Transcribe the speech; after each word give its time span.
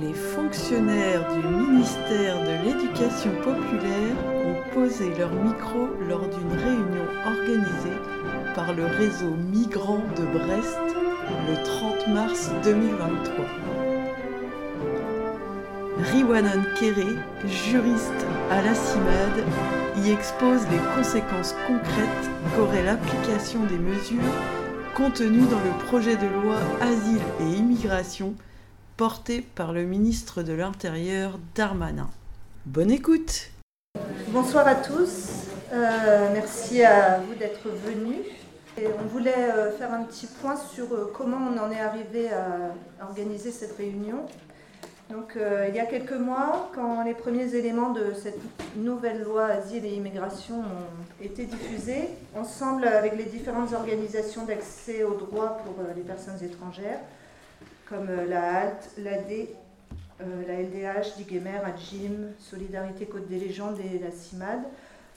les 0.00 0.12
fonctionnaires 0.12 1.24
du 1.32 1.48
ministère 1.48 2.38
de 2.40 2.64
l'Éducation 2.64 3.30
populaire 3.42 4.16
ont 4.44 4.74
posé 4.74 5.10
leur 5.18 5.30
micro 5.32 5.88
lors 6.08 6.28
d'une 6.28 6.58
réunion 6.58 7.06
organisée 7.26 7.98
par 8.54 8.74
le 8.74 8.84
réseau 8.84 9.30
migrant 9.52 10.02
de 10.16 10.38
Brest 10.38 10.78
le 11.48 11.64
30 11.64 12.08
mars 12.08 12.50
2023. 12.64 13.44
Riwanan 16.12 16.62
Kéré, 16.78 17.06
juriste 17.46 18.26
à 18.50 18.60
la 18.60 18.74
CIMAD, 18.74 19.44
y 20.04 20.10
expose 20.10 20.60
les 20.70 20.94
conséquences 20.94 21.54
concrètes 21.66 22.30
qu'aurait 22.54 22.84
l'application 22.84 23.60
des 23.64 23.78
mesures 23.78 24.20
contenues 24.94 25.46
dans 25.50 25.60
le 25.60 25.86
projet 25.86 26.16
de 26.16 26.26
loi 26.26 26.56
Asile 26.82 27.22
et 27.40 27.56
Immigration 27.56 28.34
porté 28.96 29.42
par 29.42 29.72
le 29.74 29.84
ministre 29.84 30.42
de 30.42 30.54
l'Intérieur 30.54 31.38
Darmanin. 31.54 32.08
Bonne 32.64 32.90
écoute 32.90 33.50
Bonsoir 34.28 34.66
à 34.66 34.74
tous, 34.74 35.28
euh, 35.72 36.30
merci 36.32 36.82
à 36.82 37.20
vous 37.20 37.34
d'être 37.34 37.68
venus. 37.68 38.24
on 38.78 39.06
voulait 39.06 39.50
euh, 39.50 39.76
faire 39.76 39.92
un 39.92 40.02
petit 40.04 40.26
point 40.26 40.56
sur 40.56 40.92
euh, 40.92 41.12
comment 41.14 41.36
on 41.36 41.58
en 41.58 41.70
est 41.70 41.80
arrivé 41.80 42.30
à 42.30 43.04
organiser 43.04 43.50
cette 43.50 43.76
réunion. 43.76 44.24
Donc, 45.10 45.38
il 45.68 45.74
y 45.76 45.78
a 45.78 45.86
quelques 45.86 46.18
mois, 46.18 46.68
quand 46.74 47.04
les 47.04 47.14
premiers 47.14 47.54
éléments 47.54 47.90
de 47.90 48.12
cette 48.20 48.40
nouvelle 48.74 49.22
loi 49.22 49.44
Asile 49.44 49.84
et 49.84 49.94
Immigration 49.94 50.58
ont 50.58 51.24
été 51.24 51.44
diffusés, 51.44 52.08
ensemble 52.34 52.88
avec 52.88 53.16
les 53.16 53.26
différentes 53.26 53.72
organisations 53.72 54.44
d'accès 54.44 55.04
aux 55.04 55.14
droits 55.14 55.58
pour 55.64 55.76
les 55.94 56.02
personnes 56.02 56.42
étrangères, 56.42 56.98
comme 57.88 58.08
euh, 58.10 58.26
la 58.26 58.60
HALT, 58.60 58.78
l'AD, 58.98 59.32
euh, 60.20 60.24
la 60.46 60.62
LDH, 60.62 61.16
Diguemer, 61.16 61.60
Adjim, 61.64 62.32
Solidarité 62.38 63.06
Côte 63.06 63.28
des 63.28 63.38
Légendes 63.38 63.78
et 63.80 63.98
la 63.98 64.10
CIMAD, 64.10 64.60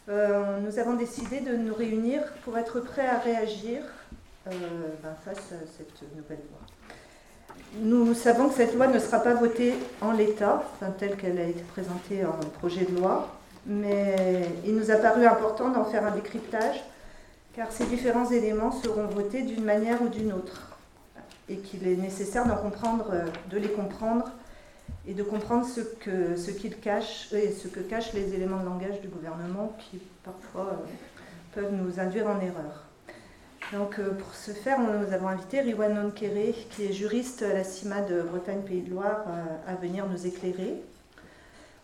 euh, 0.09 0.59
nous 0.59 0.79
avons 0.79 0.93
décidé 0.93 1.39
de 1.39 1.55
nous 1.55 1.73
réunir 1.73 2.21
pour 2.43 2.57
être 2.57 2.79
prêts 2.79 3.07
à 3.07 3.19
réagir 3.19 3.81
ben, 4.45 5.15
face 5.23 5.51
à 5.51 5.65
cette 5.77 6.01
nouvelle 6.15 6.39
loi. 6.49 6.59
Nous 7.81 8.15
savons 8.15 8.49
que 8.49 8.55
cette 8.55 8.73
loi 8.73 8.87
ne 8.87 8.97
sera 8.97 9.19
pas 9.19 9.35
votée 9.35 9.75
en 10.01 10.11
l'état, 10.11 10.63
telle 10.97 11.15
qu'elle 11.17 11.37
a 11.37 11.43
été 11.43 11.61
présentée 11.61 12.25
en 12.25 12.39
projet 12.57 12.85
de 12.85 12.97
loi, 12.97 13.35
mais 13.67 14.47
il 14.65 14.75
nous 14.75 14.89
a 14.89 14.95
paru 14.95 15.27
important 15.27 15.69
d'en 15.69 15.83
faire 15.83 16.03
un 16.03 16.11
décryptage, 16.11 16.83
car 17.53 17.71
ces 17.71 17.85
différents 17.85 18.31
éléments 18.31 18.71
seront 18.71 19.05
votés 19.05 19.43
d'une 19.43 19.63
manière 19.63 20.01
ou 20.01 20.07
d'une 20.07 20.33
autre 20.33 20.68
et 21.49 21.57
qu'il 21.57 21.87
est 21.87 21.95
nécessaire 21.95 22.45
d'en 22.45 22.55
comprendre, 22.55 23.07
euh, 23.11 23.25
de 23.49 23.57
les 23.57 23.69
comprendre 23.69 24.31
et 25.07 25.13
de 25.13 25.23
comprendre 25.23 25.65
ce 25.65 25.81
que 25.81 26.35
ce 26.35 26.51
qu'ils 26.51 26.77
cachent 26.77 27.33
et 27.33 27.51
ce 27.51 27.67
que 27.67 27.79
cachent 27.79 28.13
les 28.13 28.33
éléments 28.33 28.59
de 28.59 28.65
langage 28.65 29.01
du 29.01 29.07
gouvernement 29.07 29.75
qui 29.79 29.99
parfois 30.23 30.73
euh, 30.73 31.55
peuvent 31.55 31.73
nous 31.73 31.99
induire 31.99 32.27
en 32.27 32.39
erreur. 32.39 32.85
Donc 33.73 33.99
euh, 33.99 34.11
pour 34.11 34.33
ce 34.33 34.51
faire, 34.51 34.79
nous 34.79 35.13
avons 35.13 35.27
invité 35.27 35.61
Riwan 35.61 35.93
Nonkere, 35.93 36.53
qui 36.69 36.85
est 36.85 36.93
juriste 36.93 37.43
à 37.43 37.53
la 37.53 37.63
CIMA 37.63 38.01
de 38.01 38.21
Bretagne 38.21 38.61
Pays 38.61 38.81
de 38.81 38.91
Loire, 38.91 39.25
à 39.67 39.75
venir 39.75 40.07
nous 40.07 40.25
éclairer. 40.25 40.81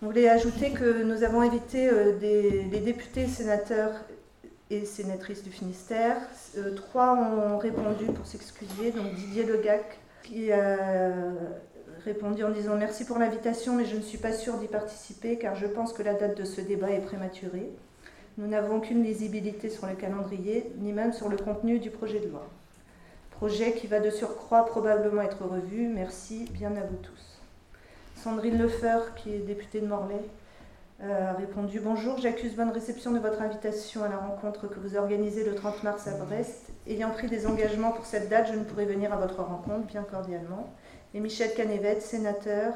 On 0.02 0.08
voulait 0.08 0.30
ajouter 0.30 0.72
que 0.72 1.04
nous 1.04 1.24
avons 1.24 1.42
invité 1.42 1.90
des, 2.20 2.64
des 2.64 2.80
députés 2.80 3.22
et 3.22 3.28
sénateurs 3.28 3.92
et 4.70 4.86
sénatrice 4.86 5.44
du 5.44 5.52
Finistère. 5.52 6.18
Euh, 6.58 6.74
trois 6.76 7.16
ont 7.16 7.58
répondu 7.58 8.06
pour 8.06 8.26
s'excuser. 8.26 8.92
Donc 8.92 9.14
Didier 9.14 9.44
Legac 9.44 10.00
qui 10.24 10.52
a 10.52 10.78
répondu 12.04 12.44
en 12.44 12.50
disant 12.50 12.76
merci 12.76 13.06
pour 13.06 13.20
l'invitation, 13.20 13.76
mais 13.76 13.86
je 13.86 13.96
ne 13.96 14.02
suis 14.02 14.18
pas 14.18 14.32
sûr 14.32 14.58
d'y 14.58 14.68
participer 14.68 15.38
car 15.38 15.56
je 15.56 15.68
pense 15.68 15.94
que 15.94 16.04
la 16.04 16.14
date 16.14 16.38
de 16.38 16.44
ce 16.46 16.62
débat 16.62 16.90
est 16.90 17.02
prématurée. 17.02 17.70
Nous 18.38 18.48
n'avons 18.48 18.78
aucune 18.78 19.04
lisibilité 19.04 19.70
sur 19.70 19.88
le 19.88 19.96
calendrier, 19.96 20.72
ni 20.80 20.92
même 20.92 21.14
sur 21.14 21.30
le 21.30 21.38
contenu 21.38 21.80
du 21.80 21.90
projet 21.90 22.20
de 22.20 22.28
loi. 22.28 22.46
Projet 23.32 23.74
qui 23.74 23.88
va 23.88 24.00
de 24.00 24.10
surcroît 24.10 24.66
probablement 24.66 25.22
être 25.22 25.44
revu. 25.46 25.88
Merci 25.88 26.46
bien 26.52 26.76
à 26.76 26.82
vous 26.82 26.98
tous. 26.98 27.40
Sandrine 28.16 28.58
Lefeur, 28.58 29.16
qui 29.16 29.34
est 29.34 29.40
députée 29.40 29.82
de 29.82 29.88
Morlaix, 29.88 30.24
a 31.02 31.34
répondu 31.34 31.80
Bonjour, 31.80 32.18
j'accuse 32.18 32.56
bonne 32.56 32.70
réception 32.70 33.12
de 33.12 33.20
votre 33.20 33.42
invitation 33.42 34.04
à 34.04 34.08
la 34.08 34.18
rencontre 34.18 34.68
que 34.68 34.80
vous 34.80 34.96
organisez 34.96 35.44
le 35.44 35.56
30 35.56 35.84
mars 35.84 36.08
à 36.08 36.12
Brest. 36.12 36.70
Ayant 36.88 37.12
pris 37.12 37.28
des 37.28 37.48
engagements 37.48 37.92
pour 37.92 38.06
cette 38.06 38.30
date, 38.30 38.48
je 38.52 38.58
ne 38.58 38.64
pourrai 38.64 38.86
venir 38.86 39.14
à 39.14 39.18
votre 39.18 39.42
rencontre, 39.42 39.86
bien 39.88 40.04
cordialement. 40.04 40.74
Et 41.14 41.20
Michel 41.20 41.54
Canevet, 41.54 42.00
sénateur, 42.00 42.74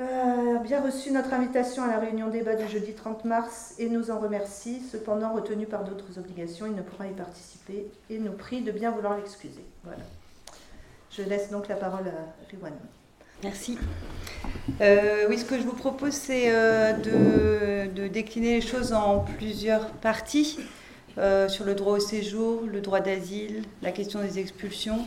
euh, 0.00 0.56
a 0.56 0.58
bien 0.58 0.82
reçu 0.82 1.10
notre 1.12 1.32
invitation 1.32 1.82
à 1.82 1.88
la 1.88 1.98
réunion 1.98 2.28
débat 2.28 2.56
du 2.56 2.66
jeudi 2.68 2.92
30 2.92 3.24
mars 3.24 3.74
et 3.78 3.88
nous 3.88 4.10
en 4.10 4.18
remercie. 4.18 4.80
Cependant, 4.80 5.32
retenu 5.32 5.66
par 5.66 5.84
d'autres 5.84 6.18
obligations, 6.18 6.66
il 6.66 6.74
ne 6.74 6.82
pourra 6.82 7.06
y 7.06 7.12
participer 7.12 7.90
et 8.10 8.18
nous 8.18 8.32
prie 8.32 8.62
de 8.62 8.72
bien 8.72 8.90
vouloir 8.90 9.16
l'excuser. 9.16 9.64
Voilà. 9.84 10.02
Je 11.10 11.22
laisse 11.22 11.50
donc 11.50 11.68
la 11.68 11.76
parole 11.76 12.08
à 12.08 12.48
Riwan. 12.50 12.72
Merci. 13.42 13.76
Euh, 14.80 15.26
oui, 15.28 15.36
ce 15.36 15.44
que 15.44 15.56
je 15.58 15.62
vous 15.62 15.74
propose, 15.74 16.12
c'est 16.12 16.44
euh, 16.46 17.88
de, 17.88 18.06
décliner 18.06 18.54
les 18.54 18.60
choses 18.60 18.92
en 18.92 19.18
plusieurs 19.18 19.86
parties 19.90 20.60
euh, 21.18 21.48
sur 21.48 21.64
le 21.64 21.74
droit 21.74 21.94
au 21.94 22.00
séjour, 22.00 22.62
le 22.70 22.80
droit 22.80 23.00
d'asile, 23.00 23.64
la 23.82 23.90
question 23.90 24.20
des 24.20 24.38
expulsions 24.38 25.00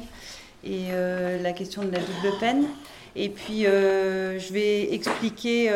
et 0.65 0.87
la 1.43 1.53
question 1.53 1.83
de 1.83 1.91
la 1.91 1.99
double 1.99 2.37
peine. 2.39 2.65
Et 3.15 3.29
puis, 3.29 3.65
je 3.65 4.53
vais 4.53 4.91
expliquer 4.93 5.71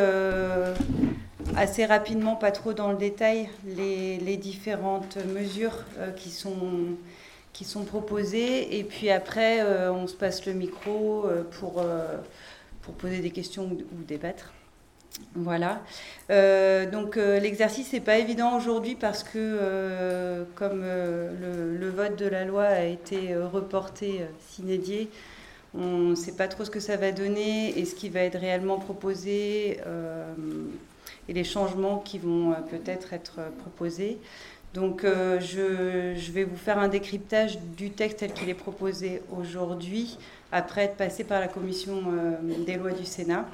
assez 1.55 1.85
rapidement, 1.85 2.35
pas 2.35 2.51
trop 2.51 2.73
dans 2.73 2.89
le 2.89 2.97
détail, 2.97 3.49
les, 3.67 4.17
les 4.17 4.35
différentes 4.35 5.19
mesures 5.27 5.83
qui 6.15 6.31
sont 6.31 6.55
qui 7.53 7.65
sont 7.65 7.83
proposées. 7.83 8.79
Et 8.79 8.83
puis 8.83 9.11
après, 9.11 9.61
on 9.89 10.07
se 10.07 10.15
passe 10.15 10.47
le 10.47 10.53
micro 10.53 11.27
pour 11.59 11.83
poser 12.91 13.19
des 13.19 13.31
questions 13.31 13.65
ou, 13.65 14.03
débattre. 14.07 14.53
Voilà. 15.35 15.81
Euh, 16.29 16.89
donc 16.89 17.17
euh, 17.17 17.39
l'exercice 17.39 17.91
n'est 17.91 17.99
pas 17.99 18.17
évident 18.19 18.55
aujourd'hui 18.55 18.95
parce 18.95 19.23
que 19.23 19.31
euh, 19.35 20.43
comme 20.55 20.81
le, 20.81 21.89
vote 21.89 22.15
de 22.17 22.27
la 22.27 22.45
loi 22.45 22.63
a 22.63 22.85
été 22.85 23.35
reporté 23.35 24.21
s'inédier, 24.47 25.09
on 25.73 25.97
ne 26.09 26.15
sait 26.15 26.35
pas 26.35 26.47
trop 26.47 26.63
ce 26.63 26.71
que 26.71 26.79
ça 26.79 26.95
va 26.95 27.11
donner 27.11 27.77
et 27.77 27.85
ce 27.85 27.95
qui 27.95 28.09
va 28.09 28.21
être 28.21 28.39
réellement 28.39 28.79
proposé 28.79 29.79
et 31.27 31.33
les 31.33 31.43
changements 31.43 31.99
qui 31.99 32.17
vont 32.17 32.55
peut-être 32.69 33.13
être 33.13 33.39
proposés. 33.59 34.17
Donc 34.73 35.03
je, 35.03 36.13
je, 36.15 36.31
vais 36.31 36.43
vous 36.43 36.55
faire 36.55 36.77
un 36.77 36.89
décryptage 36.89 37.57
du 37.75 37.89
texte 37.89 38.19
tel 38.19 38.33
qu'il 38.33 38.49
est 38.49 38.53
proposé 38.53 39.23
aujourd'hui 39.35 40.17
après 40.51 40.85
être 40.85 40.95
passé 40.95 41.23
par 41.23 41.39
la 41.39 41.47
commission 41.47 42.01
euh, 42.07 42.63
des 42.65 42.75
lois 42.75 42.91
du 42.91 43.05
Sénat. 43.05 43.45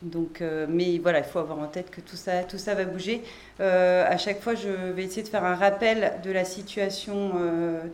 Donc, 0.00 0.40
euh, 0.40 0.66
mais 0.68 0.98
voilà, 0.98 1.20
il 1.20 1.24
faut 1.24 1.38
avoir 1.38 1.58
en 1.60 1.68
tête 1.68 1.90
que 1.90 2.00
tout 2.00 2.16
ça, 2.16 2.42
tout 2.42 2.58
ça 2.58 2.74
va 2.74 2.84
bouger. 2.84 3.22
Euh, 3.60 4.04
à 4.08 4.16
chaque 4.16 4.40
fois, 4.40 4.54
je 4.54 4.68
vais 4.68 5.04
essayer 5.04 5.22
de 5.22 5.28
faire 5.28 5.44
un 5.44 5.54
rappel 5.54 6.14
de 6.24 6.30
la 6.32 6.44
situation 6.44 7.32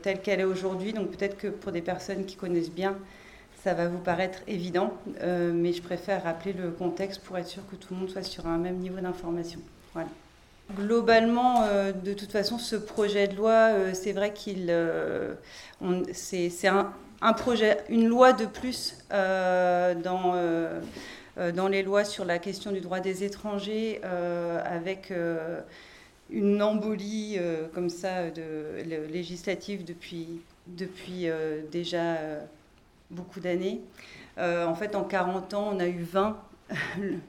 telle 0.03 0.23
qu'elle 0.23 0.41
est 0.41 0.45
aujourd'hui. 0.45 0.93
Donc 0.93 1.11
peut-être 1.11 1.37
que 1.37 1.49
pour 1.49 1.73
des 1.73 1.83
personnes 1.83 2.25
qui 2.25 2.37
connaissent 2.37 2.71
bien, 2.71 2.97
ça 3.63 3.75
va 3.75 3.89
vous 3.89 3.99
paraître 3.99 4.39
évident, 4.47 4.95
mais 5.21 5.73
je 5.73 5.83
préfère 5.83 6.23
rappeler 6.23 6.55
le 6.55 6.71
contexte 6.71 7.21
pour 7.23 7.37
être 7.37 7.49
sûr 7.49 7.63
que 7.69 7.77
tout 7.77 7.93
le 7.93 8.01
monde 8.01 8.09
soit 8.09 8.23
sur 8.23 8.47
un 8.47 8.57
même 8.57 8.77
niveau 8.77 9.01
d'information. 9.01 9.61
Voilà. 9.93 10.09
Globalement, 10.77 11.65
de 12.05 12.12
toute 12.12 12.31
façon, 12.31 12.59
ce 12.59 12.77
projet 12.77 13.27
de 13.27 13.37
loi, 13.37 13.71
c'est 13.95 14.12
vrai 14.12 14.34
qu'il, 14.34 14.71
c'est 16.12 16.69
un, 16.69 17.33
projet, 17.33 17.79
une 17.89 18.06
loi 18.06 18.34
de 18.34 18.45
plus 18.45 18.99
euh, 19.12 19.94
dans, 19.94 20.32
euh, 20.35 20.81
euh, 21.38 21.69
les 21.69 21.82
lois 21.82 22.05
sur 22.05 22.25
la 22.26 22.38
question 22.38 22.70
du 22.70 22.81
droit 22.81 23.00
des 23.00 23.25
étrangers, 23.25 24.00
avec 24.03 25.12
une 26.31 26.62
embolie 26.62 27.38
comme 27.73 27.88
ça 27.88 28.31
de, 28.31 28.82
législative 29.11 29.85
depuis, 29.85 30.43
depuis 30.67 31.29
déjà 31.73 32.19
beaucoup 33.11 33.41
d'années. 33.41 33.81
en 34.38 34.75
fait, 34.75 34.94
en 34.94 35.05
40 35.05 35.55
ans, 35.55 35.70
on 35.73 35.81
a 35.81 35.87
eu 35.87 36.03
20 36.03 36.37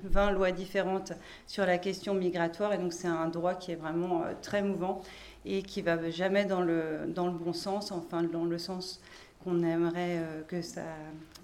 20 0.03 0.31
lois 0.31 0.51
différentes 0.51 1.13
sur 1.47 1.65
la 1.65 1.77
question 1.77 2.13
migratoire 2.13 2.73
et 2.73 2.77
donc 2.77 2.93
c'est 2.93 3.07
un 3.07 3.27
droit 3.27 3.53
qui 3.53 3.71
est 3.71 3.75
vraiment 3.75 4.23
très 4.41 4.61
mouvant 4.61 5.01
et 5.45 5.63
qui 5.63 5.81
va 5.81 6.09
jamais 6.09 6.45
dans 6.45 6.61
le, 6.61 7.05
bon 7.15 7.53
sens, 7.53 7.91
enfin 7.91 8.23
dans 8.23 8.45
le 8.45 8.57
sens 8.57 9.01
qu'on 9.43 9.63
aimerait 9.63 10.17
euh, 10.17 10.41
que 10.47 10.61
ça, 10.61 10.81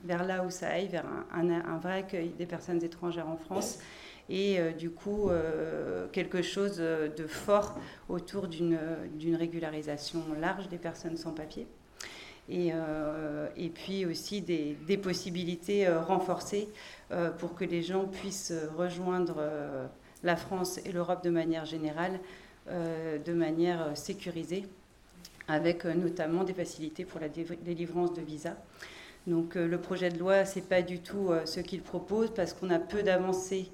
vers 0.03 0.25
là 0.25 0.43
où 0.43 0.49
ça 0.49 0.67
aille, 0.67 0.87
vers 0.87 1.05
un, 1.33 1.77
vrai 1.77 1.99
accueil 1.99 2.29
des 2.37 2.45
personnes 2.45 2.83
étrangères 2.83 3.29
en 3.29 3.37
France 3.37 3.79
et 4.27 4.59
euh, 4.59 4.71
du 4.71 4.89
coup 4.89 5.29
euh, 5.29 6.07
quelque 6.11 6.41
chose 6.41 6.77
de 6.77 7.27
fort 7.27 7.77
autour 8.09 8.47
d'une 8.47 8.77
régularisation 9.35 10.21
large 10.39 10.67
des 10.67 10.77
personnes 10.77 11.15
sans 11.15 11.31
papier. 11.31 11.67
et, 12.49 12.71
puis 13.73 14.05
aussi 14.05 14.41
des 14.41 14.97
possibilités 14.97 15.87
renforcées 15.87 16.67
pour 17.37 17.55
que 17.55 17.65
les 17.65 17.81
gens 17.81 18.05
puissent 18.05 18.53
rejoindre 18.77 19.37
la 20.23 20.35
France 20.35 20.79
et 20.85 20.91
l'Europe 20.91 21.23
de 21.23 21.29
manière 21.29 21.65
générale 21.65 22.19
de 22.67 23.33
manière 23.33 23.95
sécurisée, 23.95 24.65
avec 25.47 25.85
notamment 25.85 26.43
des 26.43 26.53
facilités 26.53 27.05
pour 27.05 27.19
la 27.19 27.29
délivrance 27.29 28.13
de 28.13 28.21
visas. 28.21 28.55
Donc 29.27 29.53
le 29.53 29.77
projet 29.77 30.09
de 30.09 30.17
loi, 30.17 30.45
ce 30.45 30.55
n'est 30.55 30.65
pas 30.65 30.81
du 30.81 30.99
tout 30.99 31.29
ce 31.45 31.59
qu'il 31.59 31.83
propose 31.83 32.33
parce 32.33 32.53
qu'on 32.53 32.71
a 32.71 32.79
peu 32.79 33.03
d'avancées 33.03 33.71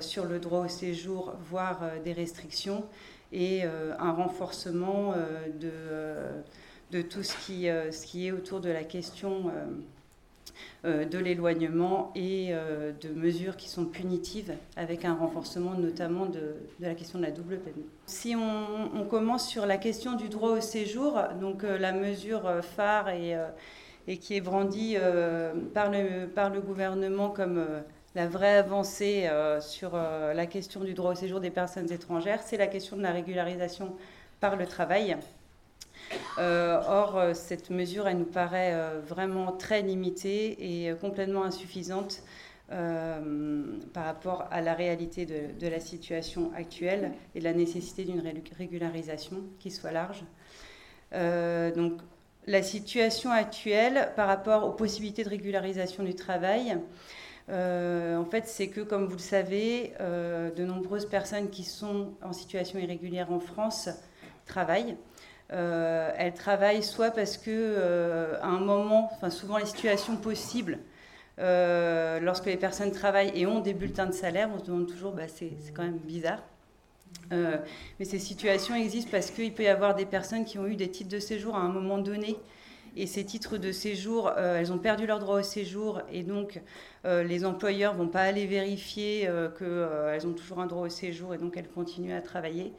sur 0.00 0.24
le 0.24 0.38
droit 0.38 0.64
au 0.64 0.68
séjour, 0.68 1.34
voire 1.50 1.82
des 2.04 2.14
restrictions 2.14 2.84
et 3.32 3.62
euh, 3.64 3.94
un 3.98 4.12
renforcement 4.12 5.12
euh, 5.12 5.48
de, 5.60 5.70
euh, 5.72 7.02
tout 7.10 7.22
ce 7.22 7.36
qui 7.36 7.66
est 7.66 8.32
autour 8.32 8.60
de 8.60 8.70
la 8.70 8.84
question 8.84 9.50
de 10.84 11.18
l'éloignement 11.18 12.12
et 12.14 12.52
de 12.52 13.08
mesures 13.14 13.56
qui 13.56 13.68
sont 13.68 13.86
punitives, 13.86 14.54
avec 14.76 15.04
un 15.04 15.14
renforcement 15.14 15.74
notamment 15.74 16.26
de, 16.26 16.56
la 16.80 16.94
question 16.94 17.18
de 17.18 17.24
la 17.24 17.30
double 17.30 17.58
peine. 17.58 17.82
Si 18.06 18.34
on, 18.36 19.04
commence 19.04 19.48
sur 19.48 19.66
la 19.66 19.76
question 19.78 20.14
du 20.14 20.28
droit 20.28 20.50
au 20.50 20.60
séjour, 20.60 21.20
donc 21.40 21.62
la 21.62 21.92
mesure 21.92 22.62
phare 22.62 23.10
et, 23.10 23.36
qui 24.18 24.36
est 24.36 24.40
brandie 24.40 24.96
par, 25.74 25.90
le, 25.90 26.60
gouvernement 26.60 27.30
comme 27.30 27.66
la 28.16 28.26
vraie 28.26 28.56
avancée 28.56 29.26
euh, 29.26 29.60
sur 29.60 29.90
euh, 29.92 30.32
la 30.32 30.46
question 30.46 30.80
du 30.80 30.94
droit 30.94 31.12
au 31.12 31.14
séjour 31.14 31.38
des 31.38 31.50
personnes 31.50 31.92
étrangères, 31.92 32.40
c'est 32.42 32.56
la 32.56 32.66
question 32.66 32.96
de 32.96 33.02
la 33.02 33.12
régularisation 33.12 33.94
par 34.40 34.56
le 34.56 34.66
travail. 34.66 35.18
Euh, 36.38 36.80
or, 36.86 37.34
cette 37.34 37.70
mesure, 37.70 38.06
elle 38.08 38.18
nous 38.18 38.24
paraît 38.24 38.74
vraiment 39.06 39.52
très 39.52 39.82
limitée 39.82 40.86
et 40.88 40.94
complètement 40.94 41.44
insuffisante 41.44 42.22
par 42.68 44.04
rapport 44.04 44.48
à 44.50 44.60
la 44.60 44.74
réalité 44.74 45.24
de, 45.24 45.68
la 45.68 45.80
situation 45.80 46.50
actuelle 46.54 47.12
et 47.34 47.40
la 47.40 47.52
nécessité 47.52 48.04
d'une 48.04 48.22
régularisation 48.58 49.44
qui 49.58 49.70
soit 49.70 49.92
large. 49.92 50.24
donc, 51.12 52.00
la 52.46 52.62
situation 52.62 53.30
actuelle 53.30 54.12
par 54.14 54.28
rapport 54.28 54.64
aux 54.64 54.72
possibilités 54.72 55.24
de 55.24 55.28
régularisation 55.28 56.04
du 56.04 56.14
travail, 56.14 56.78
euh, 57.48 58.16
en 58.16 58.24
fait, 58.24 58.46
c'est 58.46 58.68
que, 58.68 58.80
comme 58.80 59.06
vous 59.06 59.16
le 59.16 59.18
savez, 59.18 59.92
euh, 60.00 60.50
de 60.52 60.64
nombreuses 60.64 61.06
personnes 61.06 61.50
qui 61.50 61.64
sont 61.64 62.12
en 62.22 62.32
situation 62.32 62.78
irrégulière 62.78 63.32
en 63.32 63.40
France 63.40 63.88
travaillent. 64.46 64.96
Euh, 65.52 66.10
elles 66.16 66.34
travaillent 66.34 66.82
soit 66.82 67.10
parce 67.10 67.36
que, 67.36 68.34
à 68.40 68.46
un 68.46 68.58
moment, 68.58 69.10
enfin 69.12 69.30
souvent 69.30 69.58
les 69.58 69.66
situations 69.66 70.16
possibles, 70.16 70.78
lorsque 71.38 72.46
les 72.46 72.56
personnes 72.56 72.92
travaillent 72.92 73.32
et 73.34 73.46
ont 73.46 73.60
des 73.60 73.74
bulletins 73.74 74.06
de 74.06 74.12
salaire, 74.12 74.50
on 74.54 74.58
se 74.58 74.64
demande 74.64 74.86
toujours, 74.86 75.12
bah, 75.12 75.28
c'est 75.28 75.52
quand 75.74 75.84
même 75.84 75.98
bizarre. 75.98 76.42
mais 77.30 78.04
ces 78.04 78.18
situations 78.18 78.74
existent 78.74 79.10
parce 79.10 79.30
qu'il 79.30 79.52
peut 79.54 79.64
y 79.64 79.68
avoir 79.68 79.94
des 79.94 80.06
personnes 80.06 80.44
qui 80.44 80.58
ont 80.58 80.66
eu 80.66 80.76
des 80.76 80.90
titres 80.90 81.10
de 81.10 81.20
séjour 81.20 81.56
à 81.56 81.60
un 81.60 81.68
moment 81.68 81.98
donné 81.98 82.36
et 82.96 83.06
ces 83.06 83.24
titres 83.24 83.58
de 83.58 83.72
séjour, 83.72 84.32
euh, 84.36 84.58
elles 84.58 84.72
ont 84.72 84.78
perdu 84.78 85.06
leur 85.06 85.18
droit 85.18 85.38
au 85.40 85.42
séjour 85.42 86.00
et 86.10 86.22
donc 86.22 86.60
euh, 87.04 87.22
les 87.22 87.44
employeurs 87.44 87.92
ne 87.92 87.98
vont 87.98 88.08
pas 88.08 88.22
aller 88.22 88.46
vérifier 88.46 89.28
euh, 89.28 89.50
qu'elles 89.50 90.26
ont 90.26 90.32
toujours 90.32 90.60
un 90.60 90.66
droit 90.66 90.86
au 90.86 90.88
séjour 90.88 91.34
et 91.34 91.38
donc 91.38 91.58
elles 91.58 91.68
continuent 91.68 92.16
à 92.16 92.22
travailler. 92.22 92.72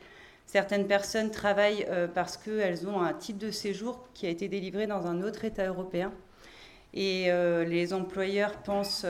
Certaines 0.47 0.87
personnes 0.87 1.29
travaillent 1.29 1.85
parce 2.15 2.37
qu'elles 2.37 2.87
ont 2.87 3.01
un 3.01 3.13
titre 3.13 3.39
de 3.39 3.51
séjour 3.51 4.07
qui 4.13 4.25
a 4.25 4.29
été 4.29 4.47
délivré 4.47 4.87
dans 4.87 5.05
un 5.05 5.21
autre 5.21 5.45
État 5.45 5.67
européen 5.67 6.11
et 6.93 7.29
les 7.65 7.93
employeurs 7.93 8.53
pensent 8.63 9.05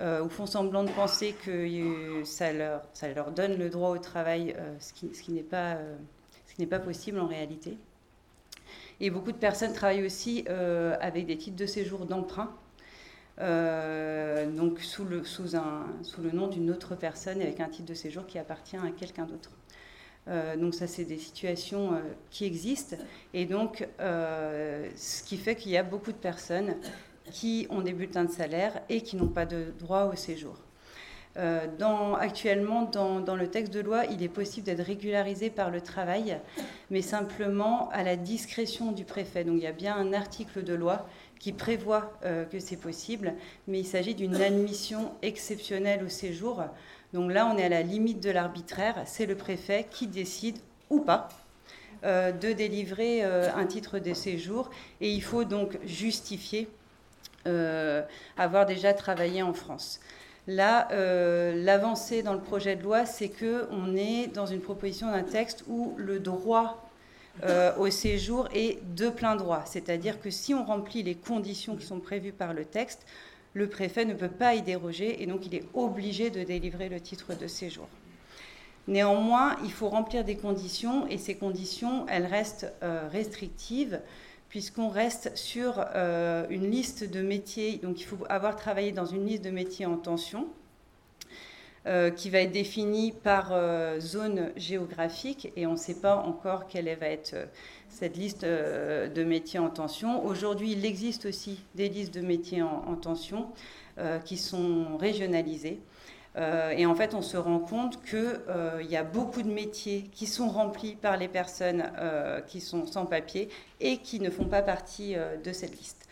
ou 0.00 0.28
font 0.28 0.46
semblant 0.46 0.84
de 0.84 0.90
penser 0.92 1.34
que 1.44 2.22
ça 2.24 2.52
leur, 2.52 3.32
donne 3.32 3.58
le 3.58 3.68
droit 3.70 3.90
au 3.90 3.98
travail, 3.98 4.54
ce 4.78 4.92
qui, 4.92 5.32
n'est 5.32 5.42
pas, 5.42 6.78
possible 6.78 7.18
en 7.18 7.26
réalité. 7.26 7.76
Et 9.00 9.10
beaucoup 9.10 9.32
de 9.32 9.36
personnes 9.36 9.72
travaillent 9.72 10.06
aussi 10.06 10.44
euh, 10.48 10.96
avec 11.00 11.26
des 11.26 11.36
titres 11.36 11.56
de 11.56 11.66
séjour 11.66 12.06
d'emprunt, 12.06 12.54
euh, 13.40 14.50
donc 14.50 14.80
sous 14.80 15.04
le, 15.04 15.22
sous 15.22 15.42
le 15.44 16.30
nom 16.30 16.46
d'une 16.46 16.70
autre 16.70 16.94
personne 16.94 17.42
avec 17.42 17.60
un 17.60 17.68
titre 17.68 17.88
de 17.88 17.94
séjour 17.94 18.26
qui 18.26 18.38
appartient 18.38 18.76
à 18.76 18.90
quelqu'un 18.96 19.26
d'autre. 19.26 19.50
Euh, 20.28 20.56
donc 20.56 20.74
ça, 20.74 20.86
c'est 20.86 21.04
des 21.04 21.18
situations 21.18 22.00
qui 22.30 22.44
existent. 22.44 22.96
Et 23.34 23.44
donc, 23.44 23.86
ce 23.98 25.22
qui 25.22 25.36
fait 25.36 25.56
qu'il 25.56 25.72
y 25.72 25.76
a 25.76 25.82
beaucoup 25.82 26.12
de 26.12 26.16
personnes 26.16 26.76
qui 27.30 27.66
ont 27.70 27.80
des 27.80 27.92
bulletins 27.92 28.24
de 28.24 28.30
salaire 28.30 28.80
et 28.88 29.00
qui 29.00 29.16
n'ont 29.16 29.28
pas 29.28 29.46
de 29.46 29.72
droit 29.78 30.04
au 30.04 30.16
séjour. 30.16 30.56
Euh, 31.38 31.66
actuellement, 32.18 32.82
dans, 32.84 33.36
le 33.36 33.48
texte 33.48 33.72
de 33.72 33.80
loi, 33.80 34.04
il 34.06 34.22
est 34.22 34.28
possible 34.28 34.66
d'être 34.66 34.84
régularisé 34.84 35.50
par 35.50 35.70
le 35.70 35.80
travail, 35.80 36.38
mais 36.90 37.02
simplement 37.02 37.90
à 37.90 38.02
la 38.02 38.16
discrétion 38.16 38.92
du 38.92 39.04
préfet. 39.04 39.44
Donc 39.44 39.56
il 39.56 39.62
y 39.62 39.66
a 39.66 39.72
bien 39.72 39.94
un 39.94 40.12
article 40.12 40.64
de 40.64 40.72
loi 40.72 41.06
qui 41.38 41.52
prévoit 41.52 42.12
euh, 42.24 42.44
que 42.44 42.58
c'est 42.58 42.78
possible, 42.78 43.34
mais 43.68 43.80
il 43.80 43.84
s'agit 43.84 44.14
d'une 44.14 44.36
admission 44.36 45.12
exceptionnelle 45.20 46.02
au 46.02 46.08
séjour. 46.08 46.62
Donc 47.12 47.32
là, 47.32 47.46
on 47.46 47.56
est 47.56 47.64
à 47.64 47.68
la 47.68 47.82
limite 47.82 48.20
de 48.20 48.30
l'arbitraire. 48.30 49.02
C'est 49.06 49.26
le 49.26 49.36
préfet 49.36 49.86
qui 49.90 50.06
décide 50.06 50.58
ou 50.90 51.00
pas 51.00 51.28
euh, 52.04 52.32
de 52.32 52.52
délivrer 52.52 53.22
un 53.22 53.66
titre 53.66 53.98
de 53.98 54.14
séjour, 54.14 54.70
et 55.00 55.10
il 55.10 55.22
faut 55.22 55.44
donc 55.44 55.78
justifier 55.84 56.68
avoir 58.36 58.66
déjà 58.66 58.92
travaillé 58.92 59.40
en 59.42 59.54
France. 59.54 60.00
Là, 60.48 60.88
euh, 60.92 61.60
l'avancée 61.64 62.22
dans 62.22 62.32
le 62.32 62.40
projet 62.40 62.76
de 62.76 62.82
loi, 62.82 63.04
c'est 63.04 63.28
qu'on 63.28 63.96
est 63.96 64.28
dans 64.28 64.46
une 64.46 64.60
proposition 64.60 65.10
d'un 65.10 65.24
texte 65.24 65.64
où 65.66 65.94
le 65.96 66.20
droit 66.20 66.88
euh, 67.42 67.74
au 67.76 67.90
séjour 67.90 68.48
est 68.54 68.78
de 68.94 69.08
plein 69.08 69.34
droit. 69.34 69.64
C'est-à-dire 69.66 70.20
que 70.20 70.30
si 70.30 70.54
on 70.54 70.64
remplit 70.64 71.02
les 71.02 71.16
conditions 71.16 71.76
qui 71.76 71.84
sont 71.84 71.98
prévues 71.98 72.32
par 72.32 72.54
le 72.54 72.64
texte, 72.64 73.04
le 73.56 73.68
préfet 73.68 74.04
ne 74.04 74.12
peut 74.12 74.28
pas 74.28 74.54
y 74.54 74.60
déroger 74.60 75.22
et 75.22 75.26
donc 75.26 75.46
il 75.46 75.54
est 75.54 75.64
obligé 75.72 76.28
de 76.28 76.44
délivrer 76.44 76.90
le 76.90 77.00
titre 77.00 77.34
de 77.34 77.46
séjour. 77.46 77.88
Néanmoins, 78.86 79.56
il 79.64 79.72
faut 79.72 79.88
remplir 79.88 80.24
des 80.24 80.36
conditions 80.36 81.06
et 81.08 81.16
ces 81.16 81.36
conditions, 81.36 82.06
elles 82.06 82.26
restent 82.26 82.70
euh, 82.82 83.08
restrictives 83.10 84.00
puisqu'on 84.50 84.90
reste 84.90 85.34
sur 85.34 85.82
euh, 85.94 86.46
une 86.50 86.70
liste 86.70 87.10
de 87.10 87.22
métiers. 87.22 87.80
Donc 87.82 87.98
il 87.98 88.04
faut 88.04 88.18
avoir 88.28 88.56
travaillé 88.56 88.92
dans 88.92 89.06
une 89.06 89.24
liste 89.24 89.42
de 89.42 89.50
métiers 89.50 89.86
en 89.86 89.96
tension. 89.96 90.46
Euh, 91.86 92.10
qui 92.10 92.30
va 92.30 92.40
être 92.40 92.50
définie 92.50 93.12
par 93.12 93.54
zone 94.00 94.50
géographique 94.56 95.52
et 95.54 95.68
on 95.68 95.72
ne 95.72 95.76
sait 95.76 96.00
pas 96.00 96.16
encore 96.16 96.66
quelle 96.66 96.92
va 96.98 97.06
être 97.06 97.36
cette 97.88 98.16
liste 98.16 98.44
de 98.44 99.24
métiers 99.24 99.58
en 99.58 99.70
tension. 99.70 100.24
Aujourd'hui, 100.24 100.72
il 100.72 100.84
existe 100.84 101.26
aussi 101.26 101.60
des 101.74 101.88
listes 101.88 102.14
de 102.14 102.20
métiers 102.20 102.62
en 102.62 102.94
tension 102.96 103.48
qui 104.24 104.36
sont 104.36 104.96
régionalisées. 104.98 105.80
Euh, 106.36 106.70
et 106.70 106.84
en 106.84 106.94
fait, 106.94 107.14
on 107.14 107.22
se 107.22 107.36
rend 107.36 107.58
compte 107.58 108.02
qu'il 108.04 108.18
euh, 108.18 108.82
y 108.88 108.96
a 108.96 109.04
beaucoup 109.04 109.42
de 109.42 109.50
métiers 109.50 110.10
qui 110.12 110.26
sont 110.26 110.48
remplis 110.48 110.94
par 110.94 111.16
les 111.16 111.28
personnes 111.28 111.90
euh, 111.98 112.40
qui 112.42 112.60
sont 112.60 112.86
sans 112.86 113.06
papier 113.06 113.48
et 113.80 113.98
qui 113.98 114.20
ne 114.20 114.28
font 114.28 114.44
pas 114.44 114.62
partie 114.62 115.16
de 115.16 115.52
cette 115.52 115.78
liste. 115.78 116.06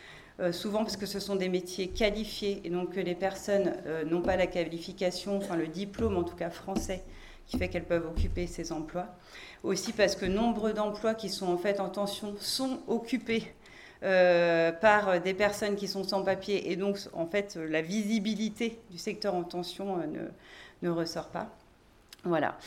souvent 0.52 0.81
parce 0.81 0.97
que 0.97 1.07
ce 1.07 1.21
sont 1.21 1.37
des 1.37 1.49
métiers 1.49 1.88
qualifiés 1.88 2.61
et 2.64 2.71
donc 2.71 2.95
que 2.95 3.00
les 3.00 3.14
personnes 3.14 3.75
n'ont 4.07 4.23
pas 4.23 4.37
la 4.37 4.47
qualification, 4.47 5.37
enfin 5.37 5.57
le 5.57 5.69
diplôme 5.69 6.16
en 6.16 6.25
tout 6.25 6.37
cas 6.37 6.50
français, 6.50 7.04
qui 7.47 7.59
fait 7.59 7.69
qu'elles 7.69 7.85
peuvent 7.85 8.07
occuper 8.07 8.47
ces 8.47 8.73
emplois. 8.73 9.07
Aussi 9.64 9.92
parce 9.92 10.14
que 10.14 10.26
nombre 10.26 10.73
d'emplois 10.73 11.14
qui 11.14 11.30
sont 11.30 11.47
en 11.47 11.56
fait 11.56 11.80
en 11.80 11.88
tension 11.88 12.35
sont 12.38 12.80
occupés 12.87 13.54
euh, 14.02 14.71
par 14.73 15.18
des 15.23 15.33
personnes 15.33 15.75
qui 15.76 15.88
sont 15.88 16.04
sans 16.04 16.23
papier 16.23 16.71
et 16.71 16.76
donc 16.76 16.99
en 17.14 17.25
fait 17.25 17.56
la 17.56 17.80
visibilité 17.80 18.78
du 18.90 18.99
secteur 18.99 19.35
en 19.35 19.42
tension 19.42 19.99
euh, 19.99 20.28
ne, 20.83 20.90
ressort 20.90 21.28
pas. 21.28 21.49
Voilà. 22.25 22.59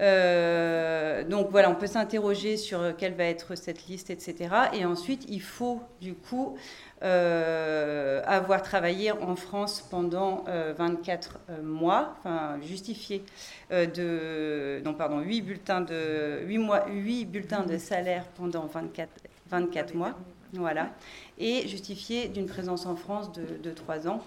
Euh, 0.00 1.22
donc 1.22 1.50
voilà, 1.50 1.70
on 1.70 1.76
peut 1.76 1.86
s'interroger 1.86 2.56
sur 2.56 2.96
quelle 2.96 3.14
va 3.14 3.26
être 3.26 3.54
cette 3.54 3.86
liste, 3.86 4.10
etc. 4.10 4.48
Et 4.72 4.84
ensuite, 4.84 5.26
il 5.28 5.42
faut 5.42 5.80
du 6.00 6.14
coup 6.14 6.56
avoir 7.02 8.62
travaillé 8.62 9.12
en 9.12 9.36
France 9.36 9.86
pendant 9.90 10.44
24 10.76 11.38
mois, 11.62 12.16
enfin 12.18 12.58
justifier 12.62 13.24
de, 13.70 14.80
non 14.84 14.94
pardon, 14.94 15.20
8 15.20 15.40
bulletins 15.42 15.80
de 15.80 16.40
8 16.44 16.58
mois, 16.58 16.86
8 16.88 17.24
bulletins 17.26 17.64
de 17.64 17.78
salaire 17.78 18.24
pendant 18.36 18.66
24, 18.66 19.08
24 19.50 19.94
mois. 19.94 20.14
Voilà. 20.52 20.90
Et 21.38 21.68
justifié 21.68 22.28
d'une 22.28 22.46
présence 22.46 22.86
en 22.86 22.96
France 22.96 23.30
de, 23.32 23.70
trois 23.70 24.08
ans. 24.08 24.22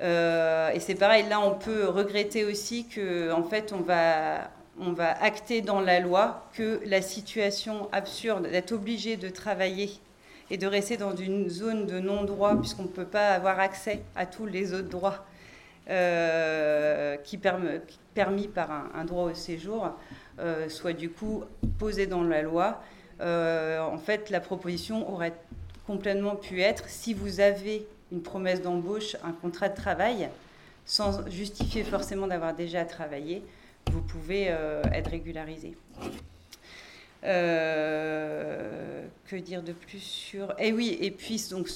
Euh, 0.00 0.70
et 0.70 0.80
c'est 0.80 0.94
pareil, 0.94 1.26
là, 1.28 1.40
on 1.40 1.54
peut 1.54 1.88
regretter 1.88 2.44
aussi 2.44 2.86
que, 2.86 3.32
en 3.32 3.44
fait, 3.44 3.72
on 3.72 3.80
va, 3.80 4.50
on 4.78 4.92
va 4.92 5.10
acter 5.22 5.60
dans 5.60 5.80
la 5.80 6.00
loi 6.00 6.48
que 6.54 6.80
la 6.86 7.02
situation 7.02 7.88
absurde 7.92 8.48
d'être 8.50 8.72
obligé 8.72 9.16
de 9.16 9.28
travailler 9.28 9.90
et 10.50 10.56
de 10.56 10.66
rester 10.66 10.96
dans 10.96 11.14
une 11.16 11.48
zone 11.48 11.86
de 11.86 12.00
non-droit, 12.00 12.56
puisqu'on 12.56 12.84
ne 12.84 12.88
peut 12.88 13.06
pas 13.06 13.30
avoir 13.30 13.58
accès 13.60 14.02
à 14.14 14.26
tous 14.26 14.46
les 14.46 14.74
autres 14.74 14.88
droits 14.88 15.24
euh, 15.90 17.16
qui 17.18 17.38
permis 18.14 18.48
par 18.48 18.70
un, 18.94 19.04
droit 19.04 19.24
au 19.24 19.34
séjour, 19.34 19.90
euh, 20.38 20.68
soit 20.70 20.94
du 20.94 21.10
coup 21.10 21.44
posé 21.78 22.06
dans 22.06 22.22
la 22.22 22.40
loi. 22.42 22.82
Euh, 23.20 23.80
en 23.80 23.98
fait, 23.98 24.30
la 24.30 24.40
proposition 24.40 25.12
aurait 25.12 25.34
complètement 25.86 26.36
pu 26.36 26.62
être 26.62 26.88
si 26.88 27.12
vous 27.12 27.40
avez 27.40 27.86
une 28.12 28.22
promesse 28.22 28.62
d'embauche, 28.62 29.16
un 29.24 29.32
contrat 29.32 29.68
de 29.68 29.76
travail, 29.76 30.30
sans 30.86 31.28
justifier 31.28 31.84
forcément 31.84 32.26
d'avoir 32.26 32.54
déjà 32.54 32.84
travaillé, 32.84 33.42
vous 33.90 34.00
pouvez 34.00 34.44
être 34.92 35.10
régularisé. 35.10 35.76
Euh, 37.24 39.06
que 39.24 39.36
dire 39.36 39.62
de 39.62 39.72
plus 39.72 40.00
sur 40.00 40.54
eh 40.58 40.74
oui, 40.74 40.98
et 41.00 41.10
puis 41.10 41.42
donc 41.50 41.68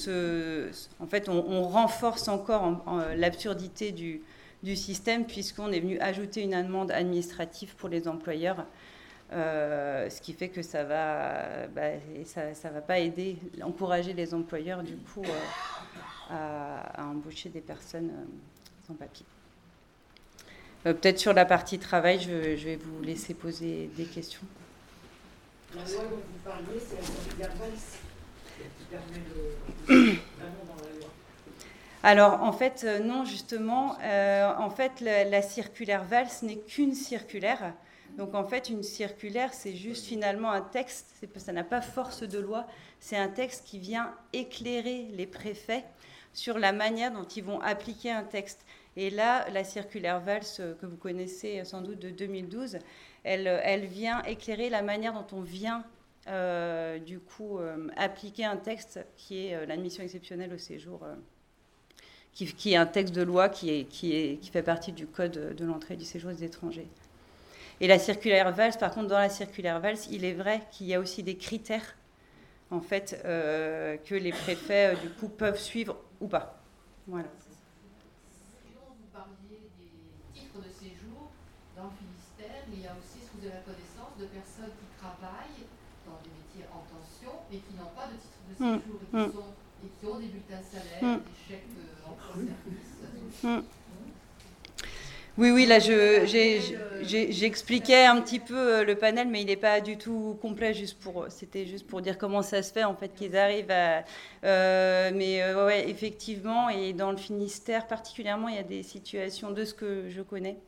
en 1.00 1.06
fait, 1.06 1.30
on, 1.30 1.62
renforce 1.62 2.28
encore 2.28 2.84
l'absurdité 3.16 3.90
du, 3.92 4.20
du, 4.62 4.76
système 4.76 5.24
puisqu'on 5.24 5.72
est 5.72 5.80
venu 5.80 5.98
ajouter 6.00 6.42
une 6.42 6.52
amende 6.52 6.90
administrative 6.90 7.74
pour 7.76 7.88
les 7.88 8.08
employeurs, 8.08 8.66
euh, 9.32 10.10
ce 10.10 10.20
qui 10.20 10.34
fait 10.34 10.50
que 10.50 10.60
ça 10.60 10.84
va, 10.84 11.66
bah, 11.68 11.92
ça, 12.26 12.52
ça, 12.52 12.68
va 12.68 12.82
pas 12.82 12.98
aider, 12.98 13.38
encourager 13.62 14.12
les 14.12 14.34
employeurs 14.34 14.82
du 14.82 14.96
coup 14.96 15.22
euh, 15.24 16.30
à, 16.94 17.06
embaucher 17.06 17.48
des 17.48 17.62
personnes 17.62 18.10
sans 18.86 18.92
papier. 18.92 19.24
Peut-être 20.84 21.18
sur 21.18 21.32
la 21.32 21.46
partie 21.46 21.78
travail, 21.78 22.20
je 22.20 22.30
vais 22.66 22.76
vous 22.76 23.02
laisser 23.02 23.32
poser 23.32 23.88
des 23.96 24.04
questions. 24.04 24.46
La 25.74 25.82
loi 25.82 26.04
dont 26.04 26.16
vous 26.16 26.38
parliez, 26.44 26.80
c'est 26.80 26.96
la 27.38 27.48
qui 27.48 28.84
permet 28.90 29.22
la. 29.88 30.18
Alors, 32.02 32.42
en 32.42 32.52
fait, 32.52 32.84
euh, 32.84 33.00
non, 33.00 33.24
justement, 33.24 33.96
euh, 34.02 34.50
en 34.56 34.70
fait, 34.70 35.00
la, 35.00 35.42
circulaire 35.42 36.04
Valls 36.04 36.28
n'est 36.42 36.56
qu'une 36.56 36.94
circulaire. 36.94 37.74
Donc, 38.16 38.34
en 38.34 38.44
fait, 38.44 38.70
une 38.70 38.82
circulaire, 38.82 39.52
c'est 39.52 39.74
juste 39.74 40.06
finalement 40.06 40.50
un 40.50 40.62
texte, 40.62 41.26
ça 41.36 41.52
n'a 41.52 41.64
pas 41.64 41.82
force 41.82 42.22
de 42.22 42.38
loi, 42.38 42.66
c'est 42.98 43.16
un 43.16 43.28
texte 43.28 43.66
qui 43.66 43.78
vient 43.78 44.14
éclairer 44.32 45.08
les 45.12 45.26
préfets 45.26 45.84
sur 46.32 46.58
la 46.58 46.72
manière 46.72 47.12
dont 47.12 47.24
ils 47.24 47.44
vont 47.44 47.60
appliquer 47.60 48.10
un 48.10 48.22
texte. 48.22 48.64
Et 48.96 49.10
là, 49.10 49.48
la 49.50 49.64
circulaire 49.64 50.20
Valls, 50.20 50.42
euh, 50.60 50.74
que 50.80 50.86
vous 50.86 50.96
connaissez 50.96 51.62
sans 51.64 51.82
doute 51.82 51.98
de 51.98 52.10
2012, 52.10 52.78
elle, 53.28 53.84
vient 53.86 54.22
éclairer 54.22 54.70
la 54.70 54.82
manière 54.82 55.12
dont 55.12 55.26
on 55.32 55.40
vient 55.40 55.84
euh, 56.28 56.98
du 56.98 57.20
coup 57.20 57.58
euh, 57.58 57.88
appliquer 57.96 58.44
un 58.44 58.56
texte 58.56 59.00
qui 59.16 59.46
est 59.46 59.54
euh, 59.54 59.66
l'admission 59.66 60.02
exceptionnelle 60.02 60.52
au 60.52 60.58
séjour, 60.58 61.00
qui, 62.32 62.72
est 62.72 62.76
un 62.76 62.86
texte 62.86 63.14
de 63.14 63.22
loi 63.22 63.48
qui, 63.48 63.86
fait 64.52 64.62
partie 64.62 64.92
du 64.92 65.06
code 65.06 65.54
de 65.54 65.64
l'entrée 65.64 65.96
du 65.96 66.04
séjour 66.04 66.30
des 66.30 66.44
étrangers. 66.44 66.88
Et 67.80 67.86
la 67.86 67.98
circulaire 67.98 68.50
Valls, 68.52 68.76
par 68.78 68.92
contre, 68.92 69.08
dans 69.08 69.18
la 69.18 69.28
circulaire 69.28 69.80
Valls, 69.80 69.98
il 70.10 70.24
est 70.24 70.32
vrai 70.32 70.62
qu'il 70.70 70.86
y 70.86 70.94
a 70.94 71.00
aussi 71.00 71.22
des 71.22 71.36
critères 71.36 71.96
en 72.70 72.80
fait 72.80 73.20
que 73.22 74.14
les 74.14 74.32
préfets 74.32 74.94
du 74.96 75.10
coup 75.10 75.28
peuvent 75.28 75.60
suivre 75.60 75.96
ou 76.20 76.28
pas. 76.28 76.60
Voilà. 77.06 77.28
la 83.48 83.64
connaissance 83.64 84.12
de 84.18 84.26
personnes 84.26 84.74
qui 84.76 84.88
travaillent 85.00 85.64
dans 86.04 86.20
des 86.20 86.30
métiers 86.30 86.68
en 86.68 86.84
tension 86.84 87.32
et 87.50 87.58
qui 87.64 87.74
n'ont 87.74 87.92
qui 88.58 88.64
ont 88.64 88.82
bulletins 90.18 90.58
de 90.58 90.64
salaire, 90.78 91.00
des 91.00 91.08
chèques 91.48 91.62
euh, 91.78 92.10
emploi-service. 92.10 93.64
Oui, 95.36 95.50
oui, 95.52 95.66
là, 95.66 95.78
j'expliquais 95.78 98.06
un 98.06 98.20
petit 98.20 98.40
peu 98.40 98.58
euh, 98.58 98.82
le 98.84 98.96
panel, 98.96 99.28
mais 99.28 99.42
il 99.42 99.46
n'est 99.46 99.54
pas 99.54 99.80
du 99.80 99.96
tout 99.96 100.36
complet. 100.42 100.74
Juste 100.74 100.98
pour, 100.98 101.26
c'était 101.28 101.64
juste 101.64 101.86
pour 101.86 102.02
dire 102.02 102.18
comment 102.18 102.42
ça 102.42 102.60
se 102.60 102.72
fait 102.72 102.82
en 102.82 102.96
fait 102.96 103.14
qu'ils 103.14 103.36
arrivent 103.36 103.70
à. 103.70 104.02
Euh, 104.42 105.12
mais 105.14 105.54
ouais, 105.54 105.88
effectivement, 105.88 106.68
et 106.70 106.92
dans 106.92 107.12
le 107.12 107.16
Finistère 107.16 107.86
particulièrement, 107.86 108.48
il 108.48 108.56
y 108.56 108.58
a 108.58 108.64
des 108.64 108.82
situations 108.82 109.52
de 109.52 109.64
ce 109.64 109.74
que 109.74 110.08
je 110.08 110.22
connais 110.22 110.56
euh, 110.56 110.58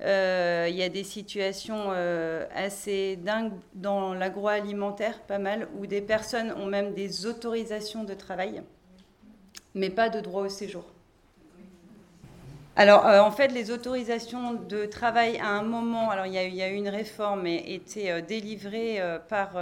il 0.00 0.76
y 0.76 0.82
a 0.82 0.88
des 0.88 1.04
situations 1.04 1.86
euh, 1.88 2.44
assez 2.54 3.16
dingues 3.16 3.52
dans 3.74 4.12
l'agroalimentaire, 4.12 5.20
pas 5.20 5.38
mal, 5.38 5.68
où 5.78 5.86
des 5.86 6.02
personnes 6.02 6.52
ont 6.52 6.66
même 6.66 6.92
des 6.92 7.26
autorisations 7.26 8.04
de 8.04 8.14
travail, 8.14 8.62
mais 9.74 9.90
pas 9.90 10.08
de 10.10 10.20
droit 10.20 10.42
au 10.42 10.48
séjour. 10.48 10.84
Alors, 12.78 13.06
euh, 13.06 13.20
en 13.20 13.30
fait, 13.30 13.48
les 13.48 13.70
autorisations 13.70 14.52
de 14.52 14.84
travail, 14.84 15.38
à 15.38 15.48
un 15.48 15.62
moment, 15.62 16.10
alors 16.10 16.26
il 16.26 16.34
y 16.34 16.62
a, 16.62 16.68
eu 16.68 16.74
une 16.74 16.90
réforme 16.90 17.46
et 17.46 17.64
étaient 17.74 18.20
délivrées 18.20 19.00
par, 19.30 19.52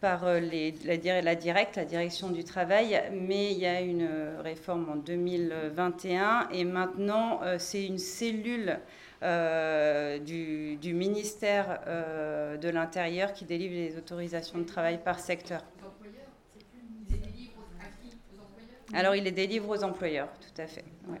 par 0.00 0.24
la, 0.24 1.20
la 1.22 1.34
DIRECT, 1.34 1.76
la 1.76 1.84
Direction 1.84 2.30
du 2.30 2.44
Travail, 2.44 3.02
mais 3.12 3.52
il 3.52 3.58
y 3.58 3.66
a 3.66 3.82
une 3.82 4.08
réforme 4.42 4.88
en 4.88 4.96
2021 4.96 6.48
et 6.50 6.64
maintenant, 6.64 7.40
c'est 7.58 7.84
une 7.84 7.98
cellule 7.98 8.78
euh, 9.20 10.20
du, 10.20 10.94
ministère 10.94 11.80
euh, 11.88 12.56
de 12.56 12.68
l'Intérieur 12.68 13.32
qui 13.32 13.44
délivre 13.44 13.74
les 13.74 13.98
autorisations 13.98 14.58
de 14.58 14.64
travail 14.64 15.02
par 15.02 15.18
secteur. 15.18 15.64
Alors, 18.94 19.16
il 19.16 19.24
les 19.24 19.32
délivre 19.32 19.68
aux 19.68 19.82
employeurs, 19.82 20.28
tout 20.40 20.62
à 20.62 20.68
fait. 20.68 20.84
Ouais. 21.08 21.18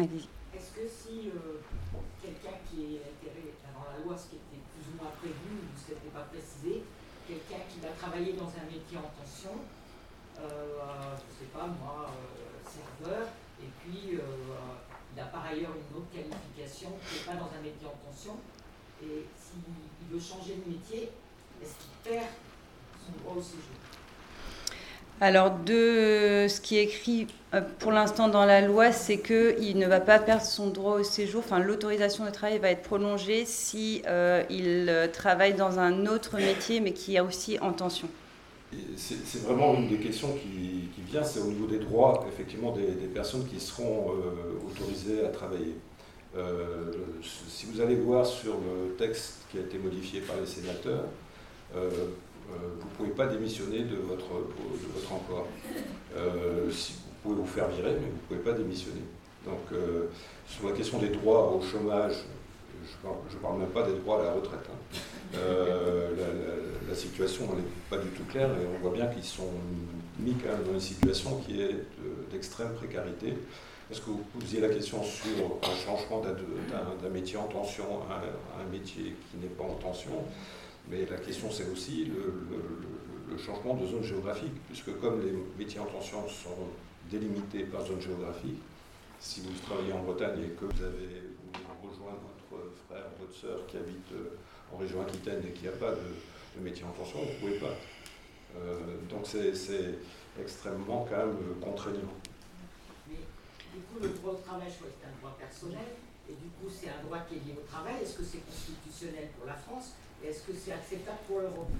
Est-ce 0.00 0.72
que 0.72 0.88
si 0.88 1.28
euh, 1.28 1.60
quelqu'un 2.22 2.56
qui 2.70 2.96
est 2.96 3.02
intéressé 3.04 3.68
dans 3.76 3.84
la 3.92 4.02
loi, 4.02 4.16
ce 4.16 4.30
qui 4.30 4.36
était 4.36 4.64
plus 4.72 4.94
ou 4.94 5.02
moins 5.02 5.12
prévu, 5.20 5.60
ou 5.60 5.76
ce 5.76 5.92
n'était 5.92 6.08
pas 6.08 6.26
précisé, 6.32 6.84
quelqu'un 7.28 7.62
qui 7.68 7.80
va 7.80 7.88
travailler 7.90 8.32
dans 8.32 8.48
un 8.48 8.64
métier 8.64 8.96
en 8.96 9.12
tension, 9.12 9.60
je 10.36 10.40
ne 10.40 11.36
sais 11.38 11.52
pas 11.52 11.66
moi, 11.66 12.10
serveur, 12.64 13.28
et 13.60 13.68
puis 13.84 14.18
il 15.14 15.20
a 15.20 15.24
par 15.24 15.46
ailleurs 15.46 15.72
une 15.72 15.96
autre 15.96 16.06
qualification 16.12 16.90
qui 17.06 17.14
n'est 17.16 17.26
pas 17.26 17.40
dans 17.40 17.50
un 17.58 17.62
métier 17.62 17.86
en 17.86 18.10
tension. 18.10 18.36
Et 19.02 19.26
s'il 19.36 20.08
veut 20.10 20.20
changer 20.20 20.56
de 20.64 20.70
métier, 20.70 21.10
est-ce 21.62 21.74
qu'il 21.74 22.12
perd 22.12 22.26
son 23.04 23.22
droit 23.22 23.36
au 23.36 23.42
séjour? 23.42 23.76
Alors, 25.20 25.50
de 25.50 26.46
ce 26.48 26.60
qui 26.60 26.78
est 26.78 26.84
écrit 26.84 27.28
euh, 27.54 27.60
pour 27.78 27.92
l'instant 27.92 28.28
dans 28.28 28.44
la 28.44 28.60
loi, 28.60 28.90
c'est 28.90 29.18
qu'il 29.18 29.78
ne 29.78 29.86
va 29.86 30.00
pas 30.00 30.18
perdre 30.18 30.42
son 30.42 30.68
droit 30.68 30.94
au 30.94 31.04
séjour. 31.04 31.42
Enfin, 31.44 31.60
l'autorisation 31.60 32.24
de 32.24 32.30
travail 32.30 32.58
va 32.58 32.70
être 32.70 32.82
prolongée 32.82 33.44
si 33.44 34.02
euh, 34.06 34.42
il 34.50 34.88
euh, 34.88 35.06
travaille 35.06 35.54
dans 35.54 35.78
un 35.78 36.06
autre 36.06 36.38
métier, 36.38 36.80
mais 36.80 36.92
qui 36.92 37.16
est 37.16 37.20
aussi 37.20 37.58
en 37.60 37.72
tension. 37.72 38.08
C'est 38.96 39.42
vraiment 39.42 39.74
une 39.74 39.88
des 39.88 39.98
questions 39.98 40.34
qui, 40.34 40.88
vient, 41.10 41.22
c'est 41.22 41.40
au 41.40 41.46
niveau 41.46 41.66
des 41.66 41.78
droits, 41.78 42.24
effectivement, 42.28 42.72
des, 42.72 43.06
personnes 43.08 43.46
qui 43.46 43.60
seront 43.60 44.12
euh, 44.12 44.70
autorisées 44.70 45.24
à 45.24 45.28
travailler. 45.28 45.74
Euh, 46.36 46.90
si 47.22 47.66
vous 47.66 47.80
allez 47.80 47.96
voir 47.96 48.24
sur 48.24 48.54
le 48.54 48.94
texte 48.94 49.40
qui 49.50 49.58
a 49.58 49.60
été 49.60 49.78
modifié 49.78 50.20
par 50.20 50.36
les 50.40 50.46
sénateurs, 50.46 51.04
euh, 51.76 51.90
vous 52.48 52.88
ne 52.88 52.94
pouvez 52.96 53.10
pas 53.10 53.26
démissionner 53.26 53.80
de 53.80 53.96
votre, 53.96 54.24
emploi. 55.12 55.46
Vous 56.14 57.30
pouvez 57.30 57.36
vous 57.36 57.46
faire 57.46 57.68
virer, 57.68 57.92
mais 57.92 58.06
vous 58.06 58.34
ne 58.34 58.40
pouvez 58.40 58.52
pas 58.52 58.52
démissionner. 58.52 59.02
Donc, 59.44 59.78
sur 60.46 60.68
la 60.68 60.74
question 60.74 60.98
des 60.98 61.08
droits 61.08 61.52
au 61.52 61.62
chômage, 61.62 62.14
je 62.84 63.36
ne 63.36 63.40
parle, 63.40 63.58
même 63.58 63.68
pas 63.68 63.82
des 63.82 63.94
droits 63.94 64.20
à 64.20 64.24
la 64.24 64.32
retraite. 64.32 64.66
Hein. 64.70 64.98
Euh, 65.34 66.10
la, 66.88 66.94
situation 66.94 67.46
n'est 67.56 67.62
pas 67.88 67.96
du 67.96 68.10
tout 68.10 68.24
claire 68.24 68.50
et 68.50 68.66
on 68.66 68.78
voit 68.80 68.92
bien 68.92 69.06
qu'ils 69.06 69.24
sont 69.24 69.48
mis 70.18 70.34
dans 70.66 70.72
une 70.74 70.80
situation 70.80 71.38
qui 71.38 71.62
est 71.62 71.76
d'extrême 72.30 72.74
précarité. 72.74 73.34
Est-ce 73.90 74.00
que 74.00 74.10
vous 74.10 74.24
posiez 74.38 74.60
la 74.60 74.68
question 74.68 75.02
sur 75.02 75.58
un 75.62 75.74
changement 75.74 76.22
d'un 76.22 77.08
métier 77.08 77.38
en 77.38 77.46
tension 77.46 77.84
à 78.10 78.60
un, 78.60 78.70
métier 78.70 79.14
qui 79.30 79.36
n'est 79.38 79.52
pas 79.54 79.64
en 79.64 79.74
tension? 79.74 80.12
Mais 80.90 81.06
la 81.10 81.16
question, 81.16 81.50
c'est 81.50 81.68
aussi 81.70 82.04
le, 82.04 83.38
changement 83.38 83.74
de 83.74 83.86
zone 83.86 84.02
géographique, 84.02 84.52
puisque 84.68 84.98
comme 85.00 85.22
les 85.24 85.32
métiers 85.58 85.80
en 85.80 85.86
tension 85.86 86.28
sont 86.28 86.68
délimités 87.10 87.64
par 87.64 87.84
zone 87.86 88.00
géographique, 88.00 88.60
si 89.18 89.40
vous 89.40 89.52
travaillez 89.66 89.94
en 89.94 90.02
Bretagne 90.02 90.40
et 90.44 90.50
que 90.50 90.66
vous 90.66 90.82
avez 90.82 91.22
rejoint 91.82 92.16
votre 92.50 92.72
frère, 92.86 93.06
votre 93.18 93.34
sœur 93.34 93.66
qui 93.66 93.76
habite 93.78 94.12
euh, 94.12 94.36
en 94.72 94.76
région 94.78 95.02
Aquitaine 95.02 95.42
et 95.46 95.52
qui 95.52 95.64
n'a 95.64 95.72
pas 95.72 95.92
de, 95.92 96.60
métier 96.60 96.84
en 96.84 96.90
tension, 96.90 97.18
vous 97.18 97.32
ne 97.32 97.38
pouvez 97.40 97.58
pas. 97.58 97.74
Euh, 98.56 98.78
donc 99.08 99.24
c'est 99.24 99.52
extrêmement 100.40 101.06
quand 101.08 101.16
même 101.16 101.36
contraignant. 101.60 102.14
Mais 103.08 103.16
du 103.74 103.80
coup, 103.80 104.00
le 104.00 104.08
droit 104.08 104.32
au 104.32 104.36
travail, 104.36 104.68
je 104.68 104.76
crois 104.76 104.88
que 104.88 104.94
c'est 105.00 105.08
un 105.08 105.18
droit 105.20 105.36
personnel, 105.38 105.88
et 106.28 106.32
du 106.32 106.48
coup, 106.56 106.70
c'est 106.70 106.88
un 106.88 107.02
droit 107.04 107.18
qui 107.28 107.36
est 107.36 107.38
lié 107.38 107.54
au 107.56 107.66
travail. 107.66 107.94
Est-ce 108.02 108.18
que 108.18 108.24
c'est 108.24 108.44
constitutionnel 108.46 109.28
pour 109.36 109.46
la 109.46 109.54
France 109.54 109.92
et 110.22 110.28
est-ce 110.28 110.42
que 110.42 110.52
c'est 110.52 110.72
acceptable 110.72 111.18
pour 111.26 111.40
l'Europe? 111.40 111.70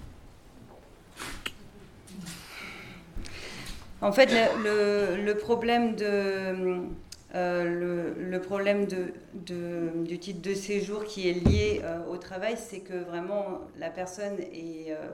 En 4.00 4.10
fait, 4.10 4.28
le, 4.32 5.32
problème 5.34 5.94
de... 5.94 6.82
Euh, 7.34 8.12
le, 8.18 8.40
problème 8.40 8.86
du 8.86 10.18
titre 10.18 10.42
de 10.42 10.54
séjour 10.54 11.04
qui 11.04 11.28
est 11.28 11.32
lié 11.32 11.80
euh, 11.82 12.04
au 12.10 12.18
travail, 12.18 12.56
c'est 12.58 12.80
que 12.80 12.94
vraiment 12.94 13.60
la 13.78 13.88
personne 13.88 14.38
est, 14.38 14.88
euh, 14.90 15.08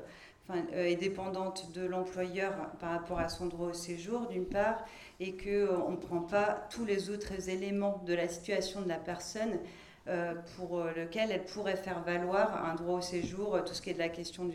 est 0.72 0.96
dépendante 0.96 1.70
de 1.74 1.86
l'employeur 1.86 2.52
par 2.80 2.90
rapport 2.90 3.20
à 3.20 3.28
son 3.28 3.46
droit 3.46 3.68
au 3.68 3.72
séjour, 3.72 4.26
d'une 4.26 4.46
part, 4.46 4.84
et 5.20 5.36
qu'on 5.36 5.90
ne 5.90 5.96
prend 5.96 6.20
pas 6.20 6.66
tous 6.70 6.84
les 6.84 7.10
autres 7.10 7.50
éléments 7.50 8.02
de 8.04 8.14
la 8.14 8.26
situation 8.26 8.80
de 8.80 8.88
la 8.88 8.98
personne 8.98 9.58
pour 10.56 10.82
lequel 10.96 11.30
elle 11.30 11.44
pourrait 11.44 11.76
faire 11.76 12.02
valoir 12.02 12.64
un 12.64 12.74
droit 12.74 12.96
au 12.96 13.02
séjour, 13.02 13.62
tout 13.66 13.74
ce 13.74 13.82
qui 13.82 13.90
est 13.90 13.94
de 13.94 13.98
la 13.98 14.08
question 14.08 14.46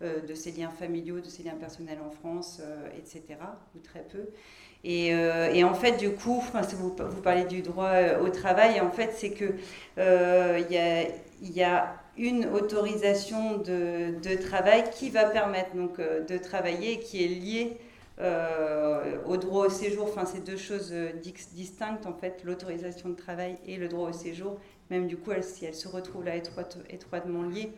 de 0.00 0.34
ses 0.34 0.50
liens 0.50 0.70
familiaux, 0.70 1.20
de 1.20 1.28
ses 1.28 1.44
liens 1.44 1.54
personnels 1.54 2.00
en 2.04 2.10
France, 2.10 2.60
etc., 2.96 3.38
ou 3.76 3.78
très 3.78 4.02
peu. 4.02 4.26
Et, 4.84 5.64
en 5.64 5.74
fait, 5.74 5.96
du 5.96 6.10
coup, 6.10 6.42
si 6.68 6.74
vous, 6.76 6.94
vous, 6.96 7.22
parlez 7.22 7.44
du 7.44 7.62
droit 7.62 7.92
au 8.22 8.28
travail, 8.28 8.80
en 8.80 8.90
fait, 8.90 9.12
c'est 9.16 9.30
que 9.30 9.54
il 9.98 11.52
y 11.52 11.62
a, 11.62 11.94
une 12.16 12.46
autorisation 12.46 13.58
de, 13.58 14.36
travail 14.42 14.84
qui 14.92 15.10
va 15.10 15.24
permettre 15.24 15.74
donc 15.74 15.98
de 16.00 16.38
travailler 16.38 16.94
et 16.94 16.98
qui 16.98 17.24
est 17.24 17.28
liée 17.28 17.76
au 19.28 19.36
droit 19.36 19.66
au 19.66 19.70
séjour. 19.70 20.08
Enfin, 20.08 20.24
c'est 20.24 20.44
deux 20.44 20.56
choses 20.56 20.92
distinctes 21.52 22.06
en 22.06 22.14
fait, 22.14 22.42
l'autorisation 22.44 23.10
de 23.10 23.14
travail 23.14 23.56
et 23.66 23.76
le 23.76 23.88
droit 23.88 24.10
au 24.10 24.12
séjour 24.12 24.58
même 24.90 25.06
du 25.06 25.16
coup, 25.16 25.30
si 25.42 25.64
elle 25.64 25.74
se 25.74 25.88
retrouve 25.88 26.24
là 26.24 26.34
étroitement 26.36 27.42
liée. 27.42 27.72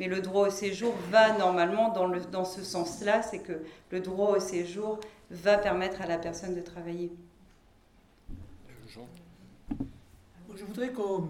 Mais 0.00 0.08
le 0.08 0.20
droit 0.20 0.48
au 0.48 0.50
séjour 0.50 0.94
va 1.10 1.36
normalement 1.38 1.92
dans, 1.92 2.44
ce 2.44 2.62
sens-là, 2.62 3.22
c'est 3.22 3.40
que 3.40 3.60
le 3.90 4.00
droit 4.00 4.36
au 4.36 4.40
séjour 4.40 5.00
va 5.30 5.58
permettre 5.58 6.00
à 6.02 6.06
la 6.06 6.18
personne 6.18 6.54
de 6.54 6.60
travailler. 6.60 7.12
Je 8.88 10.64
voudrais 10.64 10.92
qu'on 10.92 11.28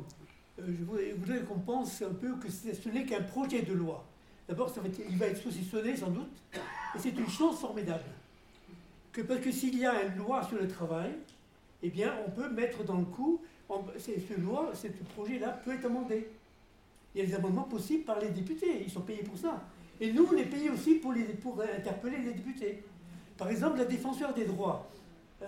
euh, 0.60 1.42
qu'on 1.46 1.58
pense 1.58 2.02
un 2.02 2.14
peu 2.14 2.36
que 2.36 2.50
ce 2.50 2.88
n'est 2.88 3.04
qu'un 3.04 3.22
projet 3.22 3.62
de 3.62 3.74
loi. 3.74 4.04
D'abord, 4.48 4.72
il 5.10 5.18
va 5.18 5.26
être 5.26 5.42
saucissonné 5.42 5.94
sans 5.94 6.10
doute, 6.10 6.32
et 6.54 6.98
c'est 6.98 7.10
une 7.10 7.28
chose 7.28 7.58
formidable. 7.58 8.04
Parce 9.22 9.40
que 9.40 9.50
s'il 9.50 9.78
y 9.78 9.86
a 9.86 10.04
une 10.04 10.16
loi 10.16 10.42
sur 10.44 10.58
le 10.58 10.68
travail, 10.68 11.12
eh 11.82 11.90
bien, 11.90 12.14
on 12.26 12.30
peut 12.30 12.48
mettre 12.48 12.84
dans 12.84 12.98
le 12.98 13.04
coup 13.04 13.40
ce 13.98 14.40
loi, 14.40 14.72
ce 14.74 14.88
projet-là 15.14 15.60
peut 15.64 15.74
être 15.74 15.86
amendé. 15.86 16.28
Il 17.14 17.20
y 17.20 17.24
a 17.24 17.26
des 17.26 17.34
amendements 17.34 17.64
possibles 17.64 18.04
par 18.04 18.20
les 18.20 18.30
députés, 18.30 18.82
ils 18.82 18.90
sont 18.90 19.00
payés 19.00 19.22
pour 19.22 19.36
ça. 19.38 19.62
Et 20.00 20.12
nous, 20.12 20.26
on 20.32 20.36
est 20.36 20.44
payés 20.44 20.70
aussi 20.70 20.94
pour, 20.94 21.12
les, 21.12 21.24
pour 21.24 21.60
interpeller 21.60 22.18
les 22.18 22.32
députés. 22.32 22.82
Par 23.36 23.50
exemple, 23.50 23.78
la 23.78 23.84
défenseur 23.84 24.32
des 24.34 24.44
droits, 24.44 24.88
euh, 25.42 25.46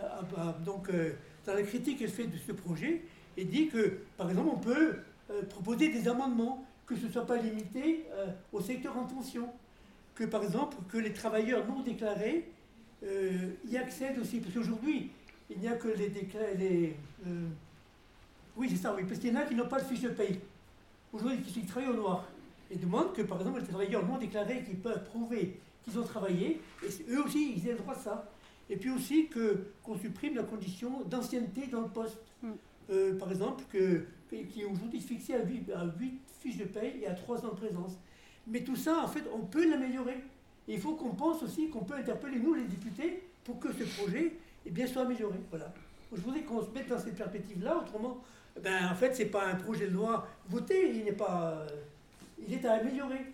donc, 0.65 0.89
euh, 0.91 1.15
dans 1.47 1.55
la 1.55 1.63
critique 1.63 1.99
qu'elle 1.99 2.11
fait 2.11 2.27
de 2.27 2.37
ce 2.37 2.53
projet, 2.53 3.03
elle 3.37 3.49
dit 3.49 3.69
que, 3.69 3.99
par 4.17 4.29
exemple, 4.29 4.51
on 4.53 4.59
peut 4.59 4.97
euh, 5.31 5.43
proposer 5.49 5.89
des 5.89 6.09
amendements, 6.09 6.65
que 6.87 6.97
ce 6.97 7.07
ne 7.07 7.13
soit 7.13 7.27
pas 7.27 7.37
limité 7.37 8.07
au 8.53 8.61
secteur 8.61 8.99
en 8.99 9.05
tension. 9.05 9.49
Que, 10.17 10.25
par 10.25 10.43
exemple, 10.43 10.77
que 10.89 10.99
les 10.99 11.13
travailleurs 11.13 11.65
non 11.69 11.81
déclarés 11.83 12.51
y 13.03 13.77
accèdent 13.77 14.19
aussi. 14.19 14.41
Parce 14.41 14.55
qu'aujourd'hui, 14.55 15.11
il 15.51 15.59
n'y 15.59 15.69
a 15.69 15.73
que 15.73 15.89
les, 15.89 16.11
les 16.59 16.97
oui, 18.57 18.69
c'est 18.71 18.77
ça, 18.77 18.95
oui. 18.95 19.05
Parce 19.07 19.19
qu'il 19.19 19.33
y 19.33 19.37
en 19.37 19.41
a 19.41 19.45
qui 19.45 19.55
n'ont 19.55 19.69
pas 19.69 19.81
de 19.81 19.87
fiche 19.87 20.03
de 20.03 20.11
paye. 20.11 20.39
Aujourd'hui, 21.13 21.41
qui 21.41 21.65
travaillent 21.65 21.91
au 21.91 21.95
noir. 21.95 22.27
Et 22.71 22.77
demandent 22.77 23.13
que, 23.13 23.23
par 23.23 23.39
exemple, 23.39 23.61
les 23.61 23.67
travailleurs 23.67 24.07
non 24.07 24.19
déclarés 24.19 24.63
qui 24.65 24.75
peuvent 24.75 25.03
prouver 25.05 25.59
qu'ils 25.83 25.99
ont 25.99 26.05
travaillé, 26.05 26.61
et 26.83 27.11
eux 27.13 27.25
aussi, 27.25 27.55
ils 27.57 27.69
aient 27.69 27.73
le 27.73 27.79
droit 27.79 27.95
de 27.95 28.01
ça. 28.01 28.31
Et 28.69 28.77
puis 28.77 28.91
aussi 28.91 29.29
que, 29.29 29.73
qu'on 29.83 29.99
supprime 29.99 30.37
la 30.37 30.43
condition 30.43 31.03
d'ancienneté 31.05 31.67
dans 31.67 31.81
le 31.81 31.89
poste. 31.89 32.19
Hmm. 32.43 32.53
Euh, 32.91 33.19
par 33.19 33.31
exemple, 33.31 33.65
que, 33.73 34.05
qui 34.29 34.61
est 34.61 34.65
aujourd'hui 34.65 35.01
fixé 35.01 35.35
à 35.35 35.43
8, 35.43 35.71
à 35.73 35.87
8 35.99 36.21
fiches 36.41 36.59
de 36.59 36.65
paye 36.65 37.01
et 37.03 37.07
à 37.07 37.15
3 37.15 37.45
ans 37.47 37.49
de 37.49 37.57
présence. 37.57 37.93
Mais 38.47 38.63
tout 38.63 38.77
ça, 38.77 39.03
en 39.03 39.09
fait, 39.09 39.25
on 39.33 39.41
peut 39.41 39.69
l'améliorer. 39.69 40.23
Il 40.73 40.81
faut 40.81 40.95
qu'on 40.95 41.11
pense 41.11 41.43
aussi 41.43 41.69
qu'on 41.69 41.81
peut 41.81 41.95
interpeller, 41.95 42.39
nous, 42.39 42.55
les 42.55 42.65
députés, 42.65 43.23
pour 43.45 43.59
que 43.59 43.73
ce 43.73 43.83
projet 44.01 44.35
eh 44.65 44.71
bien, 44.71 44.87
soit 44.87 45.03
amélioré. 45.03 45.39
Voilà. 45.51 45.73
Je 46.13 46.21
voudrais 46.21 46.43
qu'on 46.43 46.63
se 46.65 46.71
mette 46.71 46.89
dans 46.89 46.99
cette 46.99 47.17
perspective-là, 47.17 47.79
autrement, 47.79 48.19
ben, 48.63 48.89
en 48.91 48.95
fait, 48.95 49.15
ce 49.15 49.23
n'est 49.23 49.29
pas 49.29 49.47
un 49.47 49.57
projet 49.57 49.89
de 49.89 49.95
loi 49.95 50.29
voté, 50.49 50.91
il 50.95 51.05
n'est 51.05 51.13
pas. 51.13 51.53
Euh, 51.53 51.67
il 52.47 52.55
est 52.55 52.65
à 52.65 52.75
améliorer. 52.75 53.27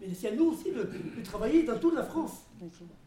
Mais 0.00 0.08
c'est 0.12 0.28
à 0.28 0.32
nous 0.32 0.50
aussi 0.50 0.72
de, 0.72 0.88
travailler 1.22 1.62
dans 1.62 1.78
toute 1.78 1.94
la 1.94 2.04
France. 2.04 2.46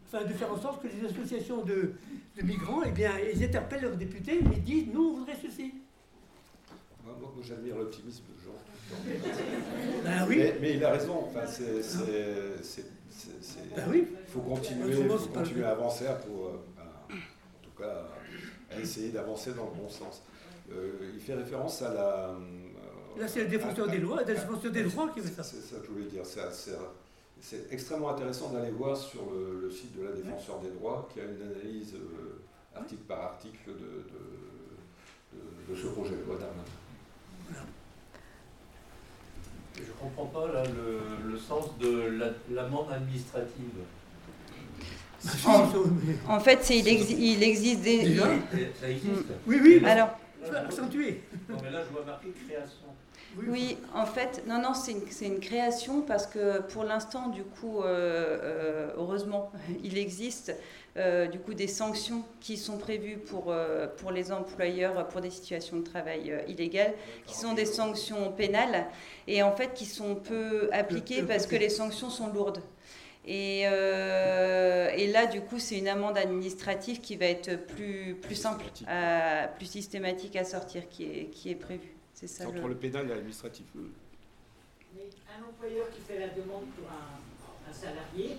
Enfin, 0.05 0.23
de 0.23 0.33
faire 0.33 0.51
en 0.51 0.59
sorte 0.59 0.81
que 0.81 0.87
les 0.87 1.05
associations 1.05 1.63
de, 1.63 1.93
migrants, 2.41 2.81
eh 2.85 2.91
bien, 2.91 3.11
ils 3.33 3.43
interpellent 3.43 3.81
leurs 3.81 3.97
députés 3.97 4.39
et 4.39 4.59
disent 4.59 4.87
nous, 4.93 5.03
on 5.03 5.17
voudrait 5.17 5.37
ceci. 5.41 5.73
Moi, 7.03 7.15
moi 7.19 7.31
j'admire 7.41 7.77
l'optimisme 7.77 8.23
de 8.23 8.41
Jean. 8.41 8.51
Ben 10.03 10.25
oui. 10.29 10.41
mais, 10.61 10.75
il 10.75 10.85
a 10.85 10.91
raison. 10.91 11.25
Enfin, 11.27 11.45
c'est, 11.45 12.85
ben 13.75 13.83
oui. 13.89 14.07
Il 14.09 14.31
faut 14.31 14.41
continuer, 14.41 14.93
faut 14.93 15.27
continuer 15.27 15.65
à 15.65 15.71
avancer 15.71 16.05
pour, 16.25 16.47
euh, 16.47 16.51
en 17.09 17.63
tout 17.63 17.81
cas, 17.81 18.07
à 18.71 18.79
essayer 18.79 19.09
d'avancer 19.09 19.53
dans 19.53 19.65
le 19.65 19.81
bon 19.81 19.89
sens. 19.89 20.23
Euh, 20.71 21.11
il 21.13 21.19
fait 21.19 21.35
référence 21.35 21.81
à 21.81 21.93
la. 21.93 22.29
Euh, 22.29 23.19
Là, 23.19 23.27
c'est 23.27 23.41
le 23.41 23.47
défenseur 23.47 23.87
des 23.87 23.97
lois, 23.97 24.19
le 24.19 24.25
défenseur 24.25 24.71
des 24.71 24.83
droits 24.83 25.09
qui 25.09 25.21
fait 25.21 25.33
ça. 25.33 25.43
C'est 25.43 25.61
ça 25.61 25.77
que 25.79 25.87
je 25.87 25.91
voulais 25.91 26.05
dire. 26.05 26.23
C'est 27.39 27.71
extrêmement 27.71 28.09
intéressant 28.09 28.51
d'aller 28.51 28.71
voir 28.71 28.97
sur 28.97 29.21
le, 29.31 29.71
site 29.71 29.97
de 29.97 30.03
la 30.03 30.11
défenseur 30.11 30.59
des 30.59 30.69
droits, 30.69 31.07
qui 31.13 31.21
a 31.21 31.23
une 31.23 31.41
analyse 31.41 31.95
euh, 31.95 32.41
article 32.75 33.03
par 33.07 33.21
article 33.21 33.71
de, 33.71 34.05
de, 35.69 35.75
ce 35.75 35.87
projet 35.87 36.15
de 36.15 36.23
loi 36.23 36.37
d'Arnaud. 36.37 37.63
Je 39.77 39.83
ne 39.83 39.97
comprends 39.99 40.25
pas 40.25 40.51
là, 40.51 40.63
le, 40.65 41.37
sens 41.37 41.77
de 41.79 42.11
l'amende 42.51 42.91
administrative. 42.91 43.71
En, 46.27 46.39
fait, 46.39 46.69
il, 46.69 46.87
il, 46.87 47.43
existe 47.43 47.81
des. 47.81 48.17
Ça 48.79 48.89
existe 48.89 49.25
Oui, 49.45 49.59
oui. 49.61 49.83
Alors, 49.85 50.09
accentuer. 50.55 51.23
Non, 51.49 51.57
mais 51.63 51.71
là, 51.71 51.81
je 51.87 51.93
vois 51.93 52.05
marqué 52.05 52.27
création. 52.47 52.86
Oui, 53.45 53.77
en 53.93 54.05
fait, 54.05 54.43
non, 54.47 54.61
non, 54.61 54.73
c'est 54.73 54.91
une, 54.91 55.33
une, 55.33 55.39
création 55.39 56.01
parce 56.01 56.25
que 56.25 56.61
pour 56.61 56.83
l'instant, 56.83 57.27
du 57.27 57.43
coup, 57.43 57.81
euh, 57.81 58.39
euh, 58.41 58.89
heureusement, 58.97 59.51
il 59.83 59.97
existe 59.97 60.55
euh, 60.97 61.27
du 61.27 61.37
coup 61.39 61.53
des 61.53 61.67
sanctions 61.67 62.23
qui 62.39 62.57
sont 62.57 62.77
prévues 62.77 63.17
pour, 63.17 63.53
pour 63.97 64.11
les 64.11 64.31
employeurs 64.31 65.07
pour 65.09 65.21
des 65.21 65.29
situations 65.29 65.77
de 65.77 65.83
travail 65.83 66.33
illégales, 66.47 66.93
qui 67.25 67.35
sont 67.35 67.53
des 67.53 67.65
sanctions 67.65 68.31
pénales 68.31 68.87
et 69.27 69.43
en 69.43 69.55
fait 69.55 69.73
qui 69.73 69.85
sont 69.85 70.15
peu 70.15 70.69
appliquées 70.71 71.21
parce 71.21 71.45
que 71.45 71.55
les 71.55 71.69
sanctions 71.69 72.09
sont 72.09 72.27
lourdes. 72.33 72.61
Et, 73.27 73.63
euh, 73.65 74.89
et, 74.95 75.07
là, 75.07 75.25
du 75.25 75.41
coup, 75.41 75.59
c'est 75.59 75.77
une 75.77 75.89
amende 75.89 76.17
administrative 76.17 77.01
qui 77.01 77.17
va 77.17 77.25
être 77.25 77.55
plus, 77.67 78.15
plus 78.15 78.35
simple, 78.35 78.63
plus 79.57 79.65
systématique 79.65 80.37
à 80.37 80.45
sortir, 80.45 80.87
qui 80.87 81.03
est, 81.03 81.25
qui 81.25 81.51
est 81.51 81.55
prévue. 81.55 81.96
C'est 82.17 82.25
ça. 82.25 82.47
Entre 82.47 82.67
le... 82.67 82.73
pénal 82.73 83.05
et 83.05 83.09
l'administratif. 83.09 83.67
Mais 83.75 85.01
un 85.29 85.47
employeur 85.47 85.85
qui 85.91 86.01
fait 86.01 86.17
la 86.17 86.29
demande 86.29 86.65
pour 86.75 86.89
un, 86.89 87.71
salarié, 87.71 88.37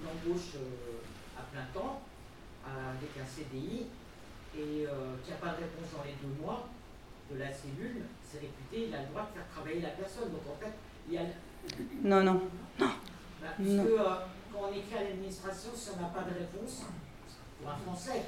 une 0.00 0.08
embauche 0.08 0.56
euh, 0.56 1.38
à 1.38 1.42
plein 1.42 1.66
temps, 1.72 2.02
avec 2.66 3.10
un 3.22 3.24
CDI, 3.24 3.86
et 4.58 4.84
euh, 4.84 5.14
qui 5.22 5.30
n'a 5.30 5.36
pas 5.36 5.50
de 5.50 5.62
réponse 5.62 5.94
dans 5.96 6.02
les 6.02 6.16
deux 6.20 6.42
mois 6.42 6.68
de 7.30 7.38
la 7.38 7.52
cellule, 7.52 8.02
c'est 8.20 8.40
réputé, 8.40 8.88
il 8.88 8.94
a 8.96 9.02
le 9.02 9.08
droit 9.10 9.30
de 9.30 9.38
faire 9.38 9.46
travailler 9.46 9.80
la 9.80 9.90
personne. 9.90 10.32
Donc 10.32 10.42
en 10.50 10.58
fait, 10.58 10.72
il 11.06 11.14
y 11.14 11.18
a. 11.18 11.22
Non, 12.02 12.24
non. 12.24 12.50
Non. 12.80 12.90
Bah, 13.40 13.54
puisque 13.56 13.78
euh, 13.78 14.26
quand 14.52 14.58
on 14.58 14.72
écrit 14.72 14.98
à 14.98 15.04
l'administration, 15.04 15.70
si 15.72 15.90
on 15.96 16.02
n'a 16.02 16.08
pas 16.08 16.24
de 16.24 16.34
réponse, 16.34 16.82
pour 17.60 17.70
un 17.70 17.76
Français, 17.76 18.22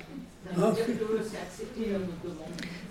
accepté 0.48 1.94
euh, 1.94 1.98
demande. 2.24 2.36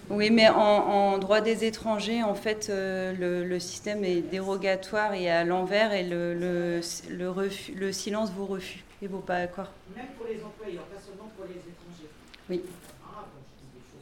Oui, 0.09 0.29
mais 0.29 0.49
en, 0.49 1.17
droit 1.17 1.41
des 1.41 1.65
étrangers, 1.65 2.23
en 2.23 2.35
fait, 2.35 2.67
euh, 2.69 3.43
le, 3.43 3.59
système 3.59 4.03
est 4.03 4.21
dérogatoire 4.21 5.13
et 5.13 5.29
à 5.29 5.43
l'envers 5.43 5.93
et 5.93 6.03
le, 6.03 6.33
le, 6.33 6.81
le, 7.09 7.29
refus, 7.29 7.73
le 7.73 7.91
silence 7.91 8.31
vous 8.31 8.45
refuse 8.45 8.83
et 9.01 9.07
vaut 9.07 9.19
pas 9.19 9.37
accord. 9.37 9.69
Même 9.95 10.07
pour 10.17 10.27
les 10.27 10.43
employeurs, 10.43 10.83
pas 10.83 10.99
seulement 10.99 11.31
pour 11.35 11.45
les 11.45 11.55
étrangers. 11.55 12.09
Oui. 12.49 12.61
Ah, 13.03 13.25
bon, 13.33 13.41
je 13.57 13.65
dis 13.65 13.71
des 13.73 13.79
choses 13.79 14.01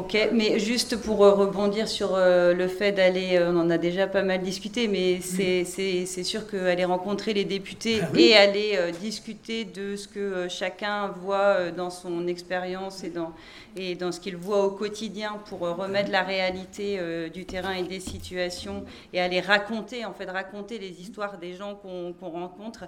Ok. 0.00 0.16
Mais 0.32 0.58
juste 0.58 0.96
pour 0.96 1.24
euh, 1.24 1.32
rebondir 1.32 1.88
sur 1.88 2.14
euh, 2.14 2.52
le 2.52 2.68
fait 2.68 2.92
d'aller, 2.92 3.36
euh, 3.36 3.50
on 3.52 3.56
en 3.58 3.70
a 3.70 3.78
déjà 3.78 4.06
pas 4.06 4.22
mal 4.22 4.42
discuté, 4.42 4.88
mais 4.88 5.20
c'est 5.20 5.64
c'est 5.64 6.24
sûr 6.24 6.46
qu'aller 6.50 6.84
rencontrer 6.84 7.32
les 7.34 7.44
députés 7.44 8.00
Ah 8.02 8.08
oui. 8.12 8.24
et 8.24 8.36
aller 8.36 8.78
discuter 9.00 9.64
de 9.64 9.96
ce 9.96 10.06
que 10.08 10.48
chacun 10.48 11.08
voit 11.08 11.70
dans 11.70 11.90
son 11.90 12.26
expérience 12.26 13.04
et 13.04 13.10
dans, 13.10 13.32
et 13.76 13.94
dans 13.94 14.12
ce 14.12 14.20
qu'il 14.20 14.36
voit 14.36 14.64
au 14.64 14.70
quotidien 14.70 15.40
pour 15.48 15.60
remettre 15.60 16.10
la 16.10 16.22
réalité 16.22 16.98
du 17.32 17.44
terrain 17.46 17.72
et 17.72 17.82
des 17.82 18.00
situations 18.00 18.84
et 19.12 19.20
aller 19.20 19.40
raconter, 19.40 20.04
en 20.04 20.12
fait, 20.12 20.26
raconter 20.30 20.78
les 20.78 21.00
histoires 21.00 21.38
des 21.38 21.54
gens 21.54 21.74
qu'on 21.74 22.14
rencontre, 22.20 22.84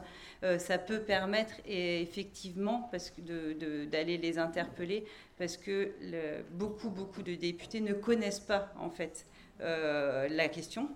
ça 0.58 0.78
peut 0.78 1.00
permettre 1.00 1.54
et 1.66 2.00
effectivement 2.02 2.88
parce 2.92 3.10
que 3.10 3.20
de- 3.20 3.52
de- 3.58 3.84
d'aller 3.86 4.18
les 4.18 4.38
interpeller 4.38 5.04
parce 5.38 5.56
que 5.56 5.92
le- 6.00 6.42
beaucoup, 6.50 6.90
beaucoup 6.90 7.22
de 7.22 7.34
députés 7.34 7.80
ne 7.80 7.92
connaissent 7.94 8.40
pas 8.40 8.72
en 8.78 8.90
fait 8.90 9.24
euh, 9.60 10.28
la 10.28 10.48
question. 10.48 10.88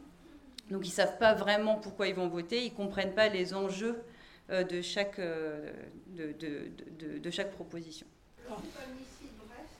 Donc 0.71 0.85
ils 0.87 0.91
ne 0.91 0.95
savent 0.95 1.19
pas 1.19 1.35
vraiment 1.35 1.77
pourquoi 1.77 2.09
ils 2.09 2.15
vont 2.15 2.29
voter, 2.29 2.65
ils 2.67 2.73
ne 2.73 2.77
comprennent 2.77 3.15
pas 3.15 3.29
les 3.29 3.55
enjeux 3.55 4.03
euh, 4.51 4.65
de, 4.65 4.81
chaque, 4.83 5.19
euh, 5.19 5.73
de, 6.09 6.33
de- 6.33 6.69
de- 6.99 7.19
de 7.19 7.31
chaque 7.31 7.53
proposition. 7.53 8.07
L'école 8.39 8.95
ici 9.01 9.31
de 9.33 9.47
Brest 9.47 9.79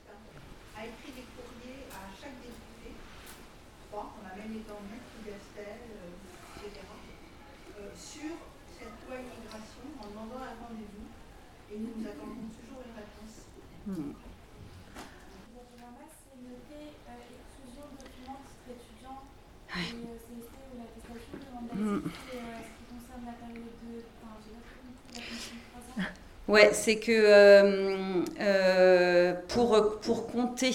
a 0.77 0.87
écrit 0.87 1.13
des 1.13 1.27
courriers 1.35 1.83
à 1.91 2.07
chaque 2.21 2.37
député, 2.41 2.95
trois, 3.91 4.15
on 4.19 4.27
a 4.27 4.35
même 4.37 4.55
étendu, 4.57 4.97
Gastel, 5.27 5.79
euh, 5.91 6.63
etc., 6.67 6.87
sur 7.97 8.33
cette 8.79 8.99
loi 9.07 9.19
immigration 9.19 9.87
en 10.01 10.07
demandant 10.11 10.43
un 10.43 10.55
rendez-vous 10.67 11.07
et 11.73 11.79
nous 11.79 11.93
nous 11.99 12.07
attendons 12.07 12.47
toujours 12.55 12.81
une 12.87 12.95
réponse. 12.95 13.51
Hmm. 13.87 14.15
normal, 15.83 16.07
c'est 16.15 16.39
noté 16.39 16.95
euh, 17.11 17.35
exclusion 17.35 17.85
de 17.91 17.97
documents 18.07 18.41
titre 18.47 18.79
étudiant 18.79 19.19
et 19.75 20.07
euh, 20.07 20.15
CST 20.23 20.55
ou 20.71 20.75
l'attestation 20.79 21.35
de 21.37 21.43
Mm. 21.43 21.55
mandat 21.55 21.75
et 21.75 22.39
euh, 22.39 22.63
ce 22.63 22.71
qui 22.79 22.85
concerne 22.93 23.25
la 23.27 23.33
période 23.33 23.75
de. 23.83 24.05
Enfin, 24.23 24.37
j'ai 24.45 24.55
pas 24.55 24.77
compris 24.79 25.11
la 25.17 25.23
fonction 25.27 25.55
de 25.59 25.65
trois 25.67 25.85
ans. 25.91 26.09
Ouais, 26.49 26.71
c'est 26.73 26.97
que 26.99 27.13
euh, 27.13 28.25
euh, 28.41 29.35
pour, 29.49 30.01
pour 30.01 30.27
compter 30.27 30.75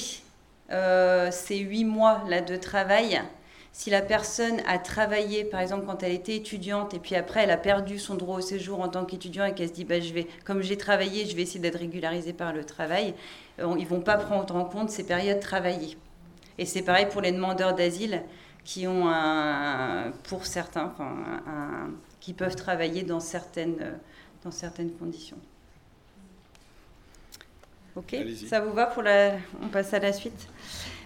euh, 0.71 1.29
ces 1.31 1.57
huit 1.57 1.83
mois 1.85 2.23
là 2.29 2.41
de 2.41 2.55
travail, 2.55 3.21
si 3.73 3.89
la 3.89 4.01
personne 4.01 4.61
a 4.65 4.79
travaillé, 4.79 5.43
par 5.43 5.59
exemple, 5.59 5.85
quand 5.85 6.01
elle 6.03 6.13
était 6.13 6.35
étudiante, 6.37 6.93
et 6.93 6.99
puis 6.99 7.15
après 7.15 7.43
elle 7.43 7.51
a 7.51 7.57
perdu 7.57 7.99
son 7.99 8.15
droit 8.15 8.37
au 8.37 8.41
séjour 8.41 8.79
en 8.81 8.87
tant 8.87 9.05
qu'étudiant 9.05 9.45
et 9.45 9.53
qu'elle 9.53 9.67
se 9.67 9.73
dit, 9.73 9.83
bah, 9.85 9.99
je 9.99 10.13
vais, 10.13 10.27
comme 10.45 10.61
j'ai 10.61 10.77
travaillé, 10.77 11.25
je 11.25 11.35
vais 11.35 11.43
essayer 11.43 11.59
d'être 11.59 11.77
régularisée 11.79 12.33
par 12.33 12.53
le 12.53 12.63
travail, 12.63 13.13
ils 13.59 13.87
vont 13.87 14.01
pas 14.01 14.17
prendre 14.17 14.55
en 14.55 14.65
compte 14.65 14.89
ces 14.89 15.05
périodes 15.05 15.39
travaillées. 15.41 15.97
Et 16.57 16.65
c'est 16.65 16.81
pareil 16.83 17.07
pour 17.11 17.21
les 17.21 17.31
demandeurs 17.31 17.75
d'asile 17.75 18.23
qui 18.65 18.87
ont 18.87 19.07
un, 19.09 20.11
pour 20.23 20.45
certains, 20.45 20.85
enfin, 20.93 21.15
un- 21.47 21.91
qui 22.21 22.33
peuvent 22.33 22.55
travailler 22.55 23.03
dans 23.03 23.19
certaines, 23.19 23.99
dans 24.43 24.51
certaines 24.51 24.91
conditions. 24.91 25.37
Ok, 27.97 28.15
ça 28.47 28.59
vous 28.59 28.73
va 28.73 28.85
pour 28.85 29.01
la... 29.01 29.31
On 29.63 29.69
passe 29.69 29.91
à 29.91 29.97
la 29.97 30.13
suite. 30.13 30.47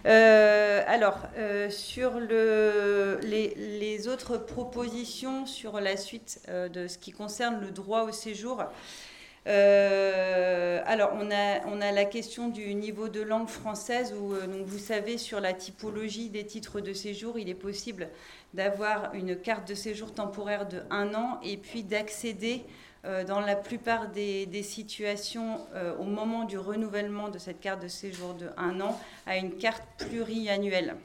Euh, 0.06 0.84
alors, 0.88 1.20
euh, 1.38 1.70
sur 1.70 2.20
le, 2.20 3.18
les, 3.24 3.54
les 3.80 4.10
autres 4.10 4.38
propositions 4.38 5.46
sur 5.46 5.80
la 5.80 5.96
suite 5.96 6.42
euh, 6.50 6.68
de 6.68 6.88
ce 6.88 6.98
qui 6.98 7.14
concerne 7.14 7.62
le 7.62 7.72
droit 7.72 8.02
au 8.02 8.12
séjour, 8.12 8.64
alors 9.46 11.14
on 11.16 11.32
a, 11.32 11.66
on 11.66 11.80
a 11.80 11.92
la 11.94 12.04
question 12.06 12.50
du 12.50 12.76
niveau 12.76 13.08
de 13.08 13.22
langue 13.22 13.48
française 13.48 14.14
où, 14.14 14.34
donc 14.36 14.66
vous 14.66 14.78
savez, 14.78 15.18
sur 15.18 15.40
la 15.40 15.54
typologie 15.54 16.30
des 16.30 16.46
titres 16.46 16.82
de 16.82 16.92
séjour, 16.92 17.40
il 17.40 17.48
est 17.48 17.56
possible 17.56 18.10
d'avoir 18.54 19.14
une 19.14 19.38
carte 19.38 19.66
de 19.68 19.76
séjour 19.76 20.14
temporaire 20.14 20.68
de 20.68 20.82
un 20.90 21.16
an 21.16 21.40
et 21.42 21.56
puis 21.56 21.84
d'accéder 21.84 22.66
dans 23.04 23.40
la 23.40 23.56
plupart 23.56 24.10
des, 24.10 24.46
des 24.46 24.64
situations, 24.64 25.60
euh, 25.74 25.96
au 25.98 26.04
moment 26.04 26.44
du 26.44 26.58
renouvellement 26.58 27.30
de 27.30 27.38
cette 27.38 27.60
carte 27.60 27.82
de 27.82 27.88
séjour 27.88 28.36
de 28.36 28.50
un 28.58 28.80
an, 28.80 29.00
à 29.26 29.38
une 29.38 29.58
carte 29.58 29.84
pluriannuelle 29.98 30.96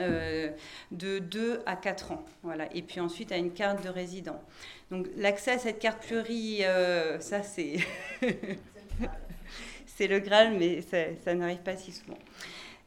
euh, 0.00 0.50
de 0.90 1.20
2 1.20 1.62
à 1.66 1.76
4 1.76 2.12
ans. 2.12 2.24
Voilà. 2.42 2.66
Et 2.74 2.82
puis 2.82 2.98
ensuite 2.98 3.30
à 3.30 3.36
une 3.36 3.52
carte 3.52 3.84
de 3.84 3.88
résident. 3.88 4.42
Donc 4.90 5.06
l'accès 5.16 5.52
à 5.52 5.58
cette 5.58 5.78
carte 5.78 6.04
pluri, 6.04 6.64
euh, 6.64 7.20
ça 7.20 7.44
c'est 7.44 7.76
le 10.08 10.18
Graal, 10.18 10.54
mais 10.58 10.80
ça 10.82 11.34
n'arrive 11.34 11.62
pas 11.62 11.76
si 11.76 11.92
souvent. 11.92 12.18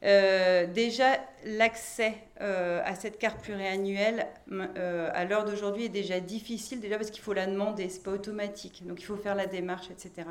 Euh, 0.03 0.67
déjà, 0.67 1.17
l'accès 1.43 2.13
euh, 2.41 2.81
à 2.85 2.95
cette 2.95 3.17
carte 3.17 3.41
pluriannuelle 3.41 4.27
euh, 4.51 5.09
à 5.13 5.25
l'heure 5.25 5.45
d'aujourd'hui 5.45 5.85
est 5.85 5.89
déjà 5.89 6.19
difficile, 6.19 6.79
déjà 6.79 6.97
parce 6.97 7.09
qu'il 7.09 7.23
faut 7.23 7.33
la 7.33 7.47
demander, 7.47 7.89
c'est 7.89 8.03
pas 8.03 8.11
automatique, 8.11 8.85
donc 8.85 9.01
il 9.01 9.05
faut 9.05 9.17
faire 9.17 9.35
la 9.35 9.47
démarche, 9.47 9.89
etc. 9.89 10.27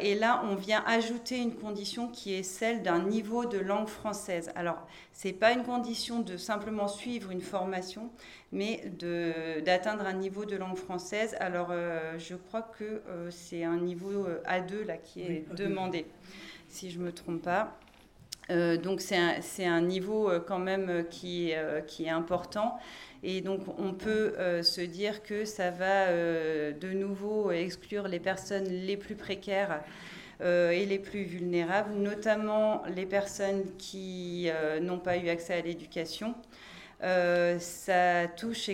Et 0.00 0.14
là, 0.14 0.42
on 0.44 0.54
vient 0.54 0.82
ajouter 0.86 1.36
une 1.36 1.54
condition 1.54 2.08
qui 2.08 2.32
est 2.32 2.42
celle 2.42 2.82
d'un 2.82 3.00
niveau 3.02 3.44
de 3.44 3.58
langue 3.58 3.88
française. 3.88 4.50
Alors, 4.54 4.78
c'est 5.12 5.34
pas 5.34 5.52
une 5.52 5.64
condition 5.64 6.20
de 6.20 6.38
simplement 6.38 6.88
suivre 6.88 7.30
une 7.30 7.42
formation, 7.42 8.10
mais 8.52 8.82
d'atteindre 9.62 10.06
un 10.06 10.14
niveau 10.14 10.46
de 10.46 10.56
langue 10.56 10.78
française. 10.78 11.36
Alors, 11.40 11.72
je 12.16 12.36
crois 12.36 12.62
que 12.62 13.02
c'est 13.28 13.64
un 13.64 13.76
niveau 13.76 14.24
euh, 14.26 14.40
A2 14.46 14.86
là 14.86 14.96
qui 14.96 15.20
est 15.20 15.28
Oui, 15.28 15.44
A2. 15.52 15.56
demandé, 15.56 16.06
si 16.70 16.90
je 16.90 16.98
me 16.98 17.12
trompe 17.12 17.42
pas. 17.42 17.76
Euh, 18.50 18.76
donc 18.76 19.00
c'est 19.00 19.64
un, 19.64 19.80
niveau 19.80 20.28
euh, 20.28 20.40
quand 20.40 20.58
même 20.58 20.88
euh, 20.90 21.02
qui, 21.02 21.50
est, 21.50 22.08
important. 22.08 22.78
Et 23.22 23.40
donc 23.40 23.62
on 23.78 23.94
peut 23.94 24.34
se 24.62 24.82
dire 24.82 25.22
que 25.22 25.46
ça 25.46 25.70
va 25.70 26.12
de 26.12 26.92
nouveau 26.92 27.50
exclure 27.52 28.06
les 28.06 28.20
personnes 28.20 28.66
les 28.66 28.98
plus 28.98 29.14
précaires 29.14 29.80
et 30.42 30.84
les 30.84 30.98
plus 30.98 31.22
vulnérables, 31.24 31.94
notamment 31.94 32.82
les 32.94 33.06
personnes 33.06 33.64
qui 33.78 34.50
n'ont 34.82 34.98
pas 34.98 35.16
eu 35.16 35.30
accès 35.30 35.54
à 35.54 35.62
l'éducation. 35.62 36.34
Ça 37.00 38.28
touche 38.36 38.68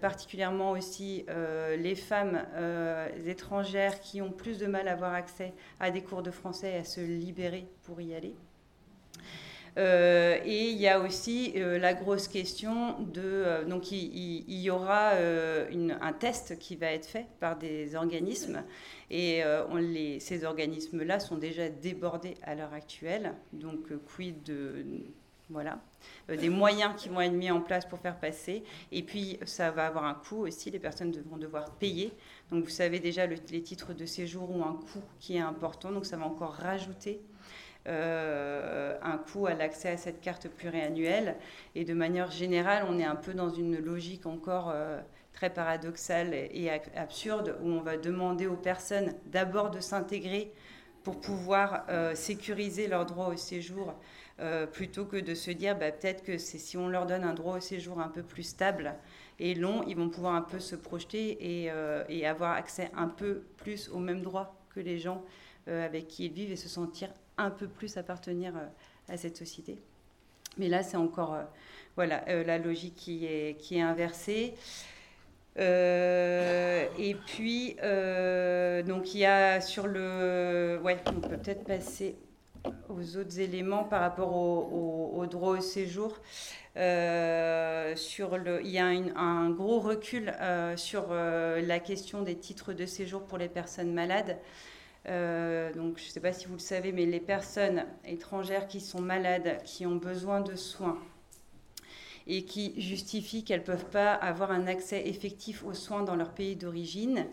particulièrement 0.00 0.72
aussi 0.72 1.24
les 1.78 1.94
femmes 1.94 2.44
étrangères 3.24 4.00
qui 4.00 4.20
ont 4.20 4.32
plus 4.32 4.58
de 4.58 4.66
mal 4.66 4.88
à 4.88 4.94
avoir 4.94 5.14
accès 5.14 5.52
à 5.78 5.92
des 5.92 6.02
cours 6.02 6.22
de 6.22 6.32
français 6.32 6.72
et 6.72 6.78
à 6.78 6.84
se 6.84 7.00
libérer 7.00 7.68
pour 7.84 8.00
y 8.00 8.16
aller. 8.16 8.34
Euh, 9.76 10.38
et 10.44 10.70
il 10.70 10.78
y 10.78 10.88
a 10.88 11.00
aussi 11.00 11.52
euh, 11.56 11.78
la 11.78 11.92
grosse 11.92 12.28
question 12.28 12.98
de... 13.00 13.20
euh, 13.22 13.64
donc 13.64 13.92
il, 13.92 14.44
y 14.48 14.70
aura 14.70 15.12
un 15.12 16.12
test 16.14 16.58
qui 16.58 16.76
va 16.76 16.86
être 16.86 17.06
fait 17.06 17.26
par 17.40 17.56
des 17.56 17.94
organismes 17.94 18.62
et 19.10 19.42
ces 20.20 20.44
organismes-là 20.44 21.20
sont 21.20 21.36
déjà 21.36 21.68
débordés 21.68 22.34
à 22.42 22.54
l'heure 22.54 22.72
actuelle. 22.72 23.34
Donc 23.52 23.88
quid 24.14 24.42
de... 24.42 24.84
Voilà, 25.48 25.78
des 26.28 26.48
moyens 26.48 26.94
qui 26.96 27.08
vont 27.08 27.20
être 27.20 27.32
mis 27.32 27.52
en 27.52 27.60
place 27.60 27.86
pour 27.86 28.00
faire 28.00 28.18
passer. 28.18 28.64
Et 28.90 29.04
puis, 29.04 29.38
ça 29.44 29.70
va 29.70 29.86
avoir 29.86 30.04
un 30.04 30.14
coût 30.14 30.38
aussi. 30.38 30.72
Les 30.72 30.80
personnes 30.80 31.12
vont 31.30 31.36
devoir 31.36 31.70
payer. 31.76 32.12
Donc, 32.50 32.64
vous 32.64 32.70
savez 32.70 32.98
déjà, 32.98 33.28
le- 33.28 33.36
les 33.52 33.62
titres 33.62 33.94
de 33.94 34.06
séjour 34.06 34.50
ont 34.50 34.64
un 34.64 34.72
coût 34.72 35.04
qui 35.20 35.36
est 35.36 35.40
important. 35.40 35.92
Donc, 35.92 36.04
ça 36.04 36.16
va 36.16 36.24
encore 36.24 36.50
rajouter 36.50 37.20
euh, 37.86 38.96
un 39.02 39.18
coût 39.18 39.46
à 39.46 39.54
l'accès 39.54 39.90
à 39.90 39.96
cette 39.96 40.20
carte 40.20 40.48
pluriannuelle. 40.48 41.36
Et 41.74 41.84
de 41.84 41.94
manière 41.94 42.30
générale, 42.30 42.84
on 42.88 42.98
est 42.98 43.04
un 43.04 43.16
peu 43.16 43.34
dans 43.34 43.50
une 43.50 43.78
logique 43.78 44.26
encore 44.26 44.70
euh, 44.74 45.00
très 45.32 45.50
paradoxale 45.50 46.32
et 46.32 46.70
ab- 46.70 46.82
absurde 46.96 47.58
où 47.62 47.68
on 47.68 47.80
va 47.80 47.96
demander 47.96 48.46
aux 48.46 48.56
personnes 48.56 49.14
d'abord 49.26 49.70
de 49.70 49.80
s'intégrer 49.80 50.52
pour 51.02 51.20
pouvoir 51.20 51.84
euh, 51.88 52.14
sécuriser 52.14 52.88
leur 52.88 53.06
droit 53.06 53.28
au 53.28 53.36
séjour 53.36 53.94
plutôt 54.72 55.06
que 55.06 55.16
de 55.16 55.34
se 55.34 55.50
dire 55.50 55.78
bah, 55.78 55.90
peut-être 55.90 56.22
que 56.22 56.36
c'est 56.36 56.58
si 56.58 56.76
on 56.76 56.88
leur 56.88 57.06
donne 57.06 57.24
un 57.24 57.32
droit 57.32 57.56
au 57.56 57.60
séjour 57.60 58.00
un 58.00 58.08
peu 58.08 58.22
plus 58.22 58.42
stable 58.42 58.94
et 59.38 59.54
long, 59.54 59.82
ils 59.88 59.96
vont 59.96 60.10
pouvoir 60.10 60.34
un 60.34 60.42
peu 60.42 60.58
se 60.58 60.76
projeter 60.76 61.64
et, 61.64 61.70
et 62.10 62.26
avoir 62.26 62.52
accès 62.52 62.90
un 62.94 63.08
peu 63.08 63.44
plus 63.56 63.88
aux 63.88 63.98
mêmes 63.98 64.20
droits 64.20 64.54
que 64.74 64.80
les 64.80 64.98
gens 64.98 65.22
avec 65.66 66.08
qui 66.08 66.26
ils 66.26 66.32
vivent 66.32 66.52
et 66.52 66.56
se 66.56 66.68
sentir 66.68 67.08
un 67.38 67.50
peu 67.50 67.66
plus 67.66 67.96
appartenir 67.96 68.56
euh, 68.56 69.12
à 69.12 69.16
cette 69.16 69.36
société. 69.36 69.78
Mais 70.58 70.68
là, 70.68 70.82
c'est 70.82 70.96
encore 70.96 71.34
euh, 71.34 71.42
voilà, 71.96 72.24
euh, 72.28 72.44
la 72.44 72.58
logique 72.58 72.96
qui 72.96 73.26
est, 73.26 73.80
inversée. 73.80 74.54
Et 75.58 77.16
puis, 77.26 77.76
donc 78.86 79.14
il 79.14 79.20
y 79.20 79.24
a 79.24 79.60
sur 79.60 79.86
le... 79.86 80.78
Ouais, 80.82 80.98
on 81.06 81.20
peut 81.20 81.36
peut-être 81.36 81.64
passer 81.64 82.16
aux 82.88 83.16
autres 83.16 83.38
éléments 83.38 83.84
par 83.84 84.00
rapport 84.00 84.34
au, 84.34 85.26
droit 85.26 85.56
au 85.56 85.60
séjour. 85.62 86.18
Sur 86.74 88.36
le, 88.36 88.60
il 88.64 88.70
y 88.70 88.78
a 88.78 88.84
un 88.84 89.50
gros 89.50 89.80
recul 89.80 90.34
sur 90.76 91.14
la 91.14 91.80
question 91.80 92.20
des 92.20 92.36
titres 92.36 92.74
de 92.74 92.84
séjour 92.84 93.22
pour 93.22 93.38
les 93.38 93.48
personnes 93.48 93.94
malades. 93.94 94.36
Donc, 95.06 95.98
je 95.98 96.04
ne 96.04 96.10
sais 96.10 96.20
pas 96.20 96.32
si 96.32 96.46
vous 96.46 96.54
le 96.54 96.58
savez, 96.58 96.92
mais 96.92 97.06
les 97.06 97.20
personnes 97.20 97.84
étrangères 98.04 98.66
qui 98.66 98.80
sont 98.80 99.00
malades, 99.00 99.62
qui 99.64 99.86
ont 99.86 99.96
besoin 99.96 100.40
de 100.40 100.56
soins 100.56 100.98
et 102.26 102.44
qui 102.44 102.80
justifient 102.80 103.44
qu'elles 103.44 103.60
ne 103.60 103.66
peuvent 103.66 103.90
pas 103.90 104.12
avoir 104.12 104.50
un 104.50 104.66
accès 104.66 105.06
effectif 105.08 105.64
aux 105.64 105.74
soins 105.74 106.02
dans 106.02 106.16
leur 106.16 106.32
pays 106.32 106.56
d'origine, 106.56 107.26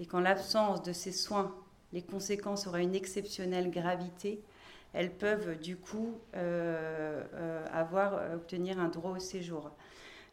et 0.00 0.06
qu'en 0.06 0.20
l'absence 0.20 0.82
de 0.82 0.92
ces 0.92 1.12
soins, 1.12 1.54
les 1.92 2.02
conséquences 2.02 2.66
auraient 2.66 2.82
une 2.82 2.94
exceptionnelle 2.94 3.70
gravité, 3.70 4.42
elles 4.92 5.12
peuvent 5.12 5.58
du 5.58 5.76
coup 5.76 6.18
euh, 6.36 7.22
euh, 7.34 7.66
avoir, 7.72 8.14
euh, 8.14 8.34
obtenir 8.36 8.78
un 8.78 8.88
droit 8.88 9.12
au 9.12 9.18
séjour. 9.18 9.70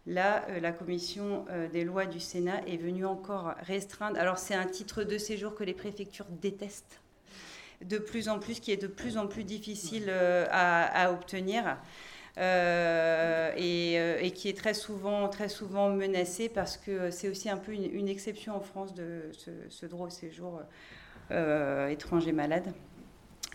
Là, 0.08 0.46
la 0.60 0.72
commission 0.72 1.46
des 1.72 1.84
lois 1.84 2.08
du 2.08 2.20
Sénat 2.20 2.62
est 2.68 2.78
venue 2.78 3.06
encore 3.06 3.54
restreindre. 3.60 4.18
Alors, 4.20 4.40
c'est 4.40 4.56
un 4.56 4.66
titre 4.66 5.04
de 5.04 5.18
séjour 5.18 5.54
que 5.54 5.64
les 5.64 5.74
préfectures 5.74 6.26
détestent 6.42 7.00
de 7.86 7.98
plus 7.98 8.28
en 8.28 8.40
plus, 8.40 8.60
qui 8.60 8.72
est 8.72 8.82
de 8.82 8.88
plus 8.88 9.18
en 9.18 9.28
plus 9.28 9.44
difficile 9.44 10.12
à, 10.50 11.12
obtenir. 11.12 11.78
et, 12.38 14.32
qui 14.34 14.50
est 14.50 14.58
très 14.58 14.74
souvent, 14.74 15.30
très 15.30 15.50
souvent 15.50 15.90
menacé 15.90 16.50
parce 16.50 16.78
que 16.78 17.12
c'est 17.12 17.30
aussi 17.30 17.50
un 17.50 17.58
peu 17.58 17.72
une, 17.72 18.08
exception 18.08 18.56
en 18.56 18.62
France 18.62 18.96
de 18.96 19.30
ce, 19.70 19.86
droit 19.86 20.08
au 20.08 20.12
séjour 20.12 20.62
étranger 21.90 22.32
malade. 22.32 22.74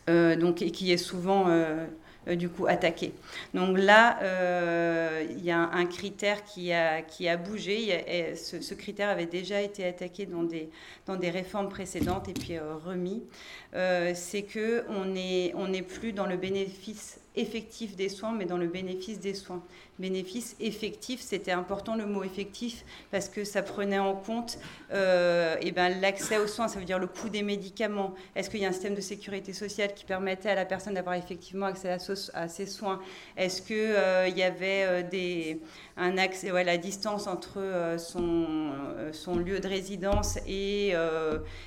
Euh, 0.09 0.37
donc, 0.37 0.63
et 0.63 0.71
qui 0.71 0.93
est 0.93 0.97
souvent 0.97 1.49
euh, 1.49 1.51
euh, 1.53 1.87
du 2.27 2.49
coup 2.49 2.67
attaqué. 2.67 3.13
Donc 3.55 3.79
là, 3.79 4.19
il 5.31 5.45
y 5.45 5.51
a 5.51 5.59
un, 5.59 5.87
critère 5.87 6.45
qui 6.45 6.73
a, 6.73 7.03
qui 7.03 7.29
a 7.29 7.37
bougé. 7.37 8.35
ce, 8.35 8.75
critère 8.75 9.09
avait 9.09 9.27
déjà 9.27 9.61
été 9.61 9.87
attaqué 9.87 10.27
dans 10.27 10.43
des, 10.43 10.69
dans 11.07 11.17
des 11.17 11.31
réformes 11.31 11.69
précédentes 11.69 12.29
et 12.29 12.33
puis 12.33 12.59
remis. 12.59 13.23
C'est 13.73 14.43
qu'on 14.43 15.05
n'est 15.05 15.53
on 15.55 15.69
n'est 15.69 15.83
plus 15.83 16.13
dans 16.13 16.27
le 16.27 16.37
bénéfice 16.37 17.21
effectif 17.37 17.97
des 17.97 18.09
soins, 18.09 18.33
mais 18.33 18.47
dans 18.47 18.57
le 18.57 18.67
bénéfice 18.67 19.21
des 19.21 19.35
soins. 19.35 19.63
Bénéfice 19.99 20.57
effectif, 20.61 21.21
c'était 21.21 21.53
important 21.53 21.97
le 21.97 22.05
mot 22.07 22.23
effectif 22.23 22.85
parce 23.11 23.29
que 23.29 23.45
ça 23.45 23.63
prenait 23.63 23.99
en 23.99 24.15
compte 24.15 24.59
euh, 24.93 25.57
eh 25.61 25.71
ben, 25.71 26.01
l'accès 26.01 26.39
aux 26.39 26.47
soins, 26.47 26.69
ça 26.69 26.79
veut 26.79 26.85
dire 26.85 26.99
le 26.99 27.07
coût 27.07 27.29
des 27.29 27.43
médicaments. 27.43 28.15
Est-ce 28.35 28.51
qu'il 28.51 28.61
y 28.61 28.67
a 28.67 28.69
un 28.69 28.73
système 28.73 28.95
de 28.95 29.01
sécurité 29.01 29.53
sociale 29.53 29.95
qui 29.95 30.05
permettait 30.05 30.51
à 30.51 30.55
la 30.55 30.65
personne 30.65 30.95
d'avoir 30.95 31.15
effectivement 31.15 31.67
accès 31.67 31.91
à, 32.35 32.49
ces 32.49 32.67
soins? 32.67 33.01
Est-ce 33.37 33.63
qu'il 33.63 33.77
euh, 33.77 34.29
y 34.29 34.43
avait 34.43 34.85
euh, 34.85 35.03
des, 35.03 35.61
un 35.97 36.19
accès, 36.19 36.53
ouais, 36.53 36.65
la 36.65 36.77
distance 36.77 37.27
entre 37.27 37.97
son, 37.99 39.37
lieu 39.37 39.61
de 39.61 39.69
résidence 39.69 40.39
et, 40.47 40.95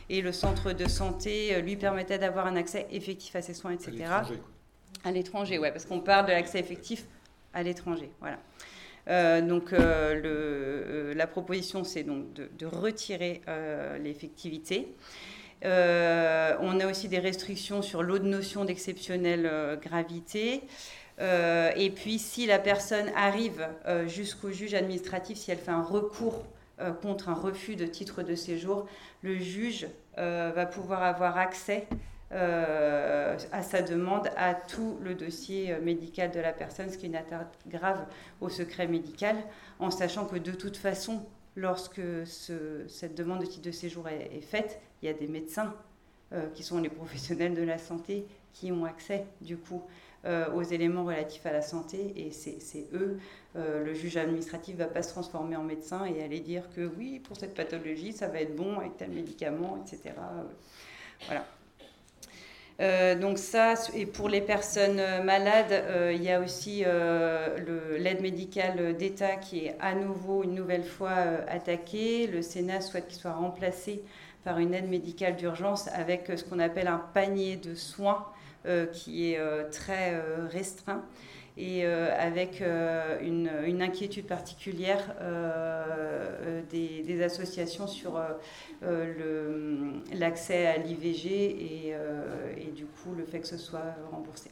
et 0.10 0.22
le 0.22 0.32
centre 0.32 0.72
de 0.74 0.88
santé 0.88 1.60
lui 1.62 1.76
permettait 1.76 2.18
d'avoir 2.18 2.48
un 2.48 2.56
accès 2.56 2.88
effectif 2.92 3.36
à 3.36 3.42
ces 3.42 3.54
soins, 3.54 3.72
etc. 3.72 4.06
À 5.04 5.12
l'étranger, 5.12 5.58
ouais, 5.60 5.72
parce 5.72 5.86
qu'on 5.86 6.02
parle 6.02 6.26
de 6.26 6.32
l'accès 6.32 6.60
effectif 6.60 7.06
à 7.54 7.64
l'étranger. 7.64 8.10
Voilà. 8.20 8.40
Euh, 9.10 9.42
donc 9.42 9.74
euh, 9.74 10.22
euh, 10.24 11.14
la 11.16 11.28
proposition, 11.28 11.84
c'est 11.84 12.04
donc 12.04 12.34
de 12.34 12.66
retirer 12.66 13.42
l'effectivité. 14.02 14.94
on 15.64 16.80
a 16.80 16.88
aussi 16.90 17.08
des 17.08 17.20
restrictions 17.20 17.82
sur 17.82 18.04
l'autre 18.04 18.26
notion 18.26 18.66
d'exceptionnelle 18.66 19.80
gravité. 19.82 20.62
et 21.20 21.92
puis, 21.96 22.20
si 22.20 22.46
la 22.46 22.60
personne 22.60 23.10
arrive 23.16 23.68
jusqu'au 24.08 24.52
juge 24.52 24.74
administratif, 24.74 25.38
si 25.38 25.52
elle 25.52 25.58
fait 25.58 25.72
un 25.72 25.84
recours 25.84 26.46
contre 27.02 27.28
un 27.28 27.34
refus 27.34 27.76
de 27.76 27.86
titre 27.86 28.24
de 28.24 28.36
séjour, 28.36 28.86
le 29.22 29.38
juge 29.38 29.88
va 30.18 30.66
pouvoir 30.66 31.04
avoir 31.04 31.38
accès 31.38 31.88
euh, 32.32 33.38
à 33.52 33.64
sa 33.64 33.82
demande 33.82 34.30
à 34.38 34.54
tout 34.54 35.00
le 35.02 35.16
dossier 35.16 35.74
euh, 35.74 35.82
médical 35.82 36.30
de 36.30 36.40
la 36.40 36.54
personne, 36.54 36.88
ce 36.92 36.98
qui 36.98 37.08
est 37.08 37.10
une 37.10 37.16
atteinte 37.16 37.52
grave 37.68 38.06
au 38.40 38.50
secret 38.50 38.88
médical, 38.88 39.36
en 39.80 39.90
sachant 39.90 40.26
que 40.26 40.36
de 40.36 40.52
toute 40.52 40.78
façon, 40.78 41.26
lorsque 41.56 42.02
cette 42.26 43.16
demande 43.16 43.40
de 43.40 43.48
titre 43.48 43.66
de 43.66 43.72
séjour 43.72 44.08
est, 44.10 44.42
faite, 44.42 44.80
il 45.02 45.08
y 45.08 45.10
a 45.10 45.14
des 45.14 45.28
médecins 45.28 45.74
euh, 46.32 46.48
qui 46.54 46.62
sont 46.62 46.80
les 46.80 46.90
professionnels 46.90 47.56
de 47.56 47.64
la 47.64 47.80
santé 47.80 48.28
qui 48.54 48.72
ont 48.72 48.86
accès 48.86 49.26
du 49.42 49.58
coup 49.58 49.82
aux 50.54 50.64
éléments 50.64 51.06
relatifs 51.06 51.46
à 51.46 51.54
la 51.54 51.62
santé 51.62 52.14
et 52.18 52.32
c'est 52.32 52.90
eux, 52.92 53.20
le 53.56 53.94
juge 53.94 54.18
administratif 54.18 54.76
ne 54.76 54.80
va 54.80 54.88
pas 54.88 55.02
se 55.02 55.12
transformer 55.14 55.56
en 55.56 55.64
médecin 55.64 56.04
et 56.04 56.22
aller 56.22 56.42
dire 56.42 56.64
que 56.76 56.92
oui, 56.98 57.20
pour 57.20 57.38
cette 57.38 57.54
pathologie, 57.54 58.12
ça 58.12 58.28
va 58.28 58.42
être 58.42 58.54
bon 58.54 58.80
avec 58.80 58.98
tel 58.98 59.12
médicament, 59.12 59.82
etc. 59.82 60.16
Voilà. 61.28 61.46
Euh, 62.82 63.14
donc 63.16 63.38
ça, 63.38 63.74
et 63.94 64.06
pour 64.06 64.30
les 64.30 64.40
personnes 64.40 65.02
malades, 65.24 65.72
euh, 65.72 66.14
il 66.16 66.24
y 66.24 66.32
a 66.32 66.40
aussi 66.40 66.84
euh, 66.86 67.98
l'aide 67.98 68.22
médicale 68.22 68.96
d'État 68.96 69.36
qui 69.36 69.66
est 69.66 69.76
à 69.82 69.94
nouveau, 69.94 70.44
une 70.44 70.56
nouvelle 70.56 70.86
fois 70.86 71.16
attaquée. 71.50 72.28
Le 72.28 72.42
Sénat 72.42 72.80
souhaite 72.80 73.08
qu'il 73.08 73.20
soit 73.20 73.34
remplacé 73.34 74.02
par 74.46 74.60
une 74.60 74.74
aide 74.74 74.90
médicale 74.90 75.36
d'urgence 75.36 75.90
avec 75.90 76.32
ce 76.34 76.44
qu'on 76.46 76.60
appelle 76.60 76.88
un 76.88 77.04
panier 77.14 77.58
de 77.58 77.76
soins 77.76 78.26
qui 78.94 79.32
est 79.32 79.40
très 79.72 80.22
restreint 80.50 81.04
et 81.60 81.86
avec 81.86 82.64
une, 83.22 83.82
inquiétude 83.82 84.26
particulière 84.26 85.16
des, 86.72 87.04
des, 87.04 87.22
associations 87.22 87.88
sur 87.88 88.20
euh, 88.82 89.92
l'accès 90.14 90.66
à 90.68 90.78
l'IVG 90.78 91.92
euh, 91.94 92.54
et, 92.58 92.72
du 92.72 92.86
coup 92.86 93.14
le 93.18 93.26
fait 93.26 93.40
que 93.40 93.48
ce 93.48 93.58
soit 93.58 93.96
remboursé. 94.10 94.52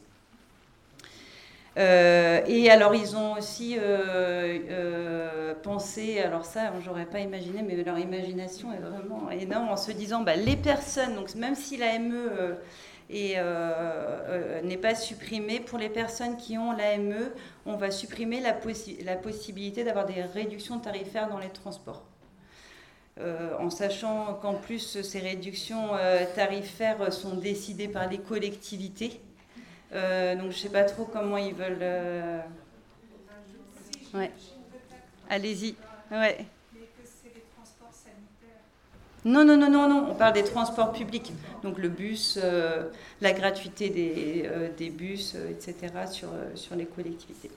Euh, 1.78 2.42
et 2.46 2.70
alors 2.70 2.94
ils 2.94 3.16
ont 3.16 3.34
aussi 3.38 3.78
pensé, 5.62 6.18
alors 6.20 6.44
ça 6.44 6.72
j'aurais 6.84 7.06
pas 7.06 7.20
imaginé, 7.20 7.62
mais 7.62 7.82
leur 7.82 7.98
imagination 7.98 8.70
est 8.72 8.80
vraiment 8.80 9.30
énorme 9.30 9.68
en 9.70 9.76
se 9.76 9.92
disant 9.92 10.20
bah, 10.20 10.36
les 10.36 10.56
personnes, 10.56 11.14
donc 11.14 11.34
même 11.36 11.54
si 11.54 11.78
l'AME 11.78 12.56
n'est 13.10 14.76
pas 14.76 14.94
supprimée, 14.94 15.60
pour 15.60 15.78
les 15.78 15.88
personnes 15.88 16.36
qui 16.36 16.58
ont 16.58 16.72
l'AME, 16.72 17.30
on 17.66 17.76
va 17.76 17.90
supprimer 17.90 18.40
la, 18.40 18.52
possibilité 19.16 19.84
d'avoir 19.84 20.06
des 20.06 20.22
réductions 20.22 20.78
tarifaires 20.78 21.28
dans 21.28 21.38
les 21.38 21.48
transports. 21.48 22.04
Euh, 23.20 23.56
en 23.58 23.68
sachant 23.68 24.34
qu'en 24.34 24.54
plus 24.54 25.02
ces 25.02 25.18
réductions 25.18 25.96
euh, 25.96 26.24
tarifaires 26.36 27.12
sont 27.12 27.34
décidées 27.34 27.88
par 27.88 28.08
les 28.08 28.18
collectivités. 28.18 29.20
Euh, 29.92 30.36
donc 30.36 30.44
je 30.52 30.56
ne 30.56 30.62
sais 30.62 30.68
pas 30.68 30.84
trop 30.84 31.04
comment 31.04 31.36
ils 31.36 31.54
veulent. 31.54 32.42
Allez-y. 35.28 35.74
Ouais. 36.12 36.46
Non, 39.28 39.44
non, 39.44 39.56
non, 39.56 39.70
non, 39.70 39.88
non, 39.88 40.06
on 40.10 40.14
parle 40.14 40.32
des 40.32 40.44
transports 40.44 40.92
publics. 40.92 41.32
Donc 41.62 41.78
le 41.78 41.88
bus, 41.88 42.38
la 43.20 43.32
gratuité 43.32 43.90
des, 43.90 44.48
des 44.76 44.90
bus, 44.90 45.36
etc. 45.50 45.74
sur, 46.10 46.28
sur 46.54 46.76
les 46.76 46.86
collectivités. 46.86 47.50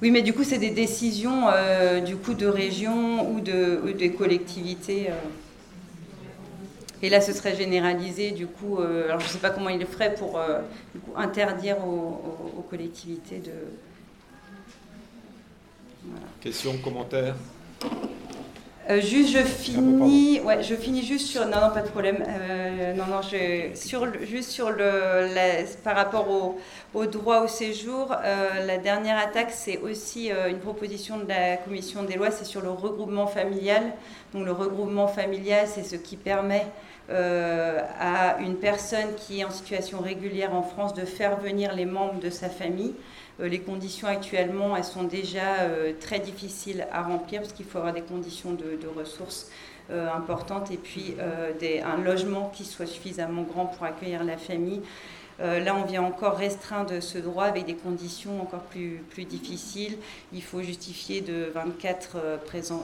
Oui, 0.00 0.12
mais 0.12 0.22
du 0.22 0.32
coup, 0.32 0.44
c'est 0.44 0.58
des 0.58 0.70
décisions 0.70 1.48
euh, 1.48 2.00
du 2.00 2.16
coup 2.16 2.34
de 2.34 2.46
région 2.46 3.28
ou 3.32 3.40
de 3.40 3.92
des 3.98 4.12
collectivités. 4.12 5.08
Euh. 5.08 5.14
Et 7.02 7.10
là, 7.10 7.20
ce 7.20 7.32
serait 7.32 7.56
généralisé. 7.56 8.30
Du 8.30 8.46
coup, 8.46 8.78
euh, 8.78 9.06
alors 9.06 9.18
je 9.18 9.26
ne 9.26 9.30
sais 9.30 9.38
pas 9.38 9.50
comment 9.50 9.70
il 9.70 9.80
le 9.80 9.86
ferait 9.86 10.14
pour 10.14 10.40
interdire 11.16 11.78
aux, 11.84 12.64
collectivités 12.70 13.38
de. 13.38 13.52
Voilà. 16.10 16.26
Questions, 16.40 16.76
commentaires 16.78 17.34
euh, 18.90 19.02
juste, 19.02 19.36
je 19.36 19.42
finis, 19.42 20.40
ouais, 20.40 20.62
je 20.62 20.74
finis 20.74 21.04
juste 21.04 21.26
sur, 21.26 21.44
non, 21.44 21.60
non, 21.60 21.70
pas 21.74 21.82
de 21.82 21.88
problème, 21.88 22.24
euh, 22.26 22.94
non, 22.94 23.04
non, 23.04 23.20
je, 23.20 23.76
sur, 23.76 24.08
juste 24.24 24.48
sur 24.48 24.70
le, 24.70 25.66
par 25.84 25.94
rapport 25.94 26.30
au, 26.30 26.58
au, 26.94 27.04
droit 27.04 27.42
au 27.42 27.48
séjour, 27.48 28.10
euh, 28.12 28.64
la 28.66 28.78
dernière 28.78 29.18
attaque, 29.18 29.50
c'est 29.50 29.76
aussi 29.80 30.30
une 30.30 30.58
proposition 30.58 31.18
de 31.18 31.28
la 31.28 31.58
commission 31.58 32.02
des 32.02 32.14
lois, 32.14 32.30
c'est 32.30 32.46
sur 32.46 32.62
le 32.62 32.70
regroupement 32.70 33.26
familial. 33.26 33.92
Donc 34.32 34.46
le 34.46 34.52
regroupement 34.52 35.06
familial, 35.06 35.66
c'est 35.66 35.84
ce 35.84 35.96
qui 35.96 36.16
permet 36.16 36.64
à 37.10 38.38
une 38.40 38.56
personne 38.56 39.14
qui 39.16 39.40
est 39.40 39.44
en 39.44 39.50
situation 39.50 40.00
régulière 40.00 40.54
en 40.54 40.62
France 40.62 40.94
de 40.94 41.04
faire 41.04 41.38
venir 41.38 41.74
les 41.74 41.86
membres 41.86 42.20
de 42.20 42.30
sa 42.30 42.48
famille. 42.48 42.94
Euh, 43.40 43.48
les 43.48 43.60
conditions 43.60 44.08
actuellement, 44.08 44.76
elles 44.76 44.84
sont 44.84 45.04
déjà 45.04 45.60
euh, 45.60 45.92
très 45.98 46.18
difficiles 46.18 46.86
à 46.92 47.02
remplir 47.02 47.40
parce 47.42 47.52
qu'il 47.52 47.66
faut 47.66 47.78
avoir 47.78 47.94
des 47.94 48.02
conditions 48.02 48.52
de, 48.52 48.78
ressources 48.96 49.50
euh, 49.90 50.08
importantes 50.12 50.70
et 50.70 50.76
puis 50.76 51.14
un 51.20 52.02
logement 52.02 52.50
qui 52.54 52.64
soit 52.64 52.86
suffisamment 52.86 53.42
grand 53.42 53.66
pour 53.66 53.84
accueillir 53.84 54.24
la 54.24 54.36
famille. 54.36 54.82
Euh, 55.40 55.60
là, 55.60 55.76
on 55.76 55.84
vient 55.84 56.02
encore 56.02 56.36
restreindre 56.36 57.00
ce 57.00 57.18
droit 57.18 57.44
avec 57.44 57.64
des 57.66 57.74
conditions 57.74 58.40
encore 58.42 58.62
plus, 58.62 59.02
plus 59.10 59.24
difficiles. 59.24 59.96
Il 60.32 60.42
faut 60.42 60.62
justifier 60.62 61.20
de 61.20 61.50
24, 61.54 62.16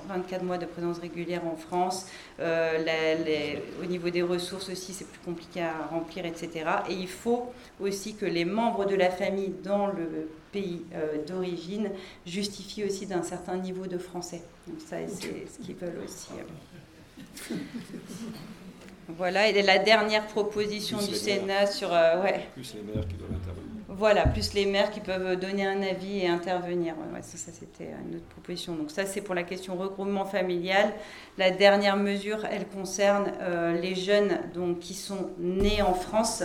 24 0.08 0.44
mois 0.44 0.58
de 0.58 0.66
présence 0.66 0.98
régulière 0.98 1.46
en 1.46 1.56
France. 1.56 2.06
au 2.38 3.86
niveau 3.86 4.10
des 4.10 4.22
ressources 4.22 4.68
aussi, 4.68 4.92
c'est 4.92 5.06
plus 5.06 5.20
compliqué 5.24 5.62
à 5.62 5.86
remplir, 5.90 6.26
etc. 6.26 6.64
Et 6.88 6.94
il 6.94 7.08
faut 7.08 7.52
aussi 7.80 8.14
que 8.14 8.26
les 8.26 8.44
membres 8.44 8.84
de 8.84 8.94
la 8.94 9.10
famille 9.10 9.52
dans 9.62 9.86
le 9.88 10.28
pays 10.52 10.82
d'origine 11.26 11.90
justifient 12.26 12.84
aussi 12.84 13.06
d'un 13.06 13.22
certain 13.22 13.56
niveau 13.56 13.86
de 13.86 13.98
français. 13.98 14.42
Donc 14.68 14.78
ça, 14.80 14.96
c'est 15.08 15.46
ce 15.48 15.58
qu'ils 15.64 15.74
veulent 15.74 16.00
aussi. 16.04 16.28
Voilà, 19.08 19.48
et 19.48 19.62
la 19.62 19.78
dernière 19.78 20.26
proposition 20.26 20.98
du 20.98 21.14
Sénat 21.14 21.66
sur. 21.66 21.92
Euh, 21.92 22.22
ouais. 22.22 22.46
Plus 22.54 22.74
les 22.74 22.82
maires 22.82 23.06
qui 23.06 23.16
doivent 23.16 23.32
intervenir. 23.32 23.70
Voilà, 23.88 24.26
plus 24.26 24.54
les 24.54 24.66
maires 24.66 24.90
qui 24.90 25.00
peuvent 25.00 25.38
donner 25.38 25.66
un 25.66 25.82
avis 25.82 26.20
et 26.20 26.28
intervenir. 26.28 26.94
Ouais, 27.12 27.22
ça, 27.22 27.36
ça 27.36 27.52
c'était 27.52 27.90
une 28.08 28.16
autre 28.16 28.26
proposition. 28.26 28.74
Donc, 28.74 28.90
ça, 28.90 29.06
c'est 29.06 29.20
pour 29.20 29.34
la 29.34 29.42
question 29.42 29.76
regroupement 29.76 30.24
familial. 30.24 30.92
La 31.38 31.50
dernière 31.50 31.96
mesure, 31.96 32.44
elle 32.50 32.66
concerne 32.66 33.30
euh, 33.40 33.78
les 33.80 33.94
jeunes 33.94 34.38
donc, 34.54 34.80
qui 34.80 34.94
sont 34.94 35.30
nés 35.38 35.82
en 35.82 35.94
France. 35.94 36.42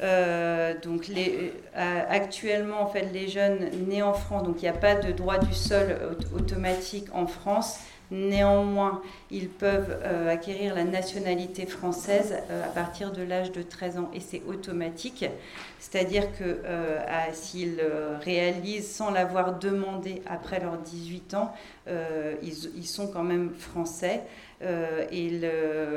Euh, 0.00 0.74
donc 0.80 1.08
les, 1.08 1.52
actuellement, 1.74 2.82
en 2.82 2.86
fait, 2.86 3.08
les 3.12 3.28
jeunes 3.28 3.70
nés 3.88 4.02
en 4.02 4.12
France, 4.12 4.44
donc 4.44 4.56
il 4.58 4.62
n'y 4.62 4.68
a 4.68 4.72
pas 4.72 4.94
de 4.94 5.10
droit 5.10 5.38
du 5.38 5.54
sol 5.54 6.16
automatique 6.36 7.06
en 7.12 7.26
France. 7.26 7.78
Néanmoins, 8.10 9.02
ils 9.30 9.50
peuvent 9.50 9.98
euh, 10.02 10.32
acquérir 10.32 10.74
la 10.74 10.84
nationalité 10.84 11.66
française 11.66 12.36
euh, 12.50 12.64
à 12.64 12.68
partir 12.68 13.12
de 13.12 13.22
l'âge 13.22 13.52
de 13.52 13.60
13 13.60 13.98
ans 13.98 14.10
et 14.14 14.20
c'est 14.20 14.42
automatique. 14.46 15.26
C'est-à-dire 15.78 16.32
que 16.38 16.60
euh, 16.64 17.00
s'ils 17.34 17.82
réalisent 18.22 18.90
sans 18.90 19.10
l'avoir 19.10 19.58
demandé 19.58 20.22
après 20.26 20.58
leurs 20.60 20.78
18 20.78 21.34
ans, 21.34 21.52
ils, 22.42 22.86
sont 22.86 23.08
quand 23.08 23.22
même 23.22 23.54
français. 23.54 24.22
et 24.60 25.40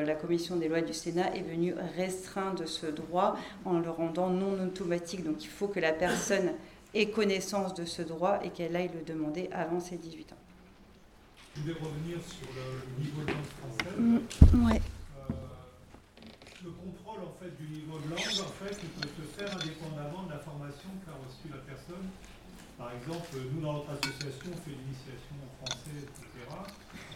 la 0.05 0.15
commission 0.15 0.55
des 0.55 0.69
lois 0.69 0.81
du 0.81 0.93
Sénat 0.93 1.35
est 1.35 1.41
venue 1.41 1.75
restreindre 1.97 2.65
ce 2.67 2.85
droit 2.85 3.35
en 3.65 3.79
le 3.79 3.89
rendant 3.89 4.29
non 4.29 4.53
automatique. 4.63 5.23
Donc 5.23 5.43
il 5.43 5.49
faut 5.49 5.67
que 5.67 5.81
la 5.81 5.91
personne 5.91 6.53
ait 6.93 7.09
connaissance 7.09 7.73
de 7.73 7.83
ce 7.83 8.01
droit 8.01 8.39
et 8.43 8.49
qu'elle 8.49 8.75
aille 8.75 8.91
le 8.93 9.03
demander 9.03 9.49
avant 9.51 9.79
ses 9.79 9.97
18 9.97 10.31
ans. 10.33 10.40
Je 11.55 11.61
voulais 11.61 11.79
revenir 11.83 12.17
sur 12.23 12.47
le, 12.55 13.03
niveau 13.03 13.21
de 13.27 13.31
langue 13.35 13.51
française. 13.59 13.99
Mm, 13.99 14.65
ouais. 14.65 14.79
euh, 14.79 15.33
le 16.63 16.71
contrôle 16.71 17.27
en 17.27 17.35
fait, 17.43 17.51
du 17.59 17.67
niveau 17.67 17.99
de 17.99 18.07
langue, 18.07 18.39
en 18.39 18.53
fait, 18.63 18.77
il 18.79 18.89
peut 18.95 19.09
se 19.11 19.23
faire 19.35 19.51
indépendamment 19.59 20.23
de 20.23 20.31
la 20.31 20.39
formation 20.39 20.89
qu'a 21.03 21.11
reçue 21.11 21.51
la 21.51 21.59
personne. 21.67 22.07
Par 22.79 22.95
exemple, 22.95 23.35
nous, 23.51 23.61
dans 23.61 23.83
notre 23.83 23.91
association, 23.99 24.47
on 24.47 24.59
fait 24.63 24.71
l'initiation 24.79 25.35
en 25.43 25.51
français, 25.59 25.99
etc. 26.07 26.23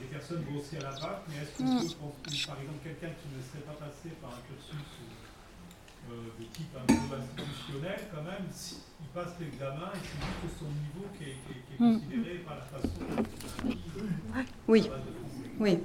Les 0.03 0.07
personnes 0.11 0.43
vont 0.43 0.59
aussi 0.59 0.75
à 0.77 0.91
la 0.91 0.93
BAC, 0.99 1.17
mais 1.31 1.39
est-ce 1.39 1.55
qu'on 1.55 2.11
mm. 2.11 2.19
peut, 2.19 2.35
par 2.43 2.59
exemple, 2.59 2.81
quelqu'un 2.83 3.13
qui 3.15 3.27
ne 3.31 3.39
s'est 3.39 3.63
pas 3.63 3.77
passé 3.79 4.11
par 4.19 4.35
un 4.35 4.43
cursus 4.51 4.75
euh, 4.75 5.14
de 6.09 6.43
type 6.53 6.75
un 6.75 6.85
peu 6.85 7.15
institutionnel, 7.15 7.99
quand 8.13 8.23
même, 8.23 8.45
il 9.01 9.07
passe 9.13 9.33
l'examen 9.39 9.91
et 9.93 9.97
c'est 9.97 10.47
juste 10.47 10.59
son 10.59 10.65
niveau 10.65 11.07
qui 11.17 11.23
est, 11.23 11.35
qui 11.45 11.73
est, 11.73 11.79
mm. 11.79 11.99
considéré 11.99 12.37
par 12.39 12.55
la 12.55 12.61
façon 12.63 12.87
dont 12.99 13.23
il 13.65 14.39
a 14.39 14.43
Oui. 14.67 14.89
Oui. 15.59 15.79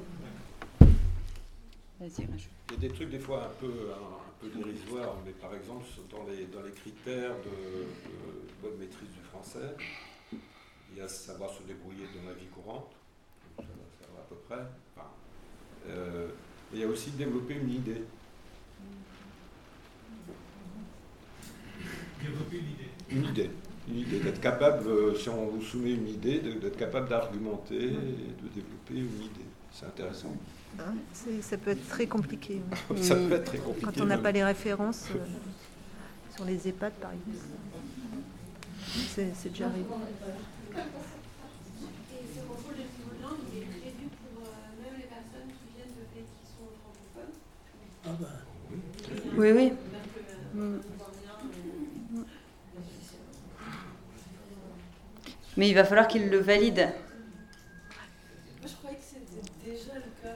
Il 2.01 2.07
y 2.07 2.75
a 2.75 2.77
des 2.79 2.89
trucs 2.89 3.11
des 3.11 3.19
fois 3.19 3.45
un 3.45 3.61
peu, 3.61 3.91
un, 3.93 4.41
peu 4.41 4.49
dérisoires, 4.49 5.17
mais 5.25 5.33
par 5.33 5.55
exemple, 5.55 5.85
dans 6.11 6.25
les, 6.25 6.47
dans 6.47 6.63
les 6.63 6.73
critères 6.73 7.35
de, 7.45 7.87
bonne 8.63 8.79
maîtrise 8.79 9.11
du 9.11 9.21
français, 9.31 9.77
il 10.33 10.99
y 10.99 11.01
a 11.01 11.09
savoir 11.09 11.51
se 11.51 11.63
débrouiller 11.63 12.07
dans 12.15 12.29
la 12.29 12.35
vie 12.35 12.47
courante, 12.47 12.93
ça 13.57 13.63
va 13.63 13.69
faire 13.99 14.19
à 14.19 14.29
peu 14.29 14.37
près. 14.49 14.67
Enfin, 14.97 15.09
euh, 15.89 16.29
il 16.73 16.81
y 16.81 16.85
a 16.85 16.87
aussi 16.87 17.11
développer 17.11 17.55
une 17.55 17.71
idée. 17.71 18.03
Développer 22.45 22.57
une 22.57 22.71
idée. 22.71 22.91
Une 23.11 23.25
idée. 23.25 23.51
Une 23.89 23.99
idée, 23.99 24.21
d'être 24.21 24.41
capable, 24.41 24.89
euh, 24.89 25.15
si 25.15 25.29
on 25.29 25.47
vous 25.47 25.63
soumet 25.63 25.93
une 25.93 26.09
idée, 26.09 26.39
d'être 26.39 26.77
capable 26.77 27.09
d'argumenter 27.09 27.77
et 27.77 27.89
de 27.89 28.49
développer 28.55 28.95
une 28.95 29.23
idée. 29.23 29.47
C'est 29.73 29.87
intéressant. 29.87 30.35
Ah, 30.79 30.93
ça 31.41 31.57
peut 31.57 31.71
être 31.71 31.89
très 31.89 32.07
compliqué. 32.07 32.61
ça 32.97 33.17
peut 33.17 33.33
être 33.33 33.45
très 33.45 33.59
compliqué. 33.59 33.87
Quand 33.87 34.01
on 34.01 34.07
n'a 34.07 34.19
pas 34.19 34.33
les 34.33 34.45
références 34.45 35.07
euh, 35.15 35.19
sur 36.35 36.45
les 36.45 36.69
EHPAD, 36.69 36.93
par 36.95 37.11
exemple. 37.11 37.47
C'est 39.09 39.51
déjà 39.51 39.67
arrivé. 39.67 39.85
Ah 48.05 48.11
bah. 48.19 48.27
Oui, 49.37 49.51
oui. 49.53 49.73
Mm. 50.55 50.79
Mais 55.57 55.69
il 55.69 55.75
va 55.75 55.85
falloir 55.85 56.09
qu'il 56.09 56.29
le 56.29 56.39
valide. 56.39 56.89
Moi, 58.61 58.69
je 58.69 58.75
croyais 58.75 58.97
que 58.97 59.03
c'était 59.03 59.71
déjà 59.71 59.95
le 59.95 60.01
cas. 60.23 60.35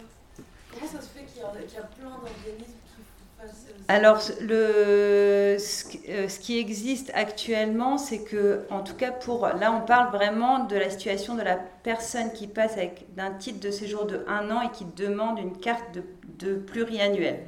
Comment 0.73 0.87
ça 0.91 1.01
se 1.01 1.09
fait 1.09 1.25
qu'il 1.25 1.41
y, 1.41 1.45
a 1.45 1.83
plein 1.83 2.11
d'organismes 2.11 2.81
qui 2.85 3.03
fassent. 3.41 3.67
Alors, 3.89 4.21
le, 4.41 4.55
euh, 4.55 5.59
ce 5.59 6.39
qui 6.41 6.59
existe 6.59 7.13
actuellement, 7.15 7.99
c'est 7.99 8.25
que, 8.25 8.67
en 8.71 8.83
tout 8.83 8.95
cas, 8.95 9.13
pour. 9.13 9.47
Là, 9.47 9.73
on 9.73 9.87
parle 9.87 10.11
vraiment 10.11 10.65
de 10.65 10.77
la 10.77 10.91
situation 10.91 11.35
de 11.37 11.43
la 11.43 11.57
personne 11.57 12.33
qui 12.33 12.47
passe 12.47 12.73
avec 12.73 13.15
d'un 13.15 13.31
titre 13.31 13.61
de 13.61 13.71
séjour 13.71 14.07
de 14.07 14.25
un 14.27 14.51
an 14.51 14.63
et 14.63 14.71
qui 14.71 14.85
demande 14.97 15.39
une 15.39 15.57
carte 15.57 15.95
de, 15.95 16.03
de 16.39 16.57
pluriannuel. 16.57 17.41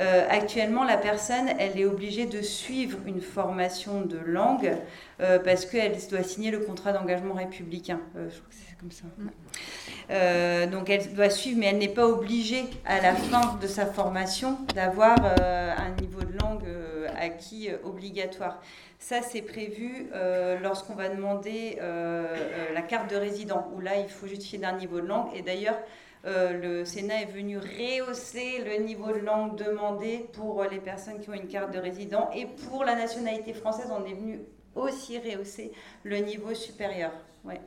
Euh, 0.00 0.26
actuellement, 0.28 0.84
la 0.84 0.96
personne, 0.96 1.48
elle 1.58 1.78
est 1.78 1.84
obligée 1.84 2.26
de 2.26 2.42
suivre 2.42 2.98
une 3.06 3.20
formation 3.20 4.00
de 4.00 4.18
langue 4.18 4.76
euh, 5.20 5.38
parce 5.38 5.66
qu'elle 5.66 5.96
doit 6.10 6.24
signer 6.24 6.50
le 6.50 6.60
contrat 6.60 6.92
d'engagement 6.92 7.34
républicain. 7.34 8.00
Euh, 8.16 8.28
je 8.28 8.36
crois 8.36 8.48
que 8.48 8.54
c'est 8.54 8.76
comme 8.78 8.90
ça. 8.90 10.66
donc 10.66 10.90
elle 10.90 11.14
doit 11.14 11.30
suivre, 11.30 11.58
mais 11.60 11.66
elle 11.66 11.78
n'est 11.78 11.88
pas 11.88 12.06
obligée 12.06 12.64
à 12.84 13.00
la 13.00 13.14
fin 13.14 13.56
de 13.60 13.66
sa 13.66 13.86
formation 13.86 14.58
d'avoir 14.74 15.16
un 15.24 15.90
niveau 16.00 16.22
de 16.22 16.36
langue 16.38 16.64
acquis 17.16 17.70
obligatoire. 17.84 18.60
Ça, 18.98 19.22
c'est 19.22 19.42
prévu 19.42 20.08
lorsqu'on 20.62 20.94
va 20.94 21.08
demander 21.08 21.78
la 22.74 22.82
carte 22.82 23.10
de 23.10 23.16
résident, 23.16 23.70
où 23.74 23.80
là, 23.80 23.92
il 23.96 24.08
faut 24.08 24.26
justifier 24.26 24.58
d'un 24.58 24.76
niveau 24.76 25.00
de 25.00 25.06
langue. 25.06 25.28
Et 25.34 25.40
d'ailleurs, 25.40 25.78
euh, 26.26 26.78
le 26.78 26.84
Sénat 26.86 27.22
est 27.22 27.32
venu 27.32 27.58
rehausser 27.58 28.64
le 28.64 28.82
niveau 28.82 29.12
de 29.12 29.18
langue 29.18 29.58
demandé 29.58 30.26
pour 30.32 30.64
les 30.64 30.78
personnes 30.78 31.20
qui 31.20 31.28
ont 31.28 31.34
une 31.34 31.48
carte 31.48 31.72
de 31.72 31.78
résident. 31.78 32.30
Et 32.34 32.46
pour 32.46 32.84
la 32.84 32.94
nationalité 32.94 33.52
française, 33.52 33.88
on 33.90 34.04
est 34.06 34.14
venu 34.14 34.40
aussi 34.74 35.18
rehausser 35.18 35.72
le 36.02 36.18
niveau 36.18 36.54
supérieur. 36.54 37.12
Ouais. 37.44 37.60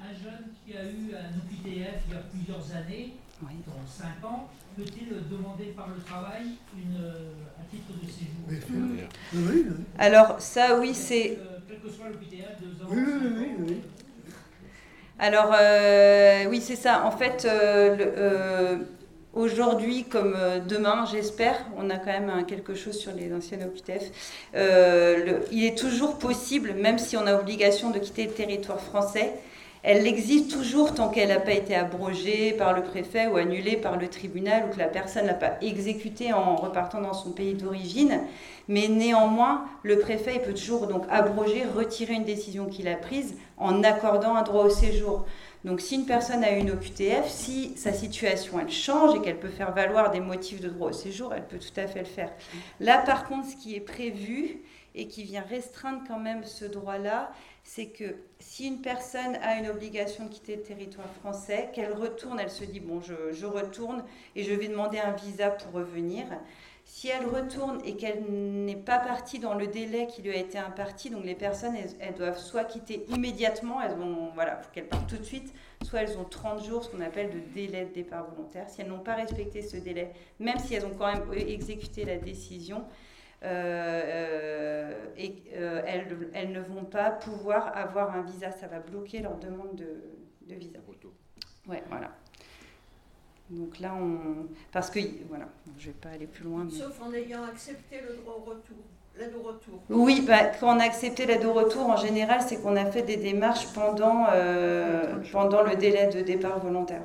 Un 0.00 0.12
jeune 0.12 0.46
qui 0.64 0.76
a 0.76 0.84
eu 0.84 1.14
un 1.14 1.38
OQTF 1.38 2.02
il 2.08 2.14
y 2.14 2.16
a 2.16 2.22
plusieurs 2.32 2.76
années, 2.76 3.12
dans 3.40 3.86
5 3.86 4.24
ans, 4.24 4.48
peut-il 4.76 5.08
demander 5.28 5.66
par 5.66 5.88
le 5.88 6.02
travail 6.02 6.42
une, 6.74 6.96
un 6.96 7.64
titre 7.70 7.92
de 8.02 8.10
séjour? 8.10 9.06
Oui, 9.34 9.66
Alors 9.98 10.40
ça, 10.40 10.78
oui, 10.80 10.94
c'est... 10.94 11.38
Quel 11.68 11.80
que 11.80 11.90
soit 11.90 12.08
l'OQTF, 12.08 12.60
deux 12.60 12.84
ans, 12.84 12.88
oui, 12.90 13.02
oui, 13.36 13.48
oui. 13.60 13.82
Alors, 15.18 15.54
euh, 15.58 16.44
oui, 16.48 16.60
c'est 16.60 16.76
ça. 16.76 17.04
En 17.06 17.10
fait, 17.10 17.46
euh, 17.46 17.96
euh, 18.18 18.76
aujourd'hui 19.32 20.04
comme 20.04 20.36
demain, 20.68 21.06
j'espère, 21.10 21.64
on 21.78 21.88
a 21.88 21.96
quand 21.96 22.12
même 22.12 22.44
quelque 22.46 22.74
chose 22.74 22.98
sur 22.98 23.12
les 23.12 23.32
anciennes 23.32 23.64
OQTF. 23.64 24.10
il 25.52 25.64
est 25.64 25.78
toujours 25.78 26.18
possible, 26.18 26.74
même 26.74 26.98
si 26.98 27.16
on 27.16 27.26
a 27.26 27.34
obligation 27.34 27.90
de 27.90 27.98
quitter 27.98 28.26
le 28.26 28.32
territoire 28.32 28.80
français, 28.80 29.32
elle 29.88 30.04
existe 30.04 30.50
toujours 30.50 30.94
tant 30.94 31.10
qu'elle 31.10 31.28
n'a 31.28 31.38
pas 31.38 31.52
été 31.52 31.76
abrogée 31.76 32.52
par 32.54 32.72
le 32.72 32.82
préfet 32.82 33.28
ou 33.28 33.36
annulée 33.36 33.76
par 33.76 33.96
le 33.96 34.08
tribunal 34.08 34.64
ou 34.64 34.74
que 34.74 34.80
la 34.80 34.88
personne 34.88 35.26
n'a 35.26 35.34
pas 35.34 35.52
exécutée 35.62 36.32
en 36.32 36.56
repartant 36.56 37.00
dans 37.00 37.12
son 37.12 37.30
pays 37.30 37.54
d'origine. 37.54 38.18
Mais 38.66 38.88
néanmoins, 38.88 39.64
le 39.84 40.00
préfet 40.00 40.40
peut 40.44 40.54
toujours 40.54 40.88
donc 40.88 41.04
abroger, 41.08 41.62
retirer 41.72 42.14
une 42.14 42.24
décision 42.24 42.66
qu'il 42.66 42.88
a 42.88 42.96
prise 42.96 43.36
en 43.58 43.84
accordant 43.84 44.34
un 44.34 44.42
droit 44.42 44.64
au 44.64 44.70
séjour. 44.70 45.24
Donc 45.64 45.80
si 45.80 45.94
une 45.94 46.06
personne 46.06 46.42
a 46.42 46.50
une 46.50 46.72
OQTF, 46.72 47.28
si 47.28 47.76
sa 47.76 47.92
situation 47.92 48.58
elle 48.58 48.72
change 48.72 49.14
et 49.14 49.20
qu'elle 49.20 49.38
peut 49.38 49.48
faire 49.48 49.72
valoir 49.72 50.10
des 50.10 50.18
motifs 50.18 50.60
de 50.60 50.68
droit 50.68 50.88
au 50.88 50.92
séjour, 50.92 51.32
elle 51.32 51.46
peut 51.46 51.60
tout 51.60 51.80
à 51.80 51.86
fait 51.86 52.00
le 52.00 52.06
faire. 52.06 52.32
Là 52.80 52.98
par 53.06 53.28
contre, 53.28 53.50
ce 53.50 53.54
qui 53.54 53.76
est 53.76 53.80
prévu, 53.80 54.62
et 54.96 55.06
qui 55.06 55.22
vient 55.22 55.42
restreindre 55.42 56.02
quand 56.08 56.18
même 56.18 56.44
ce 56.44 56.64
droit-là, 56.64 57.30
c'est 57.62 57.86
que 57.86 58.16
si 58.38 58.66
une 58.66 58.80
personne 58.80 59.36
a 59.42 59.58
une 59.58 59.68
obligation 59.68 60.24
de 60.24 60.30
quitter 60.30 60.56
le 60.56 60.62
territoire 60.62 61.10
français, 61.20 61.70
qu'elle 61.74 61.92
retourne, 61.92 62.40
elle 62.40 62.50
se 62.50 62.64
dit, 62.64 62.80
bon, 62.80 63.00
je, 63.00 63.46
retourne 63.46 64.02
et 64.34 64.42
je 64.42 64.52
vais 64.52 64.68
demander 64.68 64.98
un 64.98 65.12
visa 65.12 65.50
pour 65.50 65.72
revenir. 65.72 66.24
Si 66.84 67.08
elle 67.08 67.26
retourne 67.26 67.80
et 67.84 67.96
qu'elle 67.96 68.22
n'est 68.30 68.76
pas 68.76 68.98
partie 68.98 69.40
dans 69.40 69.54
le 69.54 69.66
délai 69.66 70.06
qui 70.06 70.22
lui 70.22 70.30
a 70.30 70.36
été 70.36 70.56
imparti, 70.56 71.10
donc 71.10 71.24
les 71.24 71.34
personnes, 71.34 71.74
elles, 71.98 72.14
doivent 72.14 72.38
soit 72.38 72.64
quitter 72.64 73.04
immédiatement, 73.08 73.82
elles 73.82 73.96
vont, 73.96 74.30
voilà, 74.34 74.56
faut 74.56 74.70
qu'elles 74.72 74.86
partent 74.86 75.10
tout 75.10 75.18
de 75.18 75.24
suite, 75.24 75.52
soit 75.82 76.02
elles 76.02 76.16
ont 76.16 76.24
30 76.24 76.64
jours, 76.64 76.84
ce 76.84 76.90
qu'on 76.90 77.00
appelle 77.00 77.30
de 77.30 77.40
délai 77.52 77.86
de 77.86 77.92
départ 77.92 78.30
volontaire. 78.30 78.70
Si 78.70 78.80
elles 78.80 78.88
n'ont 78.88 79.00
pas 79.00 79.14
respecté 79.14 79.62
ce 79.62 79.76
délai, 79.76 80.12
même 80.38 80.58
si 80.60 80.74
elles 80.74 80.86
ont 80.86 80.94
quand 80.96 81.12
même 81.12 81.26
exécuté 81.34 82.04
la 82.04 82.16
décision, 82.18 82.84
et 85.16 85.42
euh, 85.54 85.82
elles, 85.86 86.06
elles, 86.34 86.52
ne 86.52 86.60
vont 86.60 86.84
pas 86.84 87.10
pouvoir 87.10 87.76
avoir 87.76 88.14
un 88.14 88.22
visa. 88.22 88.50
Ça 88.50 88.66
va 88.66 88.80
bloquer 88.80 89.20
leur 89.20 89.36
demande 89.38 89.74
de, 89.76 90.02
de 90.48 90.54
visa. 90.54 90.78
Ouais, 91.68 91.82
voilà. 91.88 92.10
Donc 93.50 93.78
là, 93.80 93.94
on. 93.94 94.46
Parce 94.72 94.90
que. 94.90 95.00
Voilà, 95.28 95.48
je 95.78 95.88
ne 95.88 95.92
vais 95.92 95.98
pas 95.98 96.08
aller 96.10 96.26
plus 96.26 96.44
loin. 96.44 96.66
Sauf 96.70 97.00
en 97.00 97.12
ayant 97.12 97.44
accepté 97.44 98.00
le 98.00 98.16
droit 98.16 98.34
au 98.34 98.50
retour. 98.50 98.76
L'aide 99.18 99.32
au 99.34 99.42
retour. 99.42 99.80
Oui, 99.88 100.22
bah, 100.26 100.46
quand 100.60 100.76
on 100.76 100.78
a 100.78 100.84
accepté 100.84 101.24
l'aide 101.24 101.44
au 101.46 101.54
retour, 101.54 101.88
en 101.88 101.96
général, 101.96 102.42
c'est 102.42 102.60
qu'on 102.60 102.76
a 102.76 102.84
fait 102.84 103.00
des 103.02 103.16
démarches 103.16 103.66
pendant, 103.72 104.26
euh, 104.30 105.16
pendant 105.32 105.62
le 105.62 105.74
délai 105.74 106.08
de 106.08 106.20
départ 106.20 106.58
volontaire. 106.58 107.00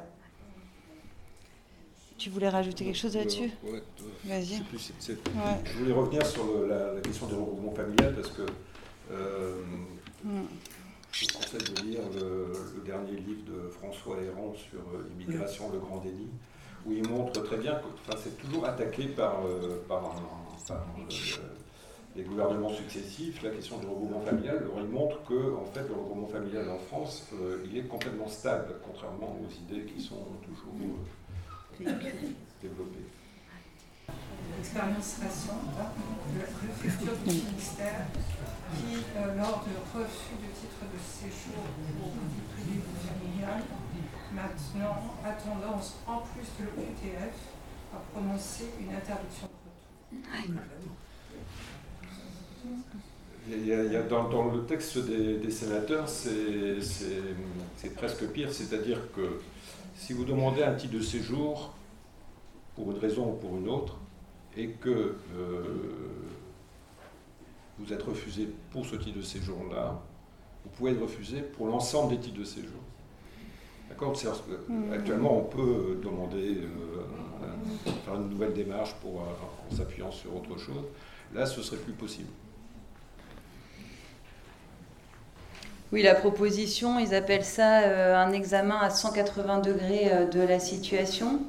Tu 2.22 2.30
voulais 2.30 2.50
rajouter 2.50 2.86
quelque 2.86 3.00
chose 3.00 3.16
là-dessus 3.16 3.50
Oui, 3.64 3.80
Vas-y. 4.26 4.62
Je 5.00 5.78
voulais 5.80 5.92
revenir 5.92 6.24
sur 6.24 6.44
la, 6.68 7.02
question 7.02 7.26
du 7.26 7.34
regroupement 7.34 7.72
familial 7.72 8.14
parce 8.14 8.30
que 8.30 8.44
euh, 9.12 9.56
mm. 10.24 10.42
je 11.14 11.26
vous 11.26 11.40
conseille 11.40 11.74
de 11.74 11.82
lire 11.82 12.02
le, 12.14 12.84
dernier 12.86 13.14
livre 13.14 13.42
de 13.48 13.70
François 13.70 14.18
Héran 14.22 14.54
sur 14.54 14.82
euh, 14.82 15.10
l'immigration, 15.18 15.72
le 15.74 15.80
grand 15.80 15.98
déni, 15.98 16.28
où 16.86 16.92
il 16.92 17.10
montre 17.10 17.42
très 17.42 17.58
bien 17.58 17.74
que 17.74 18.16
c'est 18.24 18.38
toujours 18.38 18.68
attaqué 18.68 19.08
par, 19.08 19.44
euh, 19.48 19.84
par, 19.88 20.14
les 22.16 22.22
gouvernements 22.22 22.70
successifs, 22.70 23.42
la 23.42 23.50
question 23.50 23.80
du 23.80 23.88
regroupement 23.88 24.22
familial. 24.22 24.58
Alors 24.58 24.78
il 24.78 24.90
montre 24.90 25.24
que 25.24 25.56
en 25.56 25.66
fait, 25.74 25.88
le 25.88 25.96
regroupement 25.96 26.28
familial 26.28 26.70
en 26.70 26.78
France, 26.78 27.32
il 27.66 27.76
est 27.76 27.88
complètement 27.88 28.28
stable, 28.28 28.76
contrairement 28.86 29.40
aux 29.42 29.74
idées 29.74 29.86
qui 29.86 30.00
sont 30.00 30.24
toujours 30.46 30.76
développé. 31.84 33.00
L'expérience 34.58 35.18
récente, 35.22 35.74
hein, 35.80 35.92
le, 36.36 36.90
futur 36.90 37.14
du 37.26 37.34
ministère, 37.34 38.06
qui, 38.76 38.96
euh, 39.18 39.36
lors 39.36 39.66
de 39.66 39.74
refus 39.98 40.36
de 40.38 40.50
titre 40.54 40.82
de 40.86 41.00
séjour 41.02 41.64
pour 42.00 42.10
ou 42.10 42.18
familiale, 43.08 43.64
maintenant 44.34 45.16
a 45.26 45.32
tendance, 45.32 45.96
en 46.08 46.20
plus 46.20 46.48
de 46.60 46.70
l'OQTF, 46.70 47.36
à 47.94 47.98
prononcer 48.14 48.66
une 48.80 48.96
interdiction 48.96 49.48
de 50.12 50.18
retour. 50.18 50.92
Il 53.50 53.66
y 53.66 53.74
a, 53.74 53.84
il 53.84 53.92
y 53.92 53.96
a 53.96 54.04
dans, 54.04 54.30
dans, 54.30 54.52
le 54.52 54.66
texte 54.66 55.00
des, 55.00 55.40
des 55.40 55.52
sénateurs, 55.52 56.08
c'est 56.08 57.96
presque 57.96 58.28
pire, 58.28 58.54
c'est-à-dire 58.54 59.00
que 59.16 59.42
si 60.02 60.14
vous 60.14 60.26
demandez 60.26 60.64
un 60.64 60.74
titre 60.74 60.96
de 60.96 61.02
séjour 61.02 61.74
pour 62.76 62.90
une 62.92 62.98
raison 62.98 63.34
ou 63.34 63.36
pour 63.36 63.56
une 63.56 63.70
autre, 63.70 63.98
et 64.58 64.70
que 64.70 64.90
euh, 64.90 65.64
vous 67.78 67.94
êtes 67.94 68.02
refusé 68.02 68.50
pour 68.72 68.84
ce 68.84 68.96
titre 68.96 69.20
de 69.20 69.24
séjour-là, 69.24 70.02
vous 70.64 70.72
pouvez 70.72 70.92
être 70.94 71.02
refusé 71.04 71.42
pour 71.42 71.68
l'ensemble 71.68 72.16
des 72.16 72.20
titres 72.20 72.40
de 72.40 72.44
séjour. 72.44 72.82
D'accord? 73.90 74.14
Mmh. 74.68 74.92
Actuellement, 74.92 75.38
on 75.38 75.44
peut 75.44 76.00
demander, 76.04 76.58
euh, 76.58 77.96
faire 78.04 78.16
une 78.16 78.30
nouvelle 78.30 78.54
démarche 78.54 78.96
pour, 79.02 79.22
euh, 79.22 79.26
en 79.70 79.76
s'appuyant 79.76 80.12
sur 80.12 80.36
autre 80.36 80.58
chose. 80.58 80.84
Là, 81.32 81.46
ce 81.46 81.62
serait 81.62 81.78
plus 81.78 81.94
possible. 81.94 82.30
Oui, 85.92 86.04
la 86.04 86.16
proposition, 86.16 87.00
ils 87.00 87.14
appellent 87.14 87.44
ça 87.44 87.82
euh, 87.82 88.16
un 88.16 88.32
examen 88.32 88.78
à 88.80 88.90
180 88.90 89.60
degrés 89.60 90.10
euh, 90.14 90.26
de 90.26 90.40
la 90.40 90.58
situation. 90.58 91.42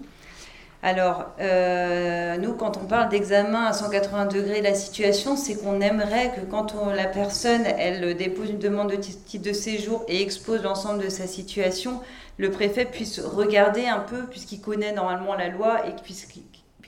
Alors, 0.83 1.27
euh, 1.41 2.37
nous, 2.39 2.55
quand 2.55 2.77
on 2.77 2.87
parle 2.87 3.09
d'examen 3.09 3.67
à 3.67 3.73
180 3.73 4.27
degrés 4.27 4.59
de 4.59 4.65
la 4.65 4.75
situation, 4.75 5.37
c'est 5.37 5.63
qu'on 5.63 5.81
aimerait 5.81 6.33
que 6.35 6.41
quand 6.41 6.75
la 6.93 7.07
personne, 7.07 7.65
elle 7.79 8.17
dépose 8.17 8.51
une 8.51 8.59
demande 8.59 8.91
de 8.91 8.97
titre 8.97 9.45
de 9.45 9.53
séjour 9.53 10.05
et 10.09 10.21
expose 10.21 10.61
l'ensemble 10.65 11.05
de 11.05 11.09
sa 11.09 11.29
situation, 11.29 12.01
le 12.37 12.51
préfet 12.51 12.85
puisse 12.85 13.21
regarder 13.21 13.87
un 13.87 14.01
peu, 14.01 14.25
puisqu'il 14.27 14.61
connaît 14.61 14.91
normalement 14.91 15.37
la 15.37 15.51
loi, 15.51 15.87
et 15.87 15.95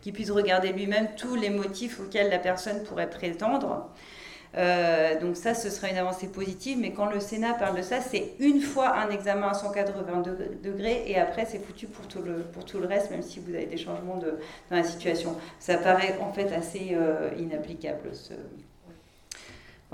qu'il 0.02 0.12
puisse 0.12 0.30
regarder 0.32 0.72
lui-même 0.72 1.10
tous 1.16 1.36
les 1.36 1.50
motifs 1.50 2.00
auxquels 2.00 2.30
la 2.30 2.40
personne 2.40 2.82
pourrait 2.82 3.10
prétendre. 3.10 3.90
Euh, 4.56 5.20
donc 5.20 5.36
ça, 5.36 5.54
ce 5.54 5.68
sera 5.70 5.88
une 5.88 5.96
avancée 5.96 6.28
positive, 6.28 6.78
mais 6.80 6.92
quand 6.92 7.06
le 7.06 7.20
Sénat 7.20 7.54
parle 7.54 7.76
de 7.76 7.82
ça, 7.82 8.00
c'est 8.00 8.32
une 8.38 8.60
fois 8.60 8.96
un 8.96 9.10
examen 9.10 9.48
à 9.48 9.54
180 9.54 10.22
degrés 10.62 11.04
et 11.06 11.18
après 11.18 11.44
c'est 11.44 11.58
foutu 11.58 11.86
pour 11.86 12.06
tout, 12.06 12.22
le, 12.22 12.42
pour 12.52 12.64
tout 12.64 12.78
le 12.78 12.86
reste, 12.86 13.10
même 13.10 13.22
si 13.22 13.40
vous 13.40 13.54
avez 13.54 13.66
des 13.66 13.76
changements 13.76 14.18
de, 14.18 14.38
dans 14.70 14.76
la 14.76 14.84
situation. 14.84 15.34
Ça 15.58 15.76
paraît 15.78 16.16
en 16.20 16.32
fait 16.32 16.52
assez 16.52 16.90
euh, 16.92 17.30
inapplicable 17.38 18.10
ce, 18.14 18.34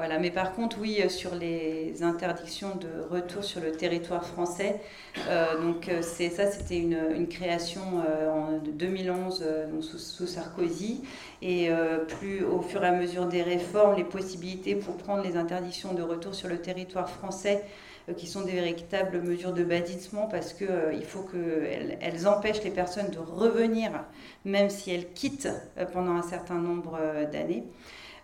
voilà, 0.01 0.18
mais 0.18 0.30
par 0.30 0.55
contre, 0.55 0.78
oui, 0.80 1.03
euh, 1.05 1.11
sur 1.11 1.34
les 1.34 2.03
interdictions 2.03 2.74
de 2.74 2.88
retour 3.14 3.44
sur 3.44 3.61
le 3.61 3.72
territoire 3.72 4.24
français, 4.24 4.80
euh, 5.28 5.61
donc 5.61 5.90
euh, 5.90 6.01
c'est 6.01 6.30
ça, 6.30 6.51
c'était 6.51 6.78
une, 6.78 7.28
création 7.28 7.82
en 8.32 8.57
2011 8.64 9.44
sous, 9.82 10.26
Sarkozy, 10.26 11.03
et 11.42 11.68
plus 12.09 12.42
au 12.42 12.62
fur 12.62 12.82
et 12.82 12.86
à 12.86 12.92
mesure 12.92 13.26
des 13.26 13.42
réformes, 13.42 13.94
les 13.94 14.05
possibilités 14.05 14.74
pour 14.74 14.96
prendre 14.96 15.22
les 15.22 15.36
interdictions 15.36 15.92
de 15.92 16.03
retour 16.03 16.34
sur 16.34 16.48
le 16.48 16.62
territoire 16.62 17.11
français 17.11 17.62
qui 18.16 18.26
sont 18.26 18.40
des 18.40 18.53
véritables 18.53 19.20
mesures 19.20 19.53
de 19.53 19.64
bâtissement 19.64 20.26
parce 20.28 20.55
qu'il 20.55 21.05
faut 21.05 21.22
qu'elles 21.22 21.98
elles 22.01 22.26
empêchent 22.26 22.64
les 22.64 22.70
personnes 22.70 23.11
de 23.11 23.18
revenir, 23.18 23.90
même 24.46 24.70
si 24.70 24.90
elles 24.90 25.12
quittent 25.12 25.53
pendant 25.92 26.12
un 26.12 26.22
certain 26.22 26.57
nombre 26.57 26.98
d'années. 27.30 27.64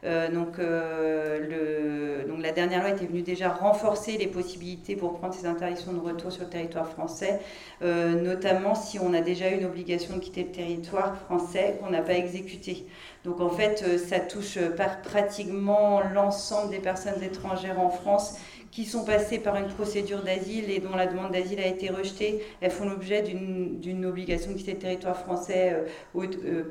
Euh, 0.04 0.30
donc, 0.30 0.58
euh, 0.58 2.26
donc, 2.26 2.42
la 2.42 2.52
dernière 2.52 2.82
loi 2.82 2.90
était 2.90 3.06
venue 3.06 3.22
déjà 3.22 3.48
renforcer 3.48 4.16
les 4.18 4.26
possibilités 4.26 4.96
pour 4.96 5.18
prendre 5.18 5.34
ces 5.34 5.46
interdictions 5.46 5.92
de 5.92 6.00
retour 6.00 6.30
sur 6.32 6.44
le 6.44 6.50
territoire 6.50 6.88
français, 6.88 7.40
euh, 7.82 8.20
notamment 8.20 8.74
si 8.74 8.98
on 8.98 9.14
a 9.14 9.20
déjà 9.20 9.48
une 9.48 9.64
obligation 9.64 10.16
de 10.16 10.20
quitter 10.20 10.44
le 10.44 10.50
territoire 10.50 11.16
français 11.16 11.78
qu'on 11.80 11.90
n'a 11.90 12.02
pas 12.02 12.14
exécuté. 12.14 12.86
Donc 13.24 13.40
en 13.40 13.50
fait, 13.50 13.98
ça 13.98 14.20
touche 14.20 14.58
pratiquement 15.02 16.00
l'ensemble 16.14 16.70
des 16.70 16.78
personnes 16.78 17.22
étrangères 17.22 17.80
en 17.80 17.90
France 17.90 18.38
qui 18.76 18.84
sont 18.84 19.04
passées 19.04 19.38
par 19.38 19.56
une 19.56 19.68
procédure 19.68 20.22
d'asile 20.22 20.70
et 20.70 20.80
dont 20.80 20.94
la 20.94 21.06
demande 21.06 21.32
d'asile 21.32 21.60
a 21.60 21.66
été 21.66 21.88
rejetée, 21.88 22.42
elles 22.60 22.70
font 22.70 22.86
l'objet 22.86 23.22
d'une 23.22 24.04
obligation 24.04 24.52
de 24.52 24.56
quitter 24.58 24.72
le 24.72 24.78
territoire 24.78 25.16
français 25.16 25.74
euh, 26.14 26.64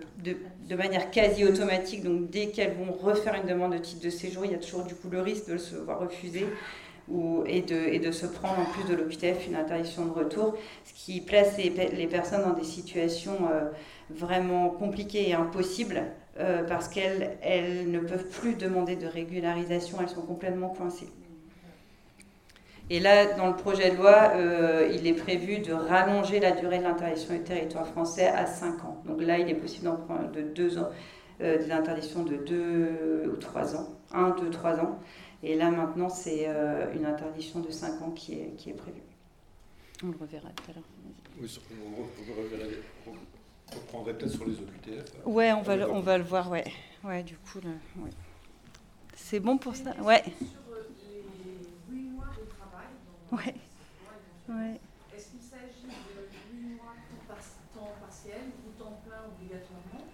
de, 0.68 0.76
manière 0.76 1.11
quasi 1.11 1.45
automatique. 1.45 2.03
Donc 2.03 2.30
dès 2.30 2.47
qu'elles 2.47 2.74
vont 2.74 2.91
refaire 2.91 3.36
une 3.36 3.47
demande 3.47 3.74
de 3.74 3.78
titre 3.78 4.03
de 4.03 4.09
séjour, 4.09 4.45
il 4.45 4.51
y 4.51 4.55
a 4.55 4.57
toujours 4.57 4.84
du 4.84 4.95
coup 4.95 5.09
le 5.09 5.22
risque 5.22 5.49
de 5.49 5.57
se 5.57 5.76
voir 5.76 5.99
refuser. 5.99 6.47
Et, 7.45 7.61
de, 7.61 8.11
se 8.11 8.26
prendre 8.26 8.57
en 8.61 8.66
plus 8.66 8.84
de 8.89 8.95
l'OQTF 8.95 9.45
une 9.47 9.55
interdiction 9.55 10.05
de 10.07 10.11
retour, 10.11 10.55
ce 10.86 11.05
qui 11.05 11.22
place 11.22 11.55
les, 11.55 12.07
personnes 12.07 12.41
dans 12.41 12.57
des 12.57 12.63
situations 12.63 13.47
euh, 13.53 13.70
vraiment 14.09 14.72
compliquées 14.72 15.30
et 15.30 15.36
impossibles 15.36 16.01
parce 16.68 16.88
qu'elles 16.88 17.38
elles 17.43 17.91
ne 17.91 17.99
peuvent 17.99 18.28
plus 18.28 18.55
demander 18.55 18.95
de 18.95 19.05
régularisation, 19.05 19.99
elles 20.01 20.09
sont 20.09 20.24
complètement 20.24 20.70
coincées. 20.70 21.09
Et 22.90 23.00
là, 23.00 23.34
dans 23.34 23.48
le 23.48 23.56
projet 23.56 23.92
de 23.92 23.98
loi, 23.98 24.32
euh, 24.36 24.92
il 24.94 25.08
est 25.08 25.14
prévu 25.14 25.58
de 25.60 25.74
rallonger 25.74 26.40
la 26.40 26.52
durée 26.52 26.78
de 26.78 26.84
l'interdiction 26.84 27.34
du 27.34 27.42
territoire 27.42 27.88
français 27.88 28.28
à 28.28 28.46
5 28.46 28.86
ans. 28.86 29.02
Donc 29.06 29.22
là, 29.22 29.40
il 29.40 29.50
est 29.50 29.56
possible 29.56 29.86
d'en 29.86 29.96
prendre 29.96 30.32
de 30.32 30.42
2 30.42 30.78
ans, 30.78 30.90
euh, 31.42 31.58
des 31.58 31.72
interdictions 31.72 32.24
de 32.24 32.36
2 32.36 33.32
ou 33.34 33.38
3 33.38 33.76
ans, 33.76 33.90
1, 34.14 34.36
2, 34.42 34.50
3 34.52 34.80
ans. 34.82 35.00
Et 35.42 35.56
là, 35.56 35.72
maintenant, 35.72 36.10
c'est 36.10 36.46
euh, 36.48 36.94
une 36.94 37.06
interdiction 37.06 37.60
de 37.60 37.72
5 37.72 38.02
ans 38.04 38.12
qui 38.12 38.34
est, 38.34 38.56
qui 38.56 38.70
est 38.70 38.74
prévue. 38.74 39.02
On 40.04 40.08
le 40.08 40.18
reverra 40.20 40.50
tout 40.50 40.72
à 40.72 40.74
l'heure. 40.76 40.84
Oui, 41.42 41.60
on, 43.08 43.76
reprendrait 43.76 44.14
peut-être 44.14 44.32
sur 44.32 44.46
les 44.46 44.54
OQTF. 44.54 45.26
Ouais, 45.26 45.52
on 45.54 45.64
va, 45.64 45.76
le, 45.76 45.90
on 45.90 46.02
va 46.02 46.20
le 46.20 46.24
voir, 46.24 46.52
ouais. 46.52 46.66
Ouais, 47.04 47.24
du 47.24 47.36
coup, 47.36 47.60
ouais. 47.60 48.12
C'est 49.16 49.40
bon 49.40 49.58
pour 49.58 49.76
ça? 49.76 49.92
Ouais. 50.04 50.24
Ouais. 53.32 53.56
ouais. 54.50 54.80
Est-ce 55.16 55.28
qu'il 55.32 55.42
s'agit 55.42 55.88
de 55.88 56.58
8 56.58 56.76
mois 56.76 56.94
pour 57.10 57.36
temps 57.74 57.94
partiel 58.02 58.52
ou 58.66 58.72
temps 58.82 59.00
plein 59.06 59.26
obligatoirement? 59.28 60.06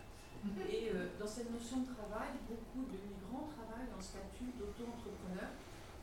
Et 0.70 0.90
euh, 0.96 1.08
dans 1.20 1.28
cette 1.28 1.52
notion 1.52 1.82
de 1.82 1.86
travail, 1.94 2.30
beaucoup 2.50 2.88
de 2.90 2.98
migrants 2.98 3.50
travaillent 3.56 3.88
travail 3.88 3.98
en 3.98 4.02
statut 4.02 4.50
d'auto-entrepreneur. 4.58 5.50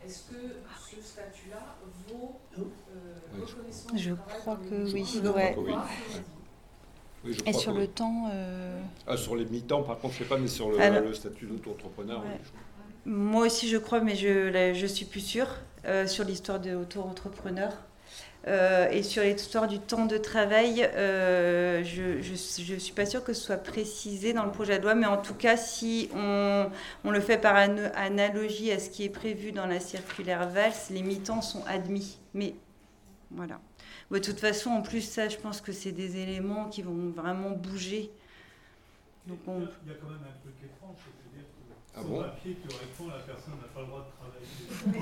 Est-ce 0.05 0.31
que 0.31 0.57
ce 0.79 1.03
statut-là 1.03 1.75
vaut 2.09 2.39
euh, 2.57 3.15
reconnaissance 3.41 3.91
Je 3.97 4.11
du 4.11 4.17
travail 4.17 4.41
crois 4.41 4.57
que 4.57 4.93
oui, 4.93 5.03
ouais. 5.35 5.57
Oui, 7.25 7.33
je 7.33 7.41
Et 7.41 7.51
crois 7.51 7.61
sur 7.61 7.73
que 7.73 7.79
le 7.79 7.83
oui. 7.85 7.89
temps, 7.89 8.29
euh, 8.33 8.81
Ah, 9.09 9.17
sur 9.17 9.35
les 9.35 9.45
mi-temps, 9.45 9.83
par 9.83 9.99
contre, 9.99 10.15
je 10.15 10.19
sais 10.21 10.25
pas, 10.29 10.39
mais 10.39 10.47
sur 10.47 10.71
le, 10.71 10.81
Alors- 10.81 11.03
le 11.03 11.15
statut 11.15 11.47
d'auto-entrepreneur, 11.47 12.21
oui, 12.25 12.29
Ouais. 12.31 12.39
je- 13.05 13.11
moi 13.11 13.47
aussi 13.47 13.69
je 13.69 13.77
crois, 13.77 14.01
mais 14.01 14.15
je 14.15 14.49
la- 14.51 14.73
je 14.73 14.87
suis 14.87 15.05
plus 15.07 15.21
sûre 15.21 15.49
euh, 15.89 16.07
sur 16.07 16.25
l'histoire 16.25 16.61
de 16.61 16.75
auto-entrepreneur. 16.75 17.73
Euh, 18.47 18.89
et 18.91 19.03
sur 19.03 19.23
l'histoire 19.25 19.67
du 19.67 19.79
temps 19.81 20.07
de 20.07 20.17
travail, 20.17 20.89
euh, 20.95 21.83
je 21.85 22.73
ne 22.73 22.79
suis 22.79 22.93
pas 22.95 23.05
sûre 23.05 23.25
que 23.25 23.33
ce 23.33 23.43
soit 23.43 23.57
précisé 23.59 24.33
dans 24.33 24.45
le 24.45 24.53
projet 24.53 24.79
de 24.79 24.85
loi, 24.85 24.95
mais 24.95 25.07
en 25.07 25.21
tout 25.21 25.35
cas, 25.35 25.57
si 25.57 26.09
on, 26.15 26.71
on 27.05 27.11
le 27.11 27.21
fait 27.21 27.37
par 27.37 27.57
an- 27.57 27.91
analogie 27.97 28.71
à 28.71 28.79
ce 28.79 28.91
qui 28.91 29.05
est 29.05 29.11
prévu 29.11 29.51
dans 29.53 29.67
la 29.67 29.81
circulaire 29.81 30.49
VALS, 30.49 30.89
les 30.91 31.03
mi-temps 31.03 31.43
sont 31.43 31.65
admis. 31.67 32.19
Mais 32.33 32.55
voilà. 33.33 33.61
De 34.11 34.19
toute 34.19 34.39
façon, 34.41 34.71
en 34.71 34.83
plus, 34.83 35.03
ça, 35.03 35.29
je 35.29 35.37
pense 35.37 35.61
que 35.61 35.73
c'est 35.73 35.93
des 35.93 36.17
éléments 36.19 36.67
qui 36.71 36.81
vont 36.81 37.11
vraiment 37.15 37.51
bouger. 37.51 38.11
Il 39.27 39.33
y 39.35 39.35
a- 39.35 39.95
quand 40.01 40.09
même 40.09 40.25
un 40.25 40.41
truc 40.41 40.55
étrange, 40.65 40.97
Ah 42.01 42.05
bon 42.07 42.23
papier, 42.23 42.57
théoriquement, 42.63 43.09
la 43.17 43.23
personne 43.27 43.55
n'a 43.61 43.69
pas 43.75 43.81
le 43.81 43.87
droit 43.87 44.07
de 44.07 44.13
travailler. 44.15 44.47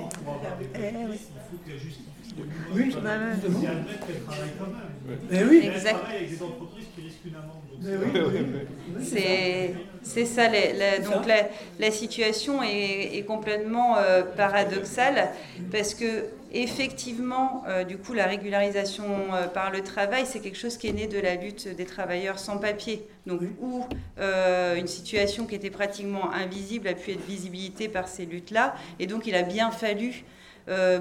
Or, 0.01 0.09
Pour 0.09 0.33
avoir 0.33 0.57
des 0.57 0.65
Eh 0.73 0.77
bénéfices, 0.79 1.27
il 1.29 1.41
faut 1.51 1.63
qu'elle 1.63 1.79
justifie 1.79 2.33
le 2.37 2.43
minimum 2.45 2.71
Oui, 2.73 2.95
bah 3.03 3.17
ouais. 3.19 3.35
Si 3.37 3.65
elle 3.65 3.69
admet 3.71 3.97
qu'elle 4.05 4.23
travaille 4.23 4.53
quand 4.57 4.65
même. 4.67 5.19
Mais 5.29 5.43
oui. 5.43 5.59
Elle 5.63 5.73
Exact. 5.75 5.93
travaille 5.97 6.15
avec 6.17 6.29
des 6.29 6.41
entreprises 6.43 6.85
qui 6.95 7.01
risquent 7.01 7.25
une 7.25 7.35
amende. 7.35 9.03
C'est- 9.03 9.73
C'est 10.03 10.25
ça, 10.25 10.47
les- 10.47 10.71
la- 10.73 10.99
donc 10.99 11.25
la, 11.27 11.49
la 11.79 11.91
situation 11.91 12.63
est, 12.63 13.17
est 13.17 13.23
complètement 13.25 13.97
euh, 13.97 14.23
paradoxale 14.23 15.29
parce 15.71 15.93
que 15.93 16.25
effectivement, 16.51 17.63
euh, 17.67 17.83
du 17.83 17.97
coup, 17.97 18.13
la 18.13 18.25
régularisation 18.25 19.05
euh, 19.33 19.47
par 19.47 19.71
le 19.71 19.81
travail, 19.81 20.25
c'est 20.25 20.39
quelque 20.39 20.57
chose 20.57 20.77
qui 20.77 20.87
est 20.87 20.93
né 20.93 21.07
de 21.07 21.19
la 21.19 21.35
lutte 21.35 21.67
des 21.67 21.85
travailleurs 21.85 22.39
sans 22.39 22.57
papier. 22.57 23.07
Donc 23.25 23.41
où 23.61 23.85
euh, 24.19 24.75
une 24.75 24.87
situation 24.87 25.45
qui 25.45 25.55
était 25.55 25.69
pratiquement 25.69 26.31
invisible 26.31 26.87
a 26.87 26.93
pu 26.93 27.11
être 27.11 27.25
visibilité 27.25 27.89
par 27.89 28.07
ces 28.07 28.25
luttes-là, 28.25 28.75
et 28.99 29.07
donc 29.07 29.27
il 29.27 29.35
a 29.35 29.43
bien 29.43 29.71
fallu 29.71 30.23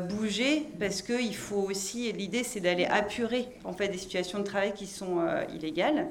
bouger 0.08 0.62
parce 0.78 1.02
que 1.02 1.20
il 1.20 1.34
faut 1.34 1.56
aussi 1.56 2.12
l'idée 2.12 2.44
c'est 2.44 2.60
d'aller 2.60 2.84
apurer 2.84 3.48
en 3.64 3.72
fait 3.72 3.88
des 3.88 3.98
situations 3.98 4.38
de 4.38 4.44
travail 4.44 4.72
qui 4.72 4.86
sont 4.86 5.26
illégales. 5.52 6.06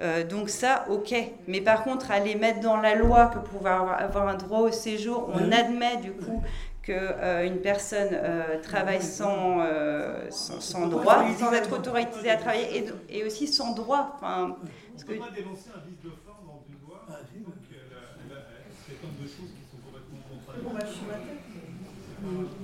Euh, 0.00 0.24
donc 0.24 0.50
ça, 0.50 0.84
ok. 0.90 1.14
Mais 1.48 1.60
par 1.60 1.84
contre, 1.84 2.10
aller 2.10 2.34
mettre 2.34 2.60
dans 2.60 2.76
la 2.76 2.94
loi 2.94 3.26
que 3.26 3.34
pour 3.38 3.44
pouvoir 3.44 4.00
avoir 4.00 4.28
un 4.28 4.34
droit 4.34 4.60
au 4.60 4.70
séjour, 4.70 5.30
on 5.32 5.52
admet 5.52 5.96
du 5.98 6.12
coup 6.12 6.42
que 6.86 6.92
euh, 6.92 7.44
une 7.44 7.58
personne 7.58 8.10
euh, 8.12 8.60
travaille 8.62 9.02
sans, 9.02 9.60
euh, 9.60 10.30
sans, 10.30 10.60
sans 10.60 10.86
droit, 10.86 11.24
sans 11.36 11.52
être 11.52 11.72
autorisée 11.76 12.30
à 12.30 12.36
travailler, 12.36 12.78
et, 13.10 13.18
et 13.18 13.24
aussi 13.24 13.48
sans 13.48 13.74
droit. 13.74 14.12
Enfin, 14.16 14.54
On 14.54 14.98
ne 14.98 15.02
que- 15.02 15.06
peut 15.08 15.18
pas 15.18 15.30
dénoncer 15.34 15.70
un 15.74 15.80
vice 15.84 15.98
de 16.04 16.10
forme 16.24 16.46
dans 16.46 16.62
une 16.68 16.78
loi, 16.86 17.04
donc 17.08 17.54
elle, 17.70 17.76
elle, 17.90 18.36
elle, 18.36 18.72
c'est 18.86 19.00
comme 19.00 19.10
deux 19.20 19.26
choses 19.26 19.50
qui 19.50 19.64
sont 19.68 19.82
complètement 19.84 20.22
contradictoires. 20.30 21.26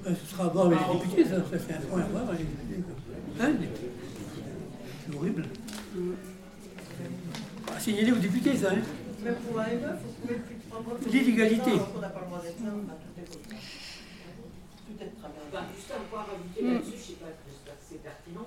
Ben, 0.04 0.14
ce 0.14 0.30
sera 0.30 0.44
à 0.44 0.48
voir 0.48 0.66
avec 0.66 0.78
les 0.78 0.98
députés, 1.00 1.24
ça, 1.28 1.36
ça 1.36 1.58
c'est 1.66 1.74
un 1.74 1.80
point 1.80 2.00
à 2.02 2.04
voir 2.06 2.28
avec 2.28 2.40
les 2.40 2.76
députés. 2.76 2.92
Hein, 3.40 3.50
c'est 5.04 5.16
horrible. 5.16 5.44
À 7.74 7.80
signaler 7.80 8.12
aux 8.12 8.16
députés, 8.16 8.56
ça. 8.56 8.68
Hein. 8.70 8.76
Même 9.24 9.34
pour 9.36 9.58
un 9.60 9.64
ME, 9.66 9.70
vous 10.02 10.12
pouvez 10.22 10.34
plus 10.36 10.54
de 10.56 10.60
trois 10.68 10.80
mois. 10.82 10.94
L'illégalité. 11.10 11.70
On 11.96 12.00
n'a 12.00 12.08
pas 12.08 12.20
le 12.20 12.26
droit 12.26 12.40
d'être 12.42 12.60
là, 12.64 12.70
bien. 15.04 15.30
Enfin, 15.52 15.64
juste 15.74 15.90
à 15.90 15.96
pouvoir 16.00 16.26
ajouter 16.30 16.62
Mm. 16.62 16.74
là-dessus, 16.74 16.96
je 16.96 17.02
sais 17.02 17.12
pas, 17.14 17.26
j'espère 17.46 17.74
que 17.74 17.84
c'est 17.88 18.02
pertinent. 18.02 18.46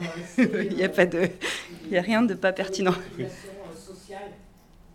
Euh, 0.00 0.64
il 0.70 0.76
n'y 0.76 0.84
a 0.84 0.88
pas 0.88 1.06
de, 1.06 1.28
il 1.84 1.90
y 1.92 1.98
a 1.98 2.02
rien 2.02 2.22
de 2.22 2.34
pas 2.34 2.52
pertinent. 2.52 2.92
L'organisation 2.92 3.50
euh, 3.70 3.76
sociale 3.76 4.30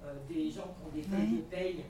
euh, 0.05 0.13
des 0.27 0.49
gens 0.51 0.73
qui 0.73 0.81
ont 0.85 0.95
des 0.95 1.03
feuilles 1.03 1.37
de 1.37 1.41
paye 1.43 1.83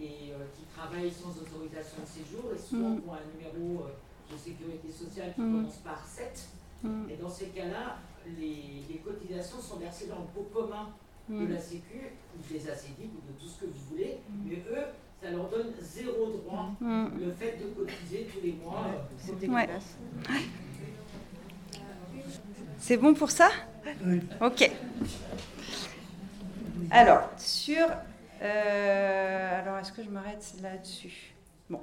et 0.00 0.32
euh, 0.32 0.44
qui 0.56 0.64
travaillent 0.74 1.12
sans 1.12 1.30
autorisation 1.40 1.98
de 2.02 2.08
séjour 2.08 2.44
et 2.54 2.58
souvent 2.58 2.90
Mm. 2.90 3.02
ont 3.08 3.12
un 3.12 3.26
numéro 3.36 3.84
euh, 3.84 4.32
de 4.32 4.36
sécurité 4.38 4.90
sociale 4.90 5.32
qui 5.34 5.40
Mm. 5.42 5.52
commence 5.62 5.76
par 5.84 6.04
7. 6.06 6.48
Mm. 6.82 7.10
Et 7.10 7.16
dans 7.16 7.28
ces 7.30 7.46
cas-là, 7.48 7.98
les, 8.38 8.82
les 8.88 8.98
cotisations 9.04 9.60
sont 9.60 9.76
versées 9.76 10.06
dans 10.06 10.20
le 10.20 10.28
pot 10.34 10.48
commun 10.54 10.88
Mm. 11.28 11.46
de 11.46 11.52
la 11.54 11.60
Sécu 11.60 12.00
ou 12.36 12.52
des 12.52 12.68
ACDIC 12.68 13.10
ou 13.14 13.32
de 13.32 13.38
tout 13.38 13.46
ce 13.46 13.60
que 13.60 13.66
vous 13.66 13.84
voulez, 13.90 14.18
mais 14.44 14.56
eux, 14.70 14.86
ça 15.22 15.30
leur 15.30 15.48
donne 15.48 15.72
zéro 15.80 16.26
droit 16.26 16.70
Mm. 16.80 17.06
le 17.20 17.32
fait 17.32 17.56
de 17.58 17.66
cotiser 17.74 18.26
tous 18.32 18.40
les 18.44 18.52
mois. 18.52 18.84
euh, 18.88 18.98
C'est 19.18 19.38
dégueulasse. 19.38 19.96
C'est 22.78 22.96
bon 22.96 23.14
pour 23.14 23.30
ça 23.30 23.48
Ok. 24.40 24.70
Alors, 26.90 27.30
sur... 27.38 27.86
euh, 28.42 29.60
alors, 29.62 29.78
est-ce 29.78 29.92
que 29.92 30.02
je 30.02 30.10
m'arrête 30.10 30.44
là-dessus? 30.62 31.34
Bon. 31.70 31.80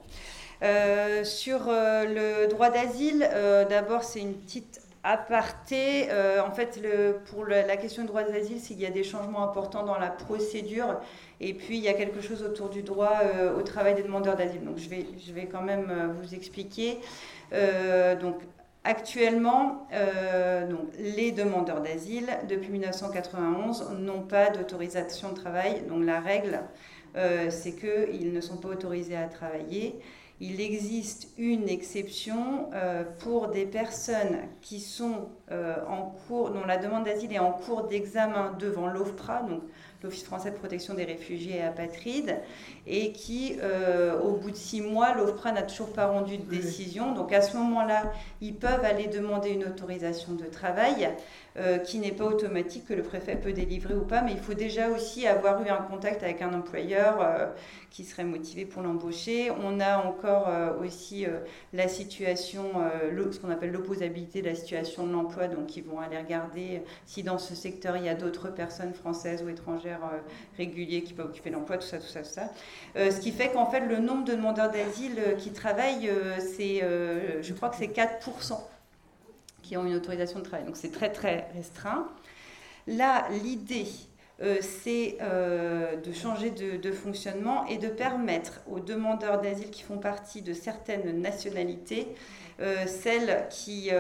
Euh, 0.61 1.23
sur 1.23 1.69
euh, 1.69 2.43
le 2.43 2.47
droit 2.49 2.69
d'asile, 2.69 3.27
euh, 3.31 3.65
d'abord, 3.65 4.03
c'est 4.03 4.19
une 4.19 4.33
petite 4.33 4.81
aparté. 5.03 6.07
Euh, 6.11 6.41
en 6.43 6.51
fait, 6.51 6.79
pour 7.25 7.45
la 7.45 7.77
question 7.77 8.03
du 8.03 8.07
droit 8.07 8.23
d'asile, 8.23 8.61
qu'il 8.61 8.79
y 8.79 8.85
a 8.85 8.91
des 8.91 9.03
changements 9.03 9.43
importants 9.43 9.83
dans 9.83 9.97
la 9.97 10.09
procédure. 10.09 10.99
Et 11.41 11.53
puis, 11.53 11.77
il 11.77 11.83
y 11.83 11.87
a 11.87 11.93
quelque 11.93 12.21
chose 12.21 12.43
autour 12.43 12.69
du 12.69 12.83
droit 12.83 13.19
euh, 13.23 13.57
au 13.57 13.61
travail 13.61 13.95
des 13.95 14.03
demandeurs 14.03 14.35
d'asile. 14.35 14.63
Donc, 14.63 14.77
je 14.77 14.89
vais, 15.33 15.45
quand 15.45 15.61
même 15.61 15.87
euh, 15.89 16.07
vous 16.07 16.33
expliquer. 16.33 16.99
Euh, 17.53 18.15
donc, 18.15 18.35
Actuellement, 18.85 19.87
les 20.97 21.33
demandeurs 21.33 21.81
d'asile, 21.81 22.29
depuis 22.47 22.69
1991, 22.69 23.89
n'ont 23.99 24.21
pas 24.21 24.49
d'autorisation 24.51 25.29
de 25.29 25.33
travail. 25.35 25.81
Donc 25.89 26.05
la 26.05 26.21
règle, 26.21 26.61
c'est 27.49 27.73
qu'ils 27.73 28.31
ne 28.31 28.39
sont 28.39 28.55
pas 28.55 28.69
autorisés 28.69 29.17
à 29.17 29.27
travailler. 29.27 29.99
Il 30.41 30.61
existe 30.61 31.27
une 31.37 31.67
exception 31.67 32.69
euh, 32.73 33.03
pour 33.19 33.49
des 33.49 33.65
personnes 33.65 34.37
qui 34.61 34.79
sont 34.79 35.27
euh, 35.51 35.75
en 35.89 36.15
cours, 36.27 36.51
dont 36.51 36.65
la 36.65 36.77
demande 36.77 37.03
d'asile 37.03 37.33
est 37.33 37.39
en 37.39 37.51
cours 37.51 37.87
d'examen 37.87 38.55
devant 38.57 38.87
l'OFPRA, 38.87 39.41
donc 39.41 39.61
l'Office 40.01 40.23
français 40.23 40.51
de 40.51 40.55
protection 40.55 40.93
des 40.93 41.03
réfugiés 41.03 41.57
et 41.57 41.61
apatrides, 41.61 42.37
et 42.87 43.11
qui, 43.11 43.57
euh, 43.61 44.17
au 44.21 44.31
bout 44.37 44.51
de 44.51 44.55
six 44.55 44.79
mois, 44.79 45.13
l'OFPRA 45.13 45.51
n'a 45.51 45.63
toujours 45.63 45.91
pas 45.91 46.07
rendu 46.07 46.37
de 46.37 46.49
décision. 46.49 47.13
Donc 47.13 47.33
à 47.33 47.41
ce 47.41 47.57
moment-là, 47.57 48.13
ils 48.39 48.55
peuvent 48.55 48.85
aller 48.85 49.07
demander 49.07 49.49
une 49.49 49.65
autorisation 49.65 50.33
de 50.35 50.45
travail 50.45 51.09
qui 51.86 51.99
n'est 51.99 52.12
pas 52.12 52.26
automatique, 52.26 52.88
que 52.88 52.93
le 52.93 53.03
préfet 53.03 53.36
peut 53.36 53.53
délivrer 53.53 53.95
ou 53.95 54.05
pas, 54.05 54.22
mais 54.22 54.32
il 54.32 54.39
faut 54.39 54.53
déjà 54.53 54.89
aussi 54.89 55.28
avoir 55.28 55.62
eu 55.66 55.70
un 55.70 55.78
contact 55.78 56.24
avec 56.24 56.41
un 56.41 56.53
employeur 56.53 57.18
euh, 57.22 57.47
qui 57.89 58.03
serait 58.03 58.24
motivé 58.24 58.66
pour 58.66 58.82
l'embaucher. 58.82 59.51
On 59.64 59.80
a 59.80 59.97
encore 59.97 60.47
euh, 60.47 60.80
aussi 60.80 61.26
euh, 61.26 61.39
la 61.74 61.88
situation, 61.88 62.64
euh, 62.78 63.32
ce 63.32 63.39
qu'on 63.39 63.49
appelle 63.49 63.72
l'opposabilité 63.72 64.41
de 64.41 64.47
la 64.47 64.55
situation 64.55 65.05
de 65.05 65.12
l'emploi, 65.12 65.47
donc 65.47 65.76
ils 65.76 65.84
vont 65.84 65.99
aller 65.99 66.18
regarder 66.18 66.82
si 67.05 67.24
dans 67.24 67.38
ce 67.38 67.55
secteur 67.55 67.97
il 67.97 68.05
y 68.05 68.10
a 68.10 68.16
d'autres 68.16 68.49
personnes 68.49 68.93
françaises 68.93 69.43
ou 69.43 69.49
étrangères 69.49 70.01
euh, 70.03 70.18
réguliers 70.57 71.03
qui 71.03 71.14
peuvent 71.14 71.28
occuper 71.28 71.49
l'emploi, 71.49 71.78
tout 71.78 71.88
ça, 71.88 71.97
tout 71.97 72.07
ça, 72.07 72.22
tout 72.22 72.30
ça. 72.30 72.51
Euh, 72.95 73.12
ce 73.12 73.20
qui 73.20 73.32
fait 73.32 73.49
qu'en 73.49 73.70
fait 73.70 73.82
le 73.82 73.99
nombre 73.99 74.24
de 74.24 74.34
demandeurs 74.34 74.72
d'asile 74.72 75.20
euh, 75.20 75.36
qui 75.36 75.51
travaillent, 75.51 76.10
euh, 76.10 76.38
c'est, 76.39 76.84
euh, 76.84 77.41
je 77.41 77.53
crois 77.53 77.70
que 77.70 77.78
c'est 77.78 77.88
4% 77.88 78.60
qui 79.70 79.78
ont 79.78 79.86
une 79.86 79.93
autorisation 79.93 80.39
de 80.39 80.43
travail. 80.43 80.65
Donc 80.65 80.78
c'est 80.78 80.91
très 80.91 81.11
très 81.11 81.47
restreint. 81.53 82.07
Là, 82.88 83.28
l'idée, 83.43 83.86
euh, 84.41 84.57
c'est 84.61 85.20
euh, 85.22 85.95
de 85.97 86.11
changer 86.11 86.49
de, 86.49 86.78
de 86.78 86.91
fonctionnement 86.91 87.67
et 87.67 87.78
de 87.78 87.88
permettre 87.88 88.61
aux 88.67 88.80
demandeurs 88.80 89.39
d'asile 89.39 89.70
qui 89.70 89.84
font 89.84 89.99
partie 89.99 90.41
de 90.41 90.53
certaines 90.53 91.22
nationalités, 91.22 92.07
euh, 92.59 92.88
celles 92.88 93.45
qui, 93.51 93.91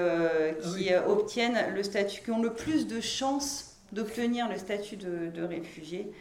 qui 0.73 0.91
euh, 0.91 1.07
obtiennent 1.07 1.71
le 1.75 1.83
statut, 1.83 2.23
qui 2.23 2.31
ont 2.31 2.41
le 2.41 2.53
plus 2.53 2.87
de 2.87 2.99
chances 2.99 3.77
d'obtenir 3.91 4.49
le 4.49 4.57
statut 4.57 4.97
de, 4.97 5.29
de 5.29 5.43
réfugié, 5.43 6.11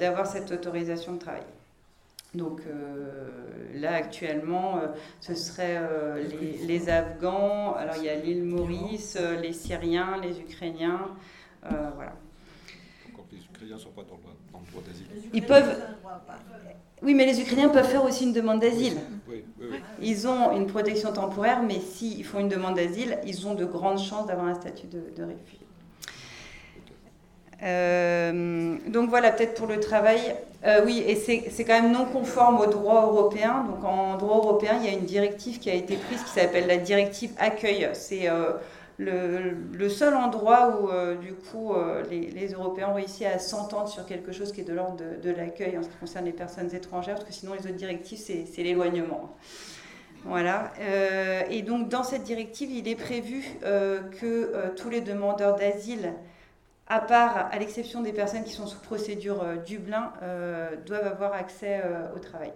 d'avoir 0.00 0.26
cette 0.26 0.50
autorisation 0.52 1.12
de 1.12 1.18
travail. 1.18 1.44
Donc 2.34 2.60
euh, 2.66 3.08
là 3.74 3.94
actuellement, 3.94 4.76
euh, 4.76 4.88
ce 5.20 5.34
serait 5.34 5.78
euh, 5.78 6.22
les, 6.22 6.58
les 6.66 6.88
Afghans, 6.90 7.74
alors 7.74 7.96
il 7.96 8.04
y 8.04 8.08
a 8.08 8.14
l'île 8.14 8.44
Maurice, 8.44 9.16
euh, 9.18 9.40
les 9.40 9.52
Syriens, 9.54 10.20
les 10.22 10.38
Ukrainiens, 10.40 11.12
euh, 11.64 11.90
voilà. 11.94 12.12
Les 13.32 13.38
Ukrainiens 13.38 13.76
ne 13.76 13.80
sont 13.80 13.90
pas 13.90 14.02
dans 14.02 14.16
le, 14.16 14.52
dans 14.52 14.60
le 14.60 14.70
droit 14.70 14.82
d'asile. 14.86 15.06
Ils 15.32 15.44
peuvent. 15.44 15.82
Oui, 17.02 17.14
mais 17.14 17.26
les 17.26 17.40
Ukrainiens 17.40 17.68
peuvent 17.68 17.88
faire 17.88 18.04
aussi 18.04 18.24
une 18.24 18.32
demande 18.32 18.60
d'asile. 18.60 18.98
Oui, 19.28 19.44
oui, 19.60 19.66
oui. 19.70 19.78
Ils 20.00 20.26
ont 20.28 20.52
une 20.52 20.66
protection 20.66 21.12
temporaire, 21.12 21.62
mais 21.62 21.80
s'ils 21.80 22.24
font 22.24 22.38
une 22.40 22.48
demande 22.48 22.76
d'asile, 22.76 23.18
ils 23.26 23.46
ont 23.46 23.54
de 23.54 23.64
grandes 23.64 23.98
chances 23.98 24.26
d'avoir 24.26 24.46
un 24.46 24.54
statut 24.54 24.86
de, 24.86 25.02
de 25.16 25.22
réfugié. 25.22 25.65
Donc 27.60 29.08
voilà, 29.08 29.32
peut-être 29.32 29.54
pour 29.54 29.66
le 29.66 29.80
travail. 29.80 30.20
oui, 30.84 31.02
et 31.06 31.16
c'est 31.16 31.64
quand 31.64 31.80
même 31.80 31.92
non 31.92 32.04
conforme 32.04 32.60
au 32.60 32.66
droit 32.66 33.06
européen. 33.06 33.64
Donc 33.68 33.84
en 33.84 34.16
droit 34.16 34.36
européen, 34.36 34.78
il 34.80 34.86
y 34.86 34.94
a 34.94 34.98
une 34.98 35.06
directive 35.06 35.58
qui 35.58 35.70
a 35.70 35.74
été 35.74 35.96
prise 35.96 36.22
qui 36.22 36.30
s'appelle 36.30 36.66
la 36.66 36.76
directive 36.76 37.32
accueil. 37.38 37.88
C'est 37.94 38.28
le, 38.98 39.88
seul 39.88 40.14
endroit 40.14 40.80
où, 40.80 40.88
euh, 40.88 41.16
du 41.16 41.34
coup, 41.34 41.74
euh, 41.74 42.02
les, 42.10 42.48
Européens 42.52 42.88
ont 42.90 42.94
réussi 42.94 43.24
à 43.24 43.38
s'entendre 43.38 43.88
sur 43.88 44.06
quelque 44.06 44.32
chose 44.32 44.52
qui 44.52 44.62
est 44.62 44.64
de 44.64 44.72
l'ordre 44.72 45.02
de, 45.22 45.30
l'accueil 45.30 45.76
en 45.76 45.82
ce 45.82 45.88
qui 45.88 45.96
concerne 45.96 46.24
les 46.24 46.32
personnes 46.32 46.74
étrangères, 46.74 47.16
parce 47.16 47.26
que 47.26 47.34
sinon, 47.34 47.52
les 47.52 47.60
autres 47.60 47.76
directives, 47.76 48.18
c'est 48.18 48.62
l'éloignement. 48.62 49.36
Voilà. 50.24 50.72
Euh, 50.80 51.42
et 51.50 51.62
donc, 51.62 51.88
dans 51.88 52.02
cette 52.02 52.24
directive, 52.24 52.70
il 52.70 52.88
est 52.88 52.96
prévu 52.96 53.44
que 53.62 54.74
tous 54.76 54.90
les 54.90 55.00
demandeurs 55.00 55.56
d'asile, 55.56 56.12
à 56.88 57.00
part, 57.00 57.48
à 57.50 57.58
l'exception 57.58 58.00
des 58.00 58.12
personnes 58.12 58.44
qui 58.44 58.52
sont 58.52 58.66
sous 58.66 58.78
procédure 58.80 59.44
Dublin, 59.66 60.12
doivent 60.86 61.06
avoir 61.06 61.32
accès 61.32 61.82
au 62.14 62.18
travail. 62.18 62.52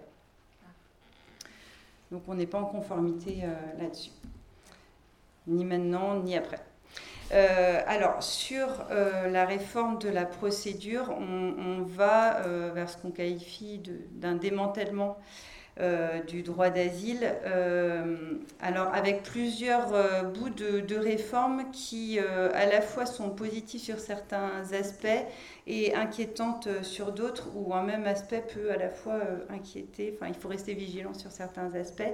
Donc, 2.11 2.23
on 2.27 2.35
n'est 2.35 2.47
pas 2.47 2.59
en 2.59 2.65
conformité 2.65 3.43
là-dessus 3.77 4.11
ni 5.47 5.65
maintenant 5.65 6.19
ni 6.19 6.35
après. 6.35 6.59
Euh, 7.33 7.79
alors, 7.87 8.21
sur 8.21 8.67
euh, 8.91 9.29
la 9.29 9.45
réforme 9.45 9.99
de 9.99 10.09
la 10.09 10.25
procédure, 10.25 11.15
on, 11.17 11.83
va 11.83 12.41
euh, 12.41 12.71
vers 12.73 12.89
ce 12.89 12.97
qu'on 12.97 13.11
qualifie 13.11 13.81
d'un 14.11 14.35
démantèlement 14.35 15.17
du 16.27 16.43
droit 16.43 16.69
d'asile. 16.69 17.33
alors, 18.61 18.93
avec 18.93 19.23
plusieurs 19.23 19.89
bouts 20.31 20.49
de, 20.49 20.81
de 20.81 20.95
réformes 20.95 21.71
qui, 21.71 22.19
à 22.19 22.65
la 22.65 22.81
fois, 22.81 23.05
sont 23.05 23.29
positifs 23.29 23.81
sur 23.81 23.99
certains 23.99 24.61
aspects 24.73 25.07
et 25.67 25.95
inquiétantes 25.95 26.67
sur 26.83 27.11
d'autres, 27.13 27.49
ou 27.55 27.73
un 27.73 27.83
même 27.83 28.05
aspect 28.05 28.43
peut 28.53 28.71
à 28.71 28.77
la 28.77 28.89
fois 28.89 29.19
inquiéter. 29.49 30.13
Enfin, 30.15 30.27
il 30.27 30.39
faut 30.39 30.49
rester 30.49 30.73
vigilant 30.73 31.13
sur 31.13 31.31
certains 31.31 31.73
aspects. 31.73 32.13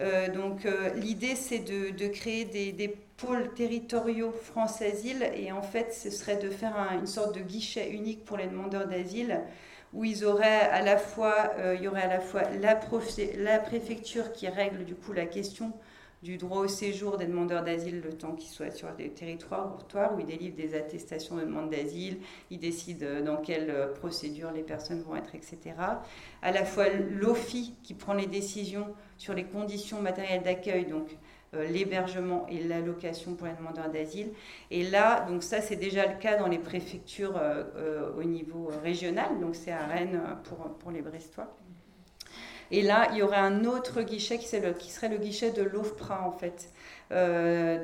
Euh, 0.00 0.28
donc 0.28 0.64
euh, 0.64 0.94
l'idée 0.94 1.36
c'est 1.36 1.58
de, 1.58 2.08
créer 2.08 2.44
des, 2.44 2.96
pôles 3.18 3.52
territoriaux 3.54 4.32
France 4.32 4.82
Asile 4.82 5.30
et 5.36 5.52
en 5.52 5.62
fait 5.62 5.92
ce 5.92 6.10
serait 6.10 6.38
de 6.38 6.50
faire 6.50 6.74
une 6.98 7.06
sorte 7.06 7.36
de 7.36 7.40
guichet 7.40 7.90
unique 7.90 8.24
pour 8.24 8.36
les 8.36 8.46
demandeurs 8.46 8.88
d'asile 8.88 9.40
où 9.92 10.04
ils 10.04 10.24
auraient 10.24 10.68
à 10.70 10.82
la 10.82 10.96
fois, 10.96 11.52
euh, 11.58 11.74
il 11.76 11.82
y 11.82 11.88
aurait 11.88 12.02
à 12.02 12.08
la 12.08 12.20
fois 12.20 12.42
la, 12.60 13.58
préfecture 13.58 14.32
qui 14.32 14.48
règle 14.48 14.84
du 14.84 14.94
coup 14.94 15.12
la 15.12 15.26
question 15.26 15.72
du 16.22 16.36
droit 16.36 16.58
au 16.58 16.68
séjour 16.68 17.18
des 17.18 17.26
demandeurs 17.26 17.64
d'asile 17.64 18.00
le 18.00 18.12
temps 18.12 18.32
qu'ils 18.36 18.50
soient 18.50 18.70
sur 18.70 18.92
des 18.92 19.10
territoires 19.10 19.76
où 20.14 20.20
ils 20.20 20.26
délivrent 20.26 20.56
des 20.56 20.76
attestations 20.76 21.36
de 21.36 21.40
demande 21.40 21.70
d'asile, 21.70 22.18
ils 22.50 22.60
décident 22.60 23.20
dans 23.24 23.38
quelle 23.38 23.90
procédure 23.96 24.52
les 24.52 24.62
personnes 24.62 25.02
vont 25.02 25.16
être, 25.16 25.34
etc. 25.34 25.58
À 26.40 26.52
la 26.52 26.64
fois 26.64 26.88
l'OFI 26.88 27.74
qui 27.82 27.94
prend 27.94 28.14
les 28.14 28.28
décisions 28.28 28.94
sur 29.18 29.34
les 29.34 29.44
conditions 29.44 30.00
matérielles 30.00 30.44
d'accueil, 30.44 30.86
donc 30.86 31.08
euh, 31.10 31.14
l'hébergement 31.52 32.46
et 32.48 32.62
l'allocation 32.62 33.34
pour 33.34 33.46
les 33.46 33.52
demandeurs 33.52 33.90
d'asile. 33.90 34.30
Et 34.70 34.84
là, 34.84 35.26
donc 35.28 35.42
ça 35.42 35.60
c'est 35.60 35.76
déjà 35.76 36.06
le 36.06 36.18
cas 36.18 36.36
dans 36.36 36.48
les 36.48 36.58
préfectures 36.58 37.36
euh, 37.36 37.64
euh, 37.76 38.10
au 38.18 38.24
niveau 38.24 38.70
régional, 38.82 39.40
donc 39.40 39.54
c'est 39.54 39.72
à 39.72 39.86
Rennes 39.86 40.20
pour, 40.44 40.58
pour 40.78 40.90
les 40.90 41.02
Brestois. 41.02 41.56
Et 42.70 42.80
là, 42.80 43.08
il 43.12 43.18
y 43.18 43.22
aurait 43.22 43.36
un 43.36 43.66
autre 43.66 44.00
guichet 44.00 44.38
qui 44.38 44.46
serait 44.46 45.08
le 45.10 45.18
guichet 45.18 45.50
de 45.50 45.62
l'OFPRA 45.62 46.26
en 46.26 46.32
fait. 46.32 46.70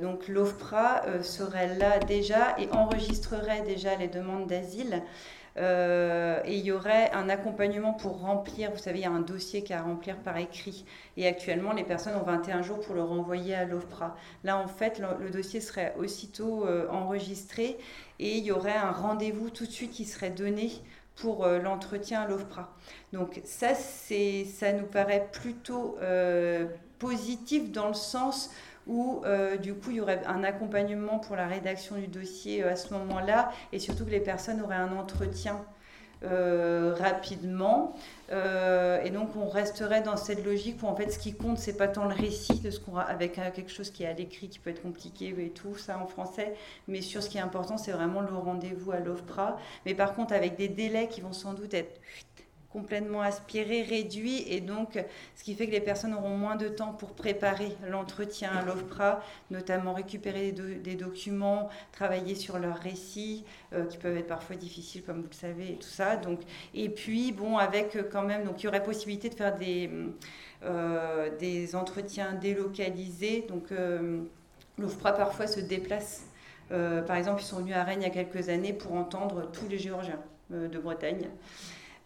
donc 0.00 0.28
l'OFPRA 0.28 1.22
serait 1.22 1.76
là 1.76 1.98
déjà 1.98 2.58
et 2.58 2.70
enregistrerait 2.70 3.60
déjà 3.60 3.96
les 3.96 4.08
demandes 4.08 4.46
d'asile 4.46 5.02
euh, 5.58 6.40
et 6.44 6.56
il 6.56 6.64
y 6.64 6.72
aurait 6.72 7.10
un 7.12 7.28
accompagnement 7.28 7.92
pour 7.92 8.20
remplir, 8.20 8.70
vous 8.70 8.78
savez, 8.78 9.00
il 9.00 9.02
y 9.02 9.06
a 9.06 9.10
un 9.10 9.20
dossier 9.20 9.62
qui 9.62 9.72
a 9.72 9.80
à 9.80 9.82
remplir 9.82 10.16
par 10.16 10.36
écrit. 10.36 10.84
Et 11.16 11.26
actuellement, 11.26 11.72
les 11.72 11.84
personnes 11.84 12.14
ont 12.16 12.24
21 12.24 12.62
jours 12.62 12.80
pour 12.80 12.94
le 12.94 13.02
renvoyer 13.02 13.54
à 13.54 13.64
l'OFPRA. 13.64 14.16
Là, 14.44 14.56
en 14.56 14.68
fait, 14.68 15.00
le, 15.20 15.30
dossier 15.30 15.60
serait 15.60 15.94
aussitôt 15.98 16.66
euh, 16.66 16.88
enregistré 16.90 17.76
et 18.18 18.36
il 18.36 18.44
y 18.44 18.52
aurait 18.52 18.76
un 18.76 18.92
rendez-vous 18.92 19.50
tout 19.50 19.66
de 19.66 19.70
suite 19.70 19.90
qui 19.90 20.04
serait 20.04 20.30
donné 20.30 20.70
pour 21.16 21.44
euh, 21.44 21.58
l'entretien 21.58 22.22
à 22.22 22.28
l'OFPRA. 22.28 22.72
Donc 23.12 23.40
ça, 23.44 23.74
ça 23.74 24.72
nous 24.72 24.86
paraît 24.86 25.28
plutôt 25.32 25.98
positif 26.98 27.70
dans 27.70 27.88
le 27.88 27.94
sens 27.94 28.50
où 28.88 29.22
euh, 29.24 29.56
du 29.56 29.74
coup 29.74 29.90
il 29.90 29.96
y 29.96 30.00
aurait 30.00 30.22
un 30.26 30.42
accompagnement 30.42 31.18
pour 31.18 31.36
la 31.36 31.46
rédaction 31.46 31.96
du 31.96 32.08
dossier 32.08 32.64
euh, 32.64 32.72
à 32.72 32.76
ce 32.76 32.92
moment-là 32.94 33.52
et 33.72 33.78
surtout 33.78 34.04
que 34.04 34.10
les 34.10 34.20
personnes 34.20 34.60
auraient 34.62 34.76
un 34.76 34.96
entretien 34.96 35.62
euh, 36.24 36.96
rapidement. 36.98 37.94
Et 38.30 39.10
donc 39.10 39.36
on 39.36 39.48
resterait 39.48 40.02
dans 40.02 40.16
cette 40.16 40.44
logique 40.44 40.82
où 40.82 40.86
en 40.86 40.96
fait 40.96 41.10
ce 41.10 41.18
qui 41.18 41.32
compte 41.34 41.58
c'est 41.58 41.76
pas 41.76 41.88
tant 41.88 42.04
le 42.06 42.14
récit 42.14 42.58
de 42.60 42.70
ce 42.70 42.80
qu'on 42.80 42.96
avec 42.96 43.34
quelque 43.34 43.70
chose 43.70 43.90
qui 43.90 44.02
est 44.02 44.06
à 44.08 44.12
l'écrit 44.12 44.48
qui 44.48 44.58
peut 44.58 44.70
être 44.70 44.82
compliqué 44.82 45.34
et 45.38 45.50
tout 45.50 45.76
ça 45.78 45.98
en 45.98 46.06
français 46.06 46.54
mais 46.88 47.00
sur 47.00 47.22
ce 47.22 47.30
qui 47.30 47.38
est 47.38 47.40
important 47.40 47.78
c'est 47.78 47.92
vraiment 47.92 48.20
le 48.20 48.34
rendez-vous 48.34 48.90
à 48.90 48.98
l'OFPRA. 48.98 49.56
Mais 49.86 49.94
par 49.94 50.14
contre 50.14 50.34
avec 50.34 50.56
des 50.56 50.68
délais 50.68 51.08
qui 51.08 51.20
vont 51.20 51.32
sans 51.32 51.54
doute 51.54 51.72
être 51.72 52.00
complètement 52.72 53.22
aspiré, 53.22 53.82
réduit, 53.82 54.44
et 54.46 54.60
donc 54.60 54.98
ce 55.34 55.42
qui 55.42 55.54
fait 55.54 55.66
que 55.66 55.72
les 55.72 55.80
personnes 55.80 56.12
auront 56.12 56.36
moins 56.36 56.56
de 56.56 56.68
temps 56.68 56.92
pour 56.92 57.14
préparer 57.14 57.72
l'entretien 57.88 58.50
à 58.50 58.62
l'OFPRA, 58.62 59.22
notamment 59.50 59.94
récupérer 59.94 60.52
des, 60.52 60.94
documents, 60.94 61.70
travailler 61.92 62.34
sur 62.34 62.58
leurs 62.58 62.76
récits, 62.76 63.44
euh, 63.72 63.86
qui 63.86 63.96
peuvent 63.96 64.16
être 64.16 64.26
parfois 64.26 64.56
difficiles, 64.56 65.02
comme 65.02 65.22
vous 65.22 65.28
le 65.30 65.34
savez, 65.34 65.72
et 65.72 65.76
tout 65.76 65.88
ça. 65.88 66.16
Donc, 66.16 66.40
et 66.74 66.90
puis, 66.90 67.32
bon, 67.32 67.56
avec 67.56 67.96
euh, 67.96 68.02
quand 68.10 68.22
même, 68.22 68.44
donc 68.44 68.62
il 68.62 68.66
y 68.66 68.68
aurait 68.68 68.82
possibilité 68.82 69.30
de 69.30 69.34
faire 69.34 69.56
des, 69.56 69.90
euh, 70.64 71.30
des 71.38 71.74
entretiens 71.74 72.34
délocalisés. 72.34 73.46
Donc, 73.48 73.72
l'OFPRA 74.76 75.12
parfois 75.12 75.46
se 75.46 75.60
déplace. 75.60 76.24
par 76.68 77.16
exemple, 77.16 77.40
ils 77.40 77.46
sont 77.46 77.60
venus 77.60 77.74
à 77.74 77.84
Rennes 77.84 78.02
il 78.02 78.04
y 78.04 78.10
a 78.10 78.10
quelques 78.10 78.50
années 78.50 78.74
pour 78.74 78.92
entendre 78.92 79.50
tous 79.50 79.68
les 79.68 79.78
Géorgiens 79.78 80.20
de 80.50 80.78
Bretagne. 80.78 81.28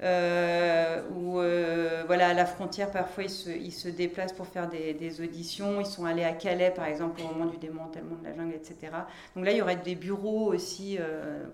Euh, 0.02 1.00
où 1.14 1.38
euh, 1.38 2.02
voilà, 2.06 2.30
à 2.30 2.34
la 2.34 2.44
frontière, 2.44 2.90
parfois, 2.90 3.24
ils 3.24 3.72
se, 3.72 3.88
déplacent 3.88 4.32
pour 4.32 4.46
faire 4.46 4.68
des, 4.68 5.20
auditions. 5.20 5.80
Ils 5.80 5.86
sont 5.86 6.04
allés 6.04 6.24
à 6.24 6.32
Calais, 6.32 6.72
par 6.72 6.86
exemple, 6.86 7.20
au 7.22 7.28
moment 7.32 7.46
du 7.46 7.56
démantèlement 7.56 8.16
de 8.16 8.24
la 8.24 8.34
jungle, 8.34 8.54
etc. 8.54 8.92
Donc 9.36 9.44
là, 9.44 9.52
il 9.52 9.58
y 9.58 9.62
aurait 9.62 9.76
des 9.76 9.94
bureaux 9.94 10.52
aussi 10.52 10.98
euh, 10.98 11.44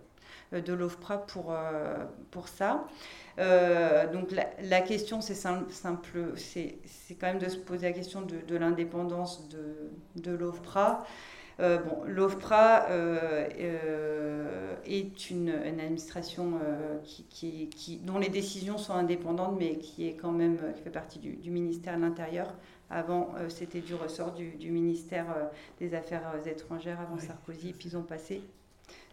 de 0.52 0.72
l'OFPRA 0.72 1.26
pour, 1.26 1.54
pour 2.30 2.48
ça. 2.48 2.86
donc 3.36 4.30
la, 4.62 4.80
question, 4.80 5.20
c'est 5.20 5.34
simple, 5.34 5.70
c'est 6.36 7.14
quand 7.20 7.26
même 7.26 7.38
de 7.38 7.50
se 7.50 7.58
poser 7.58 7.88
la 7.88 7.92
question 7.92 8.22
de, 8.22 8.56
l'indépendance 8.56 9.46
de 10.16 10.32
l'OFPRA. 10.32 11.04
Euh, 11.60 11.78
bon, 11.78 12.04
L'OFPRA 12.06 12.86
euh, 12.90 13.48
euh, 13.58 14.76
est 14.86 15.30
une, 15.30 15.48
administration 15.50 16.52
qui, 17.04 18.00
dont 18.04 18.18
les 18.18 18.28
décisions 18.28 18.78
sont 18.78 18.94
indépendantes, 18.94 19.56
mais 19.58 19.76
qui 19.76 20.06
est 20.06 20.14
quand 20.14 20.30
même 20.30 20.58
qui 20.76 20.82
fait 20.82 20.90
partie 20.90 21.18
du, 21.18 21.50
ministère 21.50 21.96
de 21.96 22.02
l'Intérieur. 22.02 22.54
Avant, 22.90 23.34
c'était 23.48 23.80
du 23.80 23.94
ressort 23.94 24.32
du, 24.32 24.70
ministère 24.70 25.26
des 25.78 25.94
Affaires 25.94 26.32
étrangères 26.46 27.00
avant 27.00 27.18
Sarkozy, 27.18 27.72
puis 27.72 27.90
ils 27.90 27.96
ont 27.96 28.02
passé 28.02 28.40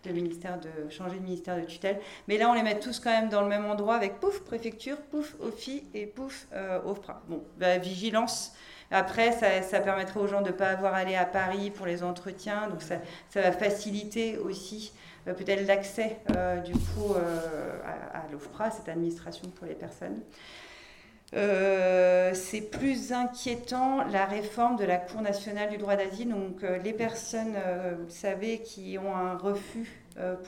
de 0.06 0.12
ministère 0.12 0.60
de 0.60 0.90
changer 0.90 1.18
de 1.18 1.24
ministère 1.24 1.60
de 1.60 1.66
tutelle. 1.66 2.00
Mais 2.28 2.38
là, 2.38 2.50
on 2.50 2.54
les 2.54 2.62
met 2.62 2.80
tous 2.80 3.00
quand 3.00 3.10
même 3.10 3.30
dans 3.30 3.42
le 3.42 3.48
même 3.48 3.66
endroit 3.66 3.96
avec 3.96 4.20
pouf 4.20 4.42
préfecture, 4.42 4.98
pouf 4.98 5.36
OFI 5.42 5.84
et 5.96 6.06
pouf 6.06 6.48
OFPRA. 6.86 7.24
Bon, 7.28 7.44
bah, 7.58 7.80
vigilance 7.80 8.54
après, 8.96 9.34
ça, 9.34 9.80
permettrait 9.82 10.22
aux 10.22 10.28
gens 10.28 10.42
de 10.42 10.48
ne 10.48 10.54
pas 10.54 10.70
avoir 10.70 10.94
à 10.94 10.98
aller 10.98 11.18
à 11.18 11.26
Paris 11.26 11.70
pour 11.70 11.86
les 11.86 12.02
entretiens, 12.02 12.70
donc 12.70 12.82
ça, 12.82 12.96
va 13.36 13.52
faciliter 13.52 14.38
aussi 14.38 14.94
euh, 15.28 15.34
peut-être 15.34 15.68
l'accès 15.68 16.18
euh, 16.34 16.62
du 16.62 16.72
coup 16.72 17.14
euh, 17.14 17.78
à, 17.84 18.32
l'OFPRA, 18.32 18.72
cette 18.72 18.88
administration 18.88 19.50
pour 19.50 19.68
les 19.68 19.76
personnes. 19.76 20.22
c'est 21.34 22.62
plus 22.72 23.12
inquiétant 23.12 24.06
la 24.06 24.24
réforme 24.24 24.78
de 24.78 24.86
la 24.86 24.96
Cour 24.96 25.22
nationale 25.22 25.70
du 25.70 25.78
droit 25.78 25.98
d'asile. 25.98 26.30
Donc, 26.30 26.62
les 26.62 26.94
personnes, 26.94 27.58
vous 28.00 28.10
savez, 28.10 28.60
qui 28.60 28.98
ont 28.98 29.14
un 29.14 29.36
refus 29.38 29.92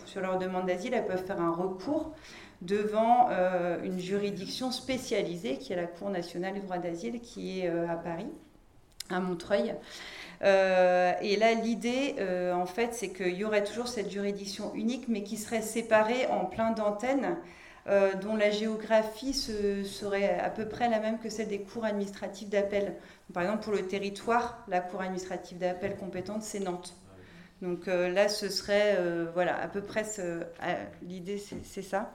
sur 0.05 0.21
leur 0.21 0.37
demande 0.37 0.67
d'asile, 0.67 0.93
elles 0.93 1.05
peuvent 1.05 1.25
faire 1.25 1.41
un 1.41 1.51
recours 1.51 2.13
devant 2.61 3.29
euh, 3.29 3.77
une 3.83 3.99
juridiction 3.99 4.71
spécialisée 4.71 5.57
qui 5.57 5.73
est 5.73 5.75
la 5.75 5.87
Cour 5.87 6.09
nationale 6.09 6.55
du 6.55 6.61
droit 6.61 6.77
d'asile 6.77 7.19
qui 7.21 7.59
est 7.59 7.69
euh, 7.69 7.87
à 7.87 7.95
Paris, 7.95 8.27
à 9.09 9.19
Montreuil. 9.19 9.75
Euh, 10.43 11.13
et 11.21 11.35
là, 11.35 11.53
l'idée, 11.53 12.15
en 12.53 12.65
fait, 12.65 12.93
c'est 12.93 13.09
qu'il 13.09 13.35
y 13.35 13.43
aurait 13.43 13.63
toujours 13.63 13.87
cette 13.87 14.11
juridiction 14.11 14.73
unique, 14.75 15.07
mais 15.07 15.23
qui 15.23 15.37
serait 15.37 15.61
séparée 15.61 16.27
en 16.27 16.45
plein 16.45 16.71
d'antennes, 16.71 17.37
dont 18.21 18.35
la 18.35 18.51
géographie 18.51 19.33
serait 19.33 20.37
à 20.39 20.49
peu 20.49 20.67
près 20.67 20.89
la 20.89 20.99
même 20.99 21.19
que 21.19 21.29
celle 21.29 21.47
des 21.47 21.61
cours 21.61 21.85
administratives 21.85 22.49
d'appel. 22.49 22.95
Par 23.33 23.43
exemple, 23.43 23.63
pour 23.63 23.73
le 23.73 23.87
territoire, 23.87 24.63
la 24.67 24.81
cour 24.81 25.01
administrative 25.01 25.57
d'appel 25.57 25.95
compétente, 25.95 26.43
c'est 26.43 26.59
Nantes. 26.59 26.93
Donc 27.61 27.87
là, 27.87 28.29
ce 28.29 28.49
serait, 28.49 28.97
voilà, 29.33 29.59
à 29.59 29.67
peu 29.67 29.81
près, 29.81 30.03
l'idée, 31.01 31.41
c'est 31.63 31.81
ça. 31.81 32.13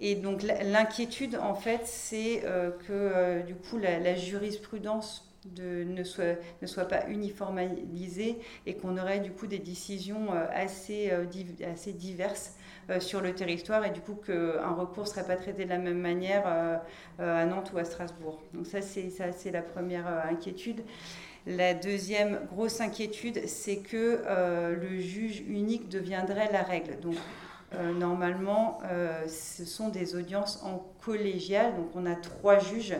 et 0.00 0.14
donc 0.16 0.42
l'inquiétude, 0.42 1.36
en 1.36 1.54
fait, 1.54 1.80
c'est 1.84 2.42
que 2.86 3.42
du 3.42 3.54
coup, 3.54 3.78
la 3.78 4.14
jurisprudence 4.14 5.26
de, 5.54 5.84
ne, 5.84 6.04
soit, 6.04 6.38
ne 6.62 6.66
soit 6.66 6.86
pas 6.86 7.08
uniformisée 7.08 8.38
et 8.66 8.74
qu'on 8.74 8.98
aurait 8.98 9.20
du 9.20 9.32
coup 9.32 9.46
des 9.46 9.58
décisions 9.58 10.32
euh, 10.32 10.46
assez, 10.52 11.10
euh, 11.10 11.24
assez 11.72 11.92
diverses 11.92 12.54
euh, 12.90 13.00
sur 13.00 13.20
le 13.20 13.34
territoire 13.34 13.84
et 13.84 13.90
du 13.90 14.00
coup 14.00 14.14
qu'un 14.14 14.72
recours 14.72 15.04
ne 15.04 15.08
serait 15.08 15.26
pas 15.26 15.36
traité 15.36 15.64
de 15.64 15.70
la 15.70 15.78
même 15.78 16.00
manière 16.00 16.46
à 17.18 17.44
Nantes 17.44 17.72
ou 17.74 17.78
à 17.78 17.84
Strasbourg. 17.84 18.42
Donc 18.54 18.66
ça 18.66 18.80
c'est 18.80 19.50
la 19.50 19.62
première 19.62 20.06
inquiétude. 20.28 20.82
La 21.46 21.74
deuxième 21.74 22.40
grosse 22.46 22.80
inquiétude, 22.80 23.46
c'est 23.46 23.78
que 23.78 24.22
le 24.80 24.98
juge 24.98 25.40
unique 25.46 25.88
deviendrait 25.88 26.50
la 26.50 26.62
règle. 26.62 26.98
Donc 26.98 27.14
normalement, 27.94 28.80
ce 29.28 29.64
sont 29.64 29.88
des 29.88 30.16
audiences 30.16 30.60
en 30.64 30.84
collégial. 31.04 31.76
Donc 31.76 31.90
on 31.94 32.04
a 32.04 32.16
trois 32.16 32.58
juges 32.58 32.96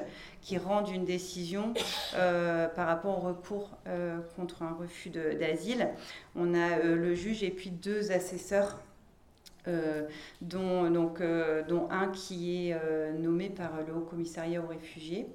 qui 0.46 0.58
rendent 0.58 0.88
une 0.88 1.04
décision 1.04 1.74
euh, 2.14 2.68
par 2.68 2.86
rapport 2.86 3.18
au 3.18 3.28
recours 3.28 3.70
euh, 3.88 4.18
contre 4.36 4.62
un 4.62 4.74
refus 4.74 5.10
d'asile. 5.10 5.88
On 6.36 6.54
a 6.54 6.78
euh, 6.78 6.94
le 6.94 7.14
juge 7.16 7.42
et 7.42 7.50
puis 7.50 7.70
deux 7.70 8.12
assesseurs. 8.12 8.80
dont 10.40 10.84
un 11.90 12.08
qui 12.12 12.70
est 12.70 12.78
nommé 13.18 13.50
par 13.50 13.72
le 13.84 13.92
Haut 13.92 14.06
Commissariat 14.08 14.62
aux 14.62 14.68
réfugiés. 14.68 15.26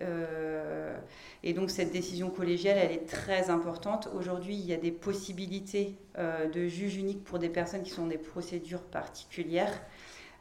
Et 0.00 1.52
donc 1.52 1.70
cette 1.70 1.92
décision 1.92 2.30
collégiale, 2.30 2.78
elle 2.78 2.92
est 2.92 3.06
très 3.06 3.50
importante. 3.50 4.08
Aujourd'hui, 4.14 4.54
il 4.54 4.66
y 4.66 4.72
a 4.72 4.76
des 4.76 4.90
possibilités 4.90 5.96
de 6.18 6.66
juge 6.66 6.96
unique 6.96 7.22
pour 7.22 7.38
des 7.38 7.48
personnes 7.48 7.82
qui 7.82 7.90
sont 7.90 8.06
des 8.06 8.18
procédures 8.18 8.82
particulières. 8.82 9.80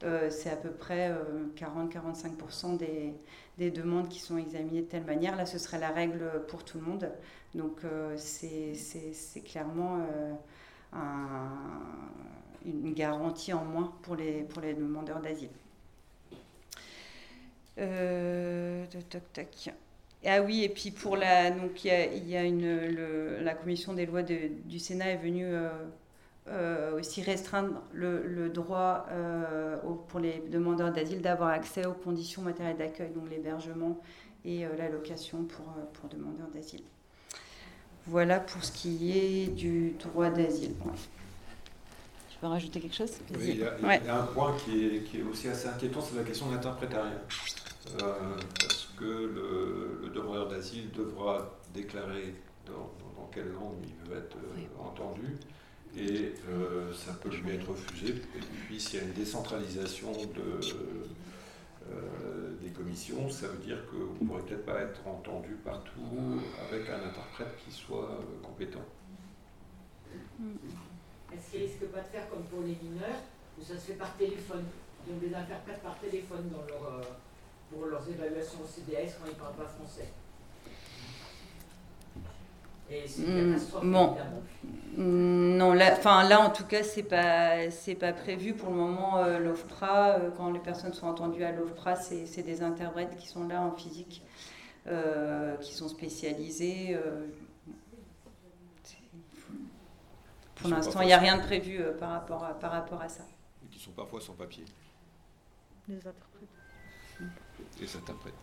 c'est 0.01 0.49
à 0.49 0.55
peu 0.55 0.71
près 0.71 1.11
40-45% 1.55 2.77
des, 2.77 3.13
des 3.57 3.71
demandes 3.71 4.09
qui 4.09 4.19
sont 4.19 4.37
examinées 4.37 4.81
de 4.81 4.87
telle 4.87 5.05
manière. 5.05 5.35
Là, 5.35 5.45
ce 5.45 5.57
serait 5.57 5.79
la 5.79 5.89
règle 5.89 6.43
pour 6.47 6.63
tout 6.63 6.79
le 6.79 6.85
monde. 6.85 7.11
Donc, 7.53 7.83
euh, 7.83 8.15
c'est 8.17 9.41
clairement 9.45 9.99
euh, 9.99 10.33
une 12.65 12.93
garantie 12.93 13.53
en 13.53 13.63
moins 13.63 13.93
pour 14.01 14.15
les 14.15 14.73
demandeurs 14.73 15.21
d'asile. 15.21 15.49
Euh, 17.79 18.85
ah 20.25 20.41
oui, 20.41 20.63
et 20.63 20.69
puis 20.69 20.91
pour 20.91 21.17
la. 21.17 21.51
Donc, 21.51 21.83
il 21.83 22.29
y 22.29 22.37
a, 22.37 22.43
une, 22.43 23.41
la 23.41 23.53
commission 23.55 23.93
des 23.93 24.05
lois 24.05 24.23
du 24.23 24.79
Sénat 24.79 25.11
est 25.11 25.17
venue 25.17 25.53
euh, 26.49 26.99
aussi 26.99 27.21
restreindre 27.21 27.81
le, 27.93 28.49
droit 28.49 29.05
euh, 29.11 29.77
pour 30.09 30.19
les 30.19 30.43
demandeurs 30.51 30.91
d'asile 30.91 31.21
d'avoir 31.21 31.49
accès 31.51 31.85
aux 31.85 31.93
conditions 31.93 32.41
matérielles 32.41 32.75
d'accueil, 32.75 33.11
donc 33.11 33.29
l'hébergement 33.29 33.97
et 34.43 34.65
euh, 34.65 34.75
l'allocation 34.77 35.45
pour, 35.45 35.65
pour 35.93 36.09
demandeurs 36.09 36.49
d'asile. 36.53 36.83
Voilà 38.07 38.41
pour 38.41 38.61
ce 38.61 38.73
qui 38.73 39.17
est 39.17 39.47
du 39.47 39.91
droit 39.91 40.29
d'asile. 40.29 40.73
Peux 42.43 42.49
rajouter 42.49 42.81
quelque 42.81 42.95
chose 42.95 43.11
Oui, 43.39 43.51
il 43.51 43.59
y, 43.59 44.09
a, 44.09 44.21
un 44.21 44.25
point 44.25 44.53
qui 44.57 44.85
est, 44.85 45.03
qui 45.03 45.19
est, 45.19 45.23
aussi 45.23 45.47
assez 45.47 45.67
inquiétant, 45.67 46.01
c'est 46.01 46.17
la 46.17 46.23
question 46.23 46.47
de 46.49 46.55
l'interprétariat. 46.55 47.21
parce 47.97 48.89
que 48.97 49.05
le, 49.05 50.09
demandeur 50.13 50.49
d'asile 50.49 50.91
devra 50.91 51.57
déclarer 51.73 52.35
dans, 52.65 52.91
quelle 53.31 53.51
langue 53.53 53.77
il 53.83 54.09
veut 54.09 54.17
être 54.17 54.37
entendu 54.79 55.25
et 55.97 56.33
euh, 56.49 56.93
ça 56.93 57.13
peut 57.13 57.29
lui 57.29 57.55
être 57.55 57.69
refusé. 57.69 58.09
Et 58.13 58.39
puis 58.67 58.79
s'il 58.79 58.99
y 58.99 59.01
a 59.01 59.05
une 59.05 59.13
décentralisation 59.13 60.11
de, 60.11 60.59
euh, 61.91 62.51
des 62.61 62.69
commissions, 62.69 63.27
ça 63.29 63.47
veut 63.47 63.57
dire 63.57 63.77
que 63.89 63.95
vous 63.95 64.17
ne 64.21 64.27
pourrez 64.27 64.43
peut-être 64.43 64.65
pas 64.65 64.81
être 64.81 65.07
entendu 65.07 65.55
partout 65.63 66.41
avec 66.69 66.87
un 66.89 67.07
interprète 67.07 67.55
qui 67.65 67.71
soit 67.71 68.07
euh, 68.11 68.43
compétent. 68.43 68.85
Est-ce 71.33 71.51
qu'il 71.51 71.61
risque 71.61 71.85
pas 71.91 72.01
de 72.01 72.07
faire 72.07 72.29
comme 72.29 72.43
pour 72.43 72.61
les 72.61 72.77
mineurs, 72.81 73.21
où 73.59 73.63
ça 73.63 73.73
se 73.73 73.91
fait 73.91 73.93
par 73.93 74.15
téléphone 74.17 74.65
Ils 75.07 75.13
ont 75.13 75.17
des 75.17 75.33
interprètes 75.33 75.81
par 75.81 75.97
téléphone 75.99 76.49
dans 76.51 76.65
leur, 76.67 77.01
pour 77.69 77.87
leurs 77.87 78.07
évaluations 78.07 78.59
au 78.63 78.67
CDS 78.67 79.17
quand 79.19 79.25
ils 79.25 79.35
ne 79.35 79.39
parlent 79.39 79.55
pas 79.55 79.65
français? 79.65 80.09
Et 82.89 83.07
c'est 83.07 83.23
une 83.23 83.51
catastrophe, 83.51 83.85
bon. 83.85 84.15
Mm, 84.97 85.57
non, 85.57 85.73
là, 85.73 85.97
là 86.23 86.41
en 86.41 86.49
tout 86.51 86.65
cas, 86.65 86.83
c'est 86.83 87.03
pas, 87.03 87.71
c'est 87.71 87.95
pas 87.95 88.13
prévu 88.13 88.53
pour 88.53 88.69
le 88.69 88.75
moment. 88.75 89.17
Euh, 89.17 89.39
L'OFPRA, 89.39 90.09
euh, 90.09 90.29
quand 90.35 90.51
les 90.51 90.59
personnes 90.59 90.93
sont 90.93 91.07
entendues 91.07 91.43
à 91.43 91.51
l'OFPRA, 91.51 91.95
c'est 91.95 92.43
des 92.43 92.61
interprètes 92.61 93.15
qui 93.17 93.27
sont 93.27 93.47
là 93.47 93.61
en 93.61 93.71
physique, 93.71 94.23
euh, 94.87 95.55
qui 95.57 95.73
sont 95.73 95.87
spécialisés. 95.87 96.97
Pour 100.63 100.71
l'instant, 100.71 101.01
il 101.01 101.07
n'y 101.07 101.13
a 101.13 101.19
rien 101.19 101.37
de 101.37 101.43
prévu 101.43 101.81
par, 101.99 102.11
rapport 102.11 102.43
à, 102.43 102.57
par 102.57 102.71
rapport 102.71 103.01
à 103.01 103.09
ça. 103.09 103.23
Et 103.63 103.67
qui 103.67 103.79
sont 103.79 103.91
parfois 103.91 104.21
sans 104.21 104.33
papier. 104.33 104.63
Les 105.87 105.97
interprètes. 105.97 106.49
Les 107.79 107.95
interprètes. 107.95 108.33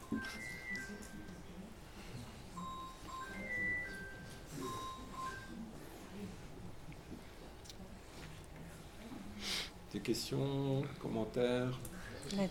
Des 9.93 10.01
questions, 10.01 10.83
commentaires 11.01 11.81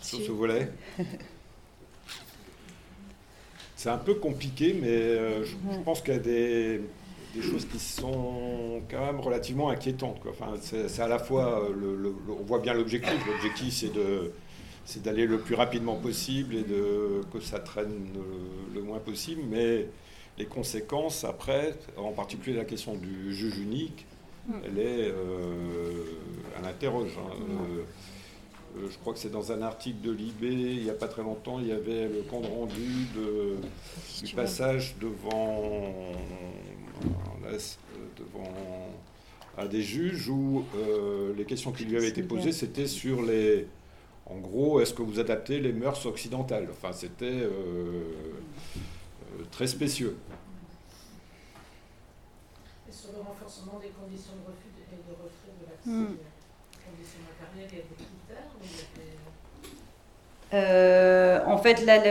sur 0.01 0.19
ce 0.19 0.31
volet? 0.31 0.71
C'est 3.75 3.89
un 3.89 3.97
peu 3.97 4.15
compliqué, 4.15 4.73
mais 4.73 4.89
euh, 4.89 5.45
je, 5.45 5.55
pense 5.85 6.01
qu'il 6.01 6.13
y 6.13 6.17
a 6.17 6.19
des, 6.19 6.81
choses 7.41 7.65
qui 7.65 7.79
sont 7.79 8.81
quand 8.89 9.05
même 9.05 9.19
relativement 9.19 9.69
inquiétantes. 9.69 10.21
Enfin, 10.29 10.53
c'est 10.61 11.01
à 11.01 11.07
la 11.07 11.19
fois, 11.19 11.63
euh, 11.63 11.73
le, 11.73 12.15
on 12.29 12.43
voit 12.43 12.59
bien 12.59 12.73
l'objectif. 12.73 13.25
L'objectif, 13.27 13.73
c'est 13.73 13.93
de 13.93 14.31
c'est 14.89 15.03
d'aller 15.03 15.27
le 15.27 15.37
plus 15.37 15.53
rapidement 15.53 15.95
possible 15.95 16.55
et 16.55 16.63
de, 16.63 17.21
que 17.31 17.39
ça 17.39 17.59
traîne 17.59 18.07
le, 18.73 18.81
moins 18.81 18.97
possible, 18.97 19.43
mais 19.47 19.85
les 20.39 20.45
conséquences 20.45 21.23
après, 21.23 21.75
en 21.95 22.11
particulier 22.11 22.57
la 22.57 22.65
question 22.65 22.95
du 22.95 23.35
juge 23.35 23.59
unique, 23.59 24.07
mm. 24.47 24.53
elle 24.65 24.79
est, 24.79 25.11
euh, 25.11 26.05
elle 26.57 26.65
interroge. 26.65 27.11
Hein. 27.19 27.35
Euh, 27.37 27.83
euh, 28.77 28.87
je 28.89 28.97
crois 28.97 29.13
que 29.13 29.19
c'est 29.19 29.31
dans 29.31 29.51
un 29.51 29.61
article 29.61 30.01
de 30.01 30.11
l'IB, 30.11 30.43
il 30.43 30.83
n'y 30.83 30.89
a 30.89 30.93
pas 30.93 31.07
très 31.07 31.21
longtemps, 31.21 31.59
il 31.59 31.67
y 31.67 31.71
avait 31.71 32.07
le 32.07 32.23
compte 32.27 32.47
rendu 32.47 33.05
de, 33.15 33.57
du 34.25 34.33
passage 34.33 34.95
devant, 34.99 35.93
devant 38.17 38.53
à 39.57 39.67
des 39.67 39.81
juges 39.81 40.29
où 40.29 40.63
les 41.35 41.45
questions 41.45 41.71
qui 41.71 41.85
lui 41.85 41.97
avaient 41.97 42.09
été 42.09 42.23
posées, 42.23 42.51
c'était 42.51 42.87
sur 42.87 43.21
les. 43.21 43.67
En 44.25 44.37
gros, 44.37 44.79
est-ce 44.79 44.93
que 44.93 45.01
vous 45.01 45.19
adaptez 45.19 45.59
les 45.59 45.73
mœurs 45.73 46.05
occidentales? 46.05 46.67
Enfin, 46.71 46.93
c'était 46.93 47.47
très 49.51 49.67
spécieux. 49.67 50.17
Et 52.87 52.91
sur 52.91 53.11
le 53.13 53.19
renforcement 53.19 53.79
des 53.79 53.89
conditions 53.89 54.33
de 54.41 54.49
refus 54.49 54.69
et 54.77 54.95
de 54.95 55.13
retrait 55.13 55.53
de 55.61 55.65
l'accès, 55.69 55.89
hmm. 55.89 56.17
conditions 56.85 57.21
matérielles, 57.29 57.69
il 57.71 57.77
y 57.77 57.81
a 57.81 57.85
critères 57.85 58.18
euh, 60.53 61.39
en 61.45 61.57
fait, 61.57 61.85
là, 61.85 62.01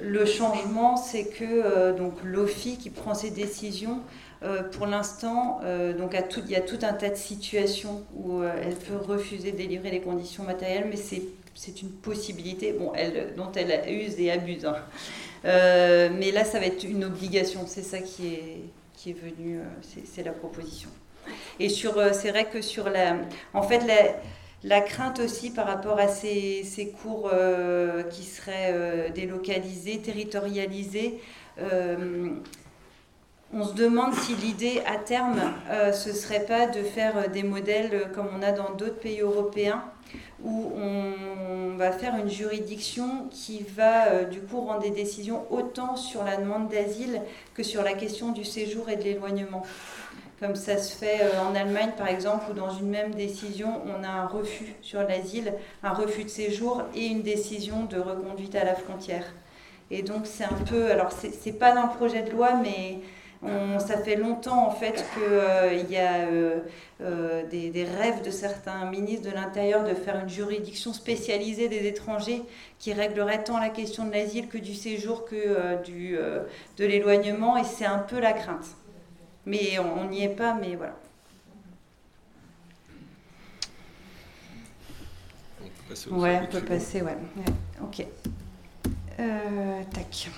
le, 0.00 0.24
changement, 0.24 0.96
c'est 0.96 1.26
que 1.26 1.44
euh, 1.44 1.92
donc 1.92 2.14
l'OFI 2.24 2.78
qui 2.78 2.90
prend 2.90 3.14
ses 3.14 3.30
décisions, 3.30 4.00
euh, 4.42 4.62
pour 4.62 4.86
l'instant, 4.86 5.60
donc 5.98 6.14
il 6.14 6.50
y 6.50 6.56
a 6.56 6.60
tout 6.60 6.78
un 6.82 6.92
tas 6.92 7.10
de 7.10 7.16
situations 7.16 8.04
où 8.14 8.42
elle 8.42 8.74
peut 8.74 8.96
refuser 8.96 9.52
de 9.52 9.56
délivrer 9.56 9.90
les 9.90 10.00
conditions 10.00 10.44
matérielles, 10.44 10.86
mais 10.90 10.96
c'est 10.96 11.82
une 11.82 11.90
possibilité 11.90 12.72
bon, 12.72 12.92
dont 13.36 13.52
elle 13.54 13.90
use 13.90 14.18
et 14.18 14.30
abuse. 14.30 14.66
Hein. 14.66 14.76
mais 15.44 16.30
là, 16.32 16.44
ça 16.44 16.58
va 16.58 16.66
être 16.66 16.84
une 16.84 17.04
obligation, 17.04 17.66
c'est 17.66 17.82
ça 17.82 17.98
qui 17.98 18.34
est, 18.34 18.60
qui 18.94 19.10
est 19.10 19.18
venu, 19.18 19.60
c'est 20.04 20.22
la 20.22 20.32
proposition. 20.32 20.88
Et 21.58 21.70
sur, 21.70 21.94
c'est 22.12 22.30
vrai 22.30 22.44
que 22.44 22.60
sur 22.60 22.90
la, 22.90 23.16
en 23.54 23.62
fait, 23.62 23.78
la, 23.86 24.14
la 24.64 24.80
crainte 24.80 25.20
aussi 25.20 25.50
par 25.50 25.66
rapport 25.66 25.98
à 25.98 26.08
ces, 26.08 26.94
cours 27.02 27.30
euh, 27.32 28.02
qui 28.04 28.24
seraient 28.24 28.72
euh, 28.72 29.08
délocalisés, 29.10 29.98
territorialisés. 29.98 31.20
Euh, 31.60 32.30
on 33.52 33.64
se 33.64 33.74
demande 33.74 34.14
si 34.14 34.34
l'idée 34.34 34.82
à 34.86 34.96
terme, 34.96 35.40
ce 35.92 36.08
ne 36.08 36.14
serait 36.14 36.44
pas 36.44 36.66
de 36.66 36.82
faire 36.82 37.30
des 37.30 37.44
modèles 37.44 38.10
comme 38.12 38.26
on 38.36 38.42
a 38.42 38.50
dans 38.50 38.72
d'autres 38.72 38.98
pays 38.98 39.20
européens, 39.20 39.84
où 40.42 40.72
on 40.76 41.76
va 41.76 41.92
faire 41.92 42.16
une 42.16 42.28
juridiction 42.28 43.28
qui 43.30 43.64
va 43.76 44.24
du 44.24 44.40
coup 44.40 44.60
rendre 44.60 44.80
des 44.80 44.90
décisions 44.90 45.44
autant 45.50 45.94
sur 45.94 46.24
la 46.24 46.36
demande 46.36 46.68
d'asile 46.68 47.22
que 47.54 47.62
sur 47.62 47.84
la 47.84 47.92
question 47.92 48.32
du 48.32 48.44
séjour 48.44 48.90
et 48.90 48.96
de 48.96 49.04
l'éloignement 49.04 49.62
comme 50.40 50.56
ça 50.56 50.78
se 50.78 50.96
fait 50.96 51.20
euh, 51.22 51.40
en 51.48 51.54
Allemagne 51.54 51.92
par 51.96 52.08
exemple, 52.08 52.44
où 52.50 52.54
dans 52.54 52.70
une 52.70 52.88
même 52.88 53.14
décision, 53.14 53.80
on 53.86 54.02
a 54.02 54.08
un 54.08 54.26
refus 54.26 54.74
sur 54.82 55.02
l'asile, 55.02 55.52
un 55.82 55.92
refus 55.92 56.24
de 56.24 56.28
séjour 56.28 56.82
et 56.94 57.06
une 57.06 57.22
décision 57.22 57.84
de 57.84 57.98
reconduite 57.98 58.54
à 58.54 58.64
la 58.64 58.74
frontière. 58.74 59.24
Et 59.90 60.02
donc 60.02 60.26
c'est 60.26 60.44
un 60.44 60.64
peu, 60.68 60.90
alors 60.90 61.12
c'est 61.12 61.52
pas 61.52 61.72
dans 61.72 61.82
le 61.82 61.96
projet 61.96 62.22
de 62.22 62.30
loi, 62.30 62.54
mais 62.62 62.98
ça 63.78 63.98
fait 63.98 64.16
longtemps 64.16 64.66
en 64.66 64.70
fait 64.70 65.04
qu'il 65.12 65.22
euh, 65.22 65.74
y 65.90 65.98
a 65.98 66.26
euh, 67.02 67.42
des, 67.50 67.84
rêves 67.84 68.22
de 68.24 68.30
certains 68.30 68.86
ministres 68.86 69.28
de 69.28 69.34
l'Intérieur 69.34 69.84
de 69.84 69.92
faire 69.92 70.18
une 70.18 70.30
juridiction 70.30 70.94
spécialisée 70.94 71.68
des 71.68 71.86
étrangers 71.86 72.42
qui 72.78 72.94
réglerait 72.94 73.44
tant 73.44 73.58
la 73.60 73.68
question 73.68 74.06
de 74.06 74.12
l'asile 74.12 74.48
que 74.48 74.56
du 74.56 74.74
séjour 74.74 75.26
que 75.26 75.76
de 75.86 76.84
l'éloignement, 76.84 77.58
et 77.58 77.64
c'est 77.64 77.84
un 77.84 77.98
peu 77.98 78.18
la 78.18 78.32
crainte. 78.32 78.64
Mais 79.46 79.78
on 79.78 80.08
n'y 80.08 80.24
est 80.24 80.28
pas, 80.28 80.54
mais 80.54 80.74
voilà. 80.74 80.96
On 85.60 85.64
peut 85.64 85.70
passer 85.88 86.10
ouais, 86.10 86.40
on 86.42 86.46
peut 86.46 86.60
passer, 86.60 87.02
ouais. 87.02 87.16
Ok. 87.82 88.06
Euh, 89.20 89.82
tac. 89.92 90.30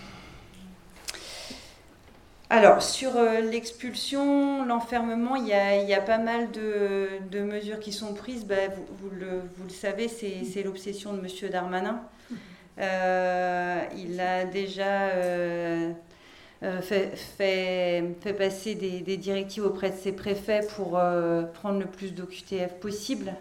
Alors, 2.49 2.81
sur 2.81 3.17
euh, 3.17 3.41
l'expulsion, 3.41 4.65
l'enfermement, 4.65 5.35
il 5.35 5.49
y, 5.49 5.53
a, 5.53 6.01
pas 6.01 6.19
mal 6.19 6.51
de, 6.53 7.41
mesures 7.41 7.81
qui 7.81 7.93
sont 7.93 8.15
prises. 8.15 8.45
Bah, 8.45 8.55
vous, 9.01 9.11
le, 9.11 9.41
vous, 9.57 9.65
le, 9.65 9.71
savez, 9.71 10.09
c'est 10.09 10.63
l'obsession 10.63 11.13
de 11.13 11.19
M. 11.19 11.51
Darmanin. 11.51 12.03
Euh, 12.79 13.83
il 13.97 14.21
a 14.21 14.45
déjà 14.45 15.11
euh, 16.63 16.81
fait, 16.81 17.15
fait, 17.17 18.33
passer 18.33 18.75
des, 18.75 19.17
directives 19.19 19.65
auprès 19.65 19.91
de 19.91 19.97
ses 19.97 20.13
préfets 20.13 20.67
pour 20.75 20.99
euh, 20.99 21.43
prendre 21.43 21.79
le 21.79 21.87
plus 21.87 22.15
d'OQTF 22.15 22.81
possible. 22.81 23.35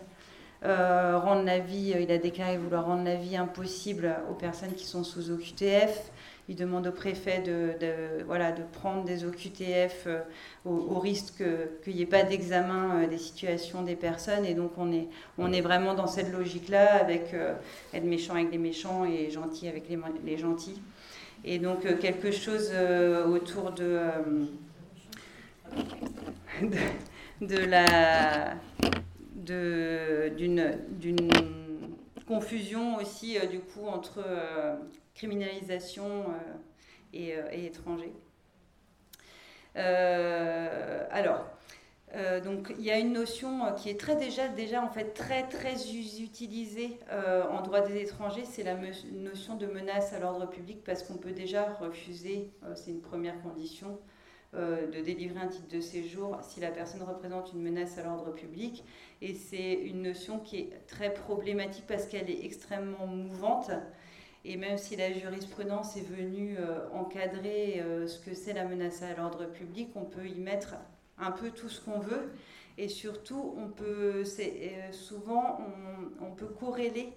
Euh, 0.63 1.17
rendre 1.17 1.43
la 1.43 1.59
vie, 1.59 1.93
il 1.97 2.11
a 2.11 2.17
déclaré 2.17 2.57
vouloir 2.57 2.85
rendre 2.85 3.05
la 3.05 3.15
vie 3.15 3.37
impossible 3.37 4.15
aux 4.29 4.33
personnes 4.33 4.73
qui 4.73 4.85
sont 4.85 5.03
sous 5.03 5.31
OQTF. 5.31 6.11
Il 6.49 6.55
demande 6.55 6.87
au 6.87 6.91
préfet 6.91 7.39
de, 7.39 8.23
voilà, 8.25 8.51
de 8.51 8.61
prendre 8.73 9.03
des 9.05 9.23
OQTF 9.23 10.07
au, 10.65 10.99
risque 10.99 11.43
qu'il 11.83 11.95
n'y 11.95 12.01
ait 12.01 12.07
pas 12.07 12.23
d'examen 12.23 13.07
des 13.07 13.17
situations 13.17 13.81
des 13.81 13.95
personnes. 13.95 14.45
Et 14.45 14.53
donc 14.53 14.71
on 14.77 14.91
est, 14.91 15.07
on 15.37 15.53
est 15.53 15.61
vraiment 15.61 15.93
dans 15.93 16.07
cette 16.07 16.31
logique-là, 16.31 16.95
avec 16.95 17.33
être 17.93 18.03
méchant 18.03 18.35
avec 18.35 18.51
les 18.51 18.59
méchants 18.59 19.05
et 19.05 19.31
gentil 19.31 19.67
avec 19.67 19.89
les, 19.89 19.97
les 20.23 20.37
gentils. 20.37 20.79
Et 21.47 21.59
donc 21.59 21.85
euh, 21.85 21.95
quelque 21.95 22.31
chose 22.31 22.71
euh, 22.73 23.23
autour 23.27 23.71
de, 23.71 23.83
euh, 23.85 24.45
de, 27.41 27.57
la 27.57 28.55
d'une 29.35 31.29
confusion 32.27 32.97
aussi 32.97 33.37
du 33.51 33.59
coup 33.59 33.85
entre 33.85 34.25
criminalisation 35.13 36.25
et, 37.13 37.35
et 37.51 37.65
étranger. 37.67 38.11
alors, 39.75 41.45
euh, 42.15 42.39
donc 42.39 42.73
il 42.77 42.85
y 42.85 42.91
a 42.91 42.97
une 42.97 43.11
notion 43.11 43.65
euh, 43.65 43.71
qui 43.71 43.89
est 43.89 43.99
très 43.99 44.15
déjà, 44.15 44.47
déjà 44.47 44.81
en 44.81 44.87
fait 44.87 45.13
très 45.13 45.47
très 45.49 45.73
utilisée 45.93 46.97
euh, 47.11 47.43
en 47.49 47.61
droit 47.61 47.81
des 47.81 48.01
étrangers, 48.01 48.45
c'est 48.45 48.63
la 48.63 48.77
notion 49.11 49.55
de 49.55 49.65
menace 49.65 50.13
à 50.13 50.19
l'ordre 50.19 50.49
public 50.49 50.81
parce 50.85 51.03
qu'on 51.03 51.17
peut 51.17 51.33
déjà 51.33 51.73
refuser, 51.73 52.51
c'est 52.75 52.91
une 52.91 53.01
première 53.01 53.41
condition, 53.41 53.99
de 54.53 55.01
délivrer 55.01 55.41
un 55.41 55.47
titre 55.47 55.67
de 55.67 55.81
séjour 55.81 56.37
si 56.41 56.61
la 56.61 56.71
personne 56.71 57.03
représente 57.03 57.51
une 57.51 57.61
menace 57.61 57.97
à 57.97 58.03
l'ordre 58.03 58.31
public. 58.31 58.85
Et 59.21 59.33
c'est 59.33 59.73
une 59.73 60.01
notion 60.01 60.39
qui 60.39 60.59
est 60.59 60.87
très 60.87 61.13
problématique 61.13 61.83
parce 61.85 62.05
qu'elle 62.05 62.29
est 62.29 62.45
extrêmement 62.45 63.05
mouvante. 63.05 63.71
Et 64.45 64.55
même 64.55 64.77
si 64.77 64.95
la 64.95 65.11
jurisprudence 65.11 65.97
est 65.97 66.07
venue 66.07 66.57
encadrer 66.93 67.83
ce 68.07 68.17
que 68.19 68.33
c'est 68.33 68.53
la 68.53 68.63
menace 68.63 69.01
à 69.01 69.13
l'ordre 69.13 69.45
public, 69.51 69.89
on 69.95 70.05
peut 70.05 70.25
y 70.25 70.39
mettre 70.39 70.75
un 71.17 71.31
peu 71.31 71.51
tout 71.51 71.69
ce 71.69 71.81
qu'on 71.81 71.99
veut. 71.99 72.31
Et 72.77 72.89
surtout, 72.89 73.55
on 73.57 73.69
peut, 73.69 74.23
euh, 74.39 74.91
souvent, 74.91 75.59
on, 76.21 76.31
peut 76.31 76.47
corréler 76.47 77.13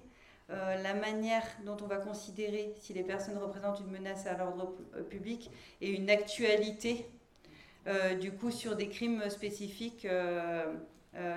euh, 0.51 0.81
la 0.83 0.95
manière 0.95 1.45
dont 1.65 1.77
on 1.83 1.87
va 1.87 1.97
considérer 1.97 2.75
si 2.79 2.93
les 2.93 3.03
personnes 3.03 3.39
représentent 3.39 3.81
une 3.81 3.91
menace 3.91 4.27
à 4.27 4.37
l'ordre 4.37 4.75
euh, 4.97 5.03
public 5.03 5.51
et 5.81 5.91
une 5.91 6.11
actualité, 6.11 7.07
du 8.21 8.33
coup, 8.33 8.51
sur 8.51 8.77
des 8.77 8.89
crimes 8.89 9.31
spécifiques 9.31 10.07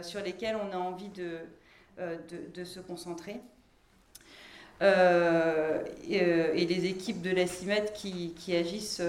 sur 0.02 0.20
lesquels 0.22 0.58
on 0.58 0.74
a 0.74 0.78
envie 0.78 1.08
de, 1.08 1.38
de, 2.54 2.64
se 2.66 2.82
concentrer. 2.82 3.40
Et, 4.82 6.66
les 6.66 6.86
équipes 6.88 7.22
de 7.22 7.30
la 7.30 7.48
CIMED 7.48 7.94
qui, 7.94 8.54
agissent 8.54 9.02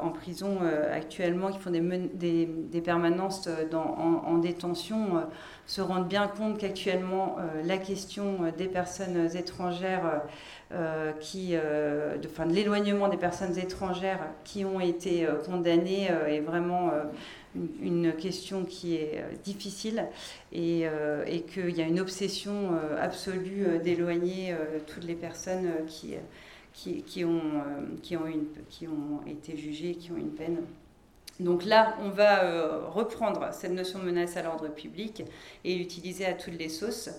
en 0.00 0.10
prison 0.10 0.58
euh, 0.62 0.94
actuellement, 0.94 1.50
qui 1.50 1.58
font 1.58 1.70
des, 1.70 2.80
permanences 2.82 3.48
euh, 3.48 3.70
en, 3.74 4.38
détention, 4.38 5.24
se 5.66 5.80
rendent 5.80 6.08
bien 6.08 6.26
compte 6.26 6.58
qu'actuellement, 6.58 7.36
la 7.64 7.76
question 7.76 8.52
des 8.56 8.66
personnes 8.66 9.28
étrangères, 9.36 10.22
qui, 11.20 11.52
de, 11.52 12.26
enfin, 12.26 12.46
de 12.46 12.52
l'éloignement 12.52 13.08
des 13.08 13.16
personnes 13.16 13.58
étrangères 13.58 14.20
qui 14.44 14.64
ont 14.64 14.80
été 14.80 15.26
condamnées 15.44 16.08
est 16.28 16.40
vraiment 16.40 16.90
une 17.82 18.12
question 18.14 18.64
qui 18.64 18.96
est 18.96 19.22
difficile. 19.44 20.06
Et 20.52 20.86
qu'il 21.52 21.76
y 21.76 21.82
a 21.82 21.86
une 21.86 22.00
obsession 22.00 22.70
absolue 23.00 23.78
d'éloigner 23.82 24.54
toutes 24.86 25.04
les 25.04 25.14
personnes 25.14 25.70
qui, 25.86 26.14
qui, 27.06 27.24
ont, 27.24 27.40
euh, 27.40 27.96
qui, 28.02 28.16
ont 28.16 28.26
une, 28.26 28.46
qui 28.68 28.86
ont 28.86 29.20
été 29.26 29.56
jugés, 29.56 29.94
qui 29.94 30.12
ont 30.12 30.16
une 30.16 30.30
peine. 30.30 30.58
Donc 31.40 31.64
là, 31.64 31.96
on 32.02 32.10
va 32.10 32.44
euh, 32.44 32.86
reprendre 32.88 33.48
cette 33.52 33.72
notion 33.72 33.98
de 33.98 34.04
menace 34.04 34.36
à 34.36 34.42
l'ordre 34.42 34.68
public 34.68 35.24
et 35.64 35.76
l'utiliser 35.76 36.26
à 36.26 36.34
toutes 36.34 36.58
les 36.58 36.68
sauces. 36.68 37.10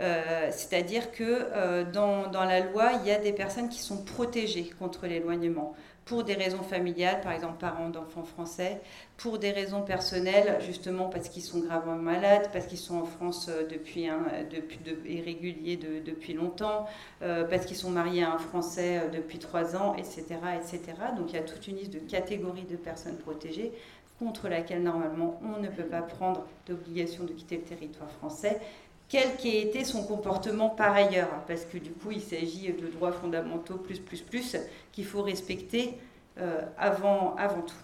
Euh, 0.00 0.48
c'est-à-dire 0.50 1.12
que 1.12 1.84
dans, 1.92 2.28
dans, 2.28 2.44
la 2.44 2.60
loi, 2.60 2.92
il 3.00 3.08
y 3.08 3.12
a 3.12 3.18
des 3.18 3.32
personnes 3.32 3.68
qui 3.68 3.80
sont 3.80 4.04
protégées 4.04 4.70
contre 4.78 5.06
l'éloignement 5.06 5.74
pour 6.04 6.22
des 6.22 6.34
raisons 6.34 6.62
familiales, 6.62 7.20
par 7.22 7.32
exemple 7.32 7.58
parents 7.58 7.88
d'enfants 7.88 8.24
français, 8.24 8.80
pour 9.16 9.38
des 9.38 9.52
raisons 9.52 9.82
personnelles, 9.82 10.58
justement 10.60 11.08
parce 11.08 11.28
qu'ils 11.28 11.42
sont 11.42 11.60
gravement 11.60 11.96
malades, 11.96 12.50
parce 12.52 12.66
qu'ils 12.66 12.78
sont 12.78 12.96
en 12.96 13.04
France 13.04 13.48
euh, 13.48 13.66
depuis, 13.66 14.08
un, 14.08 14.22
depuis 14.50 14.78
de, 14.78 14.98
irréguliers 15.08 15.76
depuis 15.76 16.34
longtemps, 16.34 16.86
euh, 17.22 17.44
parce 17.44 17.64
qu'ils 17.64 17.76
sont 17.76 17.90
mariés 17.90 18.22
à 18.22 18.34
un 18.34 18.38
Français 18.38 18.98
euh, 18.98 19.08
depuis 19.08 19.38
trois 19.38 19.76
ans, 19.76 19.94
etc., 19.96 20.24
etc. 20.56 20.80
Donc 21.16 21.30
il 21.30 21.36
y 21.36 21.38
a 21.38 21.42
toute 21.42 21.66
une 21.68 21.76
liste 21.76 21.94
de 21.94 22.00
catégories 22.00 22.64
de 22.64 22.76
personnes 22.76 23.16
protégées 23.16 23.72
contre 24.18 24.48
laquelle 24.48 24.82
normalement 24.82 25.40
on 25.42 25.60
ne 25.60 25.68
peut 25.68 25.84
pas 25.84 26.02
prendre 26.02 26.46
d'obligation 26.66 27.24
de 27.24 27.32
quitter 27.32 27.56
le 27.56 27.62
territoire 27.62 28.10
français 28.10 28.60
quel 29.08 29.36
qu'ait 29.36 29.60
été 29.60 29.84
son 29.84 30.04
comportement 30.04 30.70
par 30.70 30.94
ailleurs, 30.94 31.44
parce 31.46 31.64
que 31.64 31.78
du 31.78 31.90
coup 31.90 32.10
il 32.10 32.22
s'agit 32.22 32.72
de 32.72 32.88
droits 32.88 33.12
fondamentaux 33.12 33.76
plus 33.76 34.00
plus 34.00 34.20
plus 34.20 34.56
qu'il 34.92 35.04
faut 35.04 35.22
respecter 35.22 35.98
euh, 36.40 36.62
avant, 36.76 37.36
avant 37.36 37.62
tout. 37.62 37.74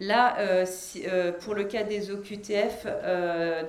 Là, 0.00 0.38
euh, 0.40 0.66
euh, 1.06 1.32
pour 1.32 1.54
le 1.54 1.64
cas 1.64 1.84
des 1.84 2.10
OQTF, 2.10 2.86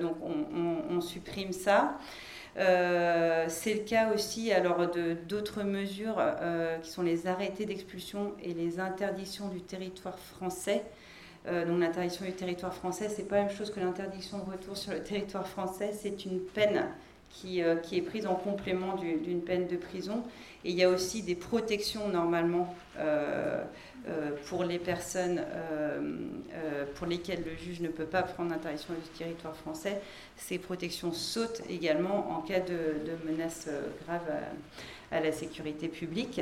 donc 0.00 0.16
on, 0.22 1.00
supprime 1.00 1.52
ça. 1.52 1.98
c'est 2.56 3.74
le 3.74 3.84
cas 3.84 4.12
aussi 4.12 4.52
alors 4.52 4.90
de 4.90 5.14
d'autres 5.28 5.62
mesures 5.62 6.20
qui 6.82 6.90
sont 6.90 7.02
les 7.02 7.26
arrêtés 7.26 7.64
d'expulsion 7.64 8.32
et 8.42 8.54
les 8.54 8.80
interdictions 8.80 9.48
du 9.48 9.60
territoire 9.60 10.18
français. 10.18 10.82
Euh, 11.46 11.64
donc 11.64 11.80
l'interdiction 11.80 12.26
du 12.26 12.32
territoire 12.32 12.74
français, 12.74 13.08
c'est 13.08 13.26
pas 13.26 13.36
la 13.36 13.44
même 13.44 13.56
chose 13.56 13.70
que 13.70 13.80
l'interdiction 13.80 14.38
de 14.38 14.50
retour 14.50 14.76
sur 14.76 14.92
le 14.92 15.02
territoire 15.02 15.46
français, 15.46 15.92
c'est 15.94 16.24
une 16.26 16.40
peine 16.40 16.86
qui, 17.30 17.62
euh, 17.62 17.76
qui, 17.76 17.96
est 17.96 18.02
prise 18.02 18.26
en 18.26 18.34
complément 18.34 18.96
d'une 18.96 19.40
peine 19.40 19.66
de 19.66 19.76
prison. 19.76 20.22
Et 20.64 20.70
il 20.70 20.76
y 20.76 20.84
a 20.84 20.90
aussi 20.90 21.22
des 21.22 21.36
protections 21.36 22.08
normalement 22.08 22.74
euh, 22.98 23.64
pour 24.46 24.64
les 24.64 24.78
personnes 24.78 25.42
pour 26.94 27.06
lesquelles 27.06 27.42
le 27.44 27.56
juge 27.56 27.80
ne 27.80 27.88
peut 27.88 28.04
pas 28.04 28.22
prendre 28.22 28.50
l'interdiction 28.50 28.94
du 28.94 29.18
territoire 29.18 29.54
français. 29.56 30.00
Ces 30.36 30.58
protections 30.58 31.12
sautent 31.12 31.62
également 31.68 32.30
en 32.30 32.40
cas 32.40 32.60
de, 32.60 32.96
menace 33.30 33.68
grave 34.04 34.22
à, 35.10 35.20
la 35.20 35.32
sécurité 35.32 35.88
publique. 35.88 36.40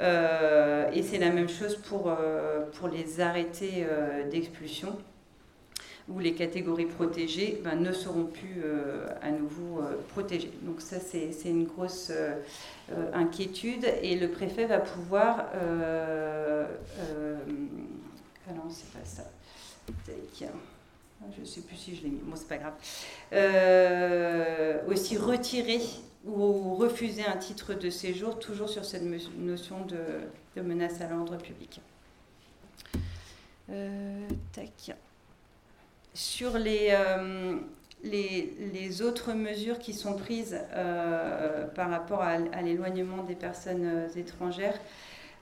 Et 0.00 1.02
c'est 1.02 1.18
la 1.18 1.30
même 1.30 1.48
chose 1.48 1.76
pour, 1.76 2.14
pour 2.74 2.88
les 2.88 3.20
arrêtés 3.20 3.86
d'expulsion 4.30 4.96
où 6.08 6.18
les 6.18 6.34
catégories 6.34 6.84
protégées 6.86 7.60
ben, 7.64 7.76
ne 7.80 7.92
seront 7.92 8.24
plus 8.26 8.62
à 9.22 9.30
nouveau 9.30 9.82
protégées. 10.10 10.52
Donc 10.62 10.80
ça, 10.80 10.96
c'est 11.00 11.30
une 11.44 11.64
grosse 11.64 12.12
inquiétude 13.12 13.86
et 14.02 14.16
le 14.16 14.28
préfet 14.28 14.66
va 14.66 14.78
pouvoir... 14.78 15.46
ah 15.52 16.66
non, 18.52 18.68
c'est 18.68 18.90
pas 18.92 19.04
ça. 19.04 19.22
Je 21.34 21.40
ne 21.40 21.46
sais 21.46 21.60
plus 21.60 21.76
si 21.76 21.96
je 21.96 22.02
l'ai 22.02 22.10
mis, 22.10 22.20
bon, 22.20 22.36
c'est 22.36 22.48
pas 22.48 22.58
grave. 22.58 22.74
Euh, 23.32 24.80
aussi 24.88 25.16
retirer 25.16 25.80
ou 26.26 26.74
refuser 26.74 27.24
un 27.24 27.36
titre 27.36 27.74
de 27.74 27.90
séjour, 27.90 28.38
toujours 28.38 28.68
sur 28.68 28.84
cette 28.84 29.02
notion 29.02 29.84
de, 29.84 30.62
menace 30.62 31.00
à 31.00 31.08
l'ordre 31.08 31.36
public. 31.36 31.80
Euh. 33.70 34.28
Sur 36.14 36.54
euh, 36.56 37.58
les, 38.04 38.54
les, 38.72 39.02
autres 39.02 39.32
mesures 39.32 39.78
qui 39.78 39.92
sont 39.92 40.14
prises 40.14 40.58
par 41.74 41.90
rapport 41.90 42.22
à 42.22 42.62
l'éloignement 42.62 43.24
des 43.24 43.34
personnes 43.34 44.08
étrangères, 44.16 44.78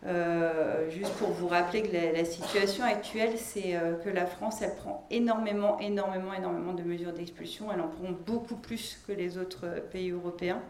euh, 0.04 0.90
juste 0.90 1.12
pour 1.12 1.28
vous 1.30 1.46
rappeler 1.46 1.82
que 1.82 1.92
la, 1.92 2.24
situation 2.24 2.82
actuelle, 2.84 3.34
c'est 3.36 3.76
euh, 3.76 3.94
que 3.94 4.08
la 4.08 4.26
France, 4.26 4.60
elle 4.60 4.74
prend 4.74 5.06
énormément, 5.10 5.78
énormément, 5.78 6.34
énormément 6.34 6.72
de 6.72 6.82
mesures 6.82 7.12
d'expulsion. 7.12 7.68
Elle 7.72 7.80
en 7.80 7.88
prend 7.88 8.10
beaucoup 8.26 8.56
plus 8.56 8.98
que 9.06 9.12
les 9.12 9.38
autres 9.38 9.66
pays 9.92 10.10
européens. 10.10 10.60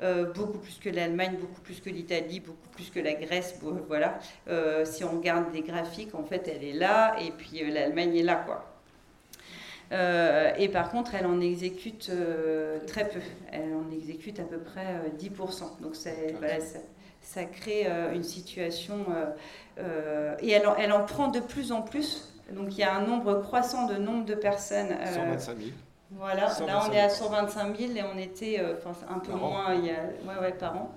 Euh, 0.00 0.32
beaucoup 0.32 0.58
plus 0.58 0.78
que 0.80 0.88
l'Allemagne, 0.88 1.36
beaucoup 1.38 1.60
plus 1.60 1.80
que 1.80 1.90
l'Italie, 1.90 2.40
beaucoup 2.40 2.68
plus 2.70 2.88
que 2.88 2.98
la 2.98 3.12
Grèce. 3.12 3.56
Voilà. 3.88 4.18
si 4.84 5.04
on 5.04 5.18
regarde 5.18 5.52
des 5.52 5.62
graphiques, 5.62 6.14
en 6.14 6.24
fait, 6.24 6.48
elle 6.48 6.64
est 6.64 6.72
là, 6.72 7.14
et 7.20 7.30
puis 7.30 7.62
l'Allemagne 7.70 8.16
est 8.16 8.22
là, 8.22 8.36
quoi. 8.36 8.64
et 10.58 10.68
par 10.70 10.90
contre, 10.90 11.14
elle 11.14 11.26
en 11.26 11.40
exécute 11.40 12.10
très 12.86 13.06
peu. 13.06 13.20
Elle 13.52 13.74
en 13.74 13.94
exécute 13.94 14.40
à 14.40 14.44
peu 14.44 14.58
près 14.58 15.02
10%. 15.18 15.82
Donc, 15.82 15.94
c'est, 15.94 16.34
voilà, 16.38 16.56
ça 17.22 17.44
crée 17.44 17.86
euh, 17.86 18.12
une 18.12 18.24
situation. 18.24 19.06
Euh, 19.10 19.26
euh, 19.78 20.34
et 20.40 20.50
elle, 20.50 20.68
elle, 20.78 20.92
en 20.92 21.04
prend 21.04 21.28
de 21.28 21.40
plus 21.40 21.72
en 21.72 21.82
plus. 21.82 22.28
Donc 22.50 22.68
il 22.72 22.78
y 22.78 22.82
a 22.82 22.94
un 22.94 23.06
nombre 23.06 23.40
croissant 23.40 23.86
de 23.86 23.94
nombre 23.94 24.26
de 24.26 24.34
personnes. 24.34 24.88
125 25.04 25.58
000. 25.58 25.70
Voilà, 26.10 26.48
là 26.66 26.82
on 26.86 26.92
est 26.92 27.00
à 27.00 27.08
125 27.08 27.78
000 27.78 27.92
et 27.92 28.02
on 28.02 28.18
était 28.18 28.62
un 29.08 29.18
peu 29.18 29.32
moins 29.32 29.72
il 29.72 29.86
y 29.86 29.90
a, 29.90 29.94
ouais, 29.94 30.38
ouais, 30.42 30.52
par 30.52 30.76
an. 30.76 30.92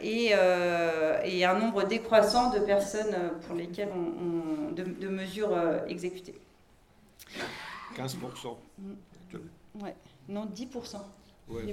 et, 0.00 0.32
et, 1.24 1.44
un 1.44 1.58
nombre 1.58 1.82
décroissant 1.82 2.48
de 2.48 2.60
personnes 2.60 3.14
pour 3.46 3.56
lesquelles 3.56 3.90
on, 3.94 4.72
de, 4.72 5.08
mesures 5.08 5.54
exécutées. 5.86 6.40
15%. 7.94 8.56
Mm. 8.78 8.94
Ouais. 9.82 9.94
Non, 10.30 10.46
10%. 10.46 10.96
Ouais, 11.50 11.64
10%. 11.64 11.72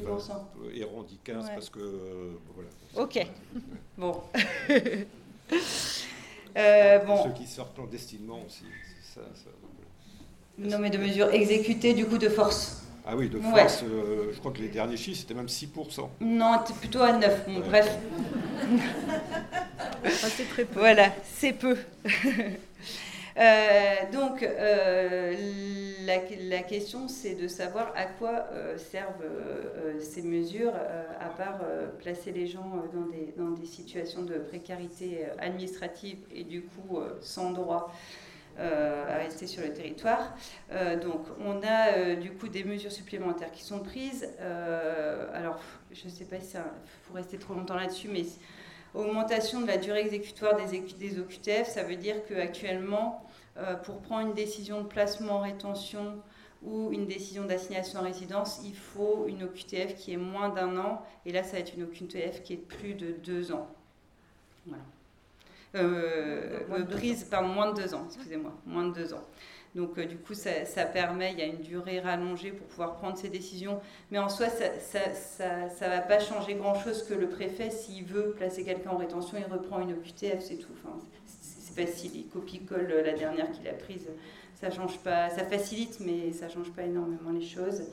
et 0.73 0.85
on 0.85 1.03
dit 1.03 1.19
15 1.23 1.49
parce 1.49 1.69
que. 1.69 1.79
Euh, 1.79 2.37
voilà. 2.53 2.69
Ok. 2.95 3.25
bon. 3.97 4.21
euh, 6.57 6.99
bon. 6.99 7.23
Ceux 7.23 7.33
qui 7.33 7.47
sortent 7.47 7.75
clandestinement 7.75 8.43
aussi. 8.45 8.65
Ça, 9.13 9.21
ça, 9.35 9.49
non, 10.57 10.79
mais 10.79 10.89
de 10.89 10.97
mesures 10.97 11.31
exécutées 11.31 11.93
du 11.93 12.05
coup 12.05 12.17
de 12.17 12.29
force. 12.29 12.81
Ah 13.05 13.15
oui, 13.15 13.29
de 13.29 13.39
force, 13.39 13.83
euh, 13.83 14.31
je 14.33 14.39
crois 14.39 14.51
que 14.51 14.59
les 14.59 14.67
derniers 14.67 14.97
chiffres, 14.97 15.19
c'était 15.19 15.35
même 15.35 15.45
6%. 15.45 16.09
Non, 16.19 16.59
plutôt 16.79 17.01
à 17.01 17.13
9. 17.13 17.45
Bon, 17.47 17.59
Bref. 17.59 17.97
ah, 20.03 20.09
c'est 20.11 20.49
très 20.49 20.65
peu. 20.65 20.79
Voilà, 20.79 21.13
c'est 21.23 21.53
peu. 21.53 21.77
Euh, 23.37 23.95
donc, 24.11 24.41
euh, 24.41 25.35
la, 26.05 26.63
question, 26.63 27.07
c'est 27.07 27.35
de 27.35 27.47
savoir 27.47 27.93
à 27.95 28.05
quoi 28.05 28.47
euh, 28.51 28.77
servent 28.77 29.23
ces 29.99 30.23
mesures, 30.23 30.73
à 31.19 31.29
part 31.29 31.59
placer 31.99 32.31
les 32.31 32.47
gens 32.47 32.83
dans 32.93 33.05
des, 33.05 33.33
dans 33.37 33.51
des, 33.51 33.65
situations 33.65 34.23
de 34.23 34.35
précarité 34.35 35.25
administrative 35.39 36.17
et 36.33 36.43
du 36.43 36.63
coup 36.63 36.99
sans 37.21 37.51
droit. 37.51 37.93
à 38.59 39.17
rester 39.17 39.45
sur 39.45 39.61
le 39.63 39.71
territoire. 39.71 40.35
donc 41.01 41.27
on 41.45 41.61
a 41.63 42.15
du 42.15 42.31
coup 42.31 42.47
des 42.47 42.63
mesures 42.63 42.91
supplémentaires 42.91 43.51
qui 43.51 43.63
sont 43.63 43.79
prises. 43.79 44.27
alors 45.33 45.59
je 45.91 46.05
ne 46.05 46.09
sais 46.09 46.25
pas 46.25 46.39
si 46.39 46.57
faut 47.03 47.13
rester 47.13 47.37
trop 47.37 47.53
longtemps 47.53 47.75
là-dessus, 47.75 48.09
mais 48.11 48.25
augmentation 48.95 49.61
de 49.61 49.67
la 49.67 49.77
durée 49.77 50.01
exécutoire 50.01 50.55
des, 50.55 50.79
des 50.79 51.19
OQTF, 51.19 51.67
ça 51.67 51.83
veut 51.83 51.97
dire 51.97 52.15
qu'actuellement 52.27 53.26
pour 53.83 53.99
prendre 54.01 54.27
une 54.27 54.33
décision 54.33 54.81
de 54.81 54.87
placement 54.87 55.37
en 55.37 55.41
rétention 55.41 56.21
ou 56.63 56.91
une 56.91 57.05
décision 57.05 57.45
d'assignation 57.45 57.99
en 57.99 58.03
résidence, 58.03 58.61
il 58.63 58.75
faut 58.75 59.25
une 59.27 59.43
OQTF 59.43 59.95
qui 59.95 60.13
est 60.13 60.17
moins 60.17 60.49
d'un 60.49 60.77
an. 60.77 61.03
Et 61.25 61.31
là, 61.31 61.43
ça 61.43 61.53
va 61.53 61.59
être 61.59 61.75
une 61.75 61.83
OQTF 61.83 62.43
qui 62.43 62.53
est 62.53 62.57
plus 62.57 62.93
de 62.93 63.11
deux 63.11 63.51
ans. 63.51 63.67
Voilà. 64.65 64.83
Euh, 65.75 66.61
euh 66.71 66.85
prise 66.85 67.25
par 67.25 67.43
moins 67.43 67.71
de 67.71 67.81
deux 67.81 67.93
ans, 67.93 68.05
excusez-moi, 68.07 68.53
moins 68.65 68.87
de 68.87 68.93
deux 68.93 69.13
ans. 69.13 69.23
Donc, 69.75 69.97
euh, 69.97 70.05
du 70.05 70.17
coup, 70.17 70.33
ça, 70.33 70.65
ça, 70.65 70.85
permet, 70.85 71.33
il 71.33 71.39
y 71.39 71.41
a 71.41 71.45
une 71.45 71.61
durée 71.61 71.99
rallongée 71.99 72.51
pour 72.51 72.65
pouvoir 72.67 72.95
prendre 72.95 73.17
ces 73.17 73.29
décisions. 73.29 73.79
Mais 74.09 74.17
en 74.17 74.29
soi, 74.29 74.47
ça 74.49 75.05
ne 75.05 75.89
va 75.89 76.01
pas 76.01 76.19
changer 76.19 76.55
grand-chose 76.55 77.03
que 77.03 77.13
le 77.13 77.29
préfet, 77.29 77.69
s'il 77.69 78.05
veut 78.05 78.31
placer 78.31 78.63
quelqu'un 78.63 78.91
en 78.91 78.97
rétention, 78.97 79.37
il 79.37 79.51
reprend 79.51 79.79
une 79.81 79.91
OQTF, 79.91 80.39
c'est 80.39 80.55
tout. 80.55 80.71
Enfin, 80.83 80.97
facile. 81.77 82.11
Il 82.15 82.27
copie-colle 82.27 83.03
la 83.05 83.13
dernière 83.13 83.51
qu'il 83.51 83.67
a 83.67 83.73
prise. 83.73 84.07
Ça 84.59 84.71
change 84.71 84.97
pas, 84.99 85.29
ça 85.29 85.45
facilite, 85.45 85.99
mais 85.99 86.31
ça 86.31 86.49
change 86.49 86.71
pas 86.71 86.83
énormément 86.83 87.31
les 87.31 87.45
choses. 87.45 87.83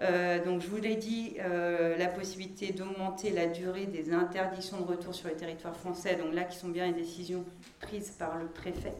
Euh, 0.00 0.44
donc 0.44 0.60
je 0.60 0.68
vous 0.68 0.76
l'ai 0.76 0.96
dit, 0.96 1.36
euh, 1.40 1.96
la 1.96 2.08
possibilité 2.08 2.72
d'augmenter 2.72 3.30
la 3.30 3.46
durée 3.46 3.86
des 3.86 4.12
interdictions 4.12 4.80
de 4.80 4.86
retour 4.86 5.14
sur 5.14 5.28
le 5.28 5.34
territoire 5.34 5.74
français, 5.74 6.16
donc 6.16 6.34
là 6.34 6.44
qui 6.44 6.58
sont 6.58 6.68
bien 6.68 6.86
les 6.86 6.92
décisions 6.92 7.44
prises 7.80 8.10
par 8.10 8.36
le 8.36 8.46
préfet, 8.46 8.92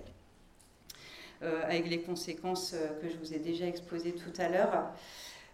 euh, 1.42 1.62
avec 1.64 1.88
les 1.88 2.00
conséquences 2.00 2.74
que 3.02 3.10
je 3.10 3.16
vous 3.18 3.34
ai 3.34 3.38
déjà 3.38 3.66
exposées 3.66 4.12
tout 4.12 4.32
à 4.40 4.48
l'heure. 4.48 4.86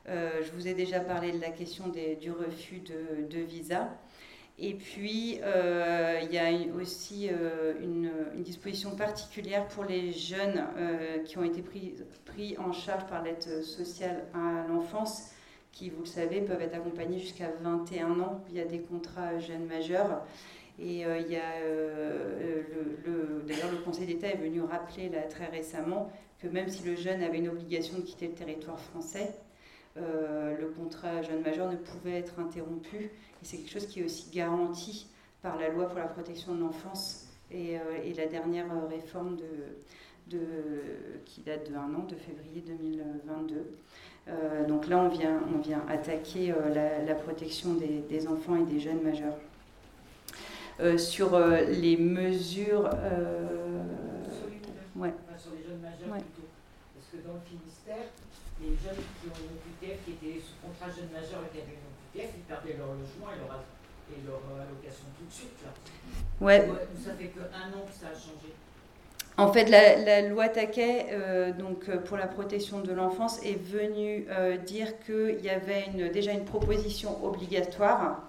je 0.06 0.50
vous 0.52 0.68
ai 0.68 0.74
déjà 0.74 1.00
parlé 1.00 1.32
de 1.32 1.40
la 1.40 1.50
question 1.50 1.88
du 1.88 2.30
refus 2.30 2.80
de 2.80 3.38
visa. 3.38 3.88
Et 4.64 4.74
puis, 4.74 5.40
euh, 5.42 6.20
il 6.22 6.32
y 6.32 6.38
a 6.38 6.52
aussi 6.80 7.28
euh, 7.32 7.74
une, 7.82 8.12
disposition 8.44 8.94
particulière 8.94 9.66
pour 9.66 9.82
les 9.82 10.12
jeunes 10.12 10.64
euh, 10.76 11.18
qui 11.24 11.36
ont 11.36 11.42
été 11.42 11.62
pris, 11.62 11.94
pris 12.24 12.56
en 12.58 12.72
charge 12.72 13.04
par 13.06 13.24
l'aide 13.24 13.42
sociale 13.64 14.24
à 14.32 14.64
l'enfance, 14.68 15.32
qui, 15.72 15.90
vous 15.90 16.02
le 16.02 16.06
savez, 16.06 16.42
peuvent 16.42 16.62
être 16.62 16.76
accompagnés 16.76 17.18
jusqu'à 17.18 17.50
21 17.60 18.20
ans 18.20 18.40
via 18.52 18.64
des 18.64 18.78
contrats 18.78 19.36
jeunes 19.40 19.66
majeurs. 19.66 20.22
Et 20.78 21.00
il 21.00 21.30
y 21.30 21.36
a, 21.36 21.60
le, 23.04 23.42
d'ailleurs, 23.46 23.70
le 23.70 23.78
Conseil 23.78 24.06
d'État 24.06 24.28
est 24.28 24.36
venu 24.36 24.60
rappeler 24.62 25.08
là, 25.08 25.22
très 25.22 25.46
récemment 25.46 26.10
que 26.40 26.46
même 26.46 26.68
si 26.68 26.84
le 26.84 26.94
jeune 26.94 27.22
avait 27.22 27.38
une 27.38 27.48
obligation 27.48 27.98
de 27.98 28.02
quitter 28.02 28.28
le 28.28 28.34
territoire 28.34 28.78
français, 28.78 29.34
le 29.96 30.66
contrat 30.76 31.22
jeune 31.22 31.42
majeur 31.42 31.70
ne 31.70 31.76
pouvait 31.76 32.18
être 32.18 32.38
interrompu 32.38 33.10
et 33.42 33.44
c'est 33.44 33.56
quelque 33.56 33.72
chose 33.72 33.86
qui 33.86 34.00
est 34.00 34.04
aussi 34.04 34.30
garanti 34.30 35.06
par 35.42 35.58
la 35.58 35.68
loi 35.68 35.86
pour 35.86 35.98
la 35.98 36.06
protection 36.06 36.54
de 36.54 36.60
l'enfance 36.60 37.26
et, 37.50 37.76
euh, 37.76 37.80
la 38.16 38.26
dernière 38.26 38.66
euh, 38.66 38.86
réforme 38.88 39.36
de, 39.36 40.36
de, 40.36 40.40
qui 41.24 41.40
date 41.40 41.68
de 41.68 41.74
un 41.74 41.92
an, 41.94 42.06
de 42.08 42.14
février 42.14 42.62
2022. 42.64 43.66
Euh, 44.28 44.66
donc 44.66 44.88
là, 44.88 44.98
on 44.98 45.08
vient, 45.08 45.40
on 45.52 45.58
vient 45.58 45.84
attaquer 45.88 46.54
la, 46.72 47.14
protection 47.14 47.74
des, 47.74 48.28
enfants 48.28 48.56
et 48.56 48.64
des 48.64 48.78
jeunes 48.78 49.02
majeurs. 49.02 49.36
sur 50.98 51.36
les 51.36 51.96
mesures. 51.96 52.88
Ouais. 54.94 55.12
sur 55.36 55.52
les 55.52 55.64
jeunes 55.64 55.80
majeurs 55.80 56.18
plutôt. 56.18 56.51
Que 57.12 57.18
dans 57.28 57.34
le 57.34 57.44
Finistère, 57.44 58.08
les 58.58 58.72
jeunes 58.72 58.96
qui 59.20 59.28
ont 59.28 59.36
une 59.36 59.52
OQTF, 59.60 60.00
qui 60.06 60.12
étaient 60.12 60.40
sous 60.40 60.56
contrat 60.64 60.88
jeune 60.88 61.12
majeur 61.12 61.44
et 61.44 61.52
qui 61.52 61.60
avaient 61.60 61.76
une 61.76 61.92
OQTF, 61.92 62.32
ils 62.38 62.48
perdaient 62.48 62.76
leur 62.78 62.88
logement 62.88 63.28
et 63.28 63.36
leur, 63.36 63.60
et 64.08 64.26
leur 64.26 64.40
euh, 64.48 64.62
allocation 64.64 65.04
tout 65.18 65.26
de 65.28 65.30
suite. 65.30 65.60
Là. 65.62 65.76
Ouais. 66.40 66.66
Ça 67.04 67.12
fait 67.12 67.26
qu'un 67.26 67.68
an 67.68 67.84
que 67.84 67.92
ça 67.92 68.06
a 68.06 68.14
changé. 68.14 68.54
En 69.36 69.52
fait, 69.52 69.68
la, 69.68 70.22
loi 70.22 70.48
Taquet, 70.48 71.08
euh, 71.10 71.52
donc 71.52 71.90
euh, 71.90 71.98
pour 71.98 72.16
la 72.16 72.26
protection 72.26 72.80
de 72.80 72.92
l'enfance, 72.94 73.44
est 73.44 73.62
venue 73.62 74.26
dire 74.64 74.98
qu'il 75.04 75.44
y 75.44 75.50
avait 75.50 75.88
une, 75.92 76.08
déjà 76.08 76.32
une 76.32 76.46
proposition 76.46 77.22
obligatoire 77.22 78.22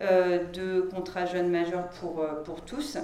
de 0.00 0.88
contrat 0.90 1.26
jeune 1.26 1.50
majeur 1.50 1.90
pour, 1.90 2.26
pour 2.44 2.62
tous. 2.62 2.96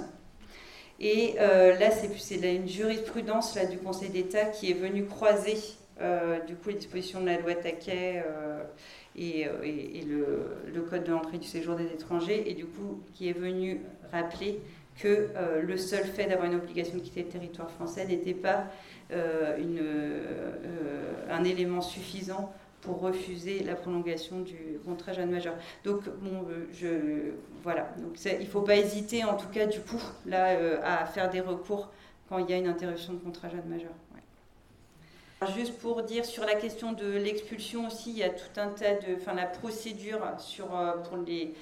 Et 0.99 1.35
là, 1.37 1.91
c'est 1.91 2.35
une 2.35 2.67
jurisprudence 2.67 3.57
du 3.69 3.77
Conseil 3.77 4.09
d'État 4.09 4.45
qui 4.45 4.71
est 4.71 4.73
venue 4.73 5.05
croiser 5.05 5.57
euh, 6.01 6.39
du 6.45 6.55
coup 6.55 6.69
les 6.69 6.75
dispositions 6.75 7.19
de 7.19 7.25
la 7.25 7.37
loi 7.37 7.55
Taquet 7.55 8.23
euh, 8.25 8.63
et, 9.17 9.45
le, 10.07 10.81
Code 10.89 11.03
de 11.03 11.11
l'entrée 11.11 11.37
du 11.37 11.47
séjour 11.47 11.75
des 11.75 11.87
étrangers, 11.87 12.49
et 12.49 12.53
du 12.53 12.65
coup 12.65 13.01
qui 13.13 13.29
est 13.29 13.37
venu 13.37 13.81
rappeler 14.11 14.59
que 14.97 15.27
le 15.61 15.77
seul 15.77 16.05
fait 16.05 16.25
d'avoir 16.25 16.47
une 16.47 16.55
obligation 16.55 16.95
de 16.95 17.01
quitter 17.01 17.23
le 17.23 17.29
territoire 17.29 17.69
français 17.69 18.05
n'était 18.05 18.33
pas 18.33 18.65
un 19.11 19.57
élément 21.43 21.81
suffisant 21.81 22.51
pour 22.81 23.01
refuser 23.01 23.63
la 23.63 23.75
prolongation 23.75 24.39
du 24.39 24.79
contrat 24.85 25.13
jeune 25.13 25.31
majeur. 25.31 25.55
Donc, 25.83 26.03
bon, 26.21 26.45
euh, 26.49 26.67
je, 26.73 27.33
voilà. 27.63 27.89
Donc, 27.97 28.17
il 28.25 28.39
ne 28.39 28.45
faut 28.45 28.61
pas 28.61 28.77
hésiter, 28.77 29.23
en 29.23 29.35
tout 29.35 29.49
cas, 29.49 29.65
du 29.65 29.79
coup, 29.81 30.01
là, 30.25 30.49
euh, 30.49 30.79
à 30.83 31.05
faire 31.05 31.29
des 31.29 31.41
recours 31.41 31.89
quand 32.29 32.37
il 32.37 32.49
y 32.49 32.53
a 32.53 32.57
une 32.57 32.67
interruption 32.67 33.13
de 33.13 33.19
contrat 33.19 33.49
jeune 33.49 33.67
majeur. 33.67 33.91
Juste 35.55 35.79
pour 35.79 36.03
dire 36.03 36.25
sur 36.25 36.43
la 36.43 36.55
question 36.55 36.91
de 36.91 37.13
l'expulsion 37.13 37.87
aussi, 37.87 38.11
il 38.11 38.17
y 38.17 38.23
a 38.23 38.29
tout 38.29 38.59
un 38.59 38.67
tas 38.67 38.95
de, 38.95 39.15
enfin 39.15 39.33
la 39.33 39.45
procédure 39.45 40.19
sur 40.37 40.77
euh, 40.77 40.97
pour 40.97 41.17
les 41.17 41.53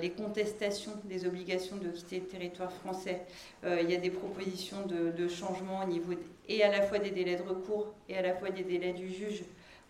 les 0.00 0.10
contestations 0.10 0.92
des 1.02 1.26
obligations 1.26 1.74
de 1.74 1.88
quitter 1.88 2.20
le 2.20 2.26
territoire 2.26 2.70
français. 2.70 3.22
il 3.64 3.90
y 3.90 3.94
a 3.96 3.98
des 3.98 4.10
propositions 4.10 4.86
de, 4.86 5.10
de 5.10 5.26
changement 5.26 5.82
au 5.82 5.88
niveau 5.88 6.12
et 6.48 6.62
à 6.62 6.70
la 6.70 6.82
fois 6.82 7.00
des 7.00 7.10
délais 7.10 7.34
de 7.34 7.42
recours 7.42 7.92
et 8.08 8.16
à 8.16 8.22
la 8.22 8.34
fois 8.34 8.50
des 8.50 8.62
délais 8.62 8.92
du 8.92 9.08
juge 9.08 9.42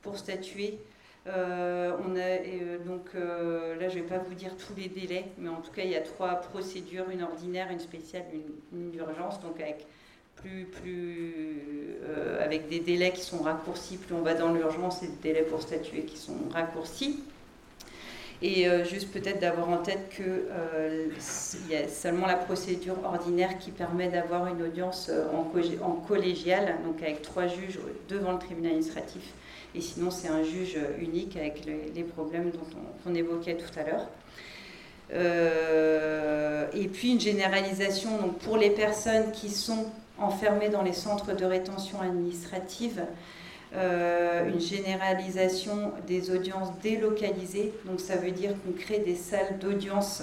pour 0.02 0.18
statuer. 0.18 0.78
Euh, 1.28 1.92
on 2.04 2.16
a, 2.16 2.18
euh, 2.18 2.78
donc 2.84 3.06
euh, 3.14 3.78
là, 3.78 3.88
je 3.88 3.96
ne 3.96 4.02
vais 4.02 4.08
pas 4.08 4.18
vous 4.18 4.34
dire 4.34 4.50
tous 4.56 4.74
les 4.76 4.88
délais, 4.88 5.26
mais 5.38 5.48
en 5.48 5.60
tout 5.60 5.70
cas, 5.70 5.82
il 5.84 5.90
y 5.90 5.96
a 5.96 6.00
trois 6.00 6.34
procédures 6.34 7.10
une 7.10 7.22
ordinaire, 7.22 7.68
une 7.70 7.78
spéciale, 7.78 8.24
une, 8.72 8.90
d'urgence, 8.90 9.40
donc 9.40 9.60
avec 9.60 9.86
plus, 10.36 10.64
plus 10.64 11.98
avec 12.40 12.68
des 12.68 12.80
délais 12.80 13.12
qui 13.12 13.20
sont 13.20 13.38
raccourcis. 13.38 13.96
Plus 13.96 14.14
on 14.14 14.22
va 14.22 14.34
dans 14.34 14.52
l'urgence 14.52 15.02
et 15.04 15.06
des 15.06 15.32
délais 15.32 15.42
pour 15.42 15.62
statuer 15.62 16.02
qui 16.02 16.16
sont 16.16 16.36
raccourcis. 16.52 17.22
Et 18.40 18.66
juste 18.84 19.12
peut-être 19.12 19.38
d'avoir 19.38 19.68
en 19.68 19.78
tête 19.78 20.08
qu'il 20.08 21.70
y 21.70 21.76
a 21.76 21.86
seulement 21.86 22.26
la 22.26 22.34
procédure 22.34 22.96
ordinaire 23.04 23.56
qui 23.58 23.70
permet 23.70 24.08
d'avoir 24.08 24.48
une 24.48 24.62
audience 24.62 25.12
en, 25.32 25.46
en 25.86 25.92
collégiale, 25.92 26.78
donc 26.84 27.00
avec 27.02 27.22
trois 27.22 27.46
juges 27.46 27.78
devant 28.08 28.32
le 28.32 28.38
tribunal 28.38 28.72
administratif 28.72 29.22
et 29.74 29.80
sinon, 29.80 30.10
c'est 30.10 30.28
un 30.28 30.42
juge 30.42 30.76
unique 31.00 31.36
avec 31.36 31.64
les, 31.64 32.02
problèmes 32.02 32.50
dont 32.50 32.78
on, 33.06 33.14
évoquait 33.14 33.56
tout 33.56 33.78
à 33.78 33.84
l'heure. 33.84 34.06
Euh, 35.14 36.66
et 36.74 36.88
puis 36.88 37.12
une 37.12 37.20
généralisation 37.20 38.16
donc 38.18 38.38
pour 38.38 38.56
les 38.56 38.70
personnes 38.70 39.30
qui 39.32 39.50
sont 39.50 39.86
enfermées 40.18 40.70
dans 40.70 40.82
les 40.82 40.92
centres 40.92 41.34
de 41.34 41.44
rétention 41.44 42.00
administrative, 42.00 43.02
euh, 43.74 44.48
une 44.48 44.60
généralisation 44.60 45.92
des 46.06 46.30
audiences 46.30 46.68
délocalisées. 46.82 47.72
Donc 47.86 48.00
ça 48.00 48.16
veut 48.16 48.30
dire 48.30 48.50
qu'on 48.62 48.72
crée 48.72 48.98
des 48.98 49.16
salles 49.16 49.58
d'audience 49.58 50.22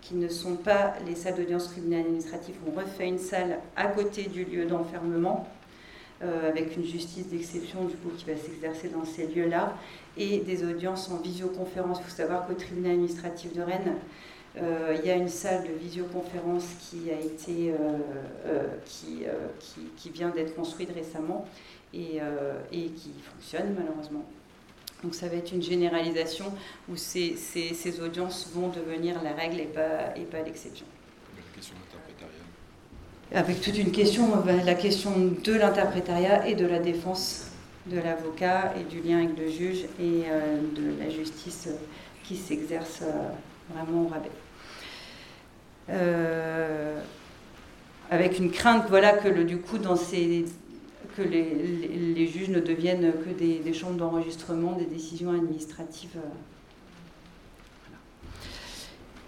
qui 0.00 0.14
ne 0.14 0.28
sont 0.28 0.54
pas 0.54 0.94
les 1.04 1.16
salles 1.16 1.34
d'audience 1.34 1.68
criminelles 1.68 2.04
administratives. 2.06 2.54
On 2.68 2.78
refait 2.78 3.08
une 3.08 3.18
salle 3.18 3.58
à 3.76 3.88
côté 3.88 4.24
du 4.24 4.44
lieu 4.44 4.66
d'enfermement 4.66 5.48
euh, 6.22 6.48
avec 6.48 6.74
une 6.76 6.84
justice 6.84 7.28
d'exception 7.28 7.84
du 7.84 7.94
coup 7.96 8.08
qui 8.16 8.24
va 8.24 8.36
s'exercer 8.36 8.88
dans 8.88 9.04
ces 9.04 9.26
lieux-là, 9.26 9.76
et 10.16 10.38
des 10.38 10.64
audiences 10.64 11.10
en 11.10 11.18
visioconférence. 11.18 11.98
Il 12.00 12.04
faut 12.04 12.16
savoir 12.16 12.46
qu'au 12.46 12.54
tribunal 12.54 12.92
administratif 12.92 13.54
de 13.54 13.60
Rennes, 13.60 13.96
euh, 14.56 14.96
il 14.98 15.06
y 15.06 15.10
a 15.10 15.16
une 15.16 15.28
salle 15.28 15.64
de 15.64 15.74
visioconférence 15.74 16.64
qui 16.80 17.10
a 17.10 17.20
été 17.20 17.74
euh, 18.46 18.66
qui, 18.86 19.24
qui, 19.98 20.08
vient 20.08 20.30
d'être 20.30 20.54
construite 20.54 20.90
récemment 20.94 21.46
et, 21.92 22.20
qui 22.72 23.12
fonctionne 23.22 23.74
malheureusement. 23.78 24.24
Donc 25.02 25.14
ça 25.14 25.28
va 25.28 25.36
être 25.36 25.52
une 25.52 25.62
généralisation 25.62 26.46
où 26.88 26.96
ces 26.96 28.00
audiences 28.00 28.50
vont 28.54 28.68
devenir 28.68 29.22
la 29.22 29.34
règle 29.34 29.60
et 29.60 29.66
pas, 29.66 30.16
et 30.16 30.22
pas 30.22 30.40
l'exception 30.40 30.86
avec 33.34 33.60
toute 33.60 33.76
une 33.78 33.90
question, 33.90 34.46
euh, 34.46 34.62
la 34.64 34.74
question 34.74 35.12
de 35.42 35.52
l'interprétariat 35.52 36.46
et 36.46 36.54
de 36.54 36.66
la 36.66 36.78
défense 36.78 37.50
de 37.86 37.98
l'avocat 37.98 38.72
et 38.78 38.84
du 38.84 39.00
lien 39.00 39.18
avec 39.18 39.38
le 39.38 39.48
juge 39.48 39.84
et 40.00 40.24
euh, 40.28 40.60
de 40.74 41.02
la 41.02 41.10
justice 41.10 41.68
euh, 41.68 41.76
qui 42.24 42.36
s'exerce 42.36 43.02
vraiment 43.72 44.02
au 44.02 44.08
rabais. 44.08 44.30
avec 48.10 48.38
une 48.38 48.50
crainte 48.50 48.86
voilà, 48.88 49.12
que 49.12 49.28
le, 49.28 49.44
du 49.44 49.58
coup, 49.58 49.78
dans 49.78 49.96
ces, 49.96 50.44
que 51.16 51.22
les, 51.22 52.26
juges 52.26 52.48
ne 52.48 52.60
deviennent 52.60 53.12
que 53.24 53.30
des, 53.30 53.60
des 53.60 53.72
chambres 53.72 53.96
d'enregistrement 53.96 54.72
des 54.72 54.86
décisions 54.86 55.30
administratives. 55.30 56.18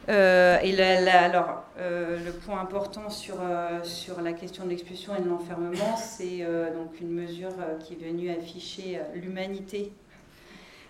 Euh, 0.09 0.59
et 0.63 0.81
alors, 1.11 1.65
euh, 1.79 2.19
le 2.25 2.33
point 2.33 2.61
important 2.61 3.11
sur, 3.11 3.37
euh, 3.43 3.83
sur 3.85 4.23
la 4.23 4.33
question 4.33 4.65
de 4.65 4.71
l'expulsion 4.71 5.15
et 5.15 5.21
de 5.21 5.29
l'enfermement, 5.29 5.97
c'est 5.97 6.39
donc 6.75 7.01
une 7.01 7.11
mesure 7.11 7.51
qui 7.81 7.95
est 7.95 8.09
venue 8.09 8.31
afficher 8.31 9.01
l'humanité 9.15 9.93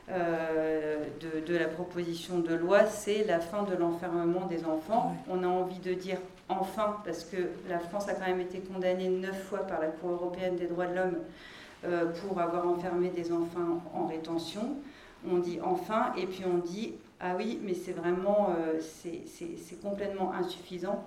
de, 0.08 1.40
de, 1.46 1.56
la 1.56 1.66
proposition 1.66 2.38
de 2.38 2.54
loi, 2.54 2.86
c'est 2.86 3.24
la 3.24 3.40
fin 3.40 3.64
de 3.64 3.74
l'enfermement 3.74 4.46
des 4.46 4.64
enfants. 4.64 5.14
On 5.28 5.42
a 5.42 5.46
envie 5.46 5.80
de 5.80 5.92
dire 5.92 6.16
enfin, 6.48 6.96
parce 7.04 7.24
que 7.24 7.36
la 7.68 7.78
France 7.78 8.08
a 8.08 8.14
quand 8.14 8.26
même 8.26 8.40
été 8.40 8.60
condamnée 8.60 9.08
neuf 9.08 9.42
fois 9.42 9.66
par 9.66 9.80
la 9.80 9.88
Cour 9.88 10.12
européenne 10.12 10.56
des 10.56 10.66
droits 10.66 10.86
de 10.86 10.94
l'homme 10.94 11.18
pour 12.22 12.40
avoir 12.40 12.66
enfermé 12.66 13.10
des 13.10 13.32
enfants 13.32 13.82
en 13.92 14.06
rétention. 14.06 14.76
On 15.30 15.38
dit 15.38 15.58
enfin, 15.62 16.12
et 16.16 16.24
puis 16.24 16.44
on 16.46 16.58
dit 16.58 16.94
ah 17.20 17.34
oui, 17.36 17.58
mais 17.64 17.74
c'est 17.74 17.92
vraiment, 17.92 18.54
euh, 18.56 18.78
c'est 18.80 19.80
complètement 19.82 20.32
insuffisant. 20.32 21.04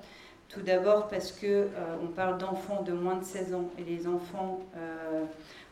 Tout 0.50 0.62
d'abord 0.62 1.08
parce 1.08 1.32
que 1.32 1.46
euh, 1.46 1.68
on 2.04 2.08
parle 2.08 2.38
d'enfants 2.38 2.82
de 2.82 2.92
moins 2.92 3.16
de 3.16 3.24
16 3.24 3.54
ans 3.54 3.70
et 3.80 3.84
les 3.84 4.06
enfants 4.08 4.60
euh, 4.76 5.24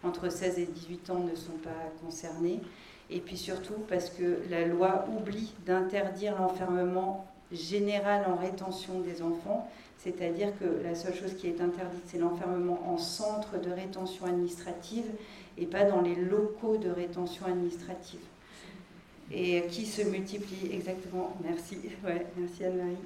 entre 0.04 0.30
16 0.30 0.60
et 0.60 0.66
18 0.66 1.10
ans 1.10 1.20
ne 1.20 1.36
sont 1.36 1.58
pas 1.62 1.92
concernés. 2.02 2.62
Et 3.10 3.20
puis 3.20 3.36
surtout 3.36 3.74
parce 3.90 4.10
que 4.10 4.40
la 4.50 4.66
loi 4.66 5.06
oublie 5.10 5.54
d'interdire 5.66 6.40
l'enfermement 6.40 7.26
général 7.52 8.26
en 8.26 8.36
rétention 8.36 9.02
des 9.02 9.22
enfants, 9.22 9.70
c'est-à-dire 9.98 10.58
que 10.58 10.82
la 10.84 10.96
seule 10.96 11.16
chose 11.16 11.36
qui 11.36 11.48
est 11.48 11.60
interdite, 11.60 12.04
c'est 12.06 12.20
l'enfermement 12.20 12.80
en 12.88 12.98
centre 12.98 13.60
de 13.60 13.72
rétention 13.72 14.26
administrative 14.26 15.12
et 15.58 15.66
pas 15.66 15.84
dans 15.84 16.00
les 16.00 16.16
locaux 16.16 16.78
de 16.78 16.90
rétention 16.90 17.46
administrative 17.48 18.22
et 19.32 19.64
qui 19.70 19.86
se 19.86 20.02
multiplient 20.02 20.74
exactement. 20.74 21.36
Merci, 21.44 21.78
ouais, 22.04 22.26
merci 22.38 22.66
Anne-Marie. 22.66 22.98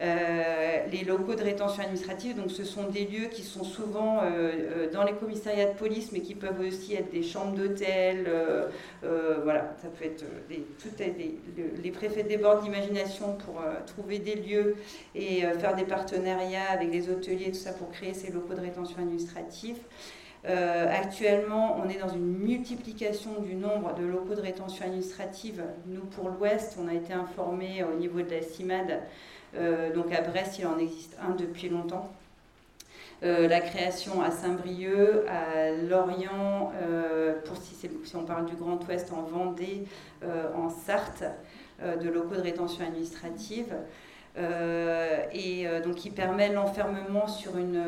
Euh, 0.00 0.86
les 0.92 1.02
locaux 1.02 1.34
de 1.34 1.42
rétention 1.42 1.82
administrative, 1.82 2.36
donc 2.36 2.52
ce 2.52 2.62
sont 2.62 2.84
des 2.84 3.04
lieux 3.04 3.26
qui 3.32 3.42
sont 3.42 3.64
souvent 3.64 4.20
euh, 4.22 4.26
euh, 4.28 4.92
dans 4.92 5.02
les 5.02 5.12
commissariats 5.12 5.72
de 5.72 5.76
police, 5.76 6.12
mais 6.12 6.20
qui 6.20 6.36
peuvent 6.36 6.60
aussi 6.60 6.94
être 6.94 7.10
des 7.10 7.24
chambres 7.24 7.56
d'hôtel. 7.56 8.30
voilà, 9.42 9.74
ça 9.82 9.88
peut 9.88 10.04
être 10.04 10.24
des, 10.48 10.64
tout 10.78 10.90
les 11.82 11.90
préfets 11.90 12.22
débordent 12.22 12.62
d'imagination 12.62 13.36
pour 13.44 13.60
trouver 13.86 14.18
des 14.20 14.36
lieux 14.36 14.76
et 15.14 15.40
faire 15.58 15.74
des 15.74 15.84
partenariats 15.84 16.70
avec 16.70 16.90
des 16.90 17.10
hôteliers, 17.10 17.50
tout 17.50 17.58
ça 17.58 17.72
pour 17.72 17.90
créer 17.90 18.14
ces 18.14 18.30
locaux 18.30 18.54
de 18.54 18.60
rétention 18.60 18.98
administrative. 18.98 19.78
Euh, 20.48 20.86
actuellement, 20.90 21.78
on 21.78 21.88
est 21.90 21.98
dans 21.98 22.08
une 22.08 22.38
multiplication 22.38 23.40
du 23.40 23.54
nombre 23.54 23.94
de 23.94 24.04
locaux 24.04 24.34
de 24.34 24.40
rétention 24.40 24.86
administrative. 24.86 25.62
Nous, 25.86 26.00
pour 26.00 26.30
l'Ouest, 26.30 26.78
on 26.82 26.88
a 26.88 26.94
été 26.94 27.12
informés 27.12 27.84
au 27.84 27.98
niveau 27.98 28.22
de 28.22 28.30
la 28.30 28.40
CIMAD. 28.40 29.00
Euh, 29.56 29.92
donc 29.92 30.12
à 30.12 30.22
Brest, 30.22 30.58
il 30.58 30.66
en 30.66 30.78
existe 30.78 31.16
un 31.20 31.34
depuis 31.34 31.68
longtemps. 31.68 32.10
Euh, 33.24 33.46
la 33.48 33.60
création 33.60 34.22
à 34.22 34.30
Saint-Brieuc, 34.30 35.26
à 35.28 35.70
Lorient, 35.72 36.72
pour 37.44 37.56
si, 37.58 37.74
si, 37.74 38.16
on 38.16 38.24
parle 38.24 38.46
du 38.46 38.54
Grand 38.54 38.78
Ouest, 38.88 39.12
en 39.12 39.22
Vendée, 39.22 39.84
en 40.24 40.70
Sarthe, 40.70 41.24
de 41.82 42.08
locaux 42.08 42.36
de 42.36 42.40
rétention 42.40 42.86
administrative. 42.86 43.74
Euh, 44.38 45.24
et 45.32 45.66
euh, 45.66 45.80
donc 45.82 45.96
qui 45.96 46.10
permet 46.10 46.52
l'enfermement 46.52 47.26
sur 47.26 47.56
une, 47.56 47.82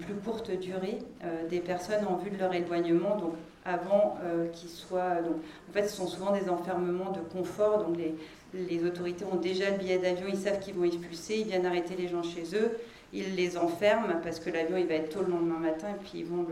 plus 0.00 0.14
courte 0.14 0.50
durée 0.52 0.98
euh, 1.24 1.48
des 1.48 1.58
personnes 1.58 2.06
en 2.06 2.16
vue 2.16 2.30
de 2.30 2.38
leur 2.38 2.54
éloignement, 2.54 3.16
donc 3.16 3.32
avant 3.64 4.16
qu'ils 4.52 4.68
soient... 4.68 5.14
En 5.68 5.72
fait, 5.72 5.88
ce 5.88 5.96
sont 5.96 6.06
souvent 6.06 6.30
des 6.30 6.48
enfermements 6.48 7.10
de 7.10 7.18
confort, 7.18 7.82
donc 7.82 7.96
les, 7.96 8.14
les 8.54 8.84
autorités 8.84 9.24
ont 9.24 9.36
déjà 9.36 9.70
le 9.70 9.78
billet 9.78 9.98
d'avion, 9.98 10.26
ils 10.28 10.38
savent 10.38 10.60
qu'ils 10.60 10.74
vont 10.74 10.84
expulser, 10.84 11.38
ils 11.38 11.46
viennent 11.46 11.66
arrêter 11.66 11.94
les 11.96 12.08
gens 12.08 12.22
chez 12.22 12.44
eux, 12.54 12.78
ils 13.12 13.34
les 13.34 13.56
enferment 13.56 14.20
parce 14.22 14.40
que 14.40 14.50
l'avion 14.50 14.76
il 14.76 14.86
va 14.86 14.94
être 14.94 15.10
tôt 15.10 15.22
le 15.22 15.30
lendemain 15.30 15.58
matin 15.58 15.88
et 15.90 16.04
puis 16.04 16.20
ils 16.20 16.26
vont, 16.26 16.46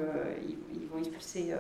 ils, 0.47 0.87
vont 0.87 0.99
expulser 0.99 1.53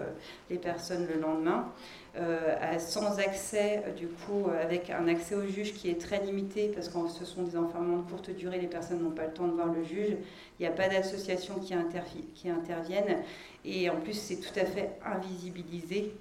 les 0.51 0.59
personnes 0.59 1.07
le 1.13 1.21
lendemain. 1.21 1.73
Euh, 2.17 2.79
sans 2.79 3.19
accès, 3.19 3.83
euh, 3.85 3.93
du 3.93 4.07
coup, 4.07 4.47
euh, 4.47 4.63
avec 4.63 4.89
un 4.89 5.09
accès 5.09 5.35
au 5.35 5.45
juge 5.49 5.73
qui 5.75 5.91
est 5.91 6.01
très 6.01 6.25
limité, 6.25 6.71
parce 6.73 6.89
que 6.89 6.95
ce 7.09 7.25
sont 7.25 7.43
des 7.43 7.57
enfermements 7.57 7.97
de 7.97 8.09
courte 8.09 8.31
durée, 8.31 8.61
les 8.61 8.69
personnes 8.69 9.03
n'ont 9.03 9.11
pas 9.11 9.27
le 9.27 9.33
temps 9.33 9.49
de 9.49 9.53
voir 9.53 9.67
le 9.67 9.83
juge, 9.83 10.17
il 10.61 10.63
n'y 10.63 10.67
a 10.67 10.71
pas 10.71 10.89
d'association 10.89 11.57
qui, 11.57 11.75
qui 12.37 12.49
interviennent, 12.49 13.19
et 13.65 13.91
en 13.91 13.97
plus 13.97 14.13
c'est 14.13 14.37
tout 14.37 14.57
à 14.61 14.65
fait 14.65 14.91
invisibilisé 15.05 16.13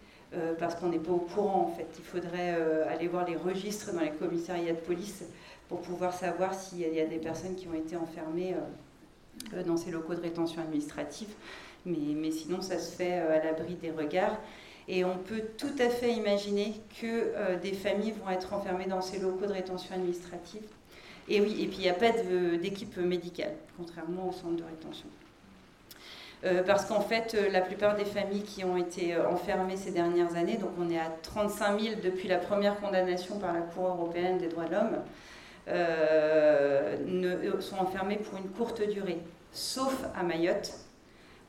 parce 0.60 0.76
qu'on 0.76 0.90
n'est 0.90 1.00
pas 1.00 1.12
au 1.12 1.20
courant 1.20 1.62
en 1.62 1.76
fait. 1.76 1.88
Il 1.98 2.04
faudrait 2.04 2.58
aller 2.90 3.08
voir 3.08 3.28
les 3.28 3.36
registres 3.36 3.94
dans 3.94 4.02
les 4.02 4.12
commissariats 4.12 4.74
de 4.74 4.80
police 4.80 5.24
pour 5.70 5.82
pouvoir 5.82 6.14
savoir 6.14 6.54
s'il 6.54 6.80
y 6.80 7.00
a 7.00 7.06
des 7.06 7.18
personnes 7.18 7.56
qui 7.56 7.68
ont 7.68 7.74
été 7.74 7.96
enfermées 7.96 8.56
dans 9.66 9.78
ces 9.78 9.92
locaux 9.92 10.16
de 10.16 10.22
rétention 10.22 10.62
administrative. 10.62 11.30
Mais, 11.86 11.98
mais 12.16 12.32
sinon, 12.32 12.62
ça 12.62 12.80
se 12.80 12.96
fait 12.96 13.14
à 13.14 13.44
l'abri 13.44 13.76
des 13.76 13.92
regards. 13.92 14.38
Et 14.88 15.06
on 15.06 15.18
peut 15.18 15.44
tout 15.58 15.76
à 15.80 15.90
fait 15.90 16.14
imaginer 16.14 16.74
que 17.02 17.58
des 17.62 17.74
familles 17.74 18.14
vont 18.24 18.30
être 18.30 18.54
enfermées 18.54 18.88
dans 18.88 19.02
ces 19.02 19.20
locaux 19.20 19.46
de 19.46 19.54
rétention 19.54 19.96
administrative 19.96 20.64
et 21.30 21.40
oui, 21.40 21.62
et 21.62 21.68
puis 21.68 21.78
il 21.78 21.84
n'y 21.84 21.90
a 21.90 21.94
pas 21.94 22.12
d'équipe 22.12 22.98
médicale, 22.98 23.54
contrairement 23.78 24.30
au 24.30 24.32
centre 24.34 24.58
de 24.58 24.64
rétention. 24.64 25.08
Euh, 26.46 26.62
parce 26.62 26.86
qu'en 26.86 27.00
fait, 27.00 27.36
euh, 27.36 27.50
la 27.50 27.62
plupart 27.62 27.96
des 27.96 28.04
familles 28.04 28.44
qui 28.44 28.66
ont 28.66 28.76
été 28.76 29.16
euh, 29.16 29.30
enfermées 29.30 29.78
ces 29.78 29.92
dernières 29.92 30.36
années, 30.36 30.58
donc 30.58 30.72
on 30.78 30.90
est 30.90 31.00
à 31.00 31.10
35 31.22 31.80
000 31.80 31.96
depuis 32.04 32.28
la 32.28 32.38
première 32.38 32.78
condamnation 32.82 33.40
par 33.40 33.54
la 33.54 33.62
Cour 33.62 33.88
européenne 33.88 34.40
des 34.40 34.48
droits 34.48 34.66
de 34.66 34.74
l'homme, 34.74 34.98
sont 37.62 37.78
enfermées 37.78 38.18
pour 38.18 38.38
une 38.38 38.50
courte 38.50 38.82
durée, 38.90 39.20
sauf 39.54 39.96
à 40.18 40.24
Mayotte, 40.24 40.74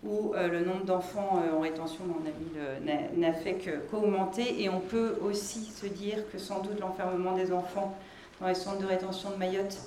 où 0.05 0.33
le 0.35 0.65
nombre 0.65 0.85
d'enfants 0.85 1.43
en 1.53 1.61
rétention 1.61 2.05
n'a 3.17 3.33
fait 3.33 3.55
qu'augmenter. 3.55 4.63
Et 4.63 4.69
on 4.69 4.79
peut 4.79 5.19
aussi 5.21 5.65
se 5.65 5.87
dire 5.87 6.19
que 6.31 6.39
sans 6.39 6.61
doute 6.61 6.79
l'enfermement 6.79 7.33
des 7.33 7.53
enfants 7.53 7.97
dans 8.41 8.47
les 8.47 8.55
centres 8.55 8.79
de 8.79 8.87
rétention 8.87 9.31
de 9.31 9.37
Mayotte 9.37 9.79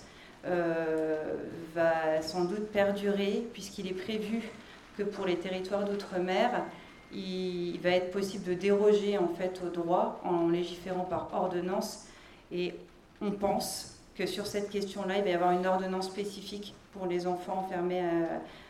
va 1.73 2.21
sans 2.21 2.43
doute 2.43 2.67
perdurer, 2.71 3.47
puisqu'il 3.53 3.88
est 3.88 3.93
prévu 3.93 4.51
que 4.98 5.03
pour 5.03 5.26
les 5.26 5.38
territoires 5.38 5.86
d'outre-mer, 5.86 6.64
il 7.14 7.80
va 7.80 7.91
être 7.91 8.11
possible 8.11 8.44
de 8.44 8.53
déroger 8.53 9.18
en 9.18 9.30
fait 9.30 9.61
au 9.65 9.69
droit 9.69 10.19
en 10.24 10.49
légiférant 10.49 11.06
par 11.06 11.30
ordonnance. 11.34 12.07
Et 12.52 12.74
on 13.22 13.32
pense 13.32 13.98
que 14.18 14.26
sur 14.26 14.48
cette 14.48 14.69
question-là, 14.69 15.18
il 15.18 15.24
va 15.24 15.30
y 15.30 15.34
avoir 15.34 15.52
une 15.52 15.65
ordonnance 15.65 16.07
spécifique 16.07 16.74
pour 16.91 17.06
les 17.06 17.28
enfants 17.28 17.65
enfermés 17.65 18.03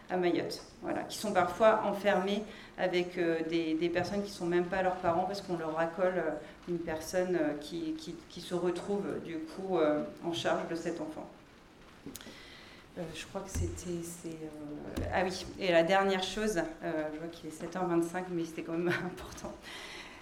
à, 0.10 0.16
Mayotte, 0.16 0.64
voilà, 0.82 1.02
qui 1.04 1.18
sont 1.18 1.34
parfois 1.34 1.82
enfermés 1.86 2.42
avec 2.78 3.18
euh, 3.18 3.40
des, 3.50 3.90
personnes 3.90 4.24
qui 4.24 4.32
ne 4.32 4.36
sont 4.36 4.46
même 4.46 4.64
pas 4.66 4.82
leurs 4.82 4.96
parents 4.96 5.26
parce 5.26 5.42
qu'on 5.42 5.58
leur 5.58 5.76
racole 5.76 6.14
euh, 6.16 6.32
une 6.70 6.80
personne 6.80 7.36
euh, 7.36 7.54
qui, 7.60 8.16
se 8.40 8.56
retrouve 8.56 9.04
du 9.26 9.38
coup 9.38 9.80
en 10.24 10.32
charge 10.32 10.70
de 10.70 10.76
cet 10.76 11.02
enfant. 11.02 11.28
Je 13.16 13.26
crois 13.28 13.42
que 13.42 13.50
c'était. 13.50 14.32
ah 15.14 15.24
oui, 15.24 15.46
et 15.60 15.72
la 15.72 15.84
dernière 15.84 16.24
chose, 16.24 16.62
je 16.84 17.20
vois 17.20 17.28
qu'il 17.32 17.50
est 17.50 17.64
7h25, 17.64 18.24
mais 18.32 18.46
c'était 18.46 18.64
quand 18.64 18.74
même 18.74 18.94
important. 19.06 19.54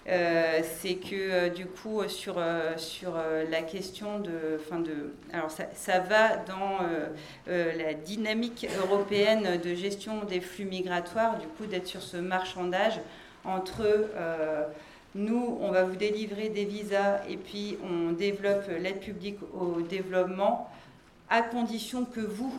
Euh, 0.08 0.60
c'est 0.62 0.94
que 0.94 1.16
euh, 1.16 1.48
du 1.48 1.66
coup 1.66 2.00
sur, 2.06 2.36
euh, 2.38 2.76
sur 2.76 3.14
la 3.50 3.62
question 3.62 4.20
de, 4.20 4.56
fin 4.68 4.78
de 4.78 5.14
alors 5.32 5.50
ça, 5.50 5.64
ça 5.74 5.98
va 5.98 6.36
dans 6.36 6.78
la 7.46 7.94
dynamique 7.94 8.68
européenne 8.78 9.60
de 9.60 9.74
gestion 9.74 10.24
des 10.24 10.40
flux 10.40 10.64
migratoires, 10.64 11.38
du 11.38 11.46
coup 11.48 11.66
d'être 11.66 11.86
sur 11.86 12.02
ce 12.02 12.16
marchandage 12.16 13.00
entre 13.44 14.08
nous, 15.14 15.58
on 15.60 15.70
va 15.70 15.84
vous 15.84 15.96
délivrer 15.96 16.48
des 16.50 16.64
visas 16.64 17.20
et 17.28 17.36
puis 17.36 17.78
on 17.82 18.12
développe 18.12 18.68
l'aide 18.80 19.00
publique 19.00 19.38
au 19.54 19.80
développement 19.80 20.70
à 21.28 21.42
condition 21.42 22.04
que 22.04 22.20
vous, 22.20 22.52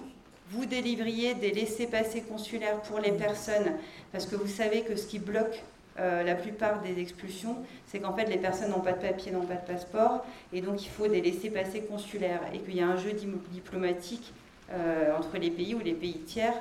vous 0.49 0.65
délivriez 0.65 1.33
des 1.33 1.51
laissés-passer 1.51 2.21
consulaires 2.21 2.81
pour 2.81 2.99
les 2.99 3.11
personnes, 3.11 3.73
parce 4.11 4.25
que 4.25 4.35
vous 4.35 4.47
savez 4.47 4.81
que 4.81 4.95
ce 4.95 5.07
qui 5.07 5.19
bloque 5.19 5.63
euh, 5.99 6.23
la 6.23 6.35
plupart 6.35 6.81
des 6.81 6.99
expulsions, 7.01 7.57
c'est 7.87 7.99
qu'en 7.99 8.13
fait 8.13 8.25
les 8.25 8.37
personnes 8.37 8.71
n'ont 8.71 8.81
pas 8.81 8.93
de 8.93 9.01
papier, 9.01 9.31
n'ont 9.31 9.45
pas 9.45 9.55
de 9.55 9.65
passeport, 9.65 10.25
et 10.53 10.61
donc 10.61 10.83
il 10.85 10.89
faut 10.89 11.07
des 11.07 11.21
laissés-passer 11.21 11.81
consulaires, 11.81 12.41
et 12.53 12.59
qu'il 12.59 12.75
y 12.75 12.81
a 12.81 12.87
un 12.87 12.97
jeu 12.97 13.13
diplomatique 13.51 14.33
euh, 14.71 15.17
entre 15.17 15.37
les 15.37 15.49
pays 15.49 15.75
où 15.75 15.79
les 15.79 15.93
pays 15.93 16.19
tiers 16.19 16.53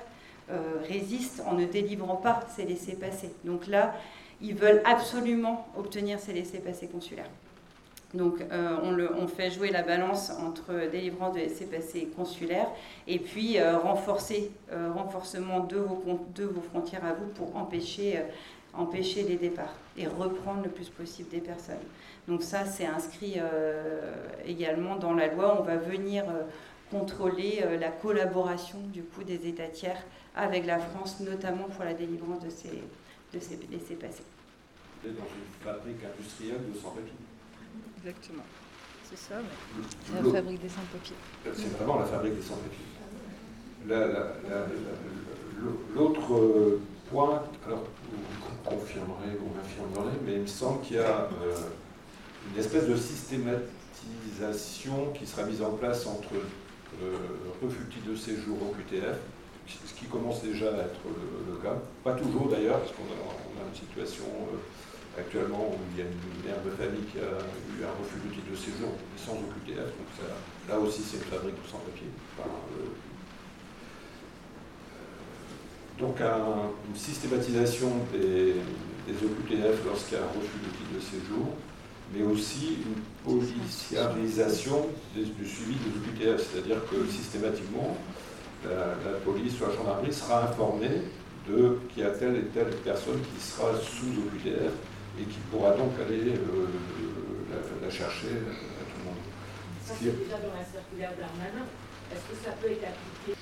euh, 0.50 0.76
résistent 0.88 1.42
en 1.46 1.54
ne 1.54 1.66
délivrant 1.66 2.16
pas 2.16 2.40
ces 2.54 2.64
laissés-passer. 2.64 3.30
Donc 3.44 3.66
là, 3.66 3.94
ils 4.40 4.54
veulent 4.54 4.82
absolument 4.84 5.66
obtenir 5.76 6.20
ces 6.20 6.32
laissés-passer 6.32 6.86
consulaires. 6.86 7.30
Donc 8.14 8.42
on, 8.50 8.98
on, 9.18 9.26
fait 9.26 9.50
jouer 9.50 9.70
la 9.70 9.82
balance 9.82 10.30
entre 10.30 10.88
délivrance 10.90 11.34
de 11.34 11.40
laissés-passer 11.40 12.08
consulaires 12.16 12.68
et 13.08 13.18
puis 13.18 13.60
renforcer, 13.60 14.52
renforcement 14.70 15.60
de 15.60 15.76
vos, 15.76 16.60
frontières 16.70 17.04
à 17.04 17.12
vous 17.12 17.26
pour 17.34 17.56
empêcher 17.56 18.22
empêcher 18.78 19.22
les 19.22 19.36
départs 19.36 19.74
et 19.96 20.06
reprendre 20.06 20.62
le 20.64 20.70
plus 20.70 20.88
possible 20.88 21.28
des 21.30 21.40
personnes. 21.40 21.76
Donc 22.28 22.42
ça, 22.42 22.64
c'est 22.64 22.86
inscrit 22.86 23.34
euh, 23.36 24.12
également 24.44 24.96
dans 24.96 25.14
la 25.14 25.28
loi. 25.28 25.58
On 25.60 25.62
va 25.62 25.76
venir 25.76 26.24
euh, 26.28 26.42
contrôler 26.90 27.62
euh, 27.64 27.78
la 27.78 27.90
collaboration 27.90 28.78
du 28.92 29.02
coup 29.02 29.24
des 29.24 29.46
États 29.48 29.68
tiers 29.68 30.02
avec 30.34 30.66
la 30.66 30.78
France, 30.78 31.20
notamment 31.20 31.64
pour 31.64 31.84
la 31.84 31.94
délivrance 31.94 32.42
de 32.44 32.50
ces, 32.50 32.82
de 33.32 33.40
ces 33.40 33.58
laissés-passer. 33.70 34.24
Dans 35.04 35.10
une 35.10 35.62
fabrique 35.62 36.04
industrielle 36.04 36.60
de 36.72 36.78
sans-papiers. 36.78 37.12
Exactement. 38.06 38.44
C'est 39.10 39.18
ça, 39.18 39.34
mais 39.40 39.48
c'est 40.04 40.14
la 40.14 40.22
fabrique 40.32 40.62
des 40.62 40.68
sans-papiers. 40.68 41.16
C'est 41.54 41.72
vraiment 41.76 41.98
la 41.98 42.04
fabrique 42.04 42.36
des 42.36 42.42
sans-papiers. 42.42 42.86
L'autre 45.94 46.78
point, 47.10 47.42
alors 47.66 47.82
confirmerez 48.64 49.36
ou 49.40 49.48
m'affirmerez, 49.56 50.18
mais 50.24 50.34
il 50.34 50.42
me 50.42 50.46
semble 50.46 50.82
qu'il 50.82 50.96
y 50.96 51.00
a 51.00 51.28
euh, 51.42 51.56
une 52.52 52.60
espèce 52.60 52.86
de 52.88 52.96
systématisation 52.96 55.12
qui 55.14 55.26
sera 55.26 55.42
mise 55.44 55.62
en 55.62 55.72
place 55.72 56.06
entre 56.06 56.34
euh, 57.02 57.16
refus 57.62 57.86
de 58.06 58.14
séjour 58.14 58.58
au 58.62 58.72
QTF, 58.74 59.18
ce 59.66 59.94
qui 59.94 60.06
commence 60.06 60.42
déjà 60.42 60.68
à 60.68 60.78
être 60.78 61.00
le, 61.48 61.56
cas. 61.56 61.76
Pas 62.04 62.12
toujours 62.12 62.48
d'ailleurs, 62.48 62.78
parce 62.80 62.92
qu'on 62.92 63.02
a, 63.02 63.66
une 63.68 63.74
situation 63.74 64.24
euh, 64.24 64.58
actuellement 65.18 65.72
où 65.72 65.78
il 65.92 65.98
y 65.98 66.02
a 66.02 66.08
une 66.10 66.44
mère 66.44 66.60
de 66.64 66.70
famille 66.70 67.04
qui 67.10 67.18
a 67.18 67.40
eu 67.40 67.84
un 67.84 67.94
refus 67.98 68.20
de 68.24 68.34
titre 68.34 68.50
de 68.50 68.56
séjour 68.56 68.92
sans 69.16 69.32
OQTF, 69.32 69.90
donc 69.96 70.12
là 70.68 70.78
aussi 70.78 71.02
c'est 71.02 71.16
une 71.16 71.24
fabrique 71.24 71.56
sans 71.70 71.78
papier. 71.78 72.08
Donc 75.98 76.20
une 76.20 76.96
systématisation 76.96 77.88
des, 78.12 78.56
des 79.08 79.16
OQTF 79.24 79.84
lorsqu'il 79.86 80.18
y 80.18 80.20
a 80.20 80.24
un 80.24 80.28
refus 80.28 80.60
de 80.60 80.70
titre 80.76 80.92
de 80.94 81.00
séjour, 81.00 81.48
mais 82.12 82.22
aussi 82.22 82.78
une 82.84 83.02
policiarisation 83.24 84.86
du 85.14 85.46
suivi 85.48 85.76
des 85.76 85.96
OQTF, 85.96 86.52
c'est-à-dire 86.52 86.78
que 86.90 87.10
systématiquement, 87.10 87.96
la, 88.64 89.18
police 89.24 89.60
ou 89.60 89.64
la 89.64 89.74
gendarmerie 89.74 90.12
sera 90.12 90.44
informée 90.44 91.02
de 91.48 91.78
qu'il 91.88 92.02
y 92.02 92.06
a 92.06 92.10
telle 92.10 92.36
et 92.36 92.46
telle 92.52 92.70
personne 92.84 93.20
qui 93.20 93.42
sera 93.42 93.72
sous 93.74 94.06
OQTF 94.06 94.72
et 95.18 95.24
qui 95.24 95.38
pourra 95.50 95.72
donc 95.72 95.92
aller 96.00 96.34
euh, 96.34 96.66
la, 97.82 97.90
chercher 97.90 98.28
à 98.28 98.82
tout 98.84 98.98
le 98.98 99.04
monde. 99.04 99.22
Ça, 99.84 99.94
c'est 99.98 100.04
déjà 100.04 100.36
dans 100.38 100.54
la 100.54 100.64
circulaire 100.64 101.12
d'Armanin. 101.18 101.66
Est-ce 102.12 102.38
que 102.38 102.44
ça 102.44 102.52
peut 102.60 102.70
être 102.70 102.84
appliqué? 102.84 103.36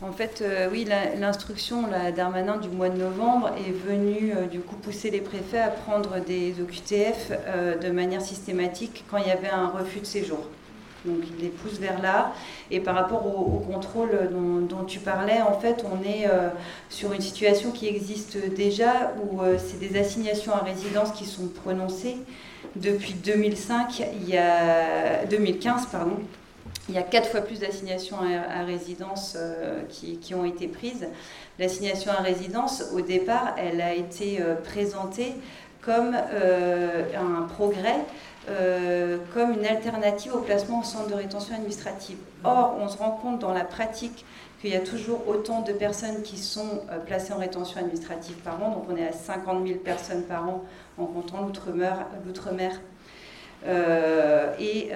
En 0.00 0.12
fait, 0.12 0.42
euh, 0.42 0.68
oui, 0.70 0.86
l'instruction 1.18 1.82
d'Armanin 2.14 2.56
du 2.56 2.68
mois 2.68 2.88
de 2.88 2.98
novembre 2.98 3.50
est 3.58 3.72
venue 3.72 4.32
euh, 4.32 4.46
du 4.46 4.60
coup 4.60 4.76
pousser 4.76 5.10
les 5.10 5.20
préfets 5.20 5.58
à 5.58 5.68
prendre 5.68 6.20
des 6.20 6.54
OQTF 6.60 7.32
euh, 7.32 7.76
de 7.76 7.90
manière 7.90 8.22
systématique 8.22 9.04
quand 9.10 9.16
il 9.16 9.26
y 9.26 9.32
avait 9.32 9.48
un 9.48 9.66
refus 9.66 9.98
de 9.98 10.06
séjour. 10.06 10.46
Donc 11.04 11.24
il 11.30 11.44
les 11.44 11.50
pousse 11.50 11.78
vers 11.78 12.00
là. 12.02 12.32
Et 12.70 12.80
par 12.80 12.94
rapport 12.94 13.26
au, 13.26 13.58
contrôle 13.60 14.10
dont, 14.68 14.84
tu 14.84 14.98
parlais, 14.98 15.40
en 15.42 15.58
fait, 15.58 15.84
on 15.84 16.02
est 16.06 16.26
sur 16.88 17.12
une 17.12 17.20
situation 17.20 17.70
qui 17.70 17.86
existe 17.86 18.36
déjà 18.54 19.12
où 19.22 19.40
c'est 19.58 19.78
des 19.78 19.98
assignations 19.98 20.52
à 20.52 20.58
résidence 20.58 21.12
qui 21.12 21.24
sont 21.24 21.48
prononcées 21.48 22.16
depuis 22.76 23.14
2005, 23.14 24.02
il 24.20 24.28
y 24.28 24.36
a 24.36 25.24
2015, 25.26 25.86
pardon. 25.86 26.18
Il 26.88 26.94
y 26.94 26.98
a 26.98 27.02
quatre 27.02 27.28
fois 27.28 27.42
plus 27.42 27.60
d'assignations 27.60 28.16
à, 28.18 28.64
résidence 28.64 29.36
euh, 29.36 29.82
qui, 29.88 30.34
ont 30.34 30.44
été 30.44 30.68
prises. 30.68 31.06
L'assignation 31.58 32.10
à 32.12 32.22
résidence, 32.22 32.84
au 32.94 33.00
départ, 33.02 33.54
elle 33.58 33.80
a 33.80 33.94
été 33.94 34.40
euh, 34.40 34.54
présentée 34.54 35.34
comme 35.82 36.16
euh, 36.32 37.04
un 37.14 37.42
progrès, 37.42 37.96
comme 39.34 39.52
une 39.52 39.66
alternative 39.66 40.34
au 40.34 40.40
placement 40.40 40.80
au 40.80 40.84
centre 40.84 41.08
de 41.08 41.14
rétention 41.14 41.54
administrative. 41.54 42.18
Or, 42.44 42.76
on 42.80 42.88
se 42.88 42.96
rend 42.96 43.12
compte 43.12 43.38
dans 43.40 43.52
la 43.52 43.64
pratique 43.64 44.24
qu'il 44.60 44.70
y 44.70 44.76
a 44.76 44.80
toujours 44.80 45.28
autant 45.28 45.62
de 45.62 45.72
personnes 45.72 46.22
qui 46.22 46.36
sont 46.36 46.80
placées 47.06 47.32
en 47.32 47.38
rétention 47.38 47.78
administrative 47.80 48.36
par 48.36 48.62
an. 48.62 48.70
Donc, 48.72 48.84
on 48.90 48.96
est 48.96 49.06
à 49.06 49.12
50 49.12 49.66
000 49.66 49.78
personnes 49.80 50.22
par 50.22 50.48
an 50.48 50.64
en 50.98 51.06
comptant 51.06 51.46
l'outre-mer 51.46 52.80
et 54.60 54.90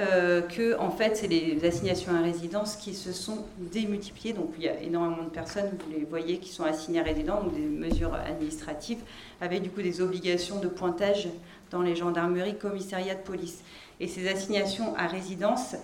que 0.55 0.79
en 0.79 0.91
fait 0.91 1.17
c'est 1.17 1.27
les 1.27 1.65
assignations 1.65 2.15
à 2.15 2.23
résidence 2.23 2.77
qui 2.77 2.95
se 2.95 3.13
sont 3.13 3.39
démultipliées. 3.59 4.35
Donc 4.35 4.55
il 4.57 4.63
y 4.65 4.69
a 4.69 4.81
énormément 4.81 5.25
de 5.25 5.31
personnes, 5.31 5.71
vous 5.85 5.91
les 5.99 6.05
voyez, 6.05 6.39
qui 6.39 6.51
sont 6.51 6.63
assignées 6.65 7.01
à 7.01 7.03
résidence, 7.03 7.45
ou 7.47 7.51
des 7.51 7.61
mesures 7.61 8.15
administratives, 8.15 9.01
avec 9.41 9.63
du 9.63 9.71
coup 9.71 9.83
des 9.83 10.01
obligations 10.01 10.61
de 10.61 10.69
pointage 10.69 11.29
dans 11.73 11.83
les 11.83 11.97
gendarmeries, 11.97 12.57
commissariats 12.57 13.15
de 13.15 13.23
police. 13.23 13.65
Et 13.99 14.07
ces 14.07 14.29
assignations 14.29 14.95
à 14.97 15.07
résidence 15.07 15.75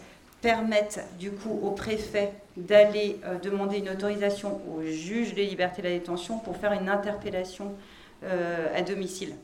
permettent 0.40 1.04
du 1.18 1.32
coup 1.32 1.58
au 1.62 1.72
préfet 1.72 2.32
d'aller 2.56 3.18
euh, 3.24 3.38
demander 3.38 3.78
une 3.78 3.88
autorisation 3.88 4.60
au 4.72 4.82
juge 4.82 5.34
des 5.34 5.46
libertés 5.46 5.82
de 5.82 5.88
la 5.88 5.94
détention 5.94 6.38
pour 6.38 6.56
faire 6.56 6.72
une 6.72 6.88
interpellation 6.88 7.74
euh, 8.22 8.76
à 8.76 8.82
domicile. 8.82 9.34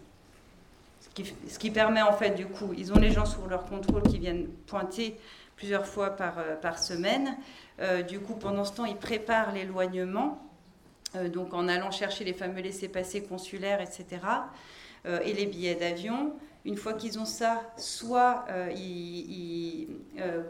Ce 1.48 1.58
qui, 1.60 1.70
permet 1.70 2.02
en 2.02 2.12
fait 2.12 2.30
du 2.30 2.46
coup, 2.46 2.74
ils 2.76 2.92
ont 2.92 2.98
les 2.98 3.12
gens 3.12 3.24
sous 3.24 3.46
leur 3.48 3.66
contrôle 3.66 4.02
qui 4.02 4.18
viennent 4.18 4.48
pointer 4.66 5.16
plusieurs 5.54 5.86
fois 5.86 6.10
par, 6.10 6.38
euh, 6.38 6.56
par 6.56 6.78
semaine. 6.78 7.36
du 8.08 8.20
coup, 8.20 8.34
pendant 8.34 8.64
ce 8.64 8.72
temps, 8.72 8.84
ils 8.84 8.96
préparent 8.96 9.52
l'éloignement, 9.52 10.40
donc 11.32 11.54
en 11.54 11.66
allant 11.66 11.90
chercher 11.90 12.24
les 12.24 12.32
fameux 12.32 12.60
laissés-passer 12.60 13.22
consulaires, 13.24 13.80
etc. 13.80 14.20
et 15.04 15.32
les 15.32 15.46
billets 15.46 15.74
d'avion. 15.74 16.32
Une 16.66 16.76
fois 16.76 16.94
qu'ils 16.94 17.18
ont 17.18 17.26
ça, 17.26 17.60
soit 17.76 18.46
euh, 18.48 18.72
ils, 18.74 19.86
euh, 20.18 20.42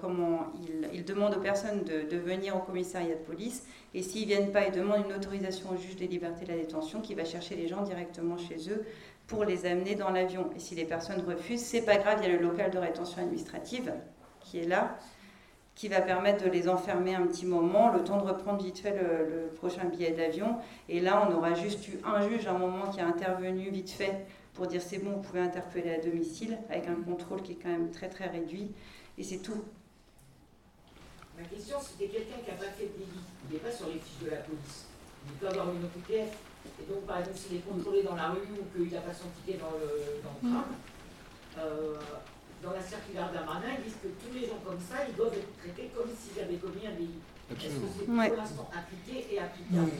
ils, 0.92 1.04
demandent 1.04 1.34
aux 1.34 1.40
personnes 1.40 1.82
de, 1.82 2.16
venir 2.16 2.54
au 2.54 2.60
commissariat 2.60 3.16
de 3.16 3.20
police, 3.20 3.66
et 3.94 4.02
s'ils 4.02 4.22
ne 4.22 4.26
viennent 4.26 4.52
pas, 4.52 4.64
ils 4.66 4.72
demandent 4.72 5.04
une 5.06 5.12
autorisation 5.12 5.70
au 5.70 5.76
juge 5.76 5.96
des 5.96 6.06
libertés 6.06 6.44
de 6.44 6.52
la 6.52 6.58
détention 6.58 7.00
qui 7.00 7.14
va 7.14 7.24
chercher 7.24 7.56
les 7.56 7.66
gens 7.66 7.82
directement 7.82 8.38
chez 8.38 8.70
eux 8.70 8.84
pour 9.26 9.44
les 9.44 9.66
amener 9.66 9.96
dans 9.96 10.10
l'avion. 10.10 10.50
Et 10.54 10.60
si 10.60 10.76
les 10.76 10.84
personnes 10.84 11.20
refusent, 11.26 11.62
c'est 11.62 11.84
pas 11.84 11.96
grave, 11.96 12.20
il 12.22 12.30
y 12.30 12.32
a 12.32 12.36
le 12.36 12.42
local 12.42 12.70
de 12.70 12.78
rétention 12.78 13.20
administrative 13.20 13.92
qui 14.38 14.60
est 14.60 14.68
là, 14.68 14.96
qui 15.74 15.88
va 15.88 16.00
permettre 16.00 16.44
de 16.44 16.50
les 16.50 16.68
enfermer 16.68 17.16
un 17.16 17.26
petit 17.26 17.46
moment, 17.46 17.90
le 17.90 18.04
temps 18.04 18.18
de 18.18 18.28
reprendre 18.28 18.62
vite 18.62 18.78
fait 18.78 18.92
le, 18.94 19.28
le 19.28 19.46
prochain 19.56 19.86
billet 19.86 20.12
d'avion. 20.12 20.58
Et 20.88 21.00
là, 21.00 21.28
on 21.28 21.34
aura 21.34 21.54
juste 21.54 21.88
eu 21.88 21.98
un 22.04 22.28
juge 22.28 22.46
à 22.46 22.52
un 22.52 22.58
moment 22.58 22.88
qui 22.92 23.00
a 23.00 23.06
intervenu 23.08 23.68
vite 23.70 23.90
fait 23.90 24.24
pour 24.54 24.66
dire 24.68 24.80
c'est 24.80 24.98
bon, 24.98 25.16
vous 25.16 25.22
pouvez 25.22 25.40
interpeller 25.40 25.90
à 25.90 26.00
domicile, 26.00 26.58
avec 26.70 26.86
un 26.86 26.94
contrôle 26.94 27.42
qui 27.42 27.52
est 27.52 27.56
quand 27.56 27.70
même 27.70 27.90
très 27.90 28.08
très 28.08 28.28
réduit, 28.28 28.70
et 29.18 29.22
c'est 29.22 29.38
tout. 29.38 29.64
Ma 31.36 31.44
question, 31.44 31.76
c'était 31.80 32.10
quelqu'un 32.10 32.38
qui 32.44 32.50
n'a 32.50 32.56
pas 32.56 32.70
fait 32.70 32.86
de 32.86 32.92
délit, 32.92 33.24
il 33.48 33.54
n'est 33.54 33.60
pas 33.60 33.72
sur 33.72 33.88
les 33.88 33.98
fiches 33.98 34.24
de 34.24 34.30
la 34.30 34.36
police, 34.38 34.86
il 35.26 35.32
peut 35.32 35.48
avoir 35.48 35.66
une 35.74 35.84
OQTF, 35.84 36.30
et 36.80 36.86
donc 36.88 37.02
par 37.04 37.18
exemple 37.18 37.36
s'il 37.36 37.56
est 37.56 37.66
contrôlé 37.68 38.04
dans 38.04 38.14
la 38.14 38.30
rue 38.30 38.46
ou 38.54 38.64
qu'il 38.78 38.92
n'a 38.94 39.00
pas 39.00 39.12
son 39.12 39.28
ticket 39.42 39.58
dans 39.58 39.72
le, 39.72 40.22
dans 40.22 40.34
le 40.40 40.54
tram, 40.54 40.70
euh, 41.58 41.96
dans 42.62 42.70
la 42.70 42.80
circulaire 42.80 43.32
d'Amanin, 43.32 43.74
ils 43.76 43.84
disent 43.84 43.98
que 44.00 44.08
tous 44.08 44.32
les 44.32 44.46
gens 44.46 44.58
comme 44.64 44.80
ça, 44.80 45.04
ils 45.08 45.14
doivent 45.14 45.34
être 45.34 45.56
traités 45.58 45.90
comme 45.94 46.08
s'ils 46.16 46.40
avaient 46.40 46.56
commis 46.56 46.86
un 46.86 46.92
délit. 46.92 47.20
Est-ce 47.50 47.74
que 47.74 47.86
c'est 47.98 48.06
pour 48.06 48.36
l'instant 48.36 48.70
appliqué 48.72 49.34
et 49.34 49.38
applicable? 49.38 49.90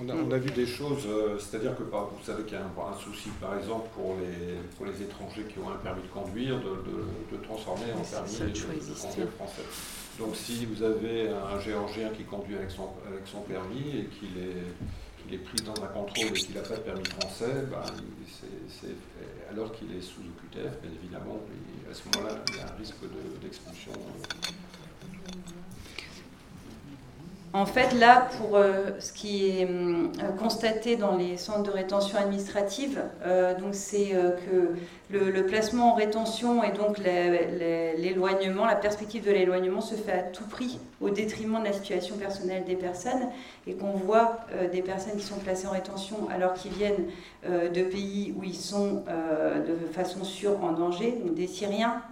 On 0.00 0.30
a, 0.30 0.38
vu 0.38 0.50
des 0.50 0.66
choses, 0.66 1.06
euh, 1.06 1.38
c'est-à-dire 1.38 1.76
que 1.76 1.82
vous 1.82 2.24
savez 2.24 2.42
qu'il 2.44 2.54
y 2.54 2.60
a 2.60 2.64
un, 2.64 2.98
souci, 2.98 3.30
par 3.40 3.56
exemple, 3.56 3.88
pour 3.94 4.16
les, 4.16 4.56
pour 4.76 4.86
les 4.86 5.02
étrangers 5.02 5.44
qui 5.44 5.58
ont 5.58 5.70
un 5.70 5.76
permis 5.76 6.02
de 6.02 6.08
conduire, 6.08 6.58
de, 6.60 7.36
transformer 7.42 7.92
en 7.92 8.02
permis 8.02 8.52
de, 8.52 9.00
conduire 9.00 9.28
français. 9.36 9.62
Donc 10.18 10.34
si 10.34 10.66
vous 10.66 10.82
avez 10.82 11.28
un 11.28 11.60
Géorgien 11.60 12.10
qui 12.10 12.24
conduit 12.24 12.56
avec 12.56 12.70
son, 12.70 12.88
avec 13.06 13.26
son 13.26 13.40
permis 13.42 14.00
et 14.00 14.04
qu'il 14.06 14.36
est, 14.36 15.34
est 15.34 15.38
pris 15.38 15.62
dans 15.64 15.82
un 15.82 15.88
contrôle 15.88 16.26
et 16.26 16.32
qu'il 16.32 16.54
n'a 16.54 16.62
pas 16.62 16.76
de 16.76 16.80
permis 16.80 17.04
français, 17.04 17.64
ben, 17.70 17.82
alors 19.50 19.72
qu'il 19.72 19.94
est 19.96 20.02
sous 20.02 20.20
OQTF, 20.20 20.80
bien 20.82 20.90
évidemment, 21.02 21.40
à 21.90 21.94
ce 21.94 22.02
moment-là, 22.08 22.42
il 22.48 22.56
y 22.56 22.60
a 22.60 22.72
un 22.72 22.76
risque 22.76 22.96
d'expulsion. 23.42 23.92
En 27.54 27.64
fait, 27.64 27.94
là, 27.94 28.28
pour 28.36 28.56
euh, 28.56 28.90
ce 28.98 29.10
qui 29.10 29.48
est 29.48 29.64
euh, 29.64 30.08
constaté 30.38 30.96
dans 30.96 31.16
les 31.16 31.38
centres 31.38 31.62
de 31.62 31.70
rétention 31.70 32.18
administrative, 32.18 33.00
euh, 33.24 33.54
c'est 33.72 34.10
que 34.50 34.74
le, 35.10 35.46
placement 35.46 35.92
en 35.92 35.94
rétention 35.94 36.62
et 36.62 36.72
donc 36.72 36.98
l'éloignement, 36.98 38.66
la 38.66 38.76
perspective 38.76 39.24
de 39.24 39.30
l'éloignement 39.30 39.80
se 39.80 39.94
fait 39.94 40.12
à 40.12 40.22
tout 40.22 40.44
prix 40.44 40.78
au 41.00 41.08
détriment 41.08 41.60
de 41.60 41.64
la 41.64 41.72
situation 41.72 42.16
personnelle 42.16 42.64
des 42.64 42.76
personnes 42.76 43.28
et 43.66 43.74
qu'on 43.74 43.92
voit 43.92 44.40
des 44.70 44.82
personnes 44.82 45.16
qui 45.16 45.24
sont 45.24 45.38
placées 45.38 45.66
en 45.66 45.70
rétention 45.70 46.28
alors 46.34 46.52
qu'ils 46.52 46.72
viennent 46.72 47.06
de 47.48 47.82
pays 47.82 48.34
où 48.36 48.44
ils 48.44 48.54
sont 48.54 49.04
de 49.06 49.92
façon 49.92 50.24
sûre 50.24 50.62
en 50.62 50.72
danger, 50.72 51.18
donc 51.24 51.34
des 51.34 51.46
Syriens, 51.46 52.02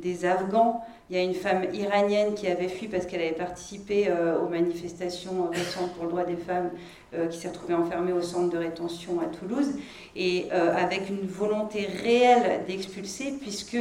des 0.00 0.24
Afghans, 0.24 0.84
il 1.10 1.16
y 1.16 1.18
a 1.18 1.22
une 1.22 1.34
femme 1.34 1.64
iranienne 1.74 2.34
qui 2.34 2.46
avait 2.46 2.68
fui 2.68 2.86
parce 2.86 3.04
qu'elle 3.04 3.20
avait 3.20 3.32
participé 3.32 4.06
euh, 4.08 4.38
aux 4.38 4.48
manifestations 4.48 5.50
récentes 5.50 5.92
pour 5.94 6.04
le 6.04 6.10
droit 6.10 6.24
des 6.24 6.36
femmes, 6.36 6.70
euh, 7.14 7.26
qui 7.26 7.38
s'est 7.38 7.48
retrouvée 7.48 7.74
enfermée 7.74 8.12
au 8.12 8.22
centre 8.22 8.48
de 8.50 8.58
rétention 8.58 9.20
à 9.20 9.24
Toulouse, 9.24 9.72
et 10.14 10.46
euh, 10.52 10.72
avec 10.76 11.08
une 11.08 11.26
volonté 11.26 11.86
réelle 11.86 12.64
d'expulser, 12.66 13.34
puisque 13.40 13.78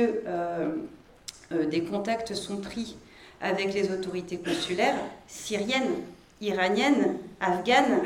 des 1.51 1.83
contacts 1.83 2.33
sont 2.35 2.57
pris 2.57 2.95
avec 3.41 3.73
les 3.73 3.91
autorités 3.91 4.37
consulaires 4.37 4.97
syriennes, 5.27 5.95
iraniennes, 6.41 7.17
afghanes, 7.39 8.01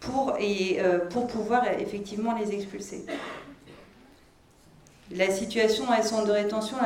pour, 0.00 0.36
et, 0.40 0.78
pour 1.10 1.26
pouvoir 1.26 1.64
effectivement 1.78 2.34
les 2.38 2.54
expulser. 2.54 3.04
La 5.14 5.30
situation 5.30 5.88
à 5.90 6.02
centre 6.02 6.26
de 6.26 6.32
rétention 6.32 6.76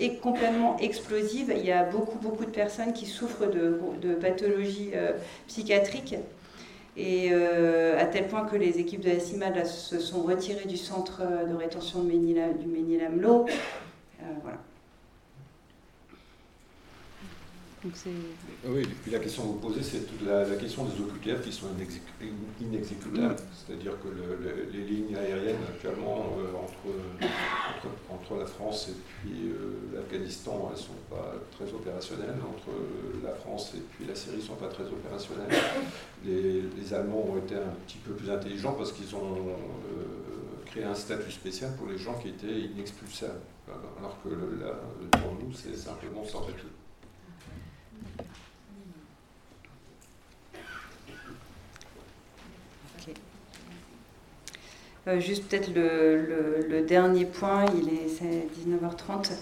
est 0.00 0.20
complètement 0.20 0.76
explosive. 0.78 1.54
Il 1.56 1.64
y 1.64 1.70
a 1.70 1.84
beaucoup, 1.84 2.18
beaucoup 2.18 2.44
de 2.44 2.50
personnes 2.50 2.92
qui 2.92 3.06
souffrent 3.06 3.46
de, 3.46 4.14
pathologies 4.14 4.90
euh, 4.94 5.12
psychiatriques. 5.46 6.16
Et 6.96 7.28
euh, 7.30 8.00
à 8.00 8.06
tel 8.06 8.26
point 8.26 8.44
que 8.44 8.56
les 8.56 8.80
équipes 8.80 9.00
de 9.00 9.10
la 9.10 9.20
CIMAD 9.20 9.64
se 9.64 10.00
sont 10.00 10.22
retirées 10.22 10.66
du 10.66 10.76
centre 10.76 11.22
de 11.48 11.54
rétention 11.54 12.02
de 12.02 12.10
du 12.10 12.66
Ménil-Amelot. 12.66 13.46
Euh, 13.46 14.24
voilà. 14.42 14.58
Oui, 18.66 18.82
et 18.82 18.86
puis 19.02 19.10
la 19.10 19.18
question 19.18 19.42
que 19.42 19.48
vous 19.48 19.68
posez, 19.68 19.82
c'est 19.82 20.02
la, 20.26 20.46
la, 20.46 20.56
question 20.56 20.84
des 20.84 21.00
OQTF 21.00 21.42
qui 21.42 21.52
sont 21.52 21.68
inexécutables. 22.60 23.36
C'est-à-dire 23.54 23.92
que 24.02 24.08
les 24.70 24.84
lignes 24.84 25.16
aériennes 25.16 25.62
actuellement 25.66 26.36
euh, 26.38 26.52
entre, 26.62 27.32
entre, 28.10 28.38
la 28.38 28.44
France 28.44 28.90
et 28.90 28.96
puis 29.08 29.48
euh, 29.48 29.94
l'Afghanistan, 29.94 30.70
elles 30.70 30.78
ne 30.78 30.82
sont 30.82 31.00
pas 31.08 31.34
très 31.52 31.72
opérationnelles. 31.72 32.36
Entre 32.46 33.24
la 33.24 33.32
France 33.32 33.72
et 33.74 33.80
puis 33.80 34.04
la 34.06 34.14
Syrie, 34.14 34.36
ne 34.36 34.42
sont 34.42 34.56
pas 34.56 34.68
très 34.68 34.84
opérationnelles. 34.84 35.48
Les, 36.24 36.92
Allemands 36.92 37.24
ont 37.30 37.38
été 37.38 37.54
un 37.54 37.72
petit 37.86 37.98
peu 37.98 38.12
plus 38.12 38.30
intelligents 38.30 38.72
parce 38.72 38.92
qu'ils 38.92 39.14
ont 39.14 39.36
euh, 39.38 40.04
créé 40.66 40.84
un 40.84 40.94
statut 40.94 41.30
spécial 41.30 41.70
pour 41.76 41.88
les 41.88 41.96
gens 41.96 42.14
qui 42.14 42.28
étaient 42.28 42.60
inexpulsables. 42.74 43.40
Alors 43.98 44.18
que 44.22 44.28
là, 44.28 44.74
pour 45.12 45.34
nous, 45.34 45.52
c'est 45.54 45.76
simplement 45.76 46.24
sans 46.24 46.40
Euh, 55.10 55.18
juste 55.18 55.48
peut-être 55.48 55.70
le, 55.74 56.82
dernier 56.82 57.24
point, 57.24 57.64
il 57.76 57.88
est 57.88 58.22
19h30. 58.68 59.32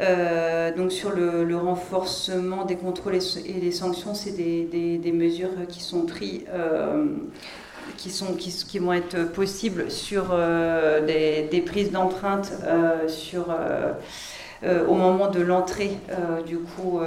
Euh, 0.00 0.74
donc 0.74 0.92
sur 0.92 1.10
le, 1.10 1.56
renforcement 1.56 2.64
des 2.64 2.76
contrôles 2.76 3.16
et, 3.16 3.52
des 3.60 3.72
sanctions, 3.72 4.14
c'est 4.14 4.32
des, 4.32 5.12
mesures 5.12 5.50
qui 5.68 5.80
sont 5.80 6.02
prises, 6.02 6.42
euh, 6.48 7.06
qui, 7.96 8.10
sont, 8.10 8.34
qui, 8.34 8.78
vont 8.78 8.92
être 8.92 9.32
possibles 9.32 9.90
sur 9.90 10.36
des, 11.06 11.62
prises 11.66 11.90
d'empreintes 11.90 12.52
sur 13.08 13.54
au 14.62 14.94
moment 14.94 15.30
de 15.30 15.40
l'entrée 15.40 15.96
du 16.46 16.58
coup 16.58 17.00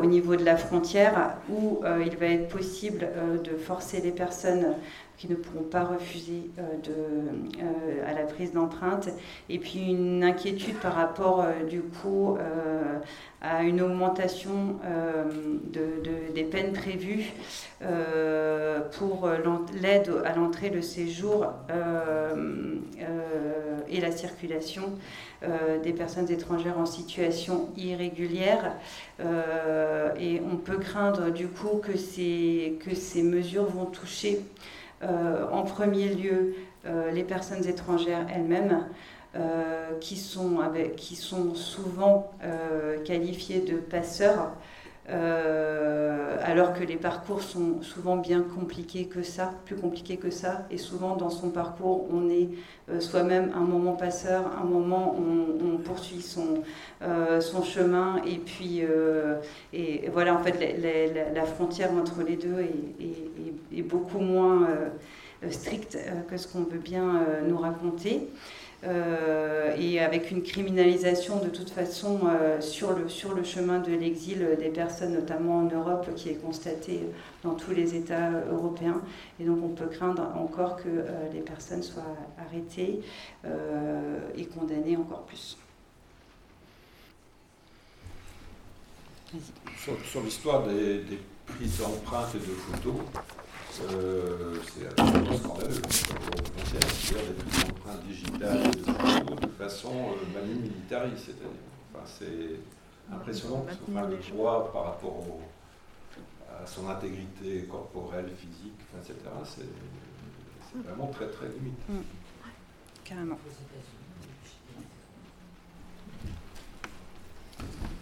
au 0.00 0.06
niveau 0.06 0.36
de 0.36 0.44
la 0.44 0.56
frontière, 0.56 1.34
où 1.50 1.80
il 2.04 2.16
va 2.16 2.26
être 2.26 2.48
possible 2.48 3.08
de 3.42 3.56
forcer 3.56 4.00
les 4.00 4.12
personnes 4.12 4.66
qui 5.16 5.28
ne 5.28 5.34
pourront 5.34 5.64
pas 5.64 5.84
refuser 5.84 6.50
euh, 6.58 6.62
euh, 6.88 8.10
à 8.10 8.12
la 8.12 8.24
prise 8.24 8.52
d'empreinte. 8.52 9.08
Et 9.48 9.58
puis 9.58 9.90
une 9.90 10.22
inquiétude 10.22 10.76
par 10.76 10.94
rapport 10.94 11.40
euh, 11.42 11.64
du 11.64 11.80
coup 11.80 12.36
à 13.42 13.62
une 13.62 13.80
augmentation 13.80 14.76
de, 15.72 16.32
des 16.34 16.44
peines 16.44 16.72
prévues 16.72 17.32
pour 18.98 19.28
l'aide 19.80 20.10
à 20.24 20.34
l'entrée, 20.34 20.70
le 20.70 20.82
séjour 20.82 21.46
et 23.88 24.00
la 24.00 24.10
circulation 24.10 24.92
des 25.82 25.92
personnes 25.92 26.30
étrangères 26.30 26.78
en 26.78 26.86
situation 26.86 27.68
irrégulière. 27.76 28.74
et 29.20 30.40
on 30.50 30.56
peut 30.56 30.78
craindre 30.78 31.30
du 31.30 31.48
coup 31.48 31.80
que 31.82 31.96
ces, 31.96 33.22
mesures 33.22 33.66
vont 33.66 33.86
toucher 33.86 34.40
euh, 35.02 35.46
en 35.52 35.62
premier 35.62 36.08
lieu 36.08 36.54
les 37.12 37.24
personnes 37.24 37.66
étrangères 37.66 38.26
elles-mêmes. 38.34 38.86
qui, 40.00 40.16
sont 40.16 40.60
avec, 40.60 40.96
qui 40.96 41.14
sont 41.14 41.54
souvent 41.54 42.30
qualifiées 43.04 43.60
de 43.60 43.76
passeurs 43.76 44.52
euh, 45.08 46.36
alors 46.42 46.72
que 46.72 46.82
les 46.82 46.96
parcours 46.96 47.42
sont 47.42 47.80
souvent 47.82 48.16
bien 48.16 48.42
compliqués 48.42 49.04
que 49.06 49.22
ça, 49.22 49.52
plus 49.64 49.76
compliqués 49.76 50.16
que 50.16 50.30
ça. 50.30 50.66
Et 50.70 50.78
souvent, 50.78 51.16
dans 51.16 51.30
son 51.30 51.50
parcours, 51.50 52.08
on 52.12 52.28
est 52.28 52.48
euh, 52.90 52.98
soi-même 52.98 53.52
un 53.54 53.60
moment 53.60 53.92
passeur, 53.92 54.50
un 54.60 54.64
moment 54.64 55.16
on, 55.16 55.74
on 55.74 55.78
poursuit 55.78 56.22
son, 56.22 56.62
euh, 57.02 57.40
son 57.40 57.62
chemin. 57.62 58.20
Et 58.26 58.38
puis, 58.38 58.82
et 59.72 60.08
voilà, 60.12 60.34
en 60.34 60.42
fait, 60.42 60.76
la 61.34 61.44
frontière 61.44 61.92
entre 61.92 62.22
les 62.26 62.36
deux 62.36 62.66
est 63.72 63.82
beaucoup 63.82 64.20
moins 64.20 64.68
stricte 65.50 65.98
que 66.28 66.36
ce 66.36 66.48
qu'on 66.48 66.64
veut 66.64 66.78
bien 66.78 67.24
nous 67.46 67.58
raconter. 67.58 68.28
Euh, 68.84 69.74
et 69.78 70.00
avec 70.00 70.30
une 70.30 70.42
criminalisation 70.42 71.42
de 71.42 71.48
toute 71.48 71.70
façon 71.70 72.20
euh, 72.26 72.60
sur, 72.60 72.92
le, 72.92 73.08
sur 73.08 73.34
le 73.34 73.42
chemin 73.42 73.78
de 73.78 73.90
l'exil 73.90 74.46
des 74.58 74.68
personnes, 74.68 75.14
notamment 75.14 75.60
en 75.60 75.64
Europe, 75.64 76.14
qui 76.14 76.28
est 76.28 76.34
constatée 76.34 77.00
dans 77.42 77.54
tous 77.54 77.70
les 77.70 77.94
États 77.94 78.30
européens. 78.50 79.00
Et 79.40 79.44
donc 79.44 79.58
on 79.64 79.68
peut 79.70 79.86
craindre 79.86 80.30
encore 80.36 80.76
que 80.76 80.88
euh, 80.88 81.32
les 81.32 81.40
personnes 81.40 81.82
soient 81.82 82.16
arrêtées 82.38 83.00
et 84.36 84.44
condamnées 84.46 84.96
encore 84.96 85.22
plus. 85.22 85.56
Sur, 89.78 90.22
l'histoire 90.22 90.66
des, 90.66 90.98
des 90.98 91.18
prises 91.46 91.78
d'empreintes 91.78 92.34
et 92.34 92.38
de 92.38 92.44
photos, 92.44 92.94
euh, 93.82 94.56
c'est 94.74 94.86
absolument 94.86 95.36
scandaleux. 95.36 95.82
On 95.82 96.60
considère 96.60 96.80
des 96.80 97.44
prises 97.44 97.64
d'empreintes 97.64 98.02
digitales 98.06 98.70
de, 99.40 99.46
façon 99.58 99.92
euh, 99.92 100.34
manu 100.34 100.70
c'est-à-dire. 100.88 101.48
Enfin, 101.94 102.04
c'est 102.06 103.14
impressionnant 103.14 103.64
parce 103.66 103.76
que 103.76 103.82
enfin, 103.90 104.08
le 104.08 104.16
droit 104.16 104.72
par 104.72 104.84
rapport 104.84 105.16
au, 105.18 105.40
à 106.62 106.66
son 106.66 106.88
intégrité 106.88 107.64
corporelle, 107.70 108.30
physique, 108.36 108.80
etc., 108.98 109.14
c'est 109.44 110.82
vraiment 110.88 111.08
très 111.08 111.28
très 111.28 111.48
limite. 111.48 111.88
Mmh. 111.88 111.98
Carrément. 113.04 113.38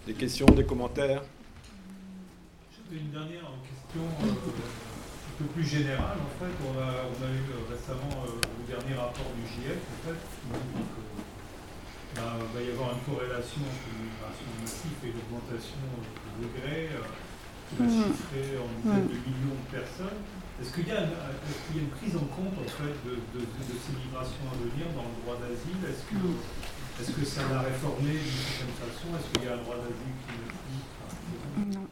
Des 0.06 0.14
questions, 0.14 0.46
des 0.46 0.64
commentaires? 0.64 1.22
J'avais 2.72 3.00
une 3.00 3.10
dernière 3.10 3.50
question. 3.62 4.02
Euh, 4.22 5.03
peu 5.34 5.44
plus 5.50 5.66
général, 5.66 6.14
en 6.14 6.34
fait, 6.38 6.54
on 6.62 6.74
a, 6.78 7.10
on 7.10 7.18
a 7.18 7.30
eu 7.30 7.44
euh, 7.50 7.66
récemment 7.66 8.22
euh, 8.22 8.38
le 8.38 8.64
dernier 8.70 8.94
rapport 8.94 9.26
du 9.34 9.42
GIEC, 9.42 9.78
en 9.82 9.98
fait, 10.06 10.18
qui 10.18 10.46
nous 10.46 10.62
dit 10.78 10.86
qu'il 10.86 12.14
ben, 12.14 12.38
va 12.38 12.60
y 12.62 12.70
avoir 12.70 12.94
une 12.94 13.02
corrélation 13.02 13.66
entre 13.66 13.86
l'immigration 13.90 14.48
massive 14.62 14.98
et 15.02 15.10
l'augmentation 15.10 15.82
du 15.98 16.46
degré, 16.46 16.94
qui 17.66 17.74
va 17.74 17.86
mmh. 17.90 17.98
chiffrer 17.98 18.46
en 18.62 18.68
dizaines 18.78 19.10
de 19.10 19.18
millions 19.26 19.58
de 19.58 19.68
personnes. 19.74 20.22
Est-ce 20.62 20.70
qu'il 20.70 20.86
y, 20.86 20.94
a 20.94 21.02
une, 21.02 21.18
y 21.18 21.78
a 21.78 21.82
une 21.82 21.94
prise 21.98 22.14
en 22.14 22.30
compte 22.30 22.54
en 22.54 22.70
fait, 22.70 22.94
de, 23.02 23.18
de, 23.34 23.42
de, 23.42 23.74
ces 23.74 23.94
migrations 23.98 24.46
à 24.46 24.54
venir 24.54 24.86
dans 24.94 25.02
le 25.02 25.18
droit 25.26 25.34
d'asile? 25.42 25.82
Est-ce 25.82 26.06
que, 26.06 26.22
est 26.22 27.10
que 27.10 27.26
ça 27.26 27.42
va 27.50 27.66
réformer 27.66 28.22
d'une 28.22 28.38
certaine 28.38 28.78
façon? 28.78 29.10
Est-ce 29.18 29.26
qu'il 29.34 29.42
y 29.42 29.50
a 29.50 29.58
un 29.58 29.62
droit 29.66 29.82
d'asile 29.82 30.14
qui 30.22 30.30
est 30.30 31.74
Non. 31.74 31.83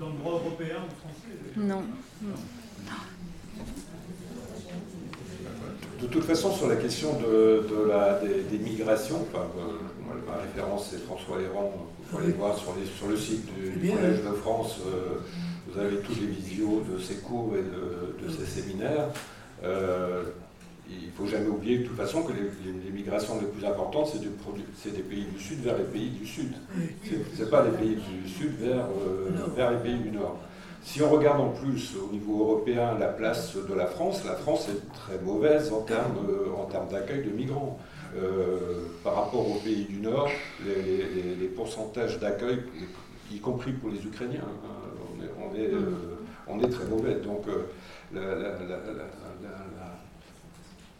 Dans 0.00 0.08
le 0.08 0.18
droit 0.18 0.32
européen 0.32 0.76
ou 0.78 0.94
français 0.98 1.58
Non. 1.58 1.82
De 6.00 6.06
toute 6.06 6.24
façon, 6.24 6.54
sur 6.54 6.68
la 6.68 6.76
question 6.76 7.20
de, 7.20 7.86
la, 7.86 8.18
des, 8.18 8.58
migrations, 8.58 9.26
enfin, 9.30 9.44
euh, 9.58 10.26
ma 10.26 10.40
référence 10.40 10.88
c'est 10.90 11.04
François 11.04 11.42
Héran, 11.42 11.74
vous 11.76 12.04
pouvez 12.08 12.24
aller 12.24 12.32
voir 12.32 12.56
sur, 12.56 12.74
les, 12.74 12.86
sur 12.86 13.08
le 13.08 13.16
site 13.18 13.44
du, 13.54 13.90
Collège 13.90 14.22
de 14.22 14.32
France, 14.32 14.78
euh, 14.86 15.18
vous 15.68 15.78
avez 15.78 15.98
tous 15.98 16.14
les 16.14 16.28
visios 16.28 16.82
de 16.90 16.98
ces 16.98 17.16
cours 17.16 17.52
et 17.54 17.62
de, 17.62 18.26
de 18.26 18.32
ces 18.32 18.46
séminaires. 18.46 19.08
Euh, 19.62 20.24
il 20.90 21.06
ne 21.06 21.12
faut 21.12 21.26
jamais 21.26 21.48
oublier 21.48 21.78
de 21.78 21.86
toute 21.86 21.96
façon 21.96 22.22
que 22.22 22.32
les, 22.32 22.90
migrations 22.90 23.40
les 23.40 23.46
plus 23.46 23.64
importantes, 23.64 24.12
c'est 24.76 24.92
des 24.92 25.02
pays 25.02 25.24
du 25.24 25.40
Sud 25.40 25.60
vers 25.62 25.78
les 25.78 25.84
pays 25.84 26.10
du 26.10 26.26
Sud. 26.26 26.52
Ce 27.04 27.42
n'est 27.42 27.48
pas 27.48 27.64
les 27.64 27.70
pays 27.70 27.96
du 27.96 28.28
Sud 28.28 28.52
vers, 28.58 28.84
euh, 28.84 29.30
vers 29.54 29.70
les 29.70 29.78
pays 29.78 29.98
du 29.98 30.10
Nord. 30.10 30.38
Si 30.82 31.02
on 31.02 31.10
regarde 31.10 31.40
en 31.40 31.50
plus 31.50 31.94
au 31.96 32.10
niveau 32.10 32.40
européen 32.40 32.96
la 32.98 33.08
place 33.08 33.54
de 33.54 33.74
la 33.74 33.86
France, 33.86 34.24
la 34.24 34.34
France 34.34 34.68
est 34.68 34.92
très 34.94 35.18
mauvaise 35.22 35.72
en 35.72 35.82
termes, 35.82 36.26
en 36.56 36.64
termes 36.64 36.88
d'accueil 36.88 37.24
de 37.24 37.30
migrants. 37.30 37.78
Euh, 38.16 38.86
par 39.04 39.14
rapport 39.14 39.48
aux 39.48 39.60
pays 39.60 39.84
du 39.84 40.00
Nord, 40.00 40.28
les, 40.66 41.46
pourcentages 41.54 42.18
d'accueil, 42.18 42.58
y 43.32 43.38
compris 43.38 43.72
pour 43.72 43.90
les 43.90 44.04
Ukrainiens, 44.04 44.40
hein, 44.42 45.22
on, 45.38 45.54
est, 45.54 45.72
euh, 45.72 46.18
on, 46.48 46.58
est, 46.58 46.68
très 46.68 46.86
mauvais. 46.86 47.20
Donc 47.20 47.44
la, 48.12 48.22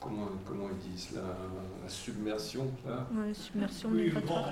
comment, 0.00 0.28
comment 0.46 0.68
ils 0.70 0.90
disent, 0.90 1.10
la, 1.14 1.20
la 1.82 1.88
submersion. 1.88 2.72
Là. 2.86 3.06
Ouais, 3.12 3.34
submersion 3.34 3.90
oui, 3.92 4.10
le, 4.10 4.20
grand, 4.20 4.46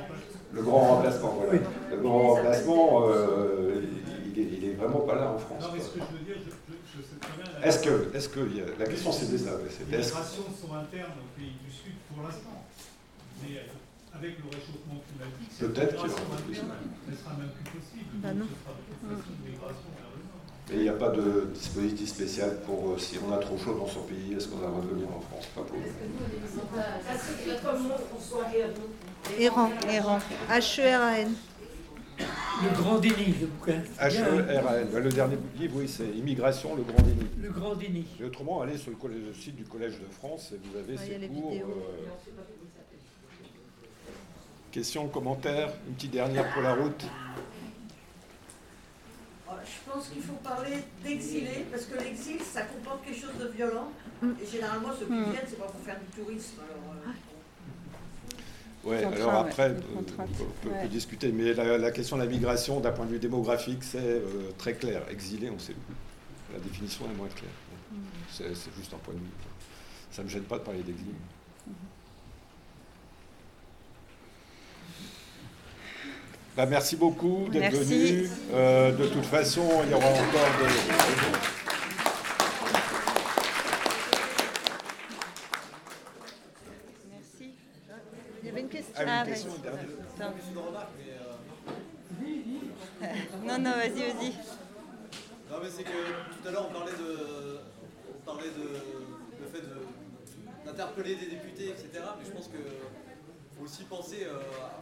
le 0.52 0.62
grand 0.62 0.80
remplacement, 0.96 1.34
voilà. 1.36 1.52
Oui. 1.52 1.58
Le 1.90 1.96
grand 1.98 2.34
remplacement, 2.34 3.08
euh, 3.08 3.82
il, 4.26 4.38
est, 4.38 4.44
il, 4.44 4.64
est, 4.64 4.74
vraiment 4.74 5.00
pas 5.00 5.14
là 5.16 5.32
en 5.32 5.38
France. 5.38 5.62
Non, 5.62 5.68
mais 5.74 5.80
ce 5.80 5.88
que 5.88 6.00
je 6.00 6.18
veux 6.18 6.24
dire, 6.24 6.36
je, 6.44 6.50
je, 6.50 6.98
je 6.98 7.02
sais 7.02 7.16
très 7.20 7.42
bien. 7.42 7.62
Est-ce 7.62 7.78
que, 7.82 8.16
est-ce 8.16 8.28
que, 8.28 8.40
la 8.78 8.86
question 8.86 9.12
c'était 9.12 9.38
ça. 9.38 9.50
Les 9.90 9.96
migrations 9.96 10.44
sont 10.60 10.74
internes 10.74 11.18
aux 11.18 11.38
pays 11.38 11.54
du 11.64 11.70
Sud 11.72 11.94
pour 12.12 12.22
l'instant. 12.22 12.64
Mais 13.42 13.56
euh, 13.56 14.16
avec 14.18 14.38
le 14.38 14.44
réchauffement 14.50 14.98
climatique, 15.06 15.50
peut-être 15.58 16.02
que 16.02 16.08
ne 16.08 17.16
sera 17.16 17.32
même 17.38 17.50
plus 17.54 17.70
possible. 17.78 18.10
Bah 18.14 18.34
non. 18.34 18.46
ce 18.46 18.56
sera 18.58 18.74
de 18.74 18.82
toute 18.90 18.98
façon 19.08 19.30
une 19.30 19.50
migration 19.50 19.88
vers 19.94 20.02
le 20.02 20.02
Nord. 20.02 20.07
Et 20.70 20.77
il 20.77 20.82
n'y 20.82 20.89
a 20.89 20.93
pas 20.93 21.09
de 21.09 21.49
dispositif 21.55 22.09
spécial 22.11 22.59
pour 22.66 22.90
euh, 22.90 22.99
si 22.99 23.16
on 23.27 23.32
a 23.32 23.39
trop 23.39 23.57
chaud 23.57 23.74
dans 23.74 23.86
son 23.86 24.03
pays, 24.03 24.35
est-ce 24.36 24.49
qu'on 24.49 24.59
va 24.59 24.69
revenir 24.69 25.09
en 25.09 25.20
France? 25.20 25.47
Pas 25.55 25.62
pour 25.62 25.78
Errant, 29.39 29.70
errant. 29.89 30.19
H-E-R-A-N. 30.51 31.32
Le 32.19 32.77
grand 32.77 32.99
déni, 32.99 33.35
le 33.40 33.47
bouquin. 33.47 33.81
H-E-R-A-N. 33.99 34.89
Le 34.93 35.09
dernier 35.09 35.39
livre, 35.59 35.77
oui, 35.78 35.89
c'est 35.89 36.09
Immigration, 36.09 36.77
le 36.77 36.82
grand 36.82 37.03
déni. 37.03 37.27
Le 37.40 37.51
grand 37.51 37.74
déni. 37.74 38.05
Et 38.20 38.24
autrement, 38.24 38.61
allez 38.61 38.77
sur 38.77 38.90
le, 38.90 38.97
collège, 38.97 39.23
le, 39.27 39.32
site 39.32 39.57
du 39.57 39.65
Collège 39.65 39.95
de 39.95 40.12
France 40.12 40.53
et 40.53 40.61
vous 40.69 40.78
avez 40.78 40.99
ces 40.99 41.28
cours. 41.28 41.53
Euh... 41.53 42.09
Questions, 44.70 45.09
commentaires 45.09 45.73
Une 45.89 45.95
petite 45.95 46.11
dernière 46.11 46.53
pour 46.53 46.61
la 46.61 46.74
route 46.74 47.07
je 49.69 49.90
pense 49.90 50.09
qu'il 50.09 50.23
faut 50.23 50.40
parler 50.43 50.78
d'exilés, 51.05 51.66
parce 51.70 51.85
que 51.85 51.99
l'exil, 51.99 52.40
ça 52.40 52.62
comporte 52.62 53.05
quelque 53.05 53.20
chose 53.20 53.39
de 53.40 53.49
violent. 53.49 53.90
Et 54.23 54.47
généralement, 54.47 54.89
ceux 54.99 55.07
qui 55.07 55.12
mm. 55.12 55.31
viennent, 55.31 55.47
c'est 55.49 55.59
pas 55.59 55.66
pour 55.66 55.81
faire 55.81 55.99
du 55.99 56.23
tourisme. 56.23 56.61
Alors, 56.61 56.95
euh, 57.07 57.11
Ouais, 58.85 59.05
alors 59.05 59.35
après, 59.35 59.74
on 59.97 60.03
peut, 60.03 60.89
discuter, 60.89 61.32
mais 61.32 61.53
la, 61.53 61.90
question 61.90 62.16
de 62.16 62.23
la 62.23 62.28
migration, 62.28 62.81
d'un 62.81 62.93
point 62.93 63.07
de 63.07 63.11
vue 63.11 63.19
démographique, 63.19 63.82
c'est 63.82 63.99
euh, 63.99 64.53
très 64.57 64.74
clair. 64.74 65.03
Exilé, 65.11 65.51
on 65.51 65.59
sait 65.59 65.73
où. 65.73 66.53
La 66.53 66.61
définition 66.61 67.05
est 67.07 67.15
moins 67.15 67.28
claire. 67.28 67.51
Mm. 67.93 67.97
C'est 68.31 68.74
juste 68.77 68.95
un 68.95 68.99
point 68.99 69.15
de 69.15 69.19
vue. 69.19 69.27
Ça 70.11 70.23
ne 70.23 70.27
me 70.28 70.32
gêne 70.32 70.45
pas 70.45 70.59
de 70.59 70.65
parler 70.65 70.82
d'exil. 70.82 71.07
Mm-hmm. 71.09 71.97
Bah, 76.59 76.66
merci 76.66 76.97
beaucoup 76.97 77.47
d'être 77.52 77.72
venu. 77.72 78.28
Euh, 78.52 78.90
de 78.90 79.06
toute 79.06 79.26
façon, 79.26 79.62
il 79.85 79.93
y 79.93 79.94
aura 79.94 80.09
encore 80.09 80.51
des. 80.59 80.64
Merci. 87.12 87.55
Il 88.43 88.47
y 88.48 88.51
avait 88.51 88.60
une 88.62 88.68
question. 88.68 88.93
Ah, 88.97 89.02
une 89.02 89.09
ah, 89.09 89.24
dernière. 89.24 89.86
Non, 93.44 93.59
non, 93.60 93.76
vas-y, 93.76 94.01
vas-y. 94.01 94.32
Non, 95.48 95.59
mais 95.62 95.68
c'est 95.70 95.85
que 95.85 95.90
tout 95.90 96.48
à 96.48 96.51
l'heure, 96.51 96.66
on 96.68 96.74
parlait 96.74 96.90
de. 96.90 97.60
On 98.10 98.24
parlait 98.26 98.51
de. 98.51 98.68
Le 99.40 99.47
fait 99.47 99.62
d'interpeller 100.66 101.14
des 101.14 101.26
députés, 101.26 101.68
etc. 101.68 102.02
Mais 102.18 102.24
je 102.26 102.32
pense 102.32 102.48
qu'il 102.48 102.59
faut 103.56 103.64
aussi 103.64 103.85
penser. 103.85 104.26
Euh, 104.26 104.40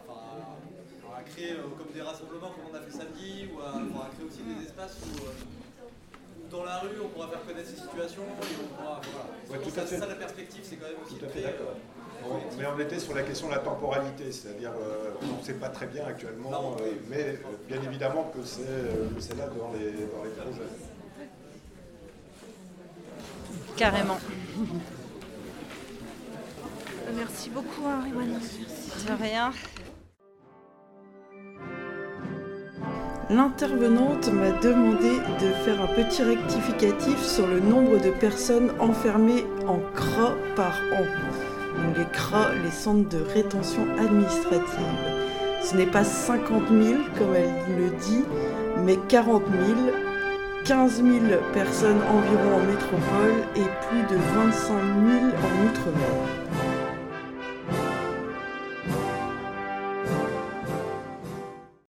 enfin, 0.09 0.56
à 1.17 1.21
créer 1.23 1.53
euh, 1.53 1.63
comme 1.77 1.91
des 1.93 2.01
rassemblements 2.01 2.51
comme 2.51 2.69
on 2.71 2.75
a 2.75 2.81
fait 2.81 2.91
samedi, 2.91 3.49
ou 3.51 3.59
à, 3.59 4.09
créer 4.13 4.27
aussi 4.27 4.41
des 4.45 4.65
espaces 4.65 4.97
où, 5.01 5.25
euh, 5.25 5.31
dans 6.51 6.63
la 6.63 6.77
rue 6.79 7.01
on 7.03 7.07
pourra 7.09 7.27
faire 7.29 7.43
connaître 7.45 7.69
ces 7.69 7.81
situations 7.81 8.23
et 8.23 8.55
on 8.61 8.75
pourra. 8.75 9.01
Voilà. 9.47 9.63
tout 9.63 9.69
ça, 9.71 9.81
à 9.81 9.85
fait. 9.85 9.97
ça 9.97 10.05
la 10.05 10.15
perspective, 10.15 10.61
c'est 10.63 10.75
quand 10.75 10.85
même 10.85 11.01
aussi. 11.03 11.15
Tout 11.15 11.25
à 11.25 11.29
fait 11.29 11.41
d'accord. 11.41 11.75
mais 12.57 12.65
on 12.67 12.79
était 12.79 12.99
sur 12.99 13.15
la 13.15 13.23
question 13.23 13.47
de 13.47 13.53
la 13.53 13.59
temporalité, 13.59 14.31
c'est-à-dire 14.31 14.71
euh, 14.79 15.11
on 15.23 15.39
ne 15.39 15.43
sait 15.43 15.55
pas 15.55 15.69
très 15.69 15.87
bien 15.87 16.05
actuellement, 16.05 16.77
mais 17.09 17.39
bien 17.67 17.81
évidemment 17.81 18.31
que 18.33 18.43
c'est 18.45 19.35
là 19.35 19.47
dans 19.47 19.73
les, 19.73 19.91
dans 19.91 20.23
les 20.23 20.29
projets. 20.29 20.69
Carrément. 23.75 24.17
merci 27.15 27.49
beaucoup, 27.49 27.83
Merci. 28.15 28.65
De 29.07 29.13
rien. 29.23 29.51
L'intervenante 33.29 34.31
m'a 34.31 34.51
demandé 34.61 35.11
de 35.41 35.51
faire 35.65 35.81
un 35.81 35.87
petit 35.87 36.23
rectificatif 36.23 37.21
sur 37.21 37.45
le 37.45 37.59
nombre 37.59 37.97
de 38.01 38.11
personnes 38.11 38.71
enfermées 38.79 39.45
en 39.67 39.79
CRA 39.93 40.35
par 40.55 40.79
an. 40.93 41.03
Les 41.97 42.05
CRA, 42.05 42.51
les 42.63 42.71
centres 42.71 43.09
de 43.09 43.21
rétention 43.33 43.85
administrative. 43.99 44.63
Ce 45.61 45.75
n'est 45.75 45.85
pas 45.85 46.05
50 46.05 46.69
000 46.69 46.99
comme 47.17 47.35
elle 47.35 47.75
le 47.77 47.89
dit, 47.99 48.23
mais 48.85 48.97
40 49.09 49.43
000, 49.45 49.79
15 50.63 51.03
000 51.03 51.09
personnes 51.53 51.99
environ 52.09 52.55
en 52.55 52.65
métropole 52.65 53.43
et 53.55 53.67
plus 53.87 54.15
de 54.15 54.21
25 54.35 54.73
000 55.05 55.25
en 55.25 55.65
outre-mer. 55.65 56.56